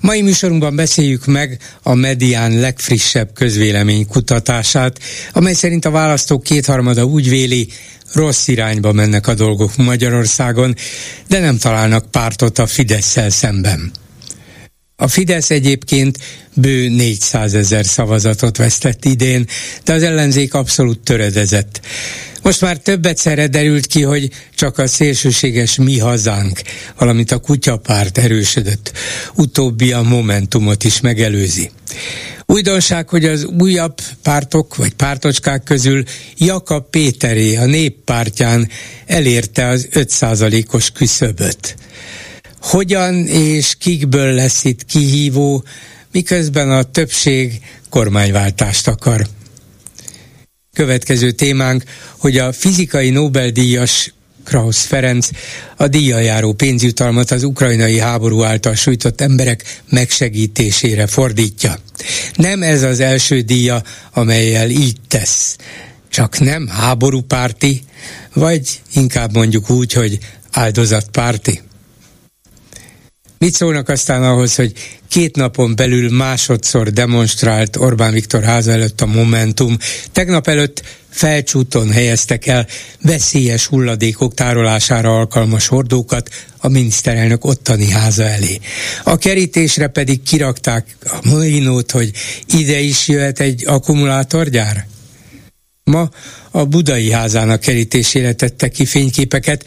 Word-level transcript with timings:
Mai 0.00 0.22
műsorunkban 0.22 0.76
beszéljük 0.76 1.26
meg 1.26 1.58
a 1.82 1.94
Medián 1.94 2.60
legfrissebb 2.60 3.32
közvélemény 3.34 4.06
kutatását, 4.06 4.98
amely 5.32 5.54
szerint 5.54 5.84
a 5.84 5.90
választók 5.90 6.42
kétharmada 6.42 7.04
úgy 7.04 7.28
véli, 7.28 7.68
rossz 8.12 8.48
irányba 8.48 8.92
mennek 8.92 9.26
a 9.26 9.34
dolgok 9.34 9.76
Magyarországon, 9.76 10.74
de 11.28 11.38
nem 11.38 11.58
találnak 11.58 12.10
pártot 12.10 12.58
a 12.58 12.66
fidesz 12.66 13.18
szemben. 13.28 13.92
A 14.96 15.08
Fidesz 15.08 15.50
egyébként 15.50 16.18
bő 16.54 16.88
400 16.88 17.54
ezer 17.54 17.84
szavazatot 17.84 18.56
vesztett 18.56 19.04
idén, 19.04 19.46
de 19.84 19.92
az 19.92 20.02
ellenzék 20.02 20.54
abszolút 20.54 21.00
töredezett. 21.00 21.80
Most 22.48 22.60
már 22.60 22.76
több 22.76 23.06
egyszerre 23.06 23.46
derült 23.46 23.86
ki, 23.86 24.02
hogy 24.02 24.30
csak 24.54 24.78
a 24.78 24.86
szélsőséges 24.86 25.76
mi 25.76 25.98
hazánk, 25.98 26.60
valamint 26.98 27.30
a 27.30 27.38
kutyapárt 27.38 28.18
erősödött. 28.18 28.92
Utóbbi 29.34 29.92
a 29.92 30.02
Momentumot 30.02 30.84
is 30.84 31.00
megelőzi. 31.00 31.70
Újdonság, 32.46 33.08
hogy 33.08 33.24
az 33.24 33.44
újabb 33.44 33.94
pártok 34.22 34.76
vagy 34.76 34.94
pártocskák 34.94 35.62
közül 35.62 36.02
Jakab 36.36 36.90
Péteré 36.90 37.56
a 37.56 37.66
néppártján 37.66 38.68
elérte 39.06 39.66
az 39.66 39.88
5%-os 39.92 40.90
küszöböt. 40.90 41.76
Hogyan 42.60 43.26
és 43.26 43.74
kikből 43.78 44.32
lesz 44.32 44.64
itt 44.64 44.84
kihívó, 44.84 45.64
miközben 46.12 46.70
a 46.70 46.82
többség 46.82 47.60
kormányváltást 47.88 48.88
akar. 48.88 49.26
Következő 50.78 51.30
témánk, 51.30 51.82
hogy 52.18 52.36
a 52.36 52.52
fizikai 52.52 53.10
Nobel-díjas 53.10 54.14
Krausz 54.44 54.84
Ferenc 54.84 55.28
a 55.76 55.88
díjajáró 55.88 56.52
pénzjutalmat 56.52 57.30
az 57.30 57.42
ukrajnai 57.42 57.98
háború 57.98 58.42
által 58.42 58.74
sújtott 58.74 59.20
emberek 59.20 59.80
megsegítésére 59.88 61.06
fordítja. 61.06 61.78
Nem 62.34 62.62
ez 62.62 62.82
az 62.82 63.00
első 63.00 63.40
díja, 63.40 63.82
amelyel 64.12 64.70
így 64.70 64.96
tesz. 65.08 65.56
Csak 66.08 66.38
nem 66.38 66.66
háborúpárti, 66.66 67.82
vagy 68.32 68.80
inkább 68.92 69.34
mondjuk 69.34 69.70
úgy, 69.70 69.92
hogy 69.92 70.18
áldozatpárti. 70.50 71.60
Mit 73.38 73.54
szólnak 73.54 73.88
aztán 73.88 74.22
ahhoz, 74.22 74.54
hogy 74.54 74.72
két 75.08 75.36
napon 75.36 75.76
belül 75.76 76.10
másodszor 76.10 76.90
demonstrált 76.90 77.76
Orbán 77.76 78.12
Viktor 78.12 78.42
háza 78.42 78.70
előtt 78.70 79.00
a 79.00 79.06
Momentum. 79.06 79.76
Tegnap 80.12 80.48
előtt 80.48 80.82
felcsúton 81.10 81.90
helyeztek 81.90 82.46
el 82.46 82.66
veszélyes 83.02 83.66
hulladékok 83.66 84.34
tárolására 84.34 85.18
alkalmas 85.18 85.66
hordókat 85.66 86.30
a 86.58 86.68
miniszterelnök 86.68 87.44
ottani 87.44 87.90
háza 87.90 88.24
elé. 88.24 88.58
A 89.04 89.16
kerítésre 89.16 89.86
pedig 89.86 90.22
kirakták 90.22 90.96
a 91.04 91.18
molinót, 91.22 91.90
hogy 91.90 92.10
ide 92.46 92.80
is 92.80 93.08
jöhet 93.08 93.40
egy 93.40 93.64
akkumulátorgyár. 93.66 94.86
Ma 95.84 96.10
a 96.50 96.64
budai 96.64 97.10
házának 97.10 97.60
kerítésére 97.60 98.32
tette 98.32 98.68
ki 98.68 98.84
fényképeket, 98.84 99.64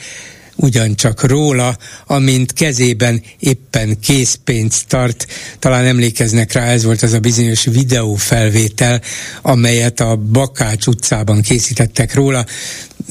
ugyancsak 0.62 1.23
róla, 1.23 1.78
amint 2.06 2.53
kezében 2.53 3.24
éppen 3.40 4.00
készpénzt 4.00 4.88
tart. 4.88 5.28
Talán 5.59 5.86
emlékeznek 5.86 6.52
rá, 6.52 6.66
ez 6.66 6.84
volt 6.84 7.02
az 7.02 7.13
a 7.13 7.19
bizonyos 7.19 7.63
videófelvétel, 7.63 9.02
amelyet 9.41 10.00
a 10.00 10.16
Bakács 10.16 10.88
utcában 10.88 11.41
készítettek 11.41 12.13
róla. 12.13 12.46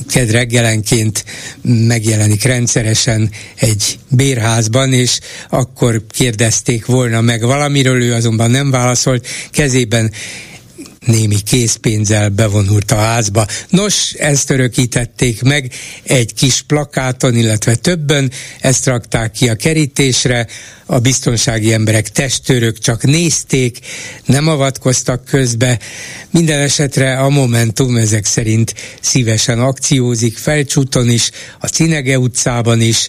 Ked 0.08 0.30
reggelenként 0.30 1.24
megjelenik 1.62 2.42
rendszeresen 2.42 3.30
egy 3.56 3.98
bérházban, 4.08 4.92
és 4.92 5.18
akkor 5.48 6.02
kérdezték 6.08 6.86
volna 6.86 7.20
meg 7.20 7.42
valamiről, 7.42 8.02
ő 8.02 8.12
azonban 8.12 8.50
nem 8.50 8.70
válaszolt, 8.70 9.26
kezében 9.50 10.12
némi 11.06 11.40
készpénzzel 11.40 12.28
bevonult 12.28 12.90
a 12.90 12.96
házba. 12.96 13.46
Nos, 13.68 14.12
ezt 14.12 14.50
örökítették 14.50 15.42
meg 15.42 15.72
egy 16.02 16.34
kis 16.34 16.62
plakáton, 16.62 17.36
illetve 17.36 17.74
többen, 17.74 18.30
ezt 18.60 18.86
rakták 18.86 19.30
ki 19.30 19.48
a 19.48 19.54
kerítésre, 19.54 20.46
a 20.86 20.98
biztonsági 20.98 21.72
emberek, 21.72 22.08
testőrök 22.08 22.78
csak 22.78 23.02
nézték, 23.02 23.78
nem 24.24 24.48
avatkoztak 24.48 25.24
közbe. 25.24 25.78
Minden 26.30 26.60
esetre 26.60 27.18
a 27.18 27.28
Momentum 27.28 27.96
ezek 27.96 28.24
szerint 28.24 28.74
szívesen 29.00 29.60
akciózik, 29.60 30.38
Felcsúton 30.38 31.08
is, 31.08 31.30
a 31.58 31.66
Cinege 31.66 32.18
utcában 32.18 32.80
is, 32.80 33.08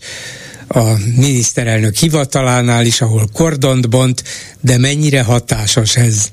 a 0.67 0.83
miniszterelnök 1.15 1.95
hivatalánál 1.95 2.85
is, 2.85 3.01
ahol 3.01 3.29
kordont 3.33 3.89
bont, 3.89 4.23
de 4.59 4.77
mennyire 4.77 5.21
hatásos 5.21 5.95
ez? 5.95 6.31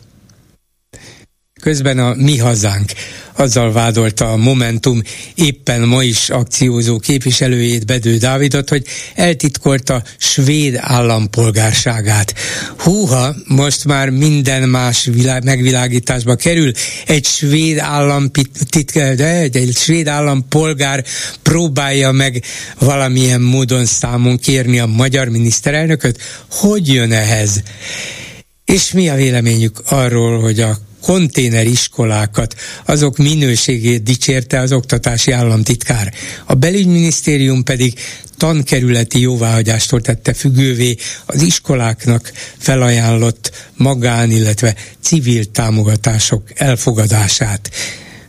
Közben 1.61 1.99
a 1.99 2.15
Mi 2.15 2.39
Hazánk 2.39 2.93
azzal 3.39 3.73
vádolta 3.73 4.33
a 4.33 4.37
Momentum 4.37 5.03
éppen 5.35 5.81
ma 5.81 6.03
is 6.03 6.31
akciózó 6.31 6.99
képviselőjét 6.99 7.87
Bedő 7.87 8.17
Dávidot, 8.17 8.69
hogy 8.69 8.87
eltitkolta 9.15 10.03
svéd 10.19 10.77
állampolgárságát. 10.81 12.35
Húha, 12.79 13.35
most 13.47 13.85
már 13.85 14.11
minden 14.11 14.69
más 14.69 15.05
világ, 15.05 15.45
megvilágításba 15.45 16.35
kerül. 16.35 16.73
Egy 17.07 17.25
svéd 17.25 17.79
államtitkár, 17.79 19.15
de 19.15 19.27
egy, 19.27 19.57
egy 19.57 19.77
svéd 19.77 20.07
állampolgár 20.07 21.05
próbálja 21.43 22.11
meg 22.11 22.43
valamilyen 22.79 23.41
módon 23.41 23.87
számon 23.87 24.39
kérni 24.39 24.79
a 24.79 24.87
magyar 24.87 25.29
miniszterelnököt. 25.29 26.19
Hogy 26.51 26.93
jön 26.93 27.13
ehhez? 27.13 27.63
És 28.65 28.93
mi 28.93 29.09
a 29.09 29.15
véleményük 29.15 29.83
arról, 29.85 30.41
hogy 30.41 30.61
a 30.61 30.79
konténeriskolákat, 31.03 32.55
azok 32.85 33.17
minőségét 33.17 34.03
dicsérte 34.03 34.61
az 34.61 34.73
oktatási 34.73 35.31
államtitkár. 35.31 36.13
A 36.45 36.55
belügyminisztérium 36.55 37.63
pedig 37.65 37.95
tankerületi 38.37 39.21
jóváhagyástól 39.21 40.01
tette 40.01 40.33
függővé 40.33 40.97
az 41.27 41.43
iskoláknak 41.43 42.33
felajánlott 42.59 43.69
magán, 43.77 44.31
illetve 44.31 44.75
civil 45.03 45.51
támogatások 45.51 46.43
elfogadását. 46.55 47.71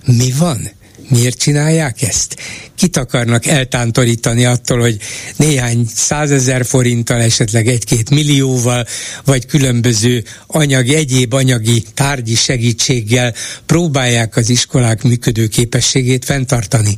Mi 0.06 0.32
van? 0.38 0.79
Miért 1.10 1.38
csinálják 1.38 2.02
ezt? 2.02 2.36
Kit 2.76 2.98
akarnak 2.98 3.46
eltántorítani 3.46 4.46
attól, 4.46 4.80
hogy 4.80 4.98
néhány 5.36 5.86
százezer 5.88 6.66
forinttal, 6.66 7.22
esetleg 7.22 7.68
egy-két 7.68 8.10
millióval, 8.10 8.86
vagy 9.26 9.46
különböző 9.46 10.24
anyagi, 10.48 10.96
egyéb 10.96 11.34
anyagi 11.34 11.84
tárgyi 11.94 12.36
segítséggel 12.36 13.34
próbálják 13.66 14.36
az 14.36 14.50
iskolák 14.50 15.04
működő 15.04 15.48
képességét 15.48 16.26
fenntartani? 16.26 16.98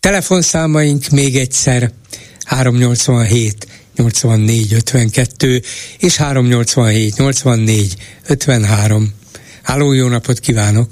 Telefonszámaink 0.00 1.08
még 1.08 1.36
egyszer 1.36 1.90
387 2.44 3.66
84 3.96 4.72
52 4.74 5.60
és 5.98 6.16
387 6.16 7.16
84 7.16 7.94
53. 8.28 9.04
Háló, 9.62 9.92
jó 9.92 10.08
napot 10.08 10.38
kívánok! 10.38 10.88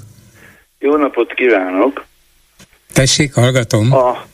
Jó 0.79 0.95
napot 0.95 1.33
kívánok! 1.33 2.06
Tessék, 2.97 3.33
hallgatom. 3.33 3.93
A 3.93 4.25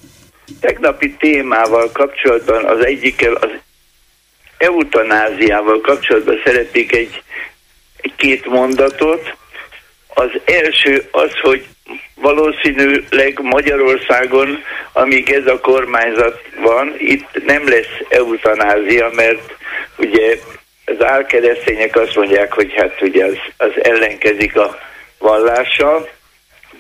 tegnapi 0.60 1.16
témával 1.20 1.92
kapcsolatban 1.92 2.66
az 2.66 2.86
egyikkel, 2.86 3.34
az 3.34 3.50
eutanáziával 4.58 5.82
kapcsolatban 5.82 6.42
szeretnék 6.46 6.96
egy, 6.96 7.24
egy 7.98 8.14
két 8.16 8.46
mondatot. 8.46 9.36
Az 10.08 10.30
első 10.46 11.08
az, 11.12 11.32
hogy 11.42 11.66
valószínűleg 12.16 13.40
Magyarországon, 13.42 14.64
amíg 14.94 15.30
ez 15.30 15.48
a 15.48 15.60
kormányzat 15.60 16.42
van, 16.62 16.96
itt 16.98 17.46
nem 17.46 17.68
lesz 17.68 17.94
eutanázia, 18.10 19.10
mert 19.14 19.56
ugye 19.98 20.38
az 20.86 21.06
álkeresztények 21.06 21.96
azt 21.96 22.16
mondják, 22.16 22.54
hogy 22.54 22.74
hát 22.76 23.02
ugye 23.02 23.26
az, 23.26 23.38
az 23.58 23.72
ellenkezik 23.82 24.58
a 24.58 24.80
vallással, 25.18 26.10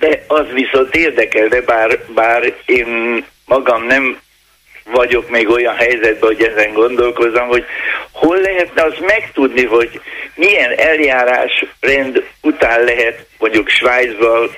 de 0.03 0.23
az 0.27 0.45
viszont 0.53 0.95
érdekelne, 0.95 1.61
bár, 1.61 1.99
bár 2.13 2.53
én 2.65 3.23
magam 3.45 3.83
nem 3.83 4.19
vagyok 4.91 5.29
még 5.29 5.49
olyan 5.49 5.75
helyzetben, 5.75 6.35
hogy 6.35 6.43
ezen 6.43 6.73
gondolkozom, 6.73 7.47
hogy 7.47 7.65
hol 8.11 8.37
lehetne 8.37 8.83
az 8.83 8.93
megtudni, 8.99 9.65
hogy 9.65 10.01
milyen 10.35 10.71
eljárásrend 10.77 12.23
után 12.41 12.83
lehet 12.83 13.25
mondjuk 13.37 13.69
Svájcban 13.69 14.49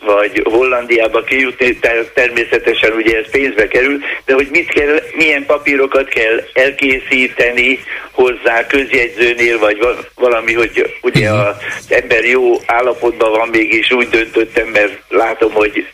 vagy 0.00 0.42
Hollandiába 0.44 1.22
kijutni, 1.22 1.78
természetesen 2.14 2.92
ugye 2.92 3.18
ez 3.18 3.30
pénzbe 3.30 3.68
kerül, 3.68 3.98
de 4.24 4.34
hogy 4.34 4.48
mit 4.50 4.68
kell, 4.68 5.02
milyen 5.14 5.46
papírokat 5.46 6.08
kell 6.08 6.42
elkészíteni 6.52 7.78
hozzá 8.10 8.66
közjegyzőnél, 8.66 9.58
vagy 9.58 9.78
valami, 10.14 10.52
hogy 10.52 10.98
ugye 11.02 11.30
mhm. 11.30 11.38
az 11.38 11.56
ember 11.88 12.24
jó 12.24 12.60
állapotban 12.66 13.30
van 13.30 13.48
mégis 13.48 13.92
úgy 13.92 14.08
döntöttem, 14.08 14.66
mert 14.66 15.02
látom, 15.08 15.52
hogy 15.52 15.86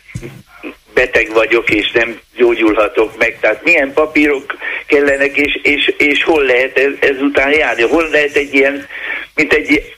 beteg 0.93 1.29
vagyok, 1.33 1.69
és 1.69 1.91
nem 1.91 2.19
gyógyulhatok 2.35 3.17
meg. 3.17 3.37
Tehát 3.39 3.63
milyen 3.63 3.93
papírok 3.93 4.55
kellenek, 4.87 5.37
és, 5.37 5.59
és, 5.63 5.93
és 5.97 6.23
hol 6.23 6.43
lehet 6.43 6.77
ez, 6.77 6.91
ezután 6.99 7.51
járni? 7.51 7.81
Hol 7.81 8.09
lehet 8.09 8.35
egy 8.35 8.53
ilyen, 8.53 8.87
mint 9.35 9.53
egy 9.53 9.95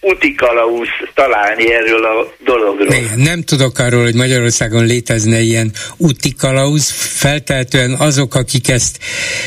utikalauz 0.00 0.88
találni 1.14 1.72
erről 1.72 2.04
a 2.04 2.34
dologról. 2.44 2.92
Igen, 2.92 3.18
nem 3.18 3.42
tudok 3.42 3.78
arról, 3.78 4.02
hogy 4.02 4.14
Magyarországon 4.14 4.84
létezne 4.84 5.40
ilyen 5.40 5.72
utikalauz. 5.96 6.90
Feltehetően 6.90 7.92
azok, 7.92 8.34
akik 8.34 8.68
ezt 8.68 8.98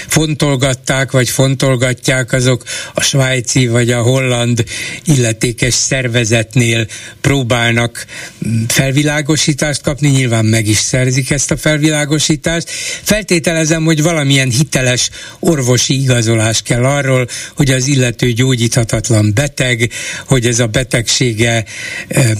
fontolgatták, 0.07 1.12
vagy 1.12 1.30
fontolgatják, 1.30 2.31
azok 2.31 2.63
a 2.94 3.01
svájci 3.01 3.68
vagy 3.68 3.92
a 3.92 4.01
holland 4.01 4.63
illetékes 5.06 5.74
szervezetnél 5.74 6.86
próbálnak 7.22 8.06
felvilágosítást 8.68 9.81
kapni, 9.81 10.07
nyilván 10.07 10.45
meg 10.45 10.68
is 10.68 10.78
szerzik 10.78 11.30
ezt 11.30 11.52
a 11.52 11.57
felvilágosítást. 11.57 12.69
Feltételezem, 13.04 13.84
hogy 13.84 14.02
valamilyen 14.04 14.50
hiteles 14.50 15.10
orvosi 15.40 16.02
igazolás 16.02 16.62
kell 16.62 16.86
arról, 16.86 17.28
hogy 17.56 17.72
az 17.72 17.88
illető 17.88 18.31
gyógyíthatatlan 18.31 19.31
beteg, 19.34 19.90
hogy 20.28 20.48
ez 20.50 20.60
a 20.60 20.68
betegsége 20.68 21.66
eh, 22.07 22.31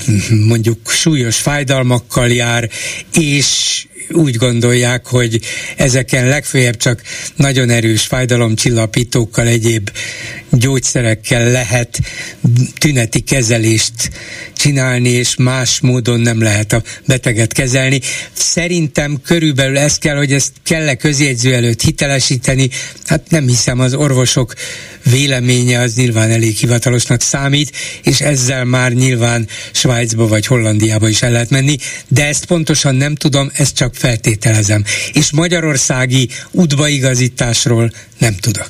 mondjuk 0.48 0.90
súlyos 0.90 1.38
fájdalmakkal 1.38 2.28
jár, 2.28 2.70
és 3.14 3.86
úgy 4.12 4.36
gondolják, 4.36 5.08
hogy 5.08 5.40
ezeken 5.78 6.28
legfőjebb 6.28 6.78
csak 6.78 7.02
nagyon 7.36 7.70
erős 7.70 8.02
fájdalomcsillapítókkal, 8.02 9.48
egyéb 9.48 9.90
gyógyszerekkel 10.52 11.52
lehet 11.52 12.00
tüneti 12.78 13.20
kezelést 13.20 13.94
csinálni, 14.56 15.10
és 15.10 15.36
más 15.36 15.80
módon 15.80 16.20
nem 16.20 16.42
lehet 16.42 16.74
a 16.74 16.84
beteget 17.06 17.54
kezelni. 17.54 18.02
Szerintem 18.34 19.22
körülbelül 19.24 19.78
ez 19.78 19.98
kell, 19.98 20.16
hogy 20.16 20.34
ezt 20.34 20.52
kell-e 20.64 20.96
közjegyző 20.96 21.54
előtt 21.54 21.82
hitelesíteni. 21.82 22.70
Hát 23.06 23.30
nem 23.30 23.48
hiszem, 23.48 23.80
az 23.80 23.94
orvosok 23.94 24.54
véleménye 25.04 25.80
az 25.80 25.94
nyilván 25.96 26.32
elég 26.32 26.56
hivatalosnak 26.56 27.22
számít, 27.22 27.72
és 28.04 28.22
ezzel 28.22 28.66
már 28.66 28.94
nyilván 28.94 29.48
Svájcba 29.72 30.28
vagy 30.28 30.46
Hollandiába 30.46 31.10
is 31.10 31.22
el 31.22 31.32
lehet 31.32 31.50
menni, 31.50 31.78
de 32.08 32.26
ezt 32.26 32.46
pontosan 32.46 32.96
nem 32.96 33.16
tudom, 33.16 33.52
ezt 33.54 33.76
csak 33.76 33.96
feltételezem. 34.00 34.84
És 35.14 35.32
magyarországi 35.32 36.30
udvaigazításról 36.52 37.92
nem 38.18 38.34
tudok 38.42 38.70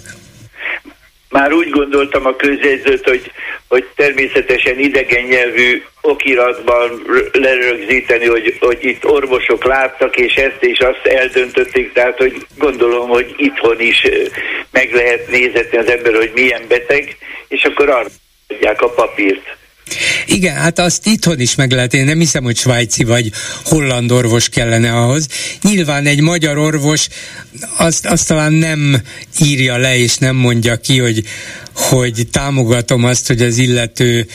már 1.29 1.53
úgy 1.53 1.69
gondoltam 1.69 2.25
a 2.25 2.35
közjegyzőt, 2.35 3.07
hogy, 3.07 3.31
hogy 3.67 3.85
természetesen 3.95 4.79
idegen 4.79 5.23
nyelvű 5.23 5.83
okiratban 6.01 7.01
lerögzíteni, 7.31 8.25
hogy, 8.25 8.57
hogy 8.59 8.77
itt 8.81 9.05
orvosok 9.05 9.63
láttak, 9.63 10.17
és 10.17 10.33
ezt 10.33 10.63
és 10.63 10.79
azt 10.79 11.05
eldöntötték, 11.05 11.93
tehát 11.93 12.17
hogy 12.17 12.45
gondolom, 12.57 13.09
hogy 13.09 13.33
itthon 13.37 13.79
is 13.79 14.01
meg 14.71 14.93
lehet 14.93 15.29
nézetni 15.29 15.77
az 15.77 15.89
ember, 15.89 16.15
hogy 16.15 16.31
milyen 16.33 16.61
beteg, 16.67 17.17
és 17.47 17.63
akkor 17.63 17.89
arra 17.89 18.07
adják 18.47 18.81
a 18.81 18.89
papírt. 18.89 19.57
Igen, 20.25 20.55
hát 20.55 20.79
azt 20.79 21.05
itthon 21.05 21.39
is 21.39 21.55
meg 21.55 21.71
lehet, 21.71 21.93
én 21.93 22.05
nem 22.05 22.19
hiszem, 22.19 22.43
hogy 22.43 22.57
svájci 22.57 23.03
vagy 23.03 23.31
holland 23.63 24.11
orvos 24.11 24.49
kellene 24.49 24.91
ahhoz. 24.91 25.27
Nyilván 25.61 26.05
egy 26.05 26.21
magyar 26.21 26.57
orvos 26.57 27.07
azt, 27.77 28.05
azt 28.05 28.27
talán 28.27 28.53
nem 28.53 29.01
írja 29.39 29.77
le 29.77 29.97
és 29.97 30.17
nem 30.17 30.35
mondja 30.35 30.75
ki, 30.75 30.99
hogy 30.99 31.23
hogy 31.79 32.27
támogatom 32.31 33.03
azt, 33.03 33.27
hogy 33.27 33.41
az 33.41 33.57
illető 33.57 34.27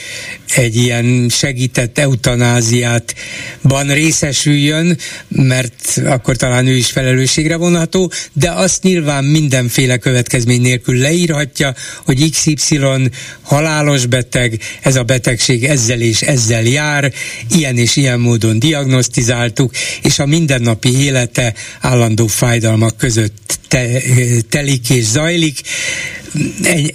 egy 0.55 0.75
ilyen 0.75 1.29
segített 1.29 1.97
eutanáziátban 1.97 3.87
részesüljön, 3.87 4.97
mert 5.27 6.01
akkor 6.05 6.35
talán 6.35 6.67
ő 6.67 6.75
is 6.75 6.91
felelősségre 6.91 7.55
vonható, 7.55 8.11
de 8.33 8.51
azt 8.51 8.83
nyilván 8.83 9.23
mindenféle 9.23 9.97
következmény 9.97 10.61
nélkül 10.61 10.97
leírhatja, 10.97 11.75
hogy 12.05 12.29
XY 12.29 12.79
halálos 13.41 14.05
beteg, 14.05 14.59
ez 14.81 14.95
a 14.95 15.03
betegség 15.03 15.44
ezzel 15.49 16.01
és 16.01 16.21
ezzel 16.21 16.63
jár, 16.63 17.11
ilyen 17.49 17.77
és 17.77 17.95
ilyen 17.95 18.19
módon 18.19 18.59
diagnosztizáltuk, 18.59 19.71
és 20.01 20.19
a 20.19 20.25
mindennapi 20.25 21.03
élete 21.03 21.53
állandó 21.81 22.27
fájdalmak 22.27 22.97
között 22.97 23.57
te, 23.67 23.87
telik 24.49 24.89
és 24.89 25.03
zajlik. 25.03 25.59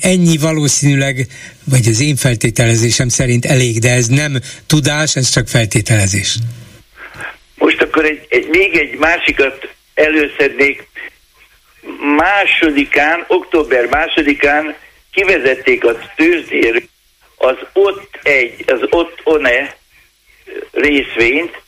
Ennyi 0.00 0.36
valószínűleg, 0.36 1.26
vagy 1.64 1.86
az 1.88 2.00
én 2.00 2.16
feltételezésem 2.16 3.08
szerint 3.08 3.44
elég, 3.44 3.78
de 3.78 3.90
ez 3.90 4.06
nem 4.06 4.38
tudás, 4.66 5.16
ez 5.16 5.30
csak 5.30 5.48
feltételezés. 5.48 6.38
Most 7.54 7.82
akkor 7.82 8.04
egy, 8.04 8.26
egy, 8.28 8.48
még 8.50 8.76
egy 8.76 8.98
másikat 8.98 9.68
előszednék. 9.94 10.88
Másodikán, 12.16 13.24
október 13.28 13.86
másodikán 13.86 14.74
kivezették 15.10 15.84
a 15.84 15.98
tőzsdéről 16.16 16.82
az 17.42 17.56
ott 17.72 18.18
egy, 18.22 18.64
az 18.66 18.80
ott 18.90 19.20
one 19.24 19.74
részvényt, 20.72 21.62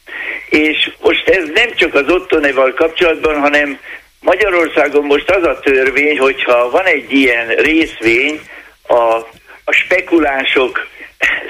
és 0.48 0.90
most 1.00 1.28
ez 1.28 1.44
nem 1.54 1.74
csak 1.74 1.94
az 1.94 2.08
ottoneval 2.08 2.74
kapcsolatban, 2.74 3.40
hanem 3.40 3.78
Magyarországon 4.20 5.04
most 5.04 5.30
az 5.30 5.44
a 5.44 5.58
törvény, 5.58 6.18
hogyha 6.18 6.70
van 6.70 6.84
egy 6.84 7.12
ilyen 7.12 7.48
részvény 7.48 8.40
a, 8.86 9.16
a 9.64 9.72
spekulások 9.72 10.86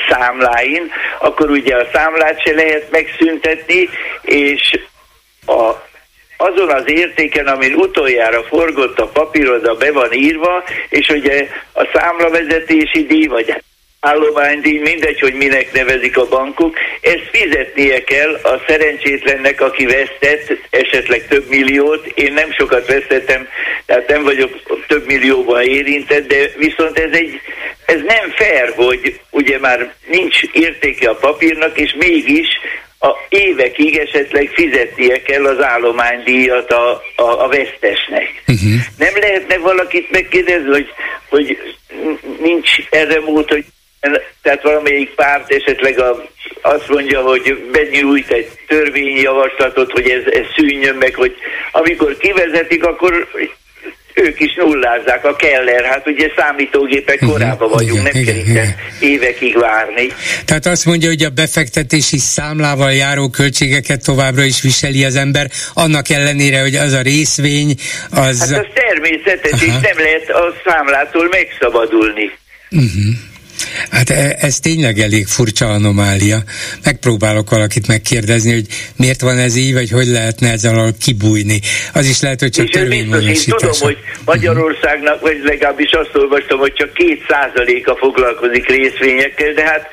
számláin, 0.08 0.92
akkor 1.18 1.50
ugye 1.50 1.76
a 1.76 1.88
számlát 1.92 2.42
se 2.42 2.54
lehet 2.54 2.90
megszüntetni, 2.90 3.88
és 4.22 4.80
a, 5.46 5.72
azon 6.36 6.70
az 6.70 6.84
értéken, 6.86 7.46
amin 7.46 7.74
utoljára 7.74 8.42
forgott 8.42 8.98
a 8.98 9.08
papíroda, 9.08 9.74
be 9.74 9.92
van 9.92 10.12
írva, 10.12 10.64
és 10.88 11.08
ugye 11.08 11.48
a 11.72 11.88
számlavezetési 11.92 13.06
díj, 13.06 13.26
vagy 13.26 13.62
állománydíj, 14.02 14.78
mindegy, 14.78 15.20
hogy 15.20 15.34
minek 15.34 15.72
nevezik 15.72 16.16
a 16.16 16.28
bankok, 16.28 16.76
ezt 17.00 17.28
fizetnie 17.32 18.04
kell 18.04 18.34
a 18.42 18.62
szerencsétlennek, 18.66 19.60
aki 19.60 19.84
vesztett, 19.84 20.58
esetleg 20.70 21.26
több 21.28 21.48
milliót. 21.48 22.06
Én 22.06 22.32
nem 22.32 22.52
sokat 22.52 22.86
vesztettem, 22.86 23.48
tehát 23.86 24.08
nem 24.08 24.22
vagyok 24.22 24.50
több 24.86 25.06
millióban 25.06 25.62
érintett, 25.62 26.28
de 26.28 26.50
viszont 26.56 26.98
ez 26.98 27.10
egy, 27.12 27.40
ez 27.86 28.00
nem 28.06 28.30
fair, 28.36 28.72
hogy 28.76 29.20
ugye 29.30 29.58
már 29.58 29.94
nincs 30.06 30.42
értéke 30.52 31.08
a 31.08 31.14
papírnak, 31.14 31.78
és 31.78 31.94
mégis 31.98 32.48
a 32.98 33.10
évekig 33.28 33.96
esetleg 33.96 34.50
fizetnie 34.54 35.22
kell 35.22 35.46
az 35.46 35.62
állománydíjat 35.62 36.72
a, 36.72 37.02
a, 37.16 37.44
a 37.44 37.48
vesztesnek. 37.48 38.42
Uh-huh. 38.46 38.80
Nem 38.98 39.12
lehetne 39.20 39.58
valakit 39.58 40.10
megkérdezni, 40.10 40.70
hogy, 40.70 40.88
hogy 41.28 41.58
nincs 42.40 42.70
erre 42.90 43.20
mód, 43.20 43.48
hogy 43.48 43.64
tehát 44.42 44.62
valamelyik 44.62 45.10
párt 45.14 45.52
esetleg 45.52 45.98
a, 45.98 46.24
azt 46.60 46.88
mondja, 46.88 47.20
hogy 47.20 47.68
benyújt 47.72 48.30
egy 48.30 48.48
törvényjavaslatot, 48.66 49.92
hogy 49.92 50.08
ez, 50.08 50.22
ez 50.32 50.44
szűnjön 50.56 50.94
meg, 50.94 51.14
hogy 51.14 51.34
amikor 51.72 52.16
kivezetik, 52.16 52.84
akkor 52.84 53.28
ők 54.14 54.40
is 54.40 54.54
nullázzák 54.54 55.24
a 55.24 55.36
Keller, 55.36 55.84
hát 55.84 56.06
ugye 56.06 56.30
számítógépek 56.36 57.14
uh-huh, 57.14 57.30
korában 57.30 57.70
vagyunk, 57.70 58.08
igen, 58.08 58.12
nem 58.12 58.22
igen, 58.22 58.34
kell 58.34 58.44
igen. 58.44 58.74
évekig 59.00 59.58
várni. 59.58 60.06
Tehát 60.44 60.66
azt 60.66 60.84
mondja, 60.84 61.08
hogy 61.08 61.22
a 61.22 61.30
befektetési 61.30 62.18
számlával 62.18 62.92
járó 62.92 63.28
költségeket 63.28 64.04
továbbra 64.04 64.42
is 64.42 64.60
viseli 64.60 65.04
az 65.04 65.16
ember, 65.16 65.50
annak 65.74 66.08
ellenére, 66.08 66.60
hogy 66.60 66.74
az 66.74 66.92
a 66.92 67.02
részvény, 67.02 67.74
az... 68.10 68.38
Hát 68.38 68.58
az 68.58 68.66
természetes, 68.74 69.52
Aha. 69.52 69.64
és 69.64 69.72
nem 69.72 69.98
lehet 69.98 70.30
a 70.30 70.54
számlától 70.64 71.28
megszabadulni. 71.28 72.30
Uh-huh. 72.70 73.14
Hát 73.90 74.10
e, 74.10 74.36
ez 74.40 74.58
tényleg 74.58 74.98
elég 74.98 75.26
furcsa 75.26 75.66
anomália. 75.66 76.38
Megpróbálok 76.84 77.50
valakit 77.50 77.86
megkérdezni, 77.86 78.52
hogy 78.52 78.66
miért 78.96 79.20
van 79.20 79.38
ez 79.38 79.56
így, 79.56 79.72
vagy 79.72 79.90
hogy 79.90 80.06
lehetne 80.06 80.50
ezzel 80.50 80.78
alól 80.78 80.92
kibújni. 81.00 81.60
Az 81.92 82.06
is 82.06 82.20
lehet, 82.20 82.40
hogy 82.40 82.50
csak 82.50 82.68
törvénymódosítás. 82.68 83.46
Én 83.46 83.54
tudom, 83.56 83.78
hogy 83.80 83.98
Magyarországnak, 84.24 85.20
vagy 85.20 85.40
legalábbis 85.44 85.90
azt 85.90 86.10
olvastam, 86.14 86.58
hogy 86.58 86.72
csak 86.72 86.92
két 86.94 87.24
százaléka 87.28 87.96
foglalkozik 87.96 88.68
részvényekkel, 88.68 89.52
de 89.52 89.64
hát 89.64 89.86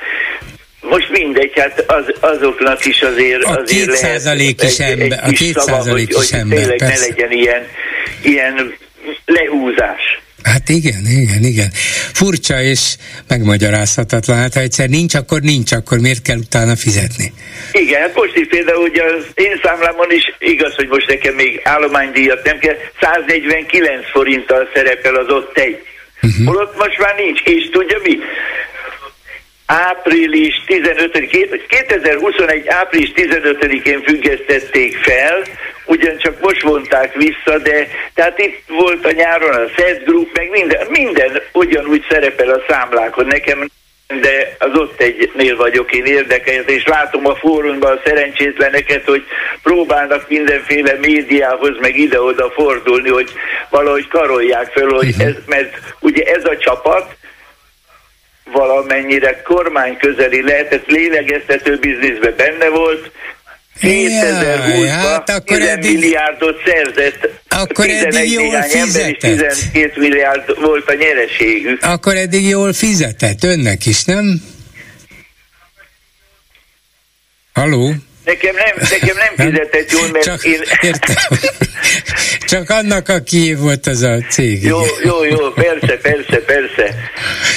most 0.80 1.10
mindegy, 1.10 1.52
hát 1.54 1.84
az, 1.86 2.04
azoknak 2.20 2.84
is 2.84 3.00
azért, 3.00 3.42
a 3.42 3.50
azért 3.50 3.66
két 3.66 4.00
lehet 4.00 4.62
is 4.62 4.78
ember, 4.78 5.04
egy, 5.04 5.12
egy 5.12 5.18
a 5.22 5.28
két 5.28 5.58
százalék 5.58 6.16
is 6.22 6.30
ember, 6.30 6.66
hogy 6.66 6.76
persze. 6.76 6.94
ne 6.94 7.06
legyen 7.06 7.32
ilyen 7.32 7.62
ilyen 8.22 8.74
lehúzás. 9.24 10.20
Hát 10.42 10.68
igen, 10.68 11.06
igen, 11.06 11.42
igen. 11.44 11.70
Furcsa 12.12 12.62
és 12.62 12.96
megmagyarázhatatlan. 13.28 14.36
Hát 14.36 14.54
ha 14.54 14.60
egyszer 14.60 14.88
nincs, 14.88 15.14
akkor 15.14 15.40
nincs, 15.40 15.72
akkor 15.72 15.98
miért 15.98 16.22
kell 16.22 16.36
utána 16.36 16.76
fizetni? 16.76 17.32
Igen, 17.72 18.00
hát 18.00 18.14
most 18.14 18.36
is 18.36 18.46
például 18.48 18.82
ugye 18.82 19.02
az 19.04 19.24
én 19.34 19.60
számlámon 19.62 20.12
is 20.12 20.24
igaz, 20.38 20.74
hogy 20.74 20.88
most 20.88 21.06
nekem 21.06 21.34
még 21.34 21.60
állománydíjat 21.64 22.44
nem 22.44 22.58
kell, 22.58 22.76
149 23.00 24.10
forinttal 24.10 24.68
szerepel 24.74 25.14
az 25.14 25.28
ott 25.28 25.58
egy. 25.58 25.78
Uh-huh. 26.22 26.46
Holott 26.46 26.76
most 26.78 26.98
már 26.98 27.14
nincs, 27.16 27.40
és 27.40 27.68
tudja 27.70 27.98
mi? 28.02 28.18
Április 29.70 30.62
15 30.66 31.28
2021 31.68 32.68
április 32.68 33.12
15-én 33.14 34.02
függesztették 34.02 34.96
fel, 34.96 35.42
ugyancsak 35.84 36.40
most 36.40 36.62
vonták 36.62 37.14
vissza, 37.14 37.58
de 37.58 37.88
tehát 38.14 38.38
itt 38.38 38.62
volt 38.68 39.06
a 39.06 39.10
nyáron 39.10 39.54
a 39.54 39.68
Set 39.76 40.04
Group, 40.04 40.36
meg 40.36 40.50
minden, 40.50 40.86
minden 40.88 41.42
ugyanúgy 41.52 42.04
szerepel 42.08 42.50
a 42.50 42.62
számlákon. 42.68 43.26
Nekem 43.26 43.68
de 44.20 44.56
az 44.58 44.70
ott 44.74 45.00
egynél 45.00 45.56
vagyok 45.56 45.92
én 45.92 46.04
érdekelt, 46.04 46.70
és 46.70 46.86
látom 46.86 47.26
a 47.26 47.34
fórumban 47.34 47.96
a 47.96 48.00
szerencsétleneket, 48.04 49.04
hogy 49.04 49.24
próbálnak 49.62 50.28
mindenféle 50.28 50.96
médiához, 51.00 51.76
meg 51.80 51.98
ide-oda 51.98 52.50
fordulni, 52.50 53.08
hogy 53.08 53.32
valahogy 53.68 54.08
karolják 54.08 54.72
fel, 54.72 54.88
hogy 54.88 55.14
ez, 55.18 55.34
mert 55.46 55.76
ugye 56.00 56.24
ez 56.24 56.44
a 56.44 56.56
csapat, 56.56 57.16
valamennyire 58.52 59.42
kormány 59.42 59.96
közeli 59.96 60.42
lehetett, 60.42 60.86
lélegeztető 60.86 61.78
bizniszben 61.78 62.34
benne 62.36 62.68
volt, 62.68 63.10
2020-ban 63.80 64.86
hát 64.88 65.30
akkor 65.30 65.56
10 65.56 65.66
eddig, 65.66 65.98
milliárdot 65.98 66.56
szerzett. 66.66 67.28
Akkor 67.48 67.88
eddig 67.88 68.32
jól 68.32 68.62
fizetett. 68.62 69.22
Ember 69.22 69.50
12 69.72 69.92
milliárd 70.00 70.60
volt 70.60 70.88
a 70.88 70.94
nyereségük. 70.94 71.82
Akkor 71.82 72.16
eddig 72.16 72.48
jól 72.48 72.72
fizetett, 72.72 73.44
önnek 73.44 73.86
is, 73.86 74.04
nem? 74.04 74.42
Haló? 77.52 77.94
Nekem 78.30 78.54
nem, 78.54 78.74
nekem 78.90 79.16
nem 79.16 79.46
fizetett 79.46 79.90
jól, 79.92 80.08
mert 80.12 80.24
Csak, 80.24 80.44
én... 80.44 80.60
Értem. 80.80 81.38
Csak 82.52 82.70
annak, 82.70 83.08
aki 83.08 83.54
volt 83.54 83.86
az 83.86 84.02
a 84.02 84.16
cég. 84.28 84.62
Jó, 84.62 84.80
jó, 85.04 85.24
jó, 85.24 85.50
persze, 85.50 85.96
persze, 85.96 86.38
persze. 86.38 86.94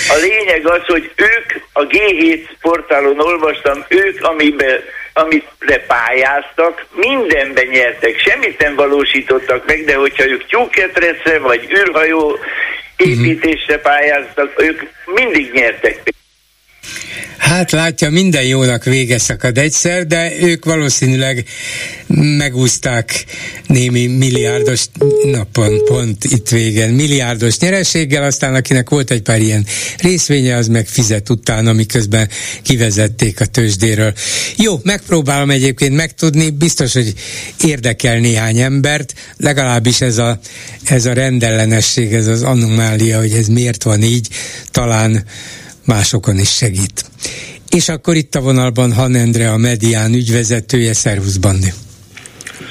A 0.09 0.15
lényeg 0.21 0.67
az, 0.67 0.81
hogy 0.85 1.11
ők, 1.15 1.61
a 1.73 1.87
G7 1.87 2.39
portálon 2.61 3.19
olvastam, 3.19 3.85
ők, 3.87 4.23
amiben 4.23 4.79
amire 5.13 5.85
pályáztak, 5.87 6.85
mindenben 6.95 7.67
nyertek, 7.67 8.19
semmit 8.19 8.59
nem 8.59 8.75
valósítottak 8.75 9.65
meg, 9.65 9.85
de 9.85 9.95
hogyha 9.95 10.27
ők 10.27 10.47
tyúketrecre 10.47 11.39
vagy 11.39 11.71
űrhajó 11.71 12.37
építésre 12.97 13.77
pályáztak, 13.77 14.61
ők 14.61 14.81
mindig 15.05 15.51
nyertek. 15.53 16.01
Hát 17.37 17.71
látja, 17.71 18.09
minden 18.09 18.43
jónak 18.43 18.83
vége 18.83 19.17
szakad 19.17 19.57
egyszer, 19.57 20.07
de 20.07 20.31
ők 20.41 20.65
valószínűleg 20.65 21.45
megúzták 22.37 23.25
némi 23.67 24.07
milliárdos 24.07 24.85
napon, 25.23 25.85
pont 25.85 26.23
itt 26.23 26.49
végen, 26.49 26.89
milliárdos 26.89 27.57
nyereséggel, 27.57 28.23
aztán 28.23 28.55
akinek 28.55 28.89
volt 28.89 29.11
egy 29.11 29.21
pár 29.21 29.41
ilyen 29.41 29.65
részvénye, 29.97 30.55
az 30.55 30.67
meg 30.67 30.87
fizet 30.87 31.29
utána, 31.29 31.73
miközben 31.73 32.29
kivezették 32.61 33.39
a 33.39 33.45
tőzsdéről. 33.45 34.13
Jó, 34.57 34.79
megpróbálom 34.83 35.49
egyébként 35.49 35.95
megtudni, 35.95 36.49
biztos, 36.49 36.93
hogy 36.93 37.13
érdekel 37.63 38.19
néhány 38.19 38.59
embert, 38.59 39.13
legalábbis 39.37 40.01
ez 40.01 40.17
a, 40.17 40.39
ez 40.83 41.05
a 41.05 41.13
rendellenesség, 41.13 42.13
ez 42.13 42.27
az 42.27 42.43
anomália, 42.43 43.19
hogy 43.19 43.31
ez 43.31 43.47
miért 43.47 43.83
van 43.83 44.03
így, 44.03 44.27
talán 44.71 45.25
másokon 45.85 46.39
is 46.39 46.55
segít. 46.55 47.05
És 47.69 47.89
akkor 47.89 48.15
itt 48.15 48.35
a 48.35 48.41
vonalban 48.41 48.93
Han 48.93 49.15
Endre, 49.15 49.51
a 49.51 49.57
Medián 49.57 50.13
ügyvezetője. 50.13 50.93
Szervusz, 50.93 51.37
Bandi! 51.37 51.73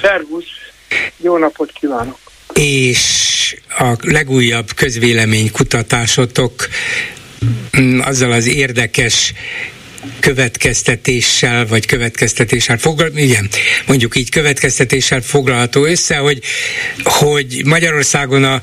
Szervusz! 0.03 0.45
Jó 1.17 1.39
napot 1.39 1.73
kívánok! 1.73 2.19
És 2.55 3.57
a 3.79 3.97
legújabb 4.01 4.75
közvélemény 4.75 5.51
kutatásotok 5.51 6.69
mm, 7.79 8.01
azzal 8.01 8.33
az 8.33 8.47
érdekes 8.47 9.33
következtetéssel, 10.21 11.67
vagy 11.67 11.87
következtetéssel 11.87 12.79
foglal, 12.79 13.11
igen, 13.15 13.49
mondjuk 13.87 14.17
így 14.17 14.31
következtetéssel 14.31 15.21
foglalható 15.21 15.85
össze, 15.85 16.17
hogy, 16.17 16.41
hogy 17.05 17.63
Magyarországon 17.65 18.45
a, 18.45 18.61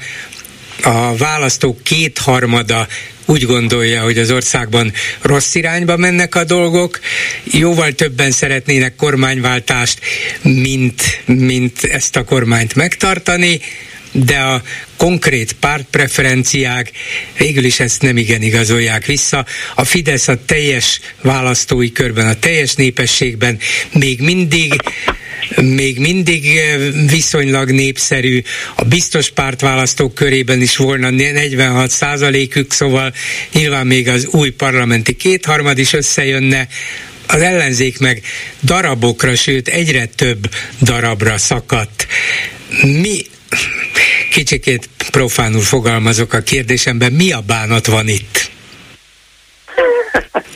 a 0.84 1.15
választók 1.18 1.84
kétharmada 1.84 2.88
úgy 3.29 3.45
gondolja, 3.45 4.01
hogy 4.01 4.17
az 4.17 4.31
országban 4.31 4.93
rossz 5.21 5.55
irányba 5.55 5.98
mennek 5.98 6.36
a 6.36 6.43
dolgok, 6.43 7.00
jóval 7.43 7.91
többen 7.91 8.31
szeretnének 8.31 8.95
kormányváltást, 8.95 10.00
mint, 10.41 11.21
mint 11.25 11.83
ezt 11.83 12.15
a 12.15 12.24
kormányt 12.24 12.75
megtartani, 12.75 13.59
de 14.12 14.38
a 14.38 14.63
konkrét 14.98 15.53
pártpreferenciák 15.53 16.91
végül 17.38 17.63
is 17.63 17.79
ezt 17.79 18.01
nem 18.01 18.17
igen 18.17 18.41
igazolják 18.41 19.05
vissza. 19.05 19.45
A 19.75 19.83
Fidesz 19.83 20.27
a 20.27 20.45
teljes 20.45 21.00
választói 21.21 21.91
körben, 21.91 22.27
a 22.27 22.39
teljes 22.39 22.74
népességben 22.74 23.59
még 23.93 24.21
mindig 24.21 24.74
még 25.62 26.00
mindig 26.00 26.60
viszonylag 27.10 27.72
népszerű, 27.72 28.42
a 28.75 28.84
biztos 28.84 29.30
pártválasztók 29.30 30.16
körében 30.16 30.62
is 30.62 30.78
volna 30.78 31.10
46 31.10 31.89
százalékük, 31.89 32.72
szóval 32.72 33.13
nyilván 33.51 33.88
még 33.88 34.08
az 34.08 34.28
új 34.32 34.50
parlamenti 34.50 35.16
kétharmad 35.16 35.78
is 35.78 35.94
összejönne, 35.94 36.68
az 37.28 37.42
ellenzék 37.42 38.00
meg 38.00 38.22
darabokra, 38.63 39.36
sőt 39.36 39.68
egyre 39.68 40.06
több 40.06 40.50
darabra 40.82 41.38
szakadt. 41.38 42.08
Mi, 42.82 43.22
kicsikét 44.32 44.89
profánul 45.12 45.62
fogalmazok 45.62 46.34
a 46.34 46.39
kérdésemben, 46.39 47.12
mi 47.12 47.32
a 47.32 47.39
bánat 47.39 47.86
van 47.86 48.08
itt? 48.08 48.50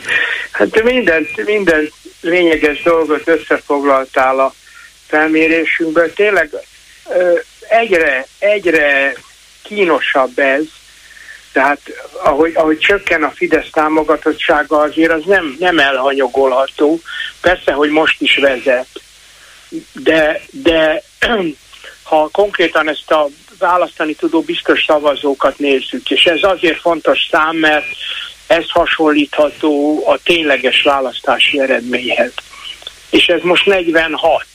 Hát 0.50 0.82
minden, 0.82 1.26
minden 1.44 1.90
lényeges 2.20 2.82
dolgot 2.82 3.28
összefoglaltál 3.28 4.38
a 4.38 4.54
felmérésünkből. 5.14 6.12
Tényleg 6.12 6.50
egyre, 7.68 8.26
egyre 8.38 9.14
kínosabb 9.62 10.38
ez, 10.38 10.64
tehát 11.52 11.80
ahogy, 12.22 12.52
ahogy 12.54 12.78
csökken 12.78 13.22
a 13.22 13.30
Fidesz 13.30 13.70
támogatottsága, 13.72 14.78
azért 14.78 15.12
az 15.12 15.22
nem, 15.26 15.56
nem 15.58 15.78
elhanyagolható. 15.78 17.00
Persze, 17.40 17.72
hogy 17.72 17.90
most 17.90 18.20
is 18.20 18.36
vezet, 18.36 18.88
de, 19.92 20.40
de 20.50 21.02
ha 22.10 22.28
konkrétan 22.32 22.88
ezt 22.88 23.10
a 23.10 23.28
választani 23.58 24.14
tudó 24.14 24.40
biztos 24.40 24.84
szavazókat 24.84 25.58
nézzük, 25.58 26.10
és 26.10 26.24
ez 26.24 26.42
azért 26.42 26.80
fontos 26.80 27.18
szám, 27.30 27.56
mert 27.56 27.86
ez 28.46 28.70
hasonlítható 28.70 30.02
a 30.06 30.18
tényleges 30.22 30.82
választási 30.82 31.60
eredményhez. 31.60 32.32
És 33.10 33.26
ez 33.26 33.40
most 33.42 33.66
46 33.66 34.46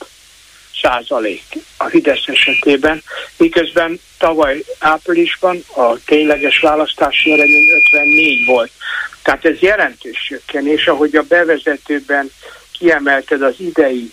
százalék 0.82 1.42
a 1.76 1.88
Fidesz 1.88 2.26
esetében, 2.26 3.02
miközben 3.36 4.00
tavaly 4.18 4.64
áprilisban 4.78 5.64
a 5.76 5.96
tényleges 6.04 6.58
választási 6.58 7.32
eredmény 7.32 7.68
54 7.92 8.46
volt. 8.46 8.70
Tehát 9.22 9.44
ez 9.44 9.58
jelentős 9.58 10.26
csökkenés, 10.28 10.86
ahogy 10.86 11.16
a 11.16 11.22
bevezetőben 11.22 12.30
kiemelted 12.72 13.42
az 13.42 13.54
idei 13.58 14.12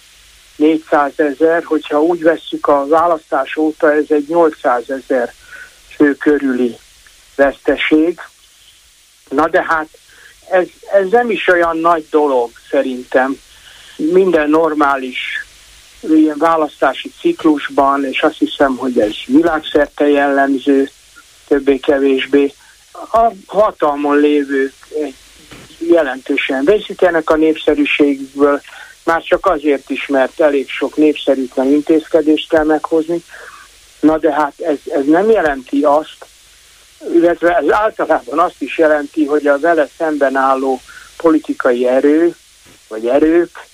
400 0.55 1.12
ezer, 1.15 1.63
hogyha 1.63 2.01
úgy 2.01 2.24
vesszük 2.24 2.67
a 2.67 2.88
választás 2.88 3.55
óta, 3.55 3.93
ez 3.93 4.05
egy 4.07 4.25
800 4.27 4.89
ezer 4.89 5.33
fő 5.95 6.15
körüli 6.15 6.77
veszteség. 7.36 8.19
Na 9.29 9.47
de 9.47 9.63
hát 9.67 9.88
ez, 10.50 10.67
ez 10.93 11.09
nem 11.09 11.29
is 11.29 11.47
olyan 11.47 11.77
nagy 11.77 12.07
dolog 12.09 12.51
szerintem. 12.69 13.39
Minden 13.95 14.50
normális 14.50 15.45
ilyen 16.01 16.37
választási 16.37 17.11
ciklusban, 17.19 18.05
és 18.05 18.21
azt 18.21 18.37
hiszem, 18.37 18.75
hogy 18.75 18.99
ez 18.99 19.13
világszerte 19.25 20.07
jellemző, 20.07 20.89
többé-kevésbé, 21.47 22.53
a 23.11 23.31
hatalmon 23.45 24.17
lévők 24.17 24.73
jelentősen 25.77 26.63
veszítenek 26.63 27.29
a 27.29 27.35
népszerűségből, 27.35 28.61
már 29.03 29.21
csak 29.21 29.45
azért 29.45 29.89
is, 29.89 30.07
mert 30.07 30.39
elég 30.39 30.69
sok 30.69 30.95
népszerűtlen 30.95 31.67
intézkedést 31.67 32.49
kell 32.49 32.63
meghozni. 32.63 33.23
Na 33.99 34.17
de 34.17 34.33
hát 34.33 34.53
ez, 34.59 34.77
ez 34.89 35.05
nem 35.05 35.29
jelenti 35.29 35.81
azt, 35.81 36.25
illetve 37.13 37.57
ez 37.57 37.69
általában 37.69 38.39
azt 38.39 38.61
is 38.61 38.77
jelenti, 38.77 39.25
hogy 39.25 39.47
a 39.47 39.59
vele 39.59 39.87
szemben 39.97 40.35
álló 40.35 40.81
politikai 41.17 41.87
erő, 41.87 42.35
vagy 42.87 43.07
erők 43.07 43.66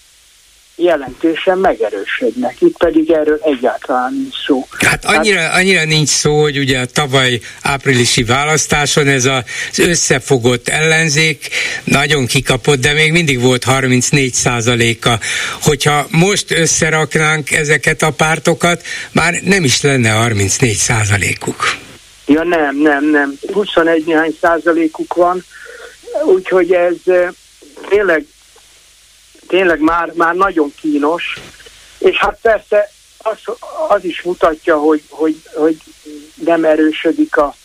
jelentősen 0.84 1.58
megerősödnek. 1.58 2.62
Itt 2.62 2.78
pedig 2.78 3.12
erről 3.12 3.40
egyáltalán 3.44 4.14
nincs 4.14 4.46
szó. 4.46 4.68
Hát 4.80 5.06
annyira, 5.06 5.40
hát, 5.40 5.56
annyira 5.56 5.86
nincs 5.86 6.10
szó, 6.10 6.42
hogy 6.42 6.58
ugye 6.58 6.80
a 6.80 6.86
tavaly 6.86 7.40
áprilisi 7.62 8.24
választáson 8.24 9.08
ez 9.08 9.26
az 9.26 9.80
összefogott 9.80 10.68
ellenzék 10.68 11.50
nagyon 11.84 12.26
kikapott, 12.26 12.80
de 12.80 12.94
még 12.94 13.12
mindig 13.12 13.42
volt 13.42 13.64
34 13.64 14.34
százaléka. 14.34 15.20
Hogyha 15.62 16.08
most 16.10 16.52
összeraknánk 16.52 17.52
ezeket 17.52 18.02
a 18.02 18.12
pártokat, 18.12 18.82
már 19.12 19.34
nem 19.44 19.64
is 19.64 19.82
lenne 19.82 20.10
34 20.10 20.74
százalékuk. 20.74 21.56
Ja 22.26 22.44
nem, 22.44 22.78
nem, 22.78 23.10
nem. 23.10 23.34
21 23.54 24.04
néhány 24.06 24.38
százalékuk 24.42 25.14
van, 25.14 25.44
úgyhogy 26.26 26.72
ez 26.72 26.96
eh, 27.06 27.30
tényleg 27.90 28.26
tényleg 29.54 29.80
már, 29.80 30.12
már 30.16 30.36
nagyon 30.36 30.74
kínos, 30.82 31.40
és 31.98 32.18
hát 32.18 32.40
persze 32.42 32.92
az, 33.18 33.38
az 33.90 34.04
is 34.04 34.22
mutatja, 34.22 34.78
hogy, 34.78 35.04
hogy, 35.10 35.36
hogy 35.54 35.78
nem 36.36 36.66
erősödik 36.66 37.38
a, 37.38 37.56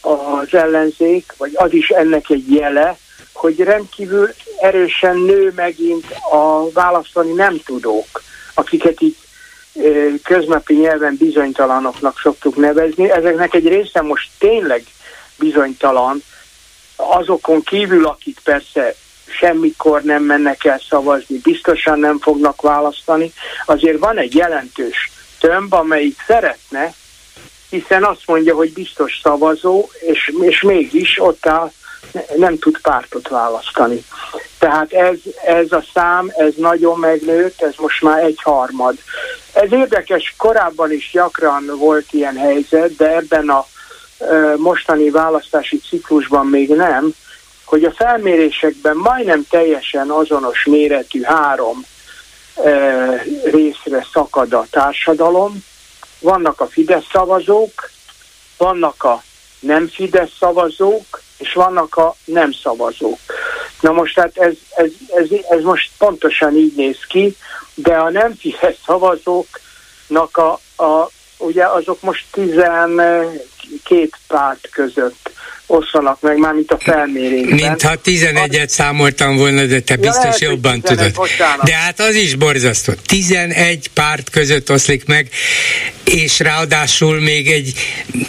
az 0.00 0.54
ellenzék, 0.54 1.34
vagy 1.36 1.50
az 1.54 1.72
is 1.72 1.88
ennek 1.88 2.30
egy 2.30 2.52
jele, 2.52 2.98
hogy 3.32 3.60
rendkívül 3.60 4.34
erősen 4.60 5.18
nő 5.18 5.52
megint 5.56 6.06
a 6.30 6.70
választani 6.70 7.32
nem 7.32 7.60
tudók, 7.64 8.22
akiket 8.54 9.00
így 9.00 9.16
köznapi 10.22 10.74
nyelven 10.74 11.16
bizonytalanoknak 11.18 12.20
szoktuk 12.20 12.56
nevezni. 12.56 13.10
Ezeknek 13.10 13.54
egy 13.54 13.68
része 13.68 14.02
most 14.02 14.30
tényleg 14.38 14.84
bizonytalan, 15.36 16.22
azokon 16.96 17.62
kívül, 17.62 18.06
akik 18.06 18.38
persze 18.44 18.94
semmikor 19.30 20.02
nem 20.02 20.22
mennek 20.22 20.64
el 20.64 20.80
szavazni, 20.88 21.38
biztosan 21.42 21.98
nem 21.98 22.18
fognak 22.18 22.62
választani. 22.62 23.32
Azért 23.66 23.98
van 23.98 24.18
egy 24.18 24.34
jelentős 24.34 25.10
tömb, 25.40 25.72
amelyik 25.72 26.24
szeretne, 26.26 26.94
hiszen 27.70 28.04
azt 28.04 28.22
mondja, 28.26 28.54
hogy 28.54 28.72
biztos 28.72 29.20
szavazó, 29.22 29.88
és, 30.00 30.32
és 30.40 30.62
mégis 30.62 31.20
ott 31.20 31.46
áll, 31.46 31.72
nem 32.36 32.58
tud 32.58 32.78
pártot 32.80 33.28
választani. 33.28 34.04
Tehát 34.58 34.92
ez, 34.92 35.16
ez 35.44 35.72
a 35.72 35.84
szám, 35.94 36.32
ez 36.36 36.52
nagyon 36.56 36.98
megnőtt, 36.98 37.62
ez 37.62 37.74
most 37.76 38.02
már 38.02 38.22
egy 38.22 38.38
harmad. 38.42 38.96
Ez 39.52 39.72
érdekes, 39.72 40.34
korábban 40.36 40.92
is 40.92 41.10
gyakran 41.12 41.72
volt 41.78 42.06
ilyen 42.10 42.36
helyzet, 42.36 42.96
de 42.96 43.16
ebben 43.16 43.48
a 43.48 43.66
mostani 44.56 45.10
választási 45.10 45.80
ciklusban 45.88 46.46
még 46.46 46.68
nem, 46.68 47.14
hogy 47.68 47.84
a 47.84 47.92
felmérésekben 47.92 48.96
majdnem 48.96 49.46
teljesen 49.50 50.10
azonos 50.10 50.64
méretű 50.64 51.22
három 51.22 51.84
e, 52.54 52.70
részre 53.44 54.06
szakad 54.12 54.52
a 54.52 54.66
társadalom. 54.70 55.64
Vannak 56.20 56.60
a 56.60 56.66
Fidesz 56.66 57.04
szavazók, 57.12 57.90
vannak 58.56 59.04
a 59.04 59.22
nem 59.60 59.88
Fidesz 59.88 60.30
szavazók, 60.38 61.22
és 61.38 61.52
vannak 61.52 61.96
a 61.96 62.14
nem 62.24 62.52
szavazók. 62.52 63.18
Na 63.80 63.92
most 63.92 64.18
hát 64.18 64.36
ez, 64.36 64.54
ez, 64.76 64.90
ez, 65.14 65.26
ez 65.48 65.62
most 65.62 65.90
pontosan 65.98 66.56
így 66.56 66.74
néz 66.76 66.98
ki, 67.08 67.36
de 67.74 67.96
a 67.96 68.10
nem 68.10 68.34
Fidesz 68.34 68.78
szavazóknak 68.86 70.36
a, 70.36 70.60
a 70.84 71.10
ugye 71.38 71.66
azok 71.66 72.00
most 72.00 72.24
12 72.30 74.08
párt 74.26 74.68
között 74.70 75.30
osszanak 75.70 76.20
meg, 76.20 76.36
már 76.36 76.52
mint 76.52 76.70
a 76.70 76.78
felmérésben. 76.78 77.54
Mintha 77.54 77.94
11-et 78.04 78.68
számoltam 78.68 79.36
volna, 79.36 79.64
de 79.64 79.80
te 79.80 79.96
biztos 79.96 80.16
ja, 80.16 80.22
lehet, 80.22 80.40
jobban 80.40 80.80
11, 80.80 80.96
tudod. 80.96 81.14
Bocsánat. 81.14 81.64
De 81.64 81.74
hát 81.74 82.00
az 82.00 82.14
is 82.14 82.34
borzasztó. 82.34 82.92
11 83.06 83.88
párt 83.88 84.30
között 84.30 84.70
oszlik 84.70 85.06
meg, 85.06 85.28
és 86.04 86.38
ráadásul 86.38 87.20
még 87.20 87.50
egy, 87.50 87.72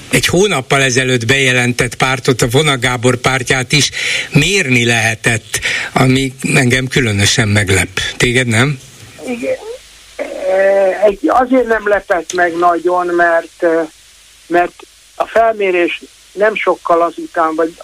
egy 0.10 0.26
hónappal 0.26 0.82
ezelőtt 0.82 1.26
bejelentett 1.26 1.96
pártot, 1.96 2.42
a 2.42 2.48
Vona 2.52 2.78
Gábor 2.78 3.16
pártját 3.16 3.72
is 3.72 3.92
mérni 4.34 4.86
lehetett, 4.86 5.60
ami 5.94 6.34
engem 6.54 6.88
különösen 6.88 7.48
meglep. 7.48 8.00
Téged 8.18 8.48
nem? 8.48 8.80
Igen. 9.28 9.56
Azért 11.28 11.68
nem 11.68 11.88
lepett 11.88 12.34
meg 12.34 12.58
nagyon, 12.58 13.06
mert 13.06 13.66
mert 14.50 14.74
a 15.16 15.26
felmérés 15.26 16.02
nem 16.40 16.56
sokkal 16.56 17.02
azután, 17.02 17.56
vagy 17.56 17.76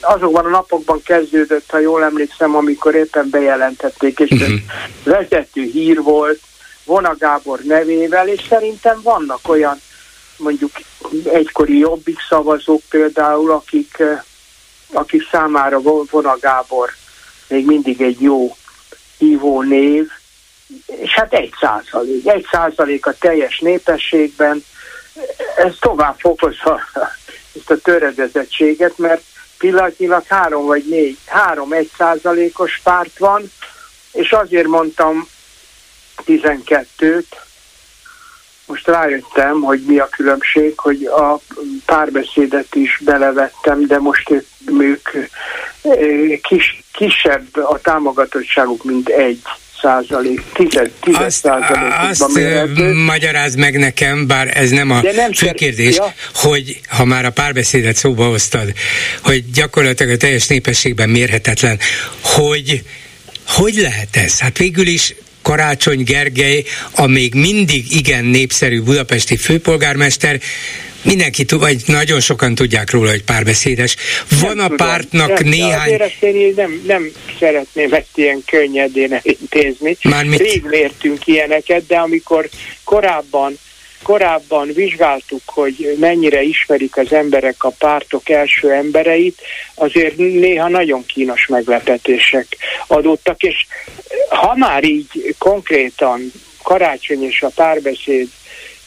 azokban 0.00 0.44
a 0.44 0.48
napokban 0.48 1.02
kezdődött, 1.02 1.70
ha 1.70 1.78
jól 1.78 2.04
emlékszem, 2.04 2.56
amikor 2.56 2.94
éppen 2.94 3.30
bejelentették, 3.30 4.18
és 4.18 4.30
uh-huh. 4.30 4.58
vezető 5.04 5.62
hír 5.62 6.02
volt 6.02 6.40
Vona 6.84 7.14
Gábor 7.18 7.60
nevével, 7.60 8.28
és 8.28 8.40
szerintem 8.48 9.00
vannak 9.02 9.48
olyan 9.48 9.80
mondjuk 10.36 10.70
egykori 11.32 11.78
jobbik 11.78 12.18
szavazók 12.28 12.82
például, 12.88 13.50
akik, 13.50 13.98
eh, 13.98 14.22
akik 14.92 15.28
számára 15.30 15.80
Vona 16.10 16.36
Gábor 16.40 16.90
még 17.48 17.66
mindig 17.66 18.00
egy 18.00 18.20
jó 18.20 18.56
hívó 19.18 19.62
név, 19.62 20.10
és 20.86 21.14
hát 21.14 21.32
egy 21.32 21.52
százalék, 21.60 22.28
egy 22.28 22.46
százalék 22.50 23.06
a 23.06 23.14
teljes 23.20 23.58
népességben, 23.58 24.64
ez 25.56 25.72
tovább 25.80 26.18
fokozza 26.18 26.80
ezt 27.58 27.70
a 27.70 27.76
töredezettséget, 27.76 28.98
mert 28.98 29.22
pillanatnyilag 29.58 30.24
három 30.28 30.66
vagy 30.66 30.84
négy, 30.88 31.18
három 31.26 31.72
egy 31.72 31.90
százalékos 31.96 32.80
párt 32.82 33.18
van, 33.18 33.52
és 34.12 34.32
azért 34.32 34.66
mondtam 34.66 35.28
12-t, 36.26 37.24
most 38.66 38.86
rájöttem, 38.86 39.60
hogy 39.60 39.80
mi 39.86 39.98
a 39.98 40.08
különbség, 40.08 40.78
hogy 40.78 41.04
a 41.04 41.40
párbeszédet 41.84 42.74
is 42.74 43.00
belevettem, 43.04 43.86
de 43.86 43.98
most 43.98 44.30
ők, 44.30 45.08
ők 45.82 46.40
kis, 46.40 46.82
kisebb 46.92 47.56
a 47.56 47.78
támogatottságuk, 47.80 48.84
mint 48.84 49.08
egy 49.08 49.42
százalék, 49.82 50.42
tized, 50.52 50.90
tized 51.00 51.22
azt, 52.10 52.34
mérhető. 52.34 52.94
magyaráz 52.94 53.54
meg 53.54 53.78
nekem, 53.78 54.26
bár 54.26 54.56
ez 54.56 54.70
nem 54.70 54.90
a 54.90 55.00
nem 55.00 55.32
fő 55.32 55.50
kérdés, 55.50 55.96
ja. 55.96 56.14
hogy 56.34 56.80
ha 56.88 57.04
már 57.04 57.24
a 57.24 57.30
párbeszédet 57.30 57.96
szóba 57.96 58.26
hoztad, 58.26 58.72
hogy 59.22 59.50
gyakorlatilag 59.50 60.12
a 60.12 60.16
teljes 60.16 60.46
népességben 60.46 61.08
mérhetetlen, 61.08 61.78
hogy 62.22 62.82
hogy 63.46 63.74
lehet 63.74 64.16
ez? 64.16 64.38
Hát 64.38 64.58
végül 64.58 64.86
is 64.86 65.14
Karácsony 65.42 66.02
Gergely, 66.02 66.64
a 66.92 67.06
még 67.06 67.34
mindig 67.34 67.84
igen 67.96 68.24
népszerű 68.24 68.80
budapesti 68.80 69.36
főpolgármester, 69.36 70.40
Mindenki 71.02 71.44
tud, 71.44 71.60
vagy 71.60 71.82
nagyon 71.86 72.20
sokan 72.20 72.54
tudják 72.54 72.90
róla, 72.90 73.10
hogy 73.10 73.24
párbeszédes. 73.24 73.96
Van 74.40 74.56
nem 74.56 74.64
a 74.64 74.68
tudom, 74.68 74.76
pártnak 74.76 75.28
nem, 75.28 75.48
néhány... 75.48 75.86
Azért 75.86 76.00
ezt 76.00 76.22
én 76.22 76.52
nem, 76.56 76.82
nem 76.86 77.10
szeretném 77.38 77.92
ezt 77.92 78.10
ilyen 78.14 78.42
könnyedén 78.46 79.12
elintézni. 79.12 79.96
Mármint... 80.02 80.40
Rég 80.40 80.62
mértünk 80.62 81.26
ilyeneket, 81.26 81.86
de 81.86 81.96
amikor 81.96 82.48
korábban 82.84 83.58
korábban 84.02 84.72
vizsgáltuk, 84.74 85.42
hogy 85.44 85.96
mennyire 86.00 86.42
ismerik 86.42 86.96
az 86.96 87.12
emberek 87.12 87.64
a 87.64 87.70
pártok 87.78 88.28
első 88.28 88.72
embereit, 88.72 89.40
azért 89.74 90.16
néha 90.16 90.68
nagyon 90.68 91.06
kínos 91.06 91.46
meglepetések 91.46 92.46
adottak, 92.86 93.42
és 93.42 93.66
ha 94.28 94.54
már 94.56 94.84
így 94.84 95.34
konkrétan 95.38 96.32
karácsony 96.62 97.22
és 97.22 97.42
a 97.42 97.50
párbeszéd 97.54 98.28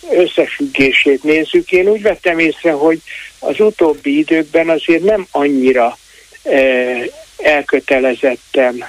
összefüggését 0.10 1.24
nézzük, 1.24 1.72
én 1.72 1.88
úgy 1.88 2.02
vettem 2.02 2.40
észre, 2.40 2.72
hogy 2.72 3.02
az 3.40 3.60
utóbbi 3.60 4.18
időkben 4.18 4.70
azért 4.70 5.04
nem 5.04 5.28
annyira 5.32 5.98
eh, 6.44 7.04
elkötelezettem 7.38 8.86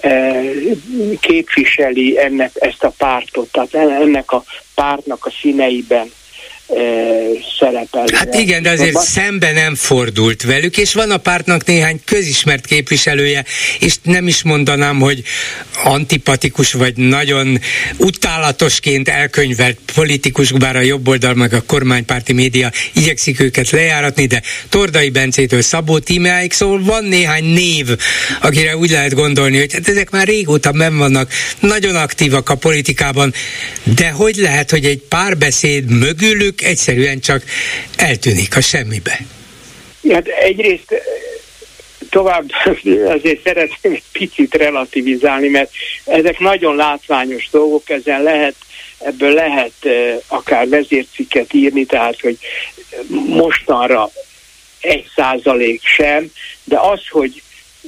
eh, 0.00 0.50
képviseli 1.20 2.18
ennek, 2.18 2.50
ezt 2.54 2.84
a 2.84 2.92
pártot, 2.98 3.52
tehát 3.52 3.74
ennek 3.74 4.32
a 4.32 4.44
pártnak 4.74 5.26
a 5.26 5.30
színeiben 5.40 6.12
szerepel. 7.58 8.04
Hát 8.12 8.34
igen, 8.34 8.62
de 8.62 8.70
azért 8.70 8.98
szembe 8.98 9.52
nem 9.52 9.74
fordult 9.74 10.42
velük, 10.42 10.76
és 10.76 10.94
van 10.94 11.10
a 11.10 11.16
pártnak 11.16 11.64
néhány 11.64 12.00
közismert 12.04 12.66
képviselője, 12.66 13.44
és 13.78 13.94
nem 14.02 14.26
is 14.26 14.42
mondanám, 14.42 14.98
hogy 14.98 15.22
antipatikus, 15.84 16.72
vagy 16.72 16.96
nagyon 16.96 17.60
utálatosként 17.96 19.08
elkönyvelt 19.08 19.78
politikus, 19.94 20.52
bár 20.52 20.76
a 20.76 20.80
jobb 20.80 21.08
oldal 21.08 21.34
meg 21.34 21.52
a 21.52 21.62
kormánypárti 21.66 22.32
média 22.32 22.70
igyekszik 22.94 23.40
őket 23.40 23.70
lejáratni, 23.70 24.26
de 24.26 24.42
Tordai 24.68 25.10
Bencétől 25.10 25.62
Szabó 25.62 25.98
Tímeáig, 25.98 26.52
szóval 26.52 26.82
van 26.82 27.04
néhány 27.04 27.44
név, 27.44 27.86
akire 28.40 28.76
úgy 28.76 28.90
lehet 28.90 29.14
gondolni, 29.14 29.58
hogy 29.58 29.72
hát 29.72 29.88
ezek 29.88 30.10
már 30.10 30.26
régóta 30.26 30.72
ben 30.72 30.96
vannak, 30.96 31.32
nagyon 31.60 31.96
aktívak 31.96 32.48
a 32.48 32.54
politikában, 32.54 33.34
de 33.82 34.10
hogy 34.10 34.36
lehet, 34.36 34.70
hogy 34.70 34.84
egy 34.84 35.02
párbeszéd 35.08 35.90
mögülük 35.90 36.59
egyszerűen 36.62 37.20
csak 37.20 37.42
eltűnik 37.96 38.56
a 38.56 38.60
semmibe. 38.60 39.18
Hát 40.10 40.26
egyrészt 40.26 40.94
tovább 42.10 42.50
azért 43.16 43.42
szeretném 43.44 43.92
egy 43.92 44.02
picit 44.12 44.54
relativizálni, 44.54 45.48
mert 45.48 45.70
ezek 46.04 46.38
nagyon 46.38 46.76
látványos 46.76 47.48
dolgok, 47.50 47.90
ezen 47.90 48.22
lehet, 48.22 48.54
ebből 48.98 49.32
lehet 49.32 49.72
akár 50.26 50.68
vezércikket 50.68 51.52
írni, 51.52 51.84
tehát, 51.84 52.20
hogy 52.20 52.38
mostanra 53.26 54.10
egy 54.80 55.06
százalék 55.14 55.80
sem, 55.84 56.30
de 56.64 56.78
az, 56.78 57.00
hogy 57.10 57.42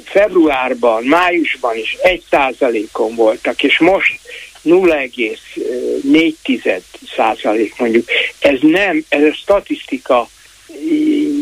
februárban, 0.04 1.04
májusban 1.04 1.76
is 1.76 1.96
egy 2.02 2.22
százalékon 2.30 3.14
voltak, 3.14 3.62
és 3.62 3.78
most 3.78 4.18
0,4 4.64 6.80
százalék 7.16 7.78
mondjuk. 7.78 8.08
Ez 8.38 8.58
nem, 8.60 9.04
ez 9.08 9.22
a 9.22 9.34
statisztika 9.34 10.28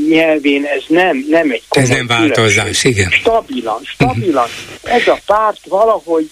nyelvén 0.08 0.64
ez 0.64 0.82
nem, 0.88 1.26
nem 1.28 1.50
egy 1.50 1.62
komoly 1.68 1.90
Ez 1.90 1.96
nem 1.96 2.06
változás, 2.06 2.84
igen. 2.84 3.10
Stabilan, 3.10 3.80
stabilan. 3.84 4.48
Ez 4.82 5.06
a 5.06 5.18
párt 5.26 5.60
valahogy, 5.68 6.30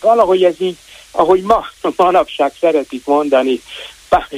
valahogy 0.00 0.44
ez 0.44 0.54
így, 0.58 0.76
ahogy 1.10 1.42
ma, 1.42 1.66
manapság 1.96 2.52
szeretik 2.60 3.04
mondani, 3.04 3.60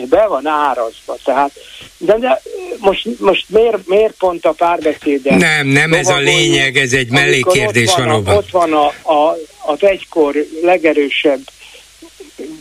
be 0.09 0.27
van 0.27 0.47
árazva. 0.47 1.17
Tehát, 1.25 1.53
de, 1.99 2.19
de 2.19 2.43
most, 2.79 3.09
most 3.19 3.45
miért, 3.49 3.87
miért 3.87 4.13
pont 4.13 4.45
a 4.45 4.53
párbeszéden? 4.53 5.39
Nem, 5.39 5.67
nem 5.67 5.93
ez 5.93 6.09
a 6.09 6.19
lényeg, 6.19 6.77
ez 6.77 6.93
egy 6.93 7.11
mellékérdés 7.11 7.91
ott 7.91 7.97
van, 7.97 8.07
valóban. 8.07 8.37
Ott 8.37 8.51
van 8.51 8.73
a, 8.73 8.87
a, 8.87 9.37
az 9.67 9.83
egykor 9.83 10.35
legerősebb 10.63 11.41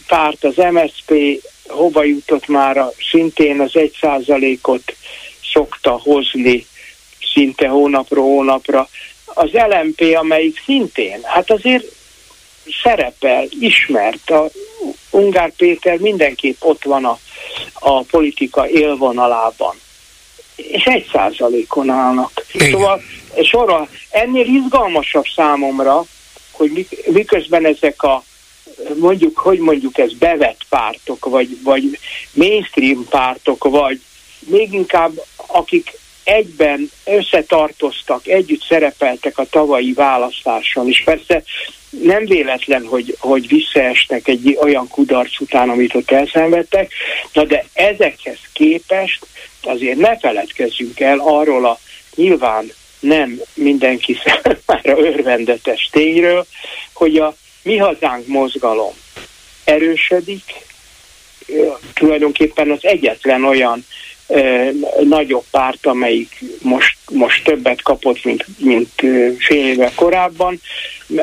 párt, 0.08 0.44
az 0.44 0.56
MSP 0.56 1.14
hova 1.68 2.04
jutott 2.04 2.48
már 2.48 2.86
szintén 3.12 3.60
az 3.60 3.76
egy 3.76 3.98
százalékot 4.02 4.96
szokta 5.54 5.92
hozni 6.04 6.66
szinte 7.34 7.68
hónapról 7.68 8.24
hónapra. 8.24 8.90
Az 9.26 9.50
LMP, 9.52 10.16
amelyik 10.16 10.62
szintén, 10.66 11.20
hát 11.24 11.52
azért 11.52 11.86
szerepel, 12.84 13.48
ismert, 13.60 14.30
a 14.30 14.50
Ungár 15.10 15.52
Péter 15.52 15.98
mindenképp 15.98 16.64
ott 16.64 16.84
van 16.84 17.06
a, 17.06 17.20
a 17.74 18.02
politika 18.02 18.70
élvonalában. 18.70 19.76
És 20.56 20.84
egy 20.84 21.10
százalékon 21.12 21.90
állnak. 21.90 22.46
Igen. 22.52 22.72
Szóval 22.72 23.02
sorra, 23.44 23.88
ennél 24.10 24.46
izgalmasabb 24.46 25.26
számomra, 25.36 26.06
hogy 26.70 26.88
miközben 27.06 27.66
ezek 27.66 28.04
a 28.04 28.24
mondjuk, 28.96 29.38
hogy 29.38 29.60
mondjuk 29.60 29.98
ez 29.98 30.14
bevett 30.14 30.66
pártok, 30.70 31.26
vagy, 31.26 31.58
vagy 31.64 32.00
mainstream 32.34 33.06
pártok, 33.10 33.64
vagy 33.64 34.02
még 34.40 34.74
inkább 34.74 35.24
akik 35.36 35.92
egyben 36.24 36.92
összetartoztak, 37.06 38.28
együtt 38.28 38.64
szerepeltek 38.64 39.38
a 39.38 39.46
tavalyi 39.46 39.94
választáson, 39.94 40.88
és 40.88 41.04
persze 41.04 41.44
nem 41.90 42.26
véletlen, 42.26 42.86
hogy, 42.86 43.16
hogy 43.20 43.48
visszaesnek 43.48 44.28
egy 44.28 44.58
olyan 44.62 44.88
kudarc 44.88 45.40
után, 45.40 45.70
amit 45.70 45.96
ott 45.96 46.12
elszenvedtek, 46.12 46.92
na 47.34 47.44
de 47.44 47.66
ezekhez 47.74 48.40
képest 48.54 49.26
azért 49.62 49.98
ne 49.98 50.18
feledkezzünk 50.18 51.00
el 51.00 51.20
arról 51.20 51.66
a 51.66 51.80
nyilván 52.16 52.72
nem 53.04 53.42
mindenki 53.54 54.18
számára 54.24 55.00
örvendetes 55.00 55.90
tényről, 55.92 56.46
hogy 56.94 57.18
a 57.18 57.36
mi 57.62 57.78
hazánk 57.78 58.28
mozgalom 58.28 58.94
erősödik, 59.64 60.44
tulajdonképpen 61.94 62.72
az 62.72 62.80
egyetlen 62.82 63.44
olyan 63.44 63.86
nagyobb 65.04 65.44
párt, 65.52 65.86
amelyik 65.86 66.44
most, 66.62 66.98
most 67.12 67.44
többet 67.44 67.82
kapott, 67.82 68.24
mint, 68.24 68.46
mint 68.58 68.90
fél 69.38 69.68
éve 69.68 69.92
korábban. 69.96 70.62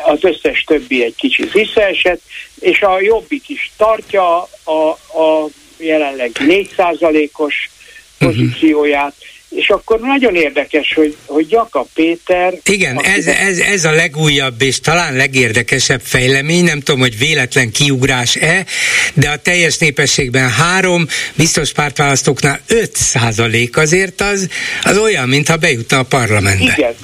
Az 0.02 0.24
összes 0.24 0.64
többi 0.64 1.04
egy 1.04 1.14
kicsit 1.14 1.52
visszaesett, 1.52 2.20
és 2.60 2.82
a 2.82 3.00
jobbik 3.00 3.48
is 3.48 3.72
tartja 3.76 4.48
a, 4.64 4.88
a 5.20 5.48
jelenleg 5.76 6.30
4%-os 6.34 7.70
mhm. 8.18 8.28
pozícióját, 8.28 9.14
uh-huh 9.18 9.38
és 9.50 9.68
akkor 9.68 10.00
nagyon 10.00 10.34
érdekes, 10.34 10.94
hogy, 10.94 11.16
hogy 11.26 11.50
Jakab 11.50 11.86
Péter... 11.94 12.54
Igen, 12.64 13.00
ez, 13.00 13.26
ez, 13.26 13.58
ez 13.58 13.84
a 13.84 13.90
legújabb 13.90 14.62
és 14.62 14.80
talán 14.80 15.16
legérdekesebb 15.16 16.00
fejlemény, 16.00 16.64
nem 16.64 16.80
tudom, 16.80 17.00
hogy 17.00 17.18
véletlen 17.18 17.72
kiugrás-e, 17.72 18.66
de 19.14 19.30
a 19.30 19.36
teljes 19.36 19.78
népességben 19.78 20.50
három, 20.50 21.06
biztos 21.34 21.72
pártválasztóknál 21.72 22.60
5 22.66 22.96
százalék 22.96 23.76
azért 23.76 24.20
az, 24.20 24.48
az 24.82 24.98
olyan, 24.98 25.28
mintha 25.28 25.56
bejutna 25.56 25.98
a 25.98 26.02
parlamentbe. 26.02 26.74
Igen. 26.76 26.94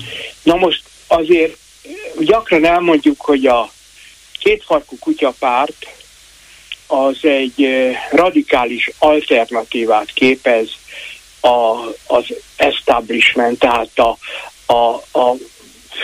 Na 0.43 0.55
most 0.55 0.83
azért 1.07 1.57
gyakran 2.19 2.67
elmondjuk, 2.67 3.21
hogy 3.21 3.47
a 3.47 3.73
kétfarkú 4.39 4.97
kutyapárt 4.99 5.87
az 6.87 7.19
egy 7.23 7.63
eh, 7.63 7.97
radikális 8.11 8.91
alternatívát 8.99 10.13
képez 10.13 10.69
a, 11.47 11.89
az 12.07 12.25
establishment, 12.57 13.59
tehát 13.59 13.99
a, 13.99 14.17
a, 14.73 15.19
a 15.19 15.35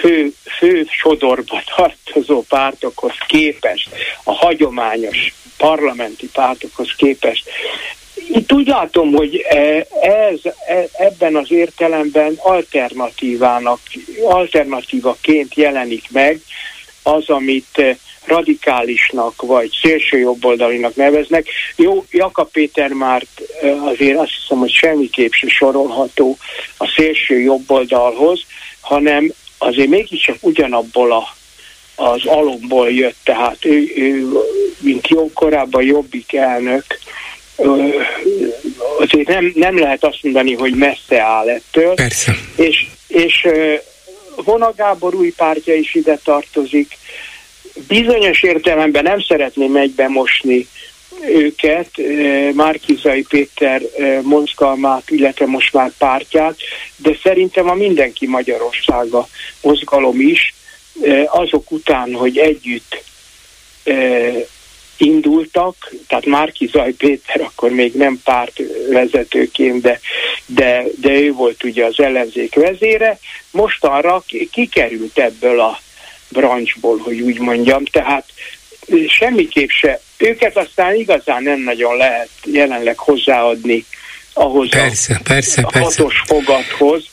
fő, 0.00 0.33
fő 0.59 0.87
sodorba 0.90 1.62
tartozó 1.76 2.42
pártokhoz 2.48 3.12
képest, 3.26 3.88
a 4.24 4.33
hagyományos 4.33 5.35
parlamenti 5.57 6.28
pártokhoz 6.33 6.94
képest. 6.96 7.50
Itt 8.14 8.52
úgy 8.52 8.66
látom, 8.66 9.12
hogy 9.12 9.37
e, 9.48 9.87
ez, 10.00 10.38
e, 10.66 10.88
ebben 10.92 11.37
az 11.37 11.50
értelemben 11.50 12.35
alternatívának, 12.38 13.81
alternatívaként 14.24 15.55
jelenik 15.55 16.11
meg 16.11 16.40
az, 17.03 17.29
amit 17.29 17.83
radikálisnak 18.25 19.43
vagy 19.43 19.71
szélső 19.83 20.19
jobboldalinak 20.19 20.95
neveznek. 20.95 21.47
Jó, 21.77 22.05
Jakab 22.11 22.51
Péter 22.51 22.91
már 22.91 23.27
azért 23.85 24.19
azt 24.19 24.33
hiszem, 24.41 24.59
hogy 24.59 24.73
semmiképp 24.73 25.33
se 25.33 25.49
sorolható 25.49 26.38
a 26.77 26.93
szélső 26.97 27.41
jobboldalhoz, 27.41 28.41
hanem 28.81 29.33
azért 29.59 29.88
mégiscsak 29.88 30.37
ugyanabból 30.41 31.12
a, 31.12 31.37
az 31.95 32.25
alomból 32.25 32.91
jött, 32.91 33.17
tehát 33.25 33.65
ő, 33.65 33.93
ő 33.97 34.27
mint 34.81 35.09
jó 35.09 35.31
korábban 35.33 35.83
jobbik 35.83 36.33
elnök, 36.33 36.85
azért 38.99 39.29
nem, 39.29 39.53
nem 39.55 39.79
lehet 39.79 40.05
azt 40.05 40.19
mondani, 40.23 40.55
hogy 40.55 40.75
messze 40.75 41.21
áll 41.21 41.49
ettől. 41.49 41.95
Persze. 41.95 42.37
És, 42.57 42.87
és 43.09 43.47
Vona 44.37 44.73
Gábor 44.77 45.14
új 45.14 45.31
pártja 45.31 45.75
is 45.75 45.95
ide 45.95 46.18
tartozik, 46.25 46.99
bizonyos 47.88 48.42
értelemben 48.42 49.03
nem 49.03 49.21
szeretném 49.21 49.77
egybemosni 49.77 50.66
őket, 51.27 51.90
Márkizai 52.53 53.23
Péter 53.23 53.83
mozgalmát, 54.23 55.11
illetve 55.11 55.47
most 55.47 55.73
már 55.73 55.92
pártját, 55.99 56.57
de 56.97 57.18
szerintem 57.23 57.68
a 57.68 57.75
Mindenki 57.75 58.27
Magyarországa 58.27 59.29
mozgalom 59.62 60.21
is 60.21 60.55
azok 61.27 61.71
után, 61.71 62.12
hogy 62.14 62.38
együtt 62.38 63.05
indultak, 65.03 65.93
tehát 66.07 66.27
Márki 66.27 66.67
Zaj 66.67 66.93
Péter 66.93 67.41
akkor 67.41 67.71
még 67.71 67.95
nem 67.95 68.21
párt 68.25 68.61
vezetőként, 68.91 69.83
de, 69.83 70.01
de, 70.47 70.85
de 71.01 71.11
ő 71.11 71.33
volt 71.33 71.65
ugye 71.65 71.85
az 71.85 72.01
ellenzék 72.01 72.55
vezére, 72.55 73.19
mostanra 73.51 74.25
kikerült 74.51 75.19
ebből 75.19 75.61
a 75.61 75.79
branchból, 76.29 76.99
hogy 76.99 77.21
úgy 77.21 77.38
mondjam, 77.38 77.85
tehát 77.85 78.25
semmiképp 79.09 79.69
se. 79.69 80.01
Őket 80.17 80.57
aztán 80.57 80.95
igazán 80.95 81.43
nem 81.43 81.61
nagyon 81.61 81.97
lehet 81.97 82.29
jelenleg 82.45 82.99
hozzáadni 82.99 83.85
ahhoz 84.33 84.69
persze, 84.69 85.15
a, 85.15 85.21
persze, 85.23 85.62
a 85.62 85.79
hatos 85.79 86.23
fogathoz, 86.27 87.05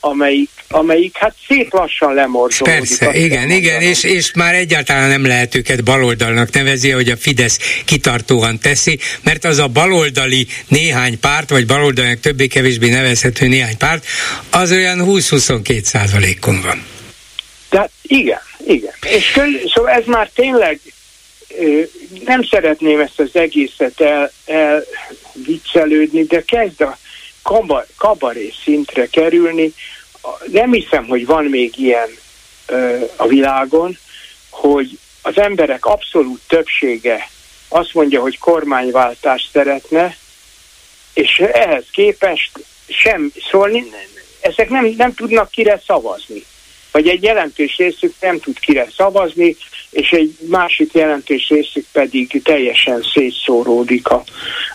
amelyik, 0.00 0.50
amelyik 0.68 1.16
hát 1.16 1.34
szép 1.48 1.72
lassan 1.72 2.14
lemorzsolódik. 2.14 2.78
Persze, 2.78 3.18
igen, 3.18 3.50
igen, 3.50 3.80
és, 3.80 4.04
és 4.04 4.32
már 4.34 4.54
egyáltalán 4.54 5.08
nem 5.08 5.26
lehet 5.26 5.54
őket 5.54 5.84
baloldalnak 5.84 6.52
nevezni, 6.52 6.90
hogy 6.90 7.08
a 7.08 7.16
Fidesz 7.16 7.58
kitartóan 7.84 8.58
teszi, 8.58 8.98
mert 9.22 9.44
az 9.44 9.58
a 9.58 9.68
baloldali 9.68 10.46
néhány 10.68 11.20
párt, 11.20 11.50
vagy 11.50 11.66
baloldalnak 11.66 12.20
többé-kevésbé 12.20 12.88
nevezhető 12.88 13.46
néhány 13.46 13.76
párt, 13.76 14.06
az 14.50 14.72
olyan 14.72 14.98
20-22 15.06 15.82
százalékon 15.82 16.60
van. 16.60 16.84
Tehát 17.68 17.90
igen, 18.02 18.40
igen. 18.66 18.92
És 19.06 19.30
köz, 19.30 19.72
szóval 19.74 19.90
ez 19.90 20.04
már 20.06 20.30
tényleg 20.34 20.80
nem 22.24 22.42
szeretném 22.42 23.00
ezt 23.00 23.20
az 23.20 23.30
egészet 23.32 24.00
el, 24.00 24.32
elviccelődni, 24.46 26.22
de 26.22 26.42
kezd 26.42 26.80
a 26.80 26.98
kabar, 27.42 27.86
kabaré 27.96 28.52
szintre 28.64 29.06
kerülni. 29.06 29.72
Nem 30.52 30.72
hiszem, 30.72 31.06
hogy 31.06 31.26
van 31.26 31.44
még 31.44 31.78
ilyen 31.78 32.08
a 33.16 33.26
világon, 33.26 33.98
hogy 34.50 34.98
az 35.22 35.38
emberek 35.38 35.84
abszolút 35.86 36.40
többsége 36.48 37.28
azt 37.68 37.94
mondja, 37.94 38.20
hogy 38.20 38.38
kormányváltást 38.38 39.50
szeretne, 39.52 40.16
és 41.14 41.38
ehhez 41.38 41.84
képest 41.90 42.50
sem, 42.88 43.32
szóval 43.50 43.70
ezek 44.40 44.68
nem, 44.68 44.94
nem 44.96 45.14
tudnak 45.14 45.50
kire 45.50 45.80
szavazni. 45.86 46.44
vagy 46.92 47.08
egy 47.08 47.22
jelentős 47.22 47.76
részük 47.76 48.14
nem 48.20 48.40
tud 48.40 48.58
kire 48.58 48.86
szavazni, 48.96 49.56
és 49.96 50.10
egy 50.10 50.36
másik 50.48 50.92
jelentős 50.92 51.48
részük 51.48 51.84
pedig 51.92 52.40
teljesen 52.44 53.04
szétszóródik 53.14 54.08
a, 54.08 54.24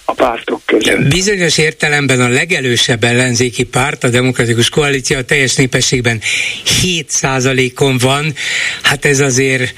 a 0.05 0.13
pártok 0.13 0.62
között. 0.65 1.07
Bizonyos 1.07 1.57
értelemben 1.57 2.21
a 2.21 2.27
legelősebb 2.27 3.03
ellenzéki 3.03 3.63
párt, 3.63 4.03
a 4.03 4.10
Demokratikus 4.10 4.69
Koalíció 4.69 5.17
a 5.17 5.23
teljes 5.23 5.55
népességben 5.55 6.21
7%-on 6.84 7.97
van, 7.97 8.34
hát 8.81 9.05
ez 9.05 9.19
azért 9.19 9.73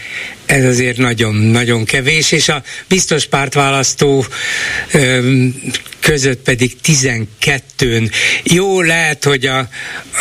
ez 0.46 0.66
azért 0.66 0.98
nagyon-nagyon 0.98 1.86
kevés, 1.86 2.32
és 2.32 2.50
a 2.50 2.64
biztos 2.88 3.26
pártválasztó 3.26 4.26
között 6.04 6.42
pedig 6.44 6.76
12-n. 6.86 8.12
Jó, 8.44 8.82
lehet, 8.82 9.24
hogy 9.24 9.46
a, 9.46 9.58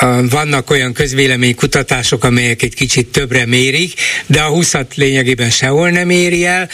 a, 0.00 0.28
vannak 0.28 0.70
olyan 0.70 0.92
közvéleménykutatások, 0.92 2.24
amelyek 2.24 2.62
egy 2.62 2.74
kicsit 2.74 3.06
többre 3.06 3.46
mérik, 3.46 3.94
de 4.26 4.40
a 4.40 4.48
20 4.48 4.74
lényegében 4.94 5.50
sehol 5.50 5.90
nem 5.90 6.10
éri 6.10 6.46
el, 6.46 6.68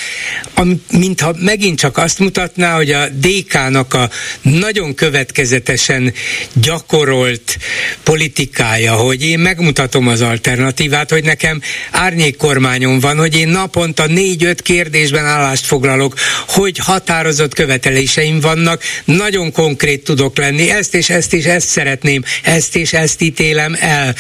am, 0.54 0.82
mintha 0.90 1.34
megint 1.38 1.78
csak 1.78 1.96
azt 1.96 2.18
mutatná, 2.18 2.74
hogy 2.74 2.90
a 2.90 3.08
DK-nak 3.08 3.94
a 3.94 4.10
nagyon 4.42 4.94
következetesen 4.94 6.12
gyakorolt 6.52 7.58
politikája, 8.02 8.94
hogy 8.94 9.24
én 9.24 9.38
megmutatom 9.38 10.08
az 10.08 10.20
alternatívát, 10.20 11.10
hogy 11.10 11.24
nekem 11.24 11.60
árnyékkormányom 11.90 13.00
van, 13.00 13.18
hogy 13.18 13.36
én 13.36 13.48
naponta 13.48 14.06
négy-öt 14.06 14.62
kérdésben 14.62 15.24
állást 15.24 15.66
foglalok, 15.66 16.14
hogy 16.46 16.78
határozott 16.78 17.54
követeléseim 17.54 18.40
vannak, 18.40 18.82
nagyon 19.04 19.52
konkrét 19.52 20.04
tudok 20.04 20.36
lenni, 20.36 20.70
ezt 20.70 20.94
és 20.94 21.10
ezt 21.10 21.32
és 21.32 21.44
ezt 21.44 21.68
szeretném, 21.68 22.22
ezt 22.42 22.76
és 22.76 22.92
ezt 22.92 23.20
ítélem 23.20 23.76
el, 23.80 24.14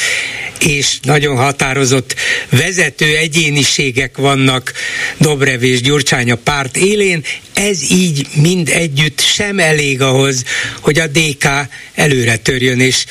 és 0.66 0.98
nagyon 1.02 1.36
határozott 1.36 2.14
vezető 2.50 3.16
egyéniségek 3.16 4.16
vannak 4.16 4.72
Dobrev 5.18 5.62
és 5.62 5.80
Gyurcsány 5.80 6.30
a 6.30 6.36
párt 6.36 6.76
élén, 6.76 7.24
ez 7.54 7.90
így 7.90 8.26
mind 8.34 8.68
együtt 8.68 9.20
sem 9.20 9.58
elég 9.58 10.00
ahhoz, 10.00 10.44
hogy 10.80 10.98
a 10.98 11.06
DK 11.06 11.44
előre 11.94 12.36
törjön 12.36 12.80
és, 12.80 13.04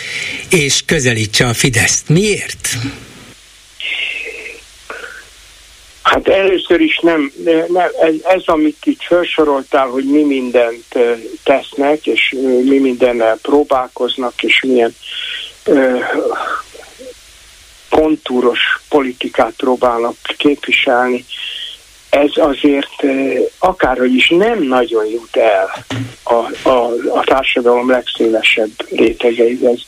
és 0.50 0.82
közelítse 0.86 1.48
a 1.48 1.54
Fideszt. 1.54 2.10
Miért? 2.10 2.78
Hát 6.08 6.28
először 6.28 6.82
is 6.82 7.00
nem, 7.00 7.32
nem 7.44 7.78
ez, 8.24 8.42
amit 8.46 8.86
itt 8.86 9.02
felsoroltál, 9.02 9.88
hogy 9.88 10.04
mi 10.04 10.24
mindent 10.24 10.84
tesznek, 11.44 12.08
és 12.08 12.36
mi 12.64 12.78
mindennel 12.80 13.38
próbálkoznak, 13.42 14.44
és 14.44 14.62
milyen 14.62 14.96
kontúros 17.90 18.60
politikát 18.90 19.54
próbálnak 19.58 20.16
képviselni, 20.38 21.26
ez 22.10 22.32
azért 22.36 23.04
akárhogy 23.60 24.14
is 24.14 24.30
nem 24.30 24.64
nagyon 24.64 25.06
jut 25.06 25.36
el 25.36 25.86
a, 26.24 26.70
a, 26.70 26.92
a 27.14 27.24
társadalom 27.26 27.90
legszélesebb 27.90 28.72
rétegeihez. 28.90 29.80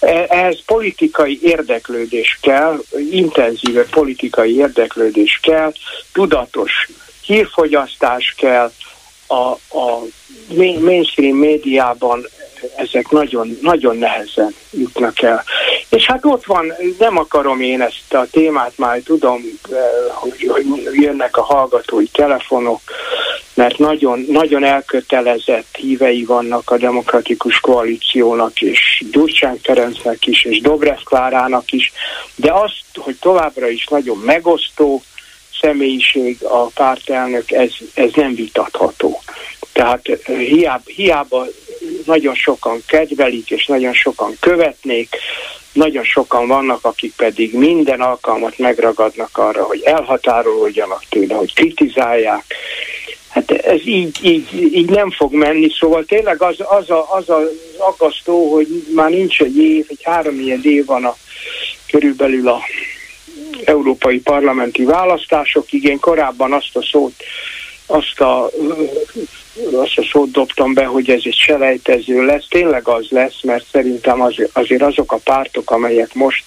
E, 0.00 0.26
ehhez 0.28 0.58
politikai 0.66 1.38
érdeklődés 1.42 2.38
kell, 2.42 2.80
intenzíve 3.10 3.84
politikai 3.90 4.56
érdeklődés 4.56 5.40
kell, 5.42 5.72
tudatos 6.12 6.88
hírfogyasztás 7.22 8.34
kell, 8.38 8.72
a, 9.26 9.50
a 9.78 10.02
mainstream 10.80 11.36
médiában 11.36 12.26
ezek 12.76 13.10
nagyon, 13.10 13.58
nagyon 13.62 13.96
nehezen 13.96 14.54
jutnak 14.70 15.22
el. 15.22 15.44
És 15.88 16.06
hát 16.06 16.24
ott 16.24 16.44
van, 16.44 16.72
nem 16.98 17.18
akarom 17.18 17.60
én 17.60 17.80
ezt 17.80 18.14
a 18.14 18.26
témát, 18.30 18.72
már 18.76 19.00
tudom, 19.04 19.42
eh, 19.70 19.78
hogy, 20.12 20.50
jönnek 20.92 21.36
a 21.36 21.42
hallgatói 21.42 22.06
telefonok, 22.06 22.80
mert 23.54 23.78
nagyon, 23.78 24.24
nagyon 24.28 24.64
elkötelezett 24.64 25.76
hívei 25.76 26.24
vannak 26.24 26.70
a 26.70 26.76
demokratikus 26.76 27.60
koalíciónak, 27.60 28.60
és 28.60 29.04
Gyurcsány 29.10 29.60
Ferencnek 29.62 30.26
is, 30.26 30.44
és 30.44 30.60
Dobrev 30.60 30.98
Klárának 31.04 31.72
is, 31.72 31.92
de 32.34 32.52
azt, 32.52 32.84
hogy 32.94 33.16
továbbra 33.20 33.68
is 33.68 33.86
nagyon 33.86 34.18
megosztó 34.18 35.02
személyiség 35.60 36.42
a 36.42 36.66
pártelnök, 36.66 37.50
ez, 37.50 37.70
ez 37.94 38.10
nem 38.14 38.34
vitatható. 38.34 39.20
Tehát 39.76 40.08
eh, 40.08 40.38
hiába, 40.38 40.82
hiába 40.84 41.46
nagyon 42.04 42.34
sokan 42.34 42.82
kedvelik, 42.86 43.50
és 43.50 43.66
nagyon 43.66 43.92
sokan 43.92 44.36
követnék, 44.40 45.16
nagyon 45.72 46.04
sokan 46.04 46.46
vannak, 46.46 46.84
akik 46.84 47.12
pedig 47.16 47.54
minden 47.54 48.00
alkalmat 48.00 48.58
megragadnak 48.58 49.38
arra, 49.38 49.62
hogy 49.62 49.82
elhatárolódjanak 49.84 51.02
tőle, 51.08 51.34
hogy 51.34 51.54
kritizálják. 51.54 52.44
Hát 53.28 53.50
ez 53.50 53.86
így, 53.86 54.18
így, 54.22 54.74
így 54.74 54.90
nem 54.90 55.10
fog 55.10 55.32
menni, 55.32 55.68
szóval 55.78 56.04
tényleg 56.04 56.42
az, 56.42 56.56
az, 56.58 56.90
a, 56.90 57.14
az 57.14 57.28
az 57.28 57.48
aggasztó, 57.78 58.52
hogy 58.52 58.68
már 58.94 59.10
nincs 59.10 59.40
egy 59.40 59.56
év, 59.56 59.86
egy 59.88 60.02
három 60.02 60.40
ilyen 60.40 60.60
év 60.62 60.84
van 60.84 61.04
a, 61.04 61.16
körülbelül 61.90 62.48
a 62.48 62.60
európai 63.64 64.18
parlamenti 64.18 64.84
választásokig. 64.84 65.84
Én 65.84 65.98
korábban 65.98 66.52
azt 66.52 66.76
a 66.76 66.82
szót, 66.82 67.12
azt 67.86 68.20
a 68.20 68.50
azt 69.72 69.98
a 69.98 70.08
szót 70.12 70.30
dobtam 70.30 70.74
be, 70.74 70.84
hogy 70.84 71.10
ez 71.10 71.20
egy 71.24 71.36
selejtező 71.46 72.24
lesz. 72.24 72.44
Tényleg 72.48 72.88
az 72.88 73.06
lesz, 73.08 73.42
mert 73.42 73.64
szerintem 73.72 74.20
az, 74.20 74.34
azért 74.52 74.82
azok 74.82 75.12
a 75.12 75.16
pártok, 75.16 75.70
amelyek 75.70 76.14
most 76.14 76.44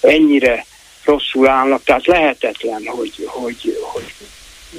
ennyire 0.00 0.66
rosszul 1.04 1.48
állnak, 1.48 1.84
tehát 1.84 2.06
lehetetlen, 2.06 2.82
hogy, 2.86 3.12
hogy, 3.26 3.78
hogy 3.80 4.04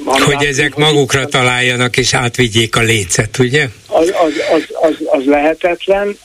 hogy 0.05 0.45
ezek 0.45 0.75
magukra 0.75 1.25
találjanak 1.25 1.97
és 1.97 2.13
átvigyék 2.13 2.75
a 2.75 2.81
lécet, 2.81 3.37
ugye? 3.37 3.67
Az, 3.87 4.07
az, 4.07 4.33
az, 4.53 4.67
az, 4.81 4.95
az 5.05 5.25
lehetetlen, 5.25 6.17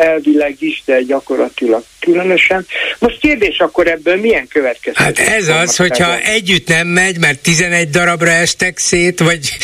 elvileg 0.00 0.56
is, 0.58 0.82
de 0.84 1.02
gyakorlatilag 1.02 1.84
különösen. 2.00 2.66
Most 2.98 3.18
kérdés, 3.20 3.58
akkor 3.58 3.86
ebből 3.86 4.16
milyen 4.16 4.48
következő? 4.48 4.94
Hát 4.96 5.18
ez 5.18 5.48
az, 5.48 5.76
hogyha 5.76 6.20
együtt 6.20 6.68
nem 6.68 6.86
megy, 6.86 7.18
mert 7.18 7.38
11 7.42 7.90
darabra 7.90 8.30
estek 8.30 8.78
szét, 8.78 9.20
vagy 9.20 9.56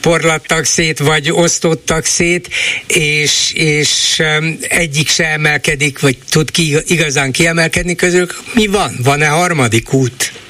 porlattak 0.00 0.64
szét, 0.64 0.98
vagy 0.98 1.30
osztottak 1.30 2.04
szét, 2.04 2.48
és, 2.86 3.52
és 3.54 4.22
egyik 4.68 5.08
se 5.08 5.24
emelkedik, 5.24 6.00
vagy 6.00 6.16
tud 6.30 6.50
ki, 6.50 6.76
igazán 6.86 7.32
kiemelkedni 7.32 7.94
közülük, 7.94 8.40
mi 8.54 8.66
van? 8.66 8.92
Van-e 9.02 9.26
harmadik 9.26 9.92
út? 9.92 10.41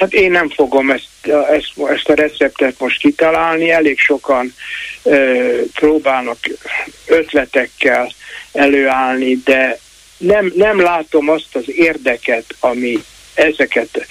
Hát 0.00 0.12
én 0.12 0.30
nem 0.30 0.48
fogom 0.48 0.90
ezt, 0.90 1.26
ezt, 1.50 1.72
ezt 1.90 2.08
a 2.08 2.14
receptet 2.14 2.78
most 2.78 3.00
kitalálni, 3.00 3.70
elég 3.70 3.98
sokan 3.98 4.54
ö, 5.02 5.60
próbálnak 5.74 6.38
ötletekkel 7.06 8.12
előállni, 8.52 9.34
de 9.44 9.78
nem, 10.16 10.52
nem 10.54 10.80
látom 10.80 11.28
azt 11.28 11.56
az 11.56 11.64
érdeket, 11.66 12.44
ami 12.60 12.98
ezeket. 13.34 14.06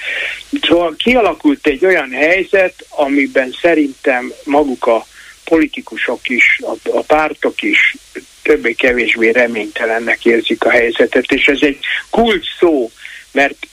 Szóval 0.62 0.96
kialakult 0.98 1.68
egy 1.68 1.86
olyan 1.86 2.12
helyzet, 2.12 2.86
amiben 2.90 3.56
szerintem 3.62 4.34
maguk 4.44 4.86
a 4.86 5.06
politikusok 5.44 6.30
is, 6.30 6.60
a, 6.62 6.90
a 6.98 7.02
pártok 7.02 7.62
is 7.62 7.96
többé-kevésbé 8.42 9.30
reménytelennek 9.30 10.26
érzik 10.26 10.64
a 10.64 10.70
helyzetet, 10.70 11.32
és 11.32 11.46
ez 11.46 11.60
egy 11.62 11.80
kult 12.10 12.44
szó, 12.60 12.92
mert 13.32 13.68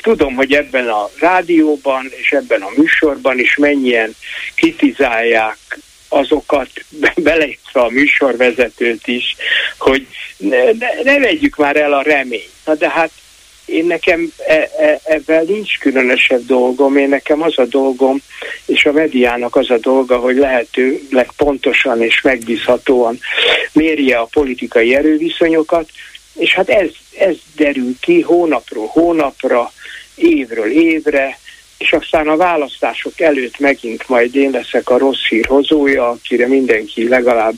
tudom, 0.00 0.34
hogy 0.34 0.52
ebben 0.52 0.88
a 0.88 1.10
rádióban 1.18 2.10
és 2.20 2.32
ebben 2.32 2.62
a 2.62 2.70
műsorban 2.76 3.38
is 3.38 3.56
mennyien 3.56 4.14
kritizálják 4.54 5.78
azokat, 6.08 6.68
beleértve 7.16 7.80
a 7.80 7.88
műsorvezetőt 7.88 9.06
is, 9.06 9.36
hogy 9.78 10.06
ne, 10.36 10.64
ne, 10.64 11.02
ne 11.02 11.18
vegyük 11.18 11.56
már 11.56 11.76
el 11.76 11.92
a 11.92 12.02
reményt. 12.02 12.50
Na 12.64 12.74
de 12.74 12.90
hát 12.90 13.10
én 13.64 13.86
nekem 13.86 14.32
e, 14.46 14.70
e, 14.78 15.00
ebben 15.04 15.44
nincs 15.46 15.78
különösebb 15.78 16.46
dolgom, 16.46 16.96
én 16.96 17.08
nekem 17.08 17.42
az 17.42 17.58
a 17.58 17.64
dolgom, 17.64 18.22
és 18.66 18.84
a 18.84 18.92
mediának 18.92 19.56
az 19.56 19.70
a 19.70 19.78
dolga, 19.78 20.16
hogy 20.16 20.36
lehetőleg 20.36 21.30
pontosan 21.36 22.02
és 22.02 22.20
megbízhatóan 22.20 23.18
mérje 23.72 24.18
a 24.18 24.28
politikai 24.32 24.94
erőviszonyokat, 24.94 25.88
és 26.34 26.54
hát 26.54 26.68
ez, 26.68 26.88
ez 27.18 27.36
derül 27.56 27.94
ki 28.00 28.20
hónapról 28.20 28.86
hónapra, 28.86 29.72
évről 30.14 30.70
évre, 30.70 31.38
és 31.78 31.92
aztán 31.92 32.28
a 32.28 32.36
választások 32.36 33.20
előtt 33.20 33.58
megint 33.58 34.08
majd 34.08 34.36
én 34.36 34.50
leszek 34.50 34.90
a 34.90 34.98
rossz 34.98 35.26
hír 35.28 35.46
hozója, 35.46 36.08
akire 36.08 36.46
mindenki 36.46 37.08
legalább 37.08 37.54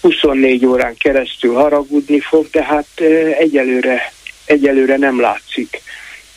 24 0.00 0.66
órán 0.66 0.96
keresztül 0.96 1.54
haragudni 1.54 2.20
fog, 2.20 2.50
de 2.50 2.64
hát 2.64 3.00
egyelőre, 3.38 4.12
egyelőre 4.44 4.96
nem 4.96 5.20
látszik 5.20 5.82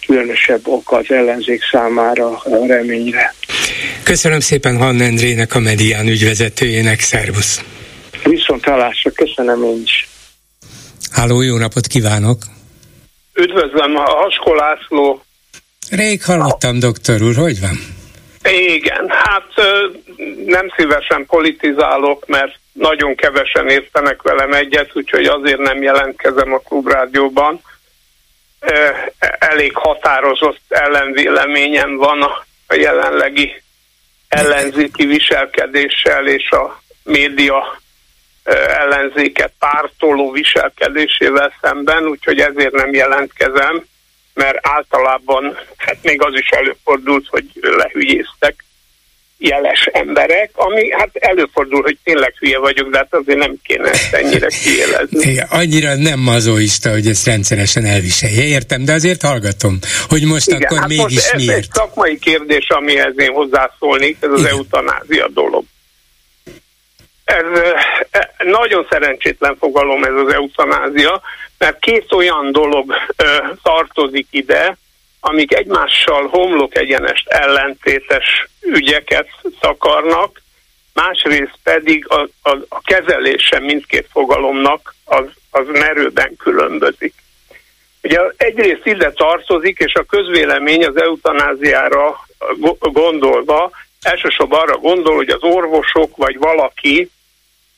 különösebb 0.05 0.67
oka 0.67 0.97
az 0.97 1.05
ellenzék 1.07 1.61
számára 1.71 2.27
a 2.37 2.65
reményre. 2.67 3.33
Köszönöm 4.03 4.39
szépen 4.39 4.77
Hanna 4.77 5.03
Endrének, 5.03 5.55
a 5.55 5.59
Medián 5.59 6.07
ügyvezetőjének, 6.07 6.99
szervusz! 6.99 7.63
Viszont 8.23 8.65
hallásra, 8.65 9.11
köszönöm 9.11 9.63
én 9.63 9.81
is! 9.83 10.07
Háló, 11.11 11.41
jó 11.41 11.57
napot 11.57 11.87
kívánok! 11.87 12.37
Üdvözlöm, 13.33 13.95
a 13.95 14.01
Haskó 14.01 14.53
László. 14.53 15.23
Rég 15.89 16.23
hallottam, 16.23 16.79
doktor 16.79 17.21
úr, 17.21 17.35
hogy 17.35 17.59
van? 17.59 17.77
Igen, 18.51 19.09
hát 19.09 19.47
nem 20.45 20.73
szívesen 20.77 21.25
politizálok, 21.25 22.25
mert 22.27 22.59
nagyon 22.71 23.15
kevesen 23.15 23.69
értenek 23.69 24.21
velem 24.21 24.53
egyet, 24.53 24.89
úgyhogy 24.93 25.25
azért 25.25 25.59
nem 25.59 25.81
jelentkezem 25.81 26.53
a 26.53 26.57
klubrádióban. 26.57 27.61
Elég 29.39 29.75
határozott 29.75 30.61
ellenvéleményem 30.67 31.95
van 31.95 32.21
a 32.67 32.73
jelenlegi 32.73 33.61
ellenzéki 34.27 35.05
viselkedéssel 35.05 36.27
és 36.27 36.49
a 36.49 36.81
média 37.03 37.81
ellenzéket 38.53 39.51
pártoló 39.60 40.31
viselkedésével 40.31 41.53
szemben, 41.62 42.05
úgyhogy 42.08 42.39
ezért 42.39 42.73
nem 42.73 42.93
jelentkezem, 42.93 43.86
mert 44.34 44.58
általában, 44.62 45.58
hát 45.77 45.97
még 46.01 46.21
az 46.21 46.34
is 46.34 46.49
előfordult, 46.49 47.27
hogy 47.27 47.45
lehülyéztek 47.62 48.65
jeles 49.38 49.89
emberek, 49.91 50.49
ami 50.53 50.91
hát 50.91 51.10
előfordul, 51.13 51.81
hogy 51.81 51.97
tényleg 52.03 52.34
hülye 52.39 52.60
vagyok, 52.60 52.89
de 52.89 52.97
hát 52.97 53.13
azért 53.13 53.38
nem 53.38 53.55
kéne 53.63 53.89
ezt 53.89 54.13
ennyire 54.13 54.47
kiélezni. 54.47 55.19
Igen, 55.31 55.47
annyira 55.49 55.95
nem 55.95 56.19
mazoista, 56.19 56.89
hogy 56.91 57.08
ezt 57.08 57.25
rendszeresen 57.25 57.86
elviselje. 57.86 58.43
Értem, 58.43 58.86
de 58.86 58.93
azért 58.93 59.21
hallgatom, 59.21 59.79
hogy 60.10 60.23
most 60.23 60.47
Igen, 60.47 60.62
akkor 60.62 60.77
hát 60.77 60.88
mégis 60.88 61.03
most 61.03 61.34
ez 61.34 61.45
miért? 61.45 61.58
egy 61.58 61.67
szakmai 61.73 62.19
kérdés, 62.19 62.67
amihez 62.69 63.13
én 63.17 63.31
hozzászólnék, 63.31 64.17
ez 64.19 64.29
az 64.31 64.39
Igen. 64.39 64.51
eutanázia 64.51 65.27
dolog. 65.34 65.63
Ez 67.25 67.45
nagyon 68.43 68.88
szerencsétlen 68.89 69.55
fogalom 69.57 70.03
ez 70.03 70.13
az 70.13 70.33
eutanázia, 70.33 71.21
mert 71.57 71.79
két 71.79 72.11
olyan 72.11 72.51
dolog 72.51 72.93
tartozik 73.63 74.27
ide, 74.29 74.77
amik 75.19 75.53
egymással 75.53 76.27
homlok 76.27 76.77
egyenest 76.77 77.27
ellentétes 77.27 78.47
ügyeket 78.61 79.27
szakarnak, 79.61 80.41
másrészt 80.93 81.59
pedig 81.63 82.05
a, 82.07 82.27
a, 82.41 82.57
a 82.69 82.81
kezelése 82.81 83.59
mindkét 83.59 84.07
fogalomnak 84.11 84.95
az, 85.05 85.25
az 85.51 85.65
merőben 85.67 86.35
különbözik. 86.38 87.13
Ugye 88.03 88.19
egyrészt 88.38 88.85
ide 88.85 89.11
tartozik, 89.11 89.79
és 89.79 89.93
a 89.93 90.03
közvélemény 90.03 90.85
az 90.85 91.01
eutanáziára 91.01 92.25
gondolva 92.79 93.71
elsősorban 94.01 94.59
arra 94.59 94.77
gondol, 94.77 95.15
hogy 95.15 95.29
az 95.29 95.41
orvosok 95.41 96.17
vagy 96.17 96.38
valaki 96.38 97.09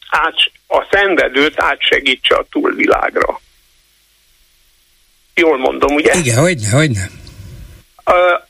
át, 0.09 0.35
a 0.67 0.87
szenvedőt 0.91 1.61
átsegítse 1.61 2.35
a 2.35 2.45
túlvilágra. 2.51 3.41
Jól 5.35 5.57
mondom, 5.57 5.95
ugye? 5.95 6.13
Igen, 6.13 6.37
hogyne, 6.37 6.69
hogyne. 6.69 7.09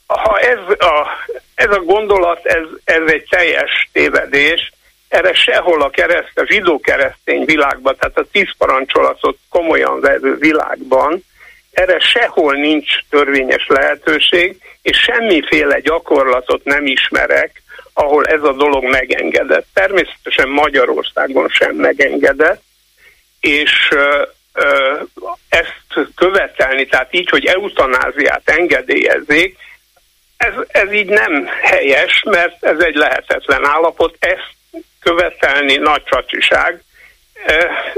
Ha 0.06 0.38
ez 0.38 0.58
a, 0.78 1.06
ez 1.54 1.70
a 1.70 1.80
gondolat, 1.80 2.46
ez, 2.46 2.64
ez 2.84 3.02
egy 3.06 3.26
teljes 3.30 3.88
tévedés, 3.92 4.72
erre 5.08 5.34
sehol 5.34 5.82
a 5.82 5.90
kereszt, 5.90 6.38
a 6.38 6.46
zsidó-keresztény 6.46 7.44
világban, 7.44 7.96
tehát 7.98 8.18
a 8.18 8.26
tíz 8.32 8.48
parancsolatot 8.58 9.38
komolyan 9.48 10.00
vevő 10.00 10.36
világban, 10.36 11.24
erre 11.72 11.98
sehol 11.98 12.54
nincs 12.54 12.88
törvényes 13.10 13.66
lehetőség, 13.66 14.60
és 14.82 14.98
semmiféle 14.98 15.80
gyakorlatot 15.80 16.64
nem 16.64 16.86
ismerek, 16.86 17.62
ahol 17.98 18.26
ez 18.26 18.42
a 18.42 18.52
dolog 18.52 18.84
megengedett. 18.84 19.66
Természetesen 19.74 20.48
Magyarországon 20.48 21.48
sem 21.48 21.74
megengedett, 21.74 22.62
és 23.40 23.88
ezt 25.48 26.08
követelni, 26.14 26.86
tehát 26.86 27.14
így, 27.14 27.28
hogy 27.28 27.46
eutanáziát 27.46 28.42
engedélyezzék, 28.44 29.56
ez, 30.36 30.52
ez 30.68 30.92
így 30.92 31.08
nem 31.08 31.46
helyes, 31.62 32.22
mert 32.26 32.64
ez 32.64 32.78
egy 32.78 32.94
lehetetlen 32.94 33.66
állapot, 33.66 34.16
ezt 34.18 34.54
követelni 35.00 35.76
nagy 35.76 36.02
csacsiság, 36.02 36.82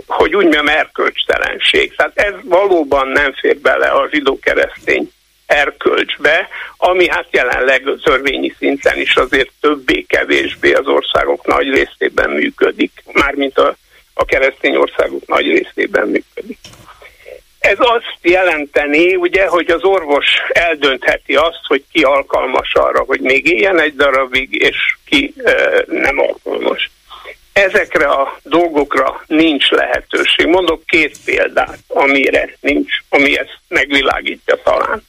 hogy 0.07 0.35
úgy 0.35 0.43
mondjam, 0.43 0.69
erkölcstelenség. 0.69 1.97
Tehát 1.97 2.19
ez 2.19 2.35
valóban 2.43 3.09
nem 3.09 3.33
fér 3.33 3.59
bele 3.59 3.89
a 3.89 4.09
zsidó-keresztény 4.11 5.13
erkölcsbe, 5.51 6.49
ami 6.77 7.09
hát 7.09 7.27
jelenleg 7.31 7.83
törvényi 8.03 8.55
szinten 8.59 8.99
is 8.99 9.17
azért 9.17 9.51
többé-kevésbé 9.61 10.73
az 10.73 10.87
országok 10.87 11.47
nagy 11.47 11.69
részében 11.69 12.31
működik, 12.31 12.93
mármint 13.13 13.59
a, 13.59 13.77
a 14.15 14.25
keresztény 14.25 14.77
országok 14.77 15.27
nagy 15.27 15.47
részében 15.47 16.09
működik. 16.09 16.59
Ez 17.59 17.77
azt 17.79 18.19
jelenteni, 18.23 19.15
ugye, 19.15 19.47
hogy 19.47 19.71
az 19.71 19.83
orvos 19.85 20.27
eldöntheti 20.49 21.35
azt, 21.35 21.61
hogy 21.67 21.85
ki 21.93 22.03
alkalmas 22.03 22.75
arra, 22.75 23.05
hogy 23.05 23.21
még 23.21 23.47
éljen 23.47 23.81
egy 23.81 23.95
darabig, 23.95 24.63
és 24.63 24.77
ki 25.05 25.35
e, 25.45 25.85
nem 25.87 26.19
alkalmas. 26.19 26.91
Ezekre 27.61 28.07
a 28.07 28.39
dolgokra 28.43 29.23
nincs 29.27 29.71
lehetőség. 29.71 30.47
Mondok 30.47 30.87
két 30.87 31.17
példát, 31.25 31.79
amire 31.89 32.57
nincs, 32.61 32.93
ami 33.09 33.39
ezt 33.39 33.59
megvilágítja 33.69 34.57
talán. 34.63 35.03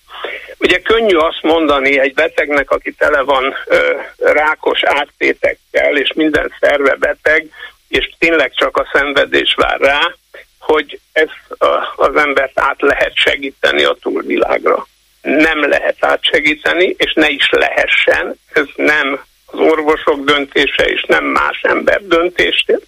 Ugye 0.58 0.82
könnyű 0.82 1.16
azt 1.16 1.42
mondani 1.42 2.00
egy 2.00 2.14
betegnek, 2.14 2.72
aki 2.72 2.92
tele 2.92 3.22
van 3.22 3.56
ö, 3.66 3.96
rákos 4.18 4.84
áttétekkel, 4.84 5.98
és 5.98 6.14
minden 6.14 6.54
szerve 6.60 6.96
beteg, 6.96 7.50
és 7.88 8.10
tényleg 8.20 8.54
csak 8.54 8.78
a 8.78 8.90
szenvedés 8.94 9.54
vár 9.58 9.80
rá, 9.80 10.16
hogy 10.60 11.00
ezt 11.12 11.62
a, 11.62 11.94
az 11.96 12.16
embert 12.16 12.60
át 12.60 12.82
lehet 12.82 13.16
segíteni 13.16 13.84
a 13.84 13.98
túlvilágra. 14.02 14.88
Nem 15.22 15.70
lehet 15.70 15.98
átsegíteni, 16.00 16.96
és 16.98 17.14
ne 17.14 17.30
is 17.30 17.50
lehessen. 17.50 18.40
Ez 18.54 18.66
nem 18.76 19.22
az 19.52 19.60
orvosok 19.60 20.24
döntése, 20.24 20.84
és 20.84 21.04
nem 21.08 21.26
más 21.26 21.62
ember 21.62 22.02
döntése. 22.08 22.80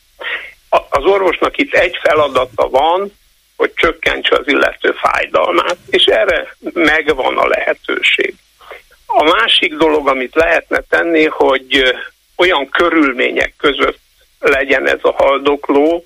Az 0.89 1.03
orvosnak 1.03 1.57
itt 1.57 1.73
egy 1.73 1.97
feladata 2.01 2.69
van, 2.69 3.11
hogy 3.55 3.73
csökkentse 3.73 4.35
az 4.35 4.47
illető 4.47 4.91
fájdalmát, 4.91 5.77
és 5.89 6.05
erre 6.05 6.55
megvan 6.73 7.37
a 7.37 7.47
lehetőség. 7.47 8.35
A 9.05 9.23
másik 9.23 9.75
dolog, 9.75 10.07
amit 10.07 10.35
lehetne 10.35 10.79
tenni, 10.89 11.25
hogy 11.25 11.95
olyan 12.35 12.69
körülmények 12.69 13.53
között 13.57 13.99
legyen 14.39 14.87
ez 14.87 14.99
a 15.01 15.11
haldokló, 15.11 16.05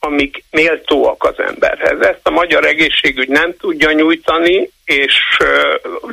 amik 0.00 0.44
méltóak 0.50 1.24
az 1.24 1.38
emberhez. 1.38 2.00
Ezt 2.00 2.20
a 2.22 2.30
magyar 2.30 2.64
egészségügy 2.64 3.28
nem 3.28 3.56
tudja 3.56 3.92
nyújtani, 3.92 4.70
és 4.84 5.14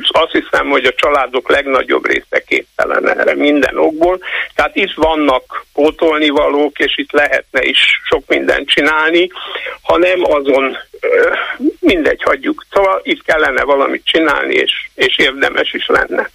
azt 0.08 0.32
hiszem, 0.32 0.68
hogy 0.68 0.84
a 0.84 0.94
családok 0.94 1.50
legnagyobb 1.50 2.06
része 2.06 2.42
képtelen 2.46 3.18
erre 3.18 3.34
minden 3.34 3.78
okból. 3.78 4.18
Tehát 4.54 4.76
itt 4.76 4.94
vannak 4.94 5.64
pótolnivalók, 5.72 6.78
és 6.78 6.98
itt 6.98 7.12
lehetne 7.12 7.62
is 7.62 8.00
sok 8.04 8.22
mindent 8.26 8.68
csinálni, 8.68 9.30
hanem 9.82 10.24
azon 10.24 10.76
mindegy, 11.80 12.22
hagyjuk. 12.22 12.64
Szóval 12.70 13.00
itt 13.02 13.22
kellene 13.24 13.62
valamit 13.62 14.04
csinálni, 14.04 14.54
és, 14.54 14.72
és 14.94 15.18
érdemes 15.18 15.72
is 15.72 15.86
lenne. 15.86 16.30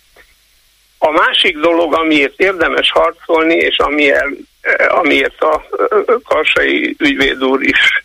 A 0.97 1.11
másik 1.11 1.57
dolog, 1.57 1.93
amiért 1.93 2.39
érdemes 2.39 2.91
harcolni, 2.91 3.55
és 3.55 3.77
amiért, 3.77 4.25
amiért 4.87 5.41
a 5.41 5.65
karsai 6.23 6.95
ügyvéd 6.99 7.43
úr 7.43 7.61
is 7.63 8.03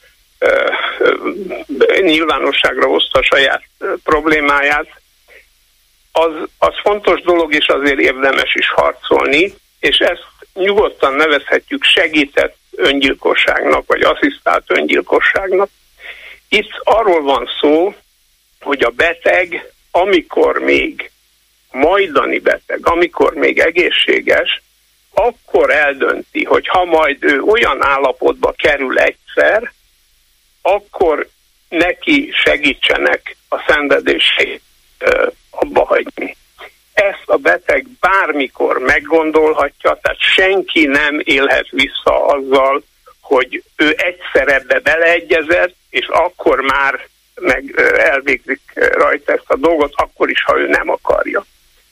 nyilvánosságra 2.00 2.86
hozta 2.86 3.18
a 3.18 3.22
saját 3.22 3.62
problémáját, 4.04 4.86
az, 6.12 6.32
az 6.58 6.74
fontos 6.82 7.20
dolog, 7.20 7.54
és 7.54 7.66
azért 7.66 7.98
érdemes 7.98 8.54
is 8.54 8.70
harcolni, 8.70 9.54
és 9.80 9.96
ezt 9.98 10.26
nyugodtan 10.54 11.14
nevezhetjük 11.14 11.84
segített 11.84 12.56
öngyilkosságnak, 12.76 13.86
vagy 13.86 14.02
asszisztált 14.02 14.64
öngyilkosságnak. 14.66 15.68
Itt 16.48 16.70
arról 16.82 17.22
van 17.22 17.48
szó, 17.60 17.94
hogy 18.60 18.82
a 18.82 18.90
beteg, 18.90 19.72
amikor 19.90 20.58
még 20.58 21.10
majdani 21.70 22.38
beteg, 22.38 22.78
amikor 22.82 23.34
még 23.34 23.58
egészséges, 23.58 24.62
akkor 25.18 25.70
eldönti, 25.70 26.44
hogy 26.44 26.66
ha 26.68 26.84
majd 26.84 27.24
ő 27.24 27.40
olyan 27.40 27.82
állapotba 27.82 28.52
kerül 28.56 28.98
egyszer, 28.98 29.72
akkor 30.62 31.28
neki 31.68 32.30
segítsenek 32.44 33.36
a 33.48 33.64
szenvedését 33.66 34.62
abba 35.50 35.84
hagyni. 35.84 36.36
Ezt 36.92 37.24
a 37.24 37.36
beteg 37.36 37.86
bármikor 38.00 38.78
meggondolhatja, 38.78 39.98
tehát 40.02 40.20
senki 40.20 40.86
nem 40.86 41.20
élhet 41.24 41.68
vissza 41.70 42.26
azzal, 42.26 42.82
hogy 43.20 43.62
ő 43.76 43.94
egyszer 43.96 44.48
ebbe 44.48 44.80
beleegyezett, 44.80 45.74
és 45.90 46.06
akkor 46.06 46.60
már 46.60 47.08
meg 47.34 47.80
elvégzik 47.96 48.60
rajta 48.74 49.32
ezt 49.32 49.50
a 49.50 49.56
dolgot, 49.56 49.92
akkor 49.94 50.30
is, 50.30 50.42
ha 50.42 50.58
ő 50.58 50.68
nem 50.68 50.88
akarja. 50.90 51.44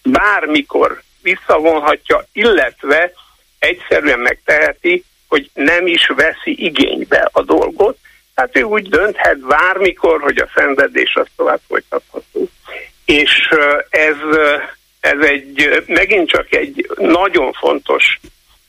Bármikor 0.03 1.03
visszavonhatja, 1.25 2.27
illetve 2.33 3.13
egyszerűen 3.59 4.19
megteheti, 4.19 5.05
hogy 5.29 5.51
nem 5.55 5.87
is 5.87 6.07
veszi 6.07 6.65
igénybe 6.65 7.29
a 7.33 7.43
dolgot, 7.43 7.99
tehát 8.35 8.57
ő 8.57 8.63
úgy 8.63 8.89
dönthet 8.89 9.39
bármikor, 9.39 10.21
hogy 10.21 10.39
a 10.39 10.51
szenvedés 10.55 11.15
az 11.15 11.27
tovább 11.37 11.61
folytatható. 11.69 12.49
És 13.05 13.49
ez, 13.91 14.17
ez 15.01 15.19
egy, 15.21 15.83
megint 15.87 16.29
csak 16.29 16.55
egy 16.55 16.91
nagyon 16.97 17.53
fontos 17.53 18.21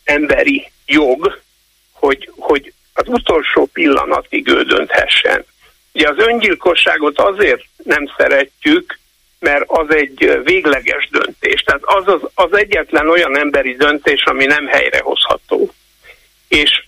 emberi 0.04 0.72
jog, 0.86 1.42
hogy, 1.92 2.32
hogy 2.38 2.74
az 2.94 3.08
utolsó 3.08 3.70
pillanatig 3.74 4.48
ő 4.48 4.64
dönthessen. 4.64 5.46
Ugye 5.94 6.10
az 6.10 6.18
öngyilkosságot 6.18 7.20
azért 7.20 7.64
nem 7.84 8.12
szeretjük, 8.18 9.00
mert 9.46 9.64
az 9.68 9.96
egy 9.96 10.42
végleges 10.44 11.10
döntés. 11.12 11.62
Tehát 11.62 11.82
az, 11.84 12.08
az 12.08 12.22
az 12.34 12.58
egyetlen 12.58 13.10
olyan 13.10 13.38
emberi 13.38 13.76
döntés, 13.76 14.24
ami 14.24 14.46
nem 14.46 14.68
helyrehozható. 14.68 15.74
És 16.48 16.84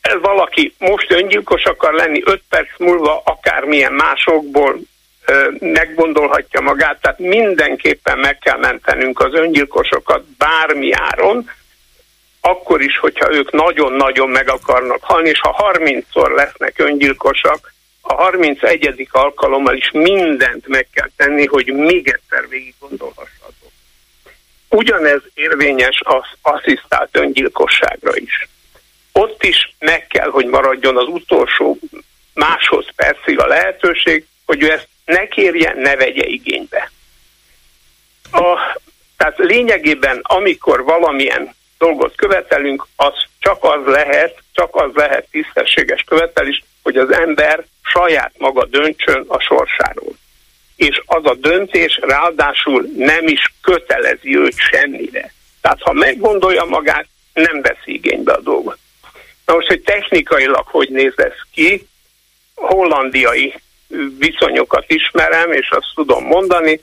ez 0.00 0.20
valaki 0.20 0.74
most 0.78 1.12
öngyilkos 1.12 1.64
akar 1.64 1.92
lenni, 1.92 2.22
öt 2.24 2.42
perc 2.48 2.68
múlva 2.78 3.22
akármilyen 3.24 3.92
másokból 3.92 4.80
meggondolhatja 5.58 6.60
magát, 6.60 7.00
tehát 7.00 7.18
mindenképpen 7.18 8.18
meg 8.18 8.38
kell 8.38 8.58
mentenünk 8.58 9.20
az 9.20 9.34
öngyilkosokat 9.34 10.24
bármi 10.38 10.92
áron, 10.92 11.50
akkor 12.40 12.80
is, 12.80 12.98
hogyha 12.98 13.34
ők 13.34 13.52
nagyon-nagyon 13.52 14.28
meg 14.28 14.48
akarnak 14.48 15.02
halni, 15.02 15.28
és 15.28 15.40
ha 15.40 15.72
30-szor 15.72 16.34
lesznek 16.34 16.78
öngyilkosak, 16.78 17.71
a 18.02 18.14
31. 18.14 19.08
alkalommal 19.10 19.76
is 19.76 19.90
mindent 19.90 20.66
meg 20.66 20.86
kell 20.92 21.10
tenni, 21.16 21.46
hogy 21.46 21.66
még 21.66 22.08
egyszer 22.08 22.48
végig 22.48 22.74
gondolhassatok. 22.78 23.70
Ugyanez 24.68 25.20
érvényes 25.34 26.00
az 26.04 26.24
asszisztált 26.42 27.16
öngyilkosságra 27.16 28.16
is. 28.16 28.48
Ott 29.12 29.42
is 29.44 29.74
meg 29.78 30.06
kell, 30.06 30.30
hogy 30.30 30.46
maradjon 30.46 30.96
az 30.96 31.06
utolsó 31.08 31.78
máshoz 32.34 32.86
percig 32.96 33.40
a 33.40 33.46
lehetőség, 33.46 34.26
hogy 34.46 34.62
ő 34.62 34.70
ezt 34.70 34.88
ne 35.04 35.28
kérje, 35.28 35.72
ne 35.76 35.96
vegye 35.96 36.26
igénybe. 36.26 36.90
A, 38.32 38.78
tehát 39.16 39.38
lényegében, 39.38 40.20
amikor 40.22 40.84
valamilyen 40.84 41.54
dolgot 41.78 42.14
követelünk, 42.16 42.86
az 42.96 43.14
csak 43.38 43.64
az 43.64 43.84
lehet, 43.84 44.41
csak 44.52 44.74
az 44.76 44.90
lehet 44.94 45.26
tisztességes 45.30 46.04
követelés, 46.06 46.62
hogy 46.82 46.96
az 46.96 47.12
ember 47.12 47.64
saját 47.82 48.32
maga 48.38 48.64
döntsön 48.64 49.24
a 49.28 49.40
sorsáról. 49.40 50.12
És 50.76 51.02
az 51.06 51.24
a 51.24 51.34
döntés 51.34 51.98
ráadásul 52.02 52.86
nem 52.96 53.26
is 53.26 53.54
kötelezi 53.62 54.36
őt 54.36 54.56
semmire. 54.56 55.32
Tehát 55.60 55.82
ha 55.82 55.92
meggondolja 55.92 56.64
magát, 56.64 57.06
nem 57.32 57.60
veszi 57.62 57.92
igénybe 57.92 58.32
a 58.32 58.40
dolgot. 58.40 58.78
Na 59.46 59.54
most, 59.54 59.66
hogy 59.66 59.80
technikailag 59.80 60.66
hogy 60.66 60.88
néz 60.90 61.12
ez 61.16 61.32
ki, 61.52 61.86
hollandiai 62.54 63.54
viszonyokat 64.18 64.84
ismerem, 64.86 65.52
és 65.52 65.70
azt 65.70 65.92
tudom 65.94 66.24
mondani, 66.24 66.80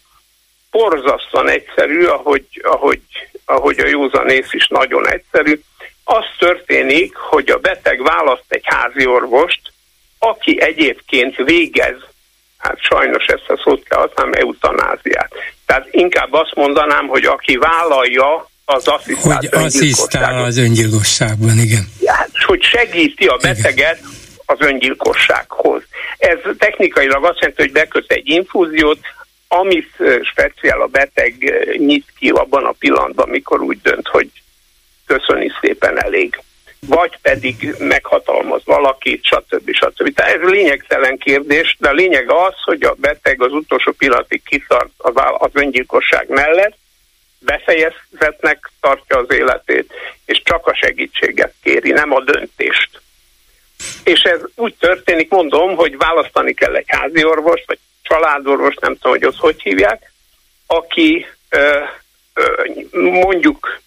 porzasztan 0.71 1.47
egyszerű, 1.47 2.03
ahogy, 2.03 2.45
ahogy, 2.63 3.01
ahogy 3.45 3.79
a 3.79 3.87
józanész 3.87 4.53
is 4.53 4.67
nagyon 4.67 5.07
egyszerű. 5.07 5.61
Az 6.11 6.25
történik, 6.37 7.15
hogy 7.15 7.49
a 7.49 7.57
beteg 7.57 8.03
választ 8.03 8.43
egy 8.47 8.63
házi 8.63 9.05
orvost, 9.05 9.61
aki 10.19 10.61
egyébként 10.61 11.35
végez, 11.35 11.95
hát 12.57 12.77
sajnos 12.81 13.25
ezt 13.25 13.49
a 13.49 13.61
szót 13.63 13.83
kell 13.83 13.99
használni, 13.99 14.39
eutanáziát. 14.39 15.31
Tehát 15.65 15.87
inkább 15.91 16.33
azt 16.33 16.55
mondanám, 16.55 17.07
hogy 17.07 17.23
aki 17.25 17.57
vállalja 17.57 18.49
az 18.65 18.87
asszisztált 18.87 19.49
Hogy 19.49 19.63
asszisztál 19.63 20.43
az 20.43 20.57
öngyilkosságban, 20.57 21.57
igen. 21.57 21.87
Hát, 22.05 22.29
hogy 22.45 22.63
segíti 22.63 23.25
a 23.25 23.37
beteget 23.41 23.99
az 24.45 24.57
öngyilkossághoz. 24.59 25.83
Ez 26.17 26.37
technikailag 26.57 27.25
azt 27.25 27.39
jelenti, 27.39 27.61
hogy 27.61 27.71
beköt 27.71 28.11
egy 28.11 28.29
infúziót, 28.29 28.99
amit 29.47 29.89
speciál 30.21 30.81
a 30.81 30.87
beteg 30.87 31.33
nyit 31.77 32.05
ki 32.19 32.29
abban 32.29 32.65
a 32.65 32.71
pillanatban, 32.79 33.27
amikor 33.27 33.61
úgy 33.61 33.81
dönt, 33.81 34.07
hogy 34.07 34.29
köszöni 35.09 35.51
szépen 35.61 36.03
elég 36.03 36.39
vagy 36.87 37.17
pedig 37.21 37.75
meghatalmaz 37.77 38.61
valakit, 38.65 39.23
stb. 39.23 39.73
stb. 39.73 40.13
Tehát 40.13 40.35
ez 40.35 40.49
lényegtelen 40.49 41.17
kérdés, 41.17 41.75
de 41.79 41.89
a 41.89 41.93
lényeg 41.93 42.31
az, 42.31 42.53
hogy 42.63 42.83
a 42.83 42.95
beteg 42.97 43.41
az 43.41 43.51
utolsó 43.51 43.91
pillanatig 43.91 44.43
kitart 44.43 44.91
az, 44.97 45.13
az 45.37 45.49
öngyilkosság 45.53 46.29
mellett, 46.29 46.77
befejezetnek 47.39 48.71
tartja 48.81 49.17
az 49.17 49.31
életét, 49.33 49.93
és 50.25 50.41
csak 50.43 50.67
a 50.67 50.75
segítséget 50.75 51.53
kéri, 51.63 51.91
nem 51.91 52.13
a 52.13 52.21
döntést. 52.21 53.01
És 54.03 54.21
ez 54.21 54.41
úgy 54.55 54.75
történik, 54.79 55.29
mondom, 55.29 55.75
hogy 55.75 55.97
választani 55.97 56.53
kell 56.53 56.75
egy 56.75 56.87
házi 56.87 57.23
orvos, 57.23 57.63
vagy 57.65 57.79
családorvos, 58.01 58.75
nem 58.75 58.93
tudom, 58.93 59.11
hogy 59.11 59.23
az 59.23 59.37
hogy 59.37 59.61
hívják, 59.61 60.11
aki 60.67 61.25
ö, 61.49 61.83
ö, 62.33 62.65
mondjuk 62.99 63.79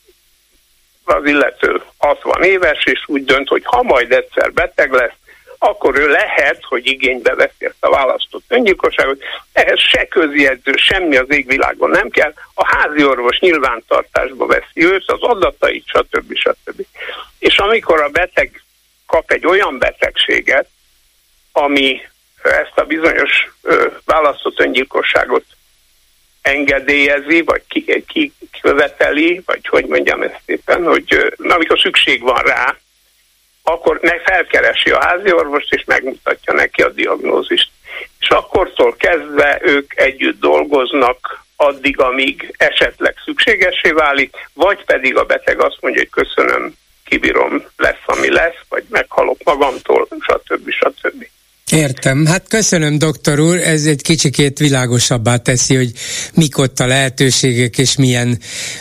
az 1.04 1.24
illető 1.24 1.82
60 1.98 2.42
éves, 2.42 2.84
és 2.84 3.02
úgy 3.06 3.24
dönt, 3.24 3.48
hogy 3.48 3.62
ha 3.64 3.82
majd 3.82 4.12
egyszer 4.12 4.52
beteg 4.52 4.92
lesz, 4.92 5.12
akkor 5.58 5.98
ő 5.98 6.08
lehet, 6.08 6.58
hogy 6.62 6.86
igénybe 6.86 7.34
veszi 7.34 7.64
ezt 7.64 7.84
a 7.84 7.90
választott 7.90 8.44
öngyilkosságot. 8.48 9.22
Ehhez 9.52 9.80
se 9.80 10.06
közjegyző, 10.06 10.72
semmi 10.76 11.16
az 11.16 11.30
égvilágon 11.30 11.90
nem 11.90 12.08
kell. 12.08 12.32
A 12.54 12.76
házi 12.76 13.04
orvos 13.04 13.38
nyilvántartásba 13.38 14.46
veszi 14.46 14.84
őt, 14.84 15.10
az 15.10 15.22
adatait, 15.22 15.86
stb. 15.86 16.34
stb. 16.34 16.86
És 17.38 17.58
amikor 17.58 18.00
a 18.00 18.08
beteg 18.08 18.62
kap 19.06 19.30
egy 19.30 19.46
olyan 19.46 19.78
betegséget, 19.78 20.68
ami 21.52 22.00
ezt 22.42 22.78
a 22.78 22.84
bizonyos 22.84 23.50
választott 24.04 24.60
öngyilkosságot 24.60 25.44
engedélyezi, 26.42 27.42
vagy 27.42 27.62
ki, 27.68 28.04
ki 28.06 28.32
követeli, 28.60 29.42
vagy 29.46 29.66
hogy 29.66 29.86
mondjam 29.86 30.22
ezt 30.22 30.42
éppen, 30.46 30.84
hogy 30.84 31.34
amikor 31.38 31.78
szükség 31.78 32.22
van 32.22 32.42
rá, 32.42 32.76
akkor 33.62 33.98
meg 34.02 34.20
felkeresi 34.24 34.90
a 34.90 35.04
házi 35.04 35.32
orvost, 35.32 35.74
és 35.74 35.84
megmutatja 35.84 36.52
neki 36.52 36.82
a 36.82 36.88
diagnózist. 36.88 37.70
És 38.20 38.28
akkortól 38.28 38.96
kezdve 38.96 39.58
ők 39.62 39.92
együtt 39.94 40.40
dolgoznak, 40.40 41.44
addig, 41.56 42.00
amíg 42.00 42.54
esetleg 42.56 43.14
szükségesé 43.24 43.90
válik, 43.90 44.36
vagy 44.52 44.84
pedig 44.84 45.16
a 45.16 45.24
beteg 45.24 45.60
azt 45.60 45.78
mondja, 45.80 46.00
hogy 46.00 46.24
köszönöm, 46.24 46.74
kibírom, 47.04 47.64
lesz, 47.76 48.02
ami 48.06 48.30
lesz, 48.30 48.58
vagy 48.68 48.84
meghalok 48.88 49.38
magamtól, 49.44 50.08
stb. 50.20 50.70
stb. 50.70 51.26
Értem. 51.72 52.26
Hát 52.26 52.44
köszönöm, 52.48 52.98
doktor 52.98 53.40
úr, 53.40 53.56
ez 53.56 53.84
egy 53.84 54.02
kicsikét 54.02 54.58
világosabbá 54.58 55.36
teszi, 55.36 55.74
hogy 55.74 55.92
mik 56.34 56.58
ott 56.58 56.80
a 56.80 56.86
lehetőségek, 56.86 57.78
és 57.78 57.96
milyen 57.96 58.38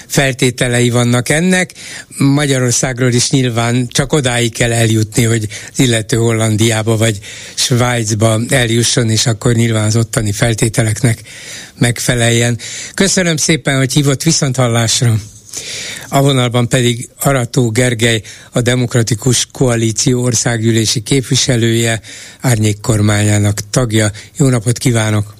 feltételei 0.07 0.89
vannak 0.89 1.29
ennek. 1.29 1.71
Magyarországról 2.17 3.11
is 3.11 3.29
nyilván 3.29 3.87
csak 3.87 4.13
odáig 4.13 4.53
kell 4.53 4.71
eljutni, 4.71 5.23
hogy 5.23 5.47
az 5.71 5.79
illető 5.79 6.17
Hollandiába 6.17 6.97
vagy 6.97 7.19
Svájcba 7.53 8.39
eljusson, 8.49 9.09
és 9.09 9.25
akkor 9.25 9.53
nyilván 9.53 9.85
az 9.85 9.95
ottani 9.95 10.31
feltételeknek 10.31 11.19
megfeleljen. 11.77 12.57
Köszönöm 12.93 13.37
szépen, 13.37 13.77
hogy 13.77 13.93
hívott 13.93 14.23
viszont 14.23 14.55
hallásra. 14.55 15.15
A 16.09 16.21
vonalban 16.21 16.67
pedig 16.67 17.09
Arató 17.19 17.69
Gergely, 17.69 18.21
a 18.51 18.61
Demokratikus 18.61 19.47
Koalíció 19.51 20.23
országgyűlési 20.23 21.01
képviselője, 21.01 22.01
árnyék 22.41 22.79
kormányának 22.79 23.59
tagja. 23.69 24.11
Jó 24.37 24.49
napot 24.49 24.77
kívánok! 24.77 25.33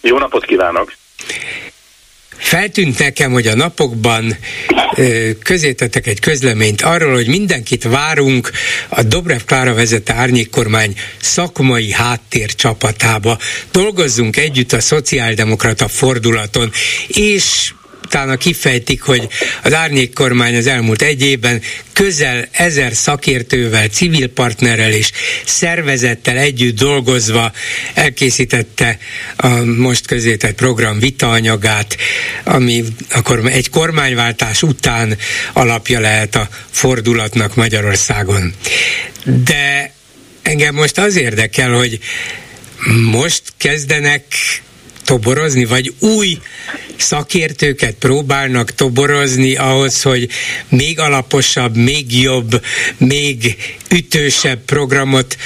Jó 0.00 0.18
napot 0.18 0.44
kívánok! 0.44 0.92
Feltűnt 2.36 2.98
nekem, 2.98 3.32
hogy 3.32 3.46
a 3.46 3.54
napokban 3.54 4.36
közétetek 5.42 6.06
egy 6.06 6.20
közleményt 6.20 6.82
arról, 6.82 7.14
hogy 7.14 7.28
mindenkit 7.28 7.84
várunk 7.84 8.50
a 8.88 9.02
Dobrev 9.02 9.40
Klára 9.46 9.74
vezette 9.74 10.14
árnyékkormány 10.14 10.94
szakmai 11.20 11.92
háttér 11.92 12.54
csapatába. 12.54 13.38
Dolgozzunk 13.70 14.36
együtt 14.36 14.72
a 14.72 14.80
szociáldemokrata 14.80 15.88
fordulaton, 15.88 16.70
és 17.06 17.72
utána 18.06 18.36
kifejtik, 18.36 19.02
hogy 19.02 19.28
az 19.62 19.74
árnyék 19.74 20.12
kormány 20.12 20.56
az 20.56 20.66
elmúlt 20.66 21.02
egy 21.02 21.22
évben 21.22 21.62
közel 21.92 22.48
ezer 22.52 22.94
szakértővel, 22.94 23.88
civil 23.88 24.28
partnerrel 24.28 24.92
és 24.92 25.10
szervezettel 25.44 26.36
együtt 26.36 26.78
dolgozva 26.78 27.52
elkészítette 27.94 28.98
a 29.36 29.48
most 29.64 30.06
közétett 30.06 30.54
program 30.54 30.98
vitaanyagát, 30.98 31.96
ami 32.44 32.84
akkor 33.10 33.46
egy 33.46 33.70
kormányváltás 33.70 34.62
után 34.62 35.16
alapja 35.52 36.00
lehet 36.00 36.34
a 36.34 36.48
fordulatnak 36.70 37.54
Magyarországon. 37.54 38.54
De 39.24 39.92
engem 40.42 40.74
most 40.74 40.98
az 40.98 41.16
érdekel, 41.16 41.70
hogy 41.70 41.98
most 43.10 43.42
kezdenek 43.56 44.24
toborozni, 45.06 45.64
vagy 45.64 45.92
új 45.98 46.38
szakértőket 46.96 47.94
próbálnak 47.94 48.74
toborozni 48.74 49.54
ahhoz, 49.54 50.02
hogy 50.02 50.28
még 50.68 50.98
alaposabb, 50.98 51.76
még 51.76 52.20
jobb, 52.20 52.64
még 52.96 53.56
ütősebb 53.90 54.58
programot 54.64 55.36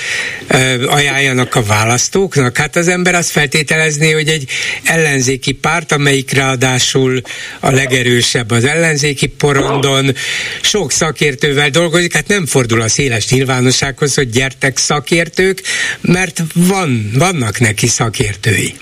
ö, 0.46 0.86
ajánljanak 0.86 1.54
a 1.54 1.62
választóknak? 1.62 2.56
Hát 2.56 2.76
az 2.76 2.88
ember 2.88 3.14
azt 3.14 3.30
feltételezné, 3.30 4.11
hogy 4.11 4.28
egy 4.28 4.48
ellenzéki 4.82 5.52
párt, 5.52 5.92
amelyik 5.92 6.32
ráadásul 6.32 7.20
a 7.61 7.70
legerősebb 7.70 8.50
az 8.50 8.64
ellenzéki 8.64 9.26
porondon, 9.26 10.14
sok 10.61 10.92
szakértővel 10.92 11.70
dolgozik, 11.70 12.14
hát 12.14 12.28
nem 12.28 12.46
fordul 12.46 12.80
a 12.80 12.88
széles 12.88 13.28
nyilvánossághoz, 13.28 14.14
hogy 14.14 14.30
gyertek 14.30 14.78
szakértők, 14.78 15.62
mert 16.00 16.42
van, 16.54 17.11
vannak 17.14 17.61
neki 17.61 17.86
szakértői. 17.86 18.74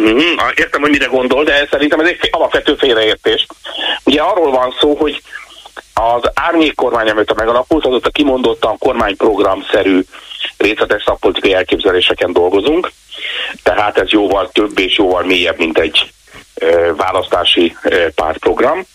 Mm, 0.00 0.36
értem, 0.54 0.80
hogy 0.80 0.90
mire 0.90 1.06
gondol, 1.06 1.44
de 1.44 1.66
szerintem 1.70 2.00
ez 2.00 2.08
egy 2.08 2.28
alapvető 2.30 2.74
félreértés. 2.74 3.46
Ugye 4.04 4.20
arról 4.20 4.50
van 4.50 4.74
szó, 4.80 4.94
hogy 4.94 5.22
az 5.94 6.30
árnyék 6.34 6.74
kormány, 6.74 7.08
amit 7.08 7.30
a 7.30 7.34
megalapult, 7.34 7.86
azóta 7.86 8.10
kimondottan 8.10 8.78
kormányprogramszerű 8.78 10.00
részletes 10.56 11.02
szakpolitikai 11.02 11.54
elképzeléseken 11.54 12.32
dolgozunk, 12.32 12.90
tehát 13.62 13.98
ez 13.98 14.10
jóval 14.10 14.50
több 14.52 14.78
és 14.78 14.96
jóval 14.96 15.24
mélyebb, 15.24 15.58
mint 15.58 15.78
egy 15.78 16.12
választási 16.96 17.76
pártprogram. 18.14 18.86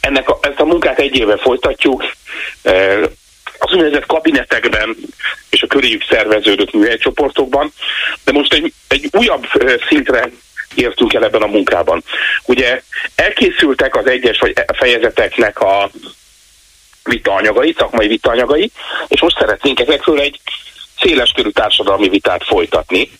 Ennek 0.00 0.28
a, 0.28 0.38
ezt 0.40 0.60
a 0.60 0.64
munkát 0.64 0.98
egy 0.98 1.16
éve 1.16 1.36
folytatjuk, 1.36 2.04
az 3.72 3.78
úgynevezett 3.78 4.06
kabinetekben 4.06 4.96
és 5.50 5.62
a 5.62 5.66
köréjük 5.66 6.04
szerveződött 6.08 6.72
műhelycsoportokban, 6.72 7.72
de 8.24 8.32
most 8.32 8.52
egy, 8.52 8.72
egy 8.88 9.08
újabb 9.12 9.46
szintre 9.88 10.30
értünk 10.74 11.14
el 11.14 11.24
ebben 11.24 11.42
a 11.42 11.46
munkában. 11.46 12.02
Ugye 12.44 12.82
elkészültek 13.14 13.96
az 13.96 14.06
egyes 14.06 14.38
vagy 14.38 14.52
fejezeteknek 14.74 15.60
a 15.60 15.90
vitaanyagai, 17.04 17.74
szakmai 17.78 18.06
vitaanyagai, 18.06 18.70
és 19.08 19.20
most 19.20 19.38
szeretnénk 19.38 19.80
ezekről 19.80 20.20
egy 20.20 20.40
széleskörű 21.00 21.48
társadalmi 21.48 22.08
vitát 22.08 22.44
folytatni, 22.44 23.10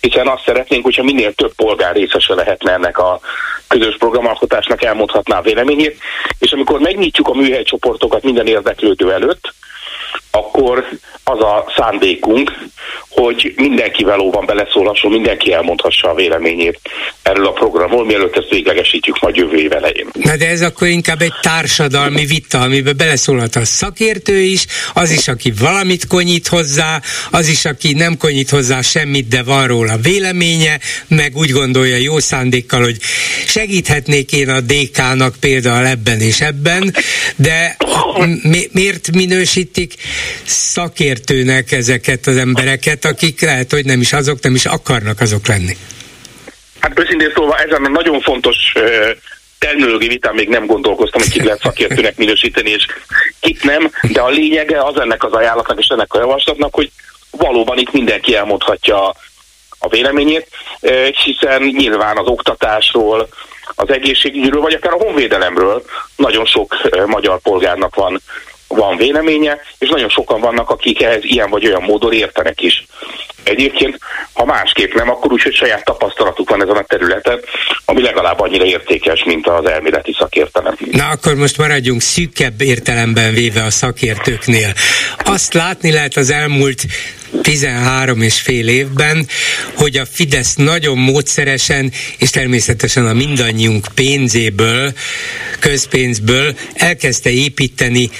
hiszen 0.00 0.28
azt 0.28 0.44
szeretnénk, 0.44 0.84
hogyha 0.84 1.02
minél 1.02 1.32
több 1.32 1.54
polgár 1.54 1.94
részese 1.94 2.34
lehetne 2.34 2.72
ennek 2.72 2.98
a 2.98 3.20
közös 3.68 3.96
programalkotásnak, 3.98 4.82
elmondhatná 4.82 5.38
a 5.38 5.42
véleményét, 5.42 5.98
és 6.38 6.52
amikor 6.52 6.80
megnyitjuk 6.80 7.28
a 7.28 7.34
műhelycsoportokat 7.34 8.22
minden 8.22 8.46
érdeklődő 8.46 9.12
előtt, 9.12 9.54
akkor 10.30 10.84
az 11.24 11.40
a 11.40 11.72
szándékunk, 11.76 12.52
hogy 13.08 13.52
mindenki 13.56 14.04
valóban 14.04 14.46
beleszólhasson, 14.46 15.10
mindenki 15.10 15.52
elmondhassa 15.52 16.10
a 16.10 16.14
véleményét 16.14 16.80
erről 17.22 17.46
a 17.46 17.52
programról, 17.52 18.04
mielőtt 18.04 18.36
ezt 18.36 18.48
véglegesítjük 18.48 19.20
majd 19.20 19.36
jövő 19.36 19.56
év 19.56 19.72
elején. 19.72 20.06
Na 20.12 20.36
de 20.36 20.48
ez 20.48 20.62
akkor 20.62 20.88
inkább 20.88 21.20
egy 21.20 21.32
társadalmi 21.42 22.26
vita, 22.26 22.60
amiben 22.60 22.96
beleszólhat 22.96 23.56
a 23.56 23.64
szakértő 23.64 24.38
is, 24.38 24.66
az 24.94 25.10
is, 25.10 25.28
aki 25.28 25.52
valamit 25.60 26.06
konyít 26.06 26.46
hozzá, 26.46 27.00
az 27.30 27.48
is, 27.48 27.64
aki 27.64 27.92
nem 27.92 28.16
konyít 28.16 28.50
hozzá 28.50 28.80
semmit, 28.80 29.28
de 29.28 29.42
van 29.42 29.66
róla 29.66 29.96
véleménye, 29.96 30.78
meg 31.08 31.36
úgy 31.36 31.50
gondolja 31.50 31.96
jó 31.96 32.18
szándékkal, 32.18 32.82
hogy 32.82 32.96
segíthetnék 33.46 34.32
én 34.32 34.48
a 34.48 34.60
DK-nak 34.60 35.34
például 35.40 35.86
ebben 35.86 36.20
és 36.20 36.40
ebben, 36.40 36.94
de 37.36 37.76
mi, 38.42 38.68
miért 38.72 39.12
minősítik 39.12 39.94
szakértőnek 40.44 41.72
ezeket 41.72 42.26
az 42.26 42.36
embereket, 42.36 43.04
akik 43.04 43.40
lehet, 43.40 43.70
hogy 43.72 43.84
nem 43.84 44.00
is 44.00 44.12
azok, 44.12 44.40
nem 44.40 44.54
is 44.54 44.66
akarnak 44.66 45.20
azok 45.20 45.46
lenni. 45.46 45.76
Hát 46.80 46.98
őszintén 46.98 47.32
szólva 47.34 47.56
ezen 47.56 47.84
a 47.84 47.88
nagyon 47.88 48.20
fontos 48.20 48.56
terminológiai 49.58 50.08
vitán 50.08 50.34
még 50.34 50.48
nem 50.48 50.66
gondolkoztam, 50.66 51.20
hogy 51.20 51.30
kit 51.30 51.44
lehet 51.44 51.60
szakértőnek 51.60 52.16
minősíteni, 52.16 52.70
és 52.70 52.86
kit 53.40 53.62
nem, 53.64 53.90
de 54.02 54.20
a 54.20 54.28
lényege 54.28 54.82
az 54.84 55.00
ennek 55.00 55.24
az 55.24 55.32
ajánlatnak 55.32 55.78
és 55.78 55.86
ennek 55.86 56.14
a 56.14 56.18
javaslatnak, 56.18 56.74
hogy 56.74 56.90
valóban 57.30 57.78
itt 57.78 57.92
mindenki 57.92 58.36
elmondhatja 58.36 59.14
a 59.78 59.88
véleményét, 59.88 60.46
hiszen 61.24 61.62
nyilván 61.62 62.16
az 62.16 62.26
oktatásról, 62.26 63.28
az 63.74 63.90
egészségügyről, 63.90 64.60
vagy 64.60 64.74
akár 64.74 64.92
a 64.92 65.02
honvédelemről 65.04 65.84
nagyon 66.16 66.46
sok 66.46 66.76
magyar 67.06 67.40
polgárnak 67.40 67.94
van 67.94 68.20
van 68.76 68.96
véleménye, 68.96 69.58
és 69.78 69.88
nagyon 69.88 70.08
sokan 70.08 70.40
vannak, 70.40 70.70
akik 70.70 71.02
ehhez 71.02 71.24
ilyen 71.24 71.50
vagy 71.50 71.66
olyan 71.66 71.82
módon 71.82 72.12
értenek 72.12 72.60
is. 72.60 72.84
Egyébként, 73.44 73.98
ha 74.32 74.44
másképp 74.44 74.92
nem, 74.92 75.10
akkor 75.10 75.32
úgy, 75.32 75.42
hogy 75.42 75.54
saját 75.54 75.84
tapasztalatuk 75.84 76.50
van 76.50 76.62
ezen 76.62 76.76
a 76.76 76.82
területen, 76.82 77.40
ami 77.84 78.02
legalább 78.02 78.40
annyira 78.40 78.64
értékes, 78.64 79.24
mint 79.24 79.46
az 79.46 79.68
elméleti 79.68 80.14
szakértelem. 80.18 80.76
Na 80.90 81.08
akkor 81.08 81.34
most 81.34 81.58
maradjunk 81.58 82.00
szűkebb 82.00 82.60
értelemben 82.60 83.34
véve 83.34 83.64
a 83.64 83.70
szakértőknél. 83.70 84.72
Azt 85.24 85.54
látni 85.54 85.92
lehet 85.92 86.16
az 86.16 86.30
elmúlt 86.30 86.82
13 87.42 88.22
és 88.22 88.40
fél 88.40 88.68
évben, 88.68 89.26
hogy 89.76 89.96
a 89.96 90.06
Fidesz 90.06 90.54
nagyon 90.54 90.98
módszeresen, 90.98 91.92
és 92.18 92.30
természetesen 92.30 93.06
a 93.06 93.12
mindannyiunk 93.12 93.86
pénzéből, 93.94 94.92
közpénzből 95.58 96.54
elkezdte 96.74 97.30
építeni 97.30 98.10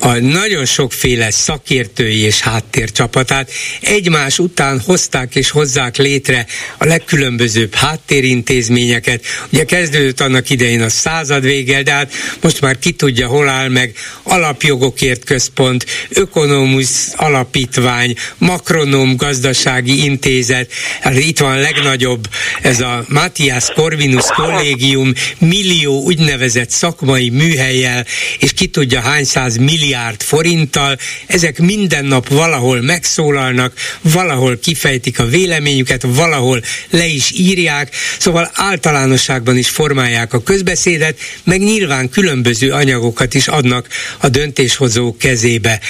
a 0.00 0.18
nagyon 0.18 0.64
sokféle 0.64 1.30
szakértői 1.30 2.18
és 2.20 2.40
háttércsapatát 2.40 3.50
egymás 3.80 4.38
után 4.38 4.80
hozták 4.80 5.34
és 5.34 5.50
hozzák 5.50 5.96
létre 5.96 6.46
a 6.78 6.84
legkülönbözőbb 6.84 7.74
háttérintézményeket. 7.74 9.24
Ugye 9.52 9.64
kezdődött 9.64 10.20
annak 10.20 10.50
idején 10.50 10.82
a 10.82 10.88
század 10.88 11.42
végel, 11.42 11.82
de 11.82 11.92
hát 11.92 12.12
most 12.40 12.60
már 12.60 12.78
ki 12.78 12.90
tudja, 12.90 13.28
hol 13.28 13.48
áll 13.48 13.68
meg 13.68 13.94
alapjogokért 14.22 15.24
központ, 15.24 15.86
ökonomusz 16.08 17.12
alapítvány, 17.16 18.14
makronóm 18.38 19.16
gazdasági 19.16 20.04
intézet, 20.04 20.72
hát 21.00 21.18
itt 21.18 21.38
van 21.38 21.52
a 21.52 21.60
legnagyobb, 21.60 22.28
ez 22.62 22.80
a 22.80 23.04
Matthias 23.08 23.70
Corvinus 23.74 24.26
kollégium, 24.36 25.12
millió 25.38 26.02
úgynevezett 26.02 26.70
szakmai 26.70 27.28
műhelyel, 27.28 28.06
és 28.38 28.52
ki 28.52 28.66
tudja 28.66 29.00
hány 29.00 29.24
száz 29.24 29.56
millió 29.56 29.86
milliárd 29.88 30.22
forinttal, 30.22 30.98
ezek 31.26 31.58
minden 31.58 32.04
nap 32.04 32.28
valahol 32.28 32.80
megszólalnak, 32.80 33.72
valahol 34.00 34.58
kifejtik 34.58 35.18
a 35.18 35.24
véleményüket, 35.26 36.02
valahol 36.06 36.62
le 36.90 37.06
is 37.06 37.30
írják, 37.30 37.94
szóval 38.18 38.50
általánosságban 38.54 39.56
is 39.56 39.68
formálják 39.68 40.32
a 40.32 40.42
közbeszédet, 40.42 41.18
meg 41.44 41.60
nyilván 41.60 42.08
különböző 42.08 42.70
anyagokat 42.70 43.34
is 43.34 43.46
adnak 43.46 43.88
a 44.18 44.28
döntéshozók 44.28 45.18
kezébe. 45.18 45.80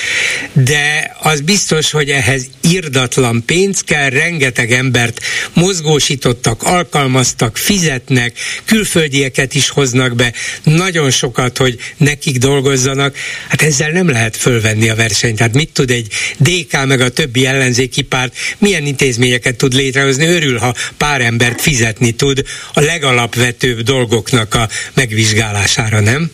De 0.52 1.16
az 1.20 1.40
biztos, 1.40 1.90
hogy 1.90 2.08
ehhez 2.10 2.46
irdatlan 2.60 3.42
pénz 3.46 3.80
kell, 3.80 4.08
rengeteg 4.08 4.72
embert 4.72 5.20
mozgósítottak, 5.52 6.62
alkalmaztak, 6.62 7.56
fizetnek, 7.56 8.38
külföldieket 8.64 9.54
is 9.54 9.68
hoznak 9.68 10.14
be, 10.14 10.32
nagyon 10.62 11.10
sokat, 11.10 11.56
hogy 11.56 11.78
nekik 11.96 12.38
dolgozzanak. 12.38 13.16
Hát 13.48 13.62
ezzel 13.62 13.87
ezzel 13.88 14.02
nem 14.02 14.14
lehet 14.14 14.36
fölvenni 14.36 14.90
a 14.90 14.94
versenyt. 14.94 15.36
Tehát 15.36 15.54
mit 15.54 15.72
tud 15.72 15.90
egy 15.90 16.06
DK 16.38 16.86
meg 16.86 17.00
a 17.00 17.10
többi 17.10 17.46
ellenzéki 17.46 18.02
párt, 18.02 18.34
milyen 18.58 18.86
intézményeket 18.86 19.56
tud 19.56 19.72
létrehozni, 19.72 20.26
örül, 20.26 20.58
ha 20.58 20.72
pár 20.96 21.20
embert 21.20 21.60
fizetni 21.60 22.12
tud 22.12 22.42
a 22.74 22.80
legalapvetőbb 22.80 23.78
dolgoknak 23.78 24.54
a 24.54 24.68
megvizsgálására, 24.94 26.00
nem? 26.00 26.30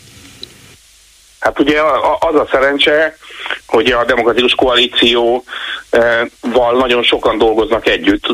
Hát 1.40 1.60
ugye 1.60 1.80
az 2.18 2.34
a 2.34 2.48
szerencse, 2.50 3.16
hogy 3.66 3.90
a 3.90 4.04
demokratikus 4.04 4.54
koalícióval 4.54 5.42
nagyon 6.78 7.02
sokan 7.02 7.38
dolgoznak 7.38 7.86
együtt, 7.86 8.26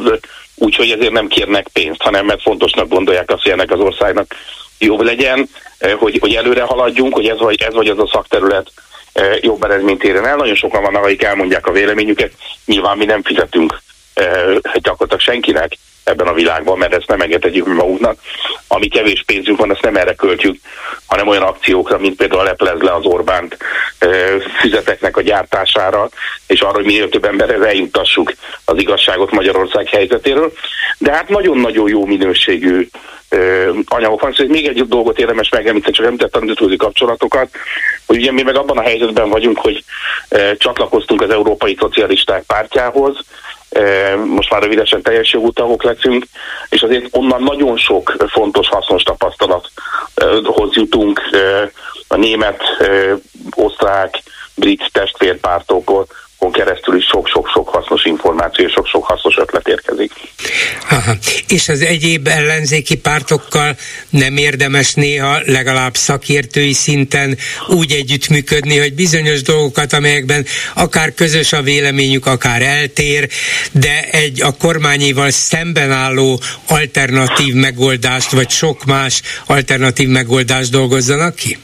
úgyhogy 0.55 0.91
ezért 0.91 1.13
nem 1.13 1.29
kérnek 1.29 1.69
pénzt, 1.69 2.03
hanem 2.03 2.27
mert 2.27 2.43
fontosnak 2.43 2.89
gondolják 2.89 3.31
azt, 3.31 3.43
hogy 3.43 3.53
ennek 3.53 3.71
az 3.71 3.81
országnak 3.81 4.35
jobb 4.79 5.01
legyen, 5.01 5.49
hogy, 5.99 6.19
hogy 6.21 6.35
előre 6.35 6.63
haladjunk, 6.63 7.15
hogy 7.15 7.27
ez 7.27 7.39
vagy, 7.39 7.63
ez 7.63 7.75
vagy 7.75 7.89
az 7.89 7.99
a 7.99 8.11
szakterület, 8.13 8.71
E, 8.71 8.90
jobb 9.41 9.65
eredményt 9.65 10.05
érjen 10.05 10.27
el. 10.27 10.37
Nagyon 10.37 10.55
sokan 10.55 10.83
vannak, 10.83 11.05
akik 11.05 11.23
elmondják 11.23 11.67
a 11.67 11.73
véleményüket. 11.73 12.33
Nyilván 12.65 12.97
mi 12.97 13.05
nem 13.05 13.23
fizetünk 13.23 13.81
e, 14.15 14.25
gyakorlatilag 14.75 15.21
senkinek 15.21 15.73
ebben 16.05 16.27
a 16.27 16.33
világban, 16.33 16.79
mert 16.79 16.95
ezt 16.95 17.09
nem 17.09 17.21
engedhetjük 17.21 17.67
mi 17.67 17.75
magunknak. 17.75 18.19
Ami 18.69 18.89
kevés 18.89 19.23
pénzünk 19.27 19.59
van, 19.59 19.71
azt 19.71 19.83
nem 19.83 19.97
erre 19.97 20.15
költjük, 20.15 20.57
hanem 21.07 21.29
olyan 21.29 21.43
akciókra, 21.43 21.99
mint 21.99 22.17
például 22.17 22.45
leplez 22.45 22.81
le 22.81 22.95
az 22.95 23.05
Orbánt 23.05 23.57
füzeteknek 24.61 25.17
a 25.17 25.23
gyártására, 25.23 26.09
és 26.47 26.61
arra, 26.61 26.75
hogy 26.75 26.85
minél 26.85 27.09
több 27.09 27.25
emberre 27.25 27.67
eljutassuk 27.67 28.33
az 28.65 28.79
igazságot 28.79 29.31
Magyarország 29.31 29.89
helyzetéről. 29.89 30.53
De 30.99 31.13
hát 31.13 31.29
nagyon-nagyon 31.29 31.89
jó 31.89 32.07
minőségű 32.07 32.89
anyagok 33.85 34.21
van. 34.21 34.33
Szóval 34.33 34.53
még 34.53 34.67
egy 34.67 34.89
dolgot 34.89 35.19
érdemes 35.19 35.49
megemlíteni, 35.49 35.95
csak 35.95 36.07
említettem 36.07 36.43
a 36.43 36.45
nemzetközi 36.45 36.77
kapcsolatokat, 36.77 37.49
hogy 38.07 38.17
ugye 38.17 38.33
mi 38.33 38.43
meg 38.43 38.57
abban 38.57 38.79
a 38.79 38.83
helyzetben 38.83 39.29
vagyunk, 39.29 39.59
hogy 39.59 39.85
csatlakoztunk 40.57 41.23
az 41.23 41.31
Európai 41.31 41.77
Szocialisták 41.81 42.43
pártjához, 42.43 43.17
most 44.27 44.51
már 44.51 44.63
rövidesen 44.63 45.03
teljes 45.03 45.33
jogú 45.33 45.53
tagok 45.53 45.83
leszünk, 45.83 46.27
és 46.69 46.83
azért 46.83 47.07
onnan 47.11 47.43
nagyon 47.43 47.77
sok 47.77 48.17
fontos, 48.29 48.69
hasznos 48.69 49.03
tapasztalathoz 49.03 50.75
jutunk 50.75 51.21
a 52.09 52.17
német, 52.17 52.63
osztrák, 53.57 54.23
brit 54.55 54.91
testvérpártokon 54.93 56.07
keresztül 56.49 56.97
is 56.97 57.05
sok-sok-sok 57.05 57.69
hasznos 57.69 58.05
információ 58.05 58.65
és 58.65 58.73
sok-sok 58.73 59.05
hasznos 59.05 59.37
ötlet 59.37 59.69
érkezik. 59.69 60.13
Aha. 60.91 61.13
És 61.49 61.69
az 61.69 61.81
egyéb 61.81 62.27
ellenzéki 62.27 62.97
pártokkal 62.97 63.77
nem 64.11 64.37
érdemes 64.37 64.95
néha 64.95 65.39
legalább 65.47 65.95
szakértői 65.95 66.73
szinten 66.73 67.37
úgy 67.69 67.93
együttműködni, 67.93 68.79
hogy 68.79 68.95
bizonyos 68.95 69.43
dolgokat, 69.43 69.93
amelyekben 69.93 70.45
akár 70.75 71.15
közös 71.15 71.53
a 71.53 71.63
véleményük, 71.63 72.27
akár 72.27 72.63
eltér, 72.63 73.29
de 73.73 74.09
egy 74.11 74.43
a 74.43 74.57
kormányival 74.59 75.31
szemben 75.31 75.91
álló 75.91 76.41
alternatív 76.69 77.55
megoldást, 77.55 78.31
vagy 78.31 78.51
sok 78.51 78.85
más 78.85 79.23
alternatív 79.47 80.09
megoldást 80.09 80.71
dolgozzanak 80.71 81.35
ki? 81.35 81.59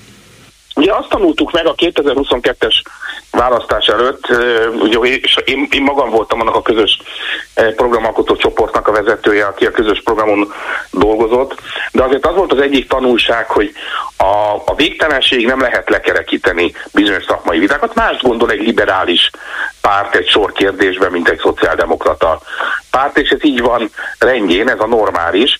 Ugye 0.74 0.92
azt 0.94 1.08
tanultuk 1.08 1.52
meg 1.52 1.66
a 1.66 1.74
2022-es 1.74 2.74
választás 3.37 3.87
előtt, 3.87 4.26
ugye, 4.80 4.99
és 4.99 5.37
én, 5.45 5.66
én 5.70 5.82
magam 5.82 6.11
voltam 6.11 6.41
annak 6.41 6.55
a 6.55 6.62
közös 6.62 6.99
programalkotó 7.55 8.37
csoportnak 8.37 8.89
a 8.89 8.93
vezetője, 8.93 9.47
aki 9.47 9.66
a 9.66 9.70
közös 9.70 10.03
programon 10.05 10.53
dolgozott, 10.91 11.55
de 11.93 12.03
azért 12.03 12.26
az 12.26 12.34
volt 12.34 12.53
az 12.53 12.61
egyik 12.61 12.89
tanulság, 12.89 13.47
hogy 13.51 13.72
a, 14.16 14.55
a 14.66 14.74
végtelenség 14.76 15.47
nem 15.47 15.61
lehet 15.61 15.91
lekerekíteni 15.91 16.72
bizonyos 16.93 17.24
szakmai 17.24 17.59
vitákat. 17.59 17.95
Mást 17.95 18.22
gondol 18.22 18.51
egy 18.51 18.61
liberális 18.61 19.30
párt 19.80 20.14
egy 20.14 20.28
sor 20.28 20.53
kérdésben, 20.53 21.11
mint 21.11 21.28
egy 21.28 21.39
szociáldemokrata 21.39 22.41
párt, 22.91 23.18
és 23.18 23.28
ez 23.28 23.45
így 23.45 23.61
van 23.61 23.91
rendjén, 24.18 24.68
ez 24.68 24.80
a 24.80 24.87
normális. 24.87 25.59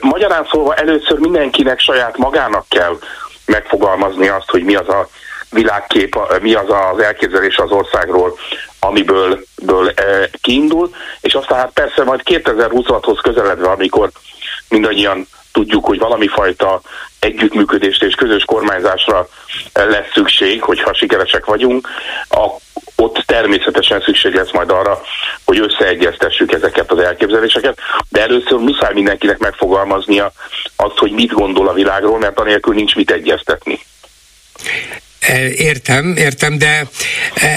Magyarán 0.00 0.46
szólva 0.50 0.74
először 0.74 1.18
mindenkinek 1.18 1.80
saját 1.80 2.16
magának 2.16 2.64
kell 2.68 2.98
megfogalmazni 3.46 4.28
azt, 4.28 4.50
hogy 4.50 4.64
mi 4.64 4.74
az 4.74 4.88
a 4.88 5.08
világkép, 5.52 6.16
mi 6.40 6.54
az 6.54 6.70
az 6.92 6.98
elképzelés 6.98 7.56
az 7.56 7.70
országról, 7.70 8.38
amiből 8.80 9.44
ből, 9.62 9.88
e, 9.88 10.30
kiindul, 10.40 10.94
és 11.20 11.34
aztán 11.34 11.58
hát 11.58 11.72
persze 11.72 12.04
majd 12.04 12.20
2026-hoz 12.24 13.20
közeledve, 13.20 13.68
amikor 13.68 14.10
mindannyian 14.68 15.26
tudjuk, 15.52 15.84
hogy 15.84 15.98
valami 15.98 16.26
fajta 16.26 16.80
együttműködésre 17.18 18.06
és 18.06 18.14
közös 18.14 18.44
kormányzásra 18.44 19.28
lesz 19.72 20.12
szükség, 20.14 20.62
hogyha 20.62 20.94
sikeresek 20.94 21.44
vagyunk, 21.44 21.88
a, 22.28 22.46
ott 22.96 23.22
természetesen 23.26 24.00
szükség 24.00 24.34
lesz 24.34 24.52
majd 24.52 24.70
arra, 24.70 25.00
hogy 25.44 25.58
összeegyeztessük 25.58 26.52
ezeket 26.52 26.90
az 26.90 26.98
elképzeléseket, 26.98 27.78
de 28.08 28.20
először 28.20 28.58
muszáj 28.58 28.92
mindenkinek 28.92 29.38
megfogalmaznia 29.38 30.32
azt, 30.76 30.98
hogy 30.98 31.10
mit 31.10 31.32
gondol 31.32 31.68
a 31.68 31.72
világról, 31.72 32.18
mert 32.18 32.38
anélkül 32.38 32.74
nincs 32.74 32.94
mit 32.94 33.10
egyeztetni. 33.10 33.80
Értem, 35.56 36.16
értem, 36.16 36.58
de 36.58 36.88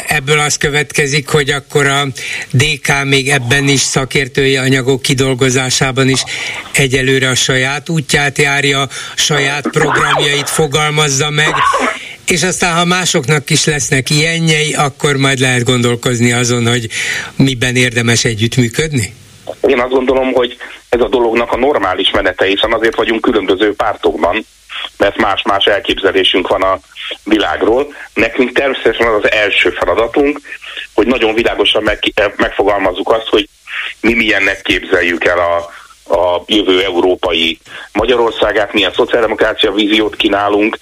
ebből 0.08 0.40
az 0.40 0.58
következik, 0.58 1.30
hogy 1.30 1.50
akkor 1.50 1.88
a 1.88 2.08
DK 2.52 3.04
még 3.04 3.30
ebben 3.30 3.68
is 3.68 3.80
szakértői 3.80 4.58
anyagok 4.58 5.02
kidolgozásában 5.02 6.10
is 6.10 6.24
egyelőre 6.74 7.30
a 7.30 7.36
saját 7.36 7.90
útját 7.90 8.38
járja, 8.38 8.88
saját 9.16 9.68
programjait 9.68 10.50
fogalmazza 10.50 11.30
meg, 11.30 11.54
és 12.28 12.44
aztán, 12.44 12.76
ha 12.76 12.86
másoknak 12.86 13.50
is 13.50 13.66
lesznek 13.66 14.10
ilyenjei, 14.10 14.74
akkor 14.74 15.16
majd 15.18 15.40
lehet 15.40 15.64
gondolkozni 15.64 16.32
azon, 16.32 16.68
hogy 16.68 16.88
miben 17.36 17.76
érdemes 17.76 18.26
együttműködni? 18.26 19.14
Én 19.68 19.80
azt 19.80 19.92
gondolom, 19.92 20.32
hogy 20.34 20.58
ez 20.90 21.00
a 21.00 21.08
dolognak 21.08 21.52
a 21.52 21.58
normális 21.58 22.12
menete, 22.12 22.46
hiszen 22.46 22.74
azért 22.74 22.96
vagyunk 22.96 23.22
különböző 23.22 23.74
pártokban, 23.74 24.46
mert 24.98 25.18
más-más 25.18 25.66
elképzelésünk 25.66 26.48
van 26.48 26.62
a 26.62 26.80
világról. 27.24 27.94
Nekünk 28.14 28.52
természetesen 28.52 29.08
az 29.08 29.24
az 29.24 29.32
első 29.32 29.70
feladatunk, 29.70 30.40
hogy 30.94 31.08
nagyon 31.08 31.34
világosan 31.34 31.84
meg, 31.84 32.00
megfogalmazzuk 32.36 33.12
azt, 33.12 33.28
hogy 33.28 33.50
mi 34.02 34.14
milyennek 34.14 34.62
képzeljük 34.62 35.26
el 35.26 35.40
a, 35.40 35.56
a 36.16 36.44
jövő 36.46 36.84
európai 36.84 37.60
Magyarországát, 37.92 38.74
milyen 38.74 38.94
szociáldemokrácia 38.94 39.72
víziót 39.72 40.16
kínálunk, 40.16 40.78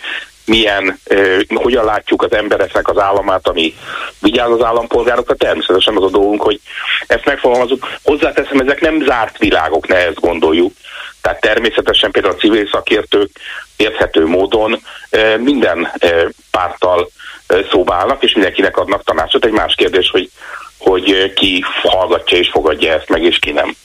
milyen, 0.46 1.00
eh, 1.04 1.40
hogyan 1.48 1.86
látjuk 1.86 2.22
az 2.22 2.34
embereknek 2.34 2.88
az 2.88 2.98
államát, 2.98 3.48
ami 3.48 3.76
vigyáz 4.20 4.50
az 4.50 4.64
állampolgárokra, 4.64 5.36
természetesen 5.36 5.98
az 5.98 6.04
a 6.04 6.10
dolgunk, 6.10 6.42
hogy 6.42 6.60
ezt 7.08 7.26
megfogalmazunk. 7.26 7.86
Hozzáteszem, 8.04 8.60
ezek 8.60 8.82
nem 8.82 9.04
zárt 9.06 9.38
világok, 9.38 9.88
ne 9.88 9.96
ezt 9.96 10.20
gondoljuk. 10.20 10.74
Tehát 11.24 11.42
természetesen 11.42 12.12
például 12.12 12.34
a 12.34 12.38
civil 12.38 12.68
szakértők 12.72 13.30
érthető 13.76 14.26
módon 14.26 14.82
minden 15.38 15.92
párttal 16.52 17.10
szóba 17.72 17.94
állnak, 17.94 18.24
és 18.24 18.34
mindenkinek 18.34 18.78
adnak 18.78 19.04
tanácsot. 19.04 19.46
Egy 19.46 19.52
más 19.52 19.76
kérdés, 19.76 20.10
hogy, 20.10 20.30
hogy 20.78 21.34
ki 21.34 21.64
hallgatja 21.82 22.38
és 22.38 22.50
fogadja 22.52 22.94
ezt 22.94 23.10
meg, 23.10 23.24
és 23.24 23.38
ki 23.40 23.52
nem. 23.52 23.76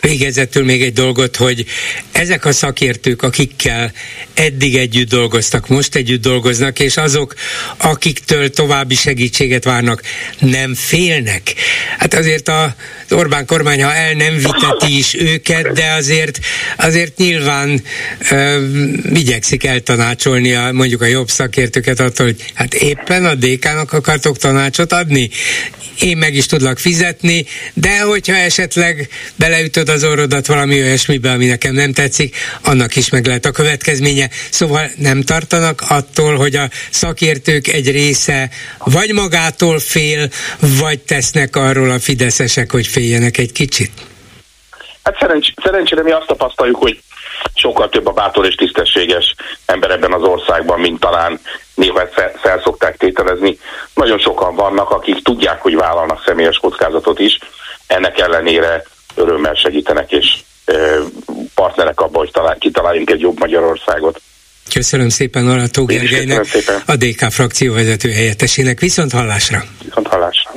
Végezetül 0.00 0.64
még 0.64 0.82
egy 0.82 0.92
dolgot, 0.92 1.36
hogy 1.36 1.64
ezek 2.12 2.44
a 2.44 2.52
szakértők, 2.52 3.22
akikkel 3.22 3.92
eddig 4.34 4.76
együtt 4.76 5.08
dolgoztak, 5.08 5.68
most 5.68 5.94
együtt 5.94 6.22
dolgoznak, 6.22 6.78
és 6.78 6.96
azok, 6.96 7.34
akiktől 7.76 8.50
további 8.50 8.94
segítséget 8.94 9.64
várnak, 9.64 10.02
nem 10.38 10.74
félnek. 10.74 11.54
Hát 11.98 12.14
azért 12.14 12.48
a 12.48 12.74
Orbán 13.10 13.46
kormány, 13.46 13.82
ha 13.82 13.94
el 13.94 14.12
nem 14.12 14.34
viteti 14.34 14.98
is 14.98 15.14
őket, 15.14 15.72
de 15.72 15.92
azért, 15.92 16.38
azért 16.76 17.16
nyilván 17.16 17.82
ö, 18.30 18.66
igyekszik 19.14 19.64
eltanácsolni 19.64 20.54
a, 20.54 20.72
mondjuk 20.72 21.02
a 21.02 21.06
jobb 21.06 21.28
szakértőket 21.28 22.00
attól, 22.00 22.26
hogy 22.26 22.44
hát 22.54 22.74
éppen 22.74 23.24
a 23.24 23.34
DK-nak 23.34 23.92
akartok 23.92 24.38
tanácsot 24.38 24.92
adni? 24.92 25.30
Én 26.00 26.16
meg 26.16 26.34
is 26.34 26.46
tudlak 26.46 26.78
fizetni, 26.78 27.46
de 27.74 28.00
hogyha 28.00 28.34
esetleg 28.34 29.08
beleütöd 29.34 29.88
az 29.88 30.04
orrodat 30.04 30.46
valami 30.46 30.82
olyasmibe, 30.82 31.30
ami 31.30 31.46
nekem 31.46 31.74
nem 31.74 31.92
tetszik, 31.92 32.36
annak 32.62 32.96
is 32.96 33.08
meg 33.08 33.26
lehet 33.26 33.44
a 33.44 33.50
következménye. 33.50 34.30
Szóval 34.50 34.90
nem 34.96 35.22
tartanak 35.22 35.84
attól, 35.88 36.36
hogy 36.36 36.56
a 36.56 36.70
szakértők 36.90 37.68
egy 37.68 37.90
része 37.90 38.50
vagy 38.84 39.12
magától 39.12 39.78
fél, 39.78 40.30
vagy 40.60 40.98
tesznek 40.98 41.56
arról 41.56 41.90
a 41.90 42.00
fideszesek, 42.00 42.70
hogy 42.72 42.86
féljenek 42.96 43.38
egy 43.38 43.52
kicsit. 43.52 43.92
Hát 45.02 45.16
szerencs- 45.20 45.54
szerencsére 45.62 46.02
mi 46.02 46.10
azt 46.10 46.26
tapasztaljuk, 46.26 46.76
hogy 46.76 47.02
sokkal 47.54 47.88
több 47.88 48.06
a 48.06 48.12
bátor 48.12 48.46
és 48.46 48.54
tisztességes 48.54 49.34
ember 49.66 49.90
ebben 49.90 50.12
az 50.12 50.22
országban, 50.22 50.80
mint 50.80 51.00
talán 51.00 51.40
néha 51.74 52.08
fel, 52.42 52.60
szokták 52.64 52.96
tételezni. 52.96 53.58
Nagyon 53.94 54.18
sokan 54.18 54.54
vannak, 54.54 54.90
akik 54.90 55.22
tudják, 55.22 55.62
hogy 55.62 55.74
vállalnak 55.74 56.22
személyes 56.26 56.56
kockázatot 56.56 57.18
is, 57.18 57.38
ennek 57.86 58.18
ellenére 58.18 58.82
örömmel 59.14 59.54
segítenek, 59.54 60.12
és 60.12 60.26
partnerek 61.54 62.00
abban, 62.00 62.20
hogy 62.24 62.30
talán, 62.30 62.58
kitaláljunk 62.58 63.10
egy 63.10 63.20
jobb 63.20 63.38
Magyarországot. 63.38 64.20
Köszönöm 64.72 65.08
szépen 65.08 65.48
Arató 65.48 65.84
Gergelynek, 65.84 66.46
a 66.86 66.96
DK 66.96 67.30
frakció 67.30 67.72
vezető 67.72 68.10
helyettesének. 68.10 68.80
Viszont 68.80 69.12
hallásra! 69.12 69.64
Viszont 69.84 70.06
hallásra! 70.06 70.50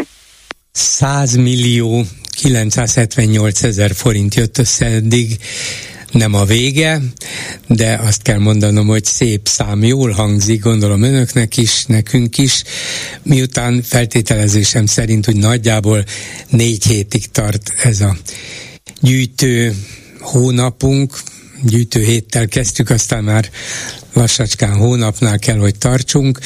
100 0.71 1.35
millió 1.35 2.03
978 2.39 3.63
ezer 3.63 3.95
forint 3.95 4.35
jött 4.35 4.57
össze 4.57 4.85
eddig, 4.85 5.37
nem 6.11 6.33
a 6.33 6.45
vége, 6.45 7.01
de 7.67 7.99
azt 8.03 8.21
kell 8.21 8.37
mondanom, 8.37 8.87
hogy 8.87 9.05
szép 9.05 9.47
szám, 9.47 9.83
jól 9.83 10.11
hangzik, 10.11 10.61
gondolom 10.61 11.01
önöknek 11.01 11.57
is, 11.57 11.85
nekünk 11.85 12.37
is, 12.37 12.63
miután 13.23 13.81
feltételezésem 13.81 14.85
szerint, 14.85 15.25
hogy 15.25 15.35
nagyjából 15.35 16.03
négy 16.49 16.85
hétig 16.85 17.31
tart 17.31 17.73
ez 17.83 18.01
a 18.01 18.17
gyűjtő 19.01 19.75
hónapunk, 20.19 21.19
gyűjtő 21.63 22.03
héttel 22.03 22.47
kezdtük, 22.47 22.89
aztán 22.89 23.23
már 23.23 23.49
lassacskán 24.13 24.73
hónapnál 24.75 25.39
kell, 25.39 25.57
hogy 25.57 25.77
tartsunk. 25.77 26.39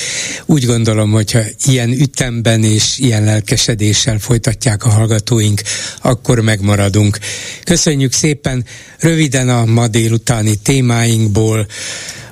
Úgy 0.45 0.65
gondolom, 0.65 1.11
hogyha 1.11 1.41
ilyen 1.65 1.89
ütemben 1.89 2.63
és 2.63 2.97
ilyen 2.97 3.23
lelkesedéssel 3.23 4.19
folytatják 4.19 4.85
a 4.85 4.89
hallgatóink, 4.89 5.61
akkor 6.01 6.39
megmaradunk. 6.39 7.19
Köszönjük 7.63 8.11
szépen 8.11 8.65
röviden 8.99 9.49
a 9.49 9.65
ma 9.65 9.87
délutáni 9.87 10.55
témáinkból 10.55 11.67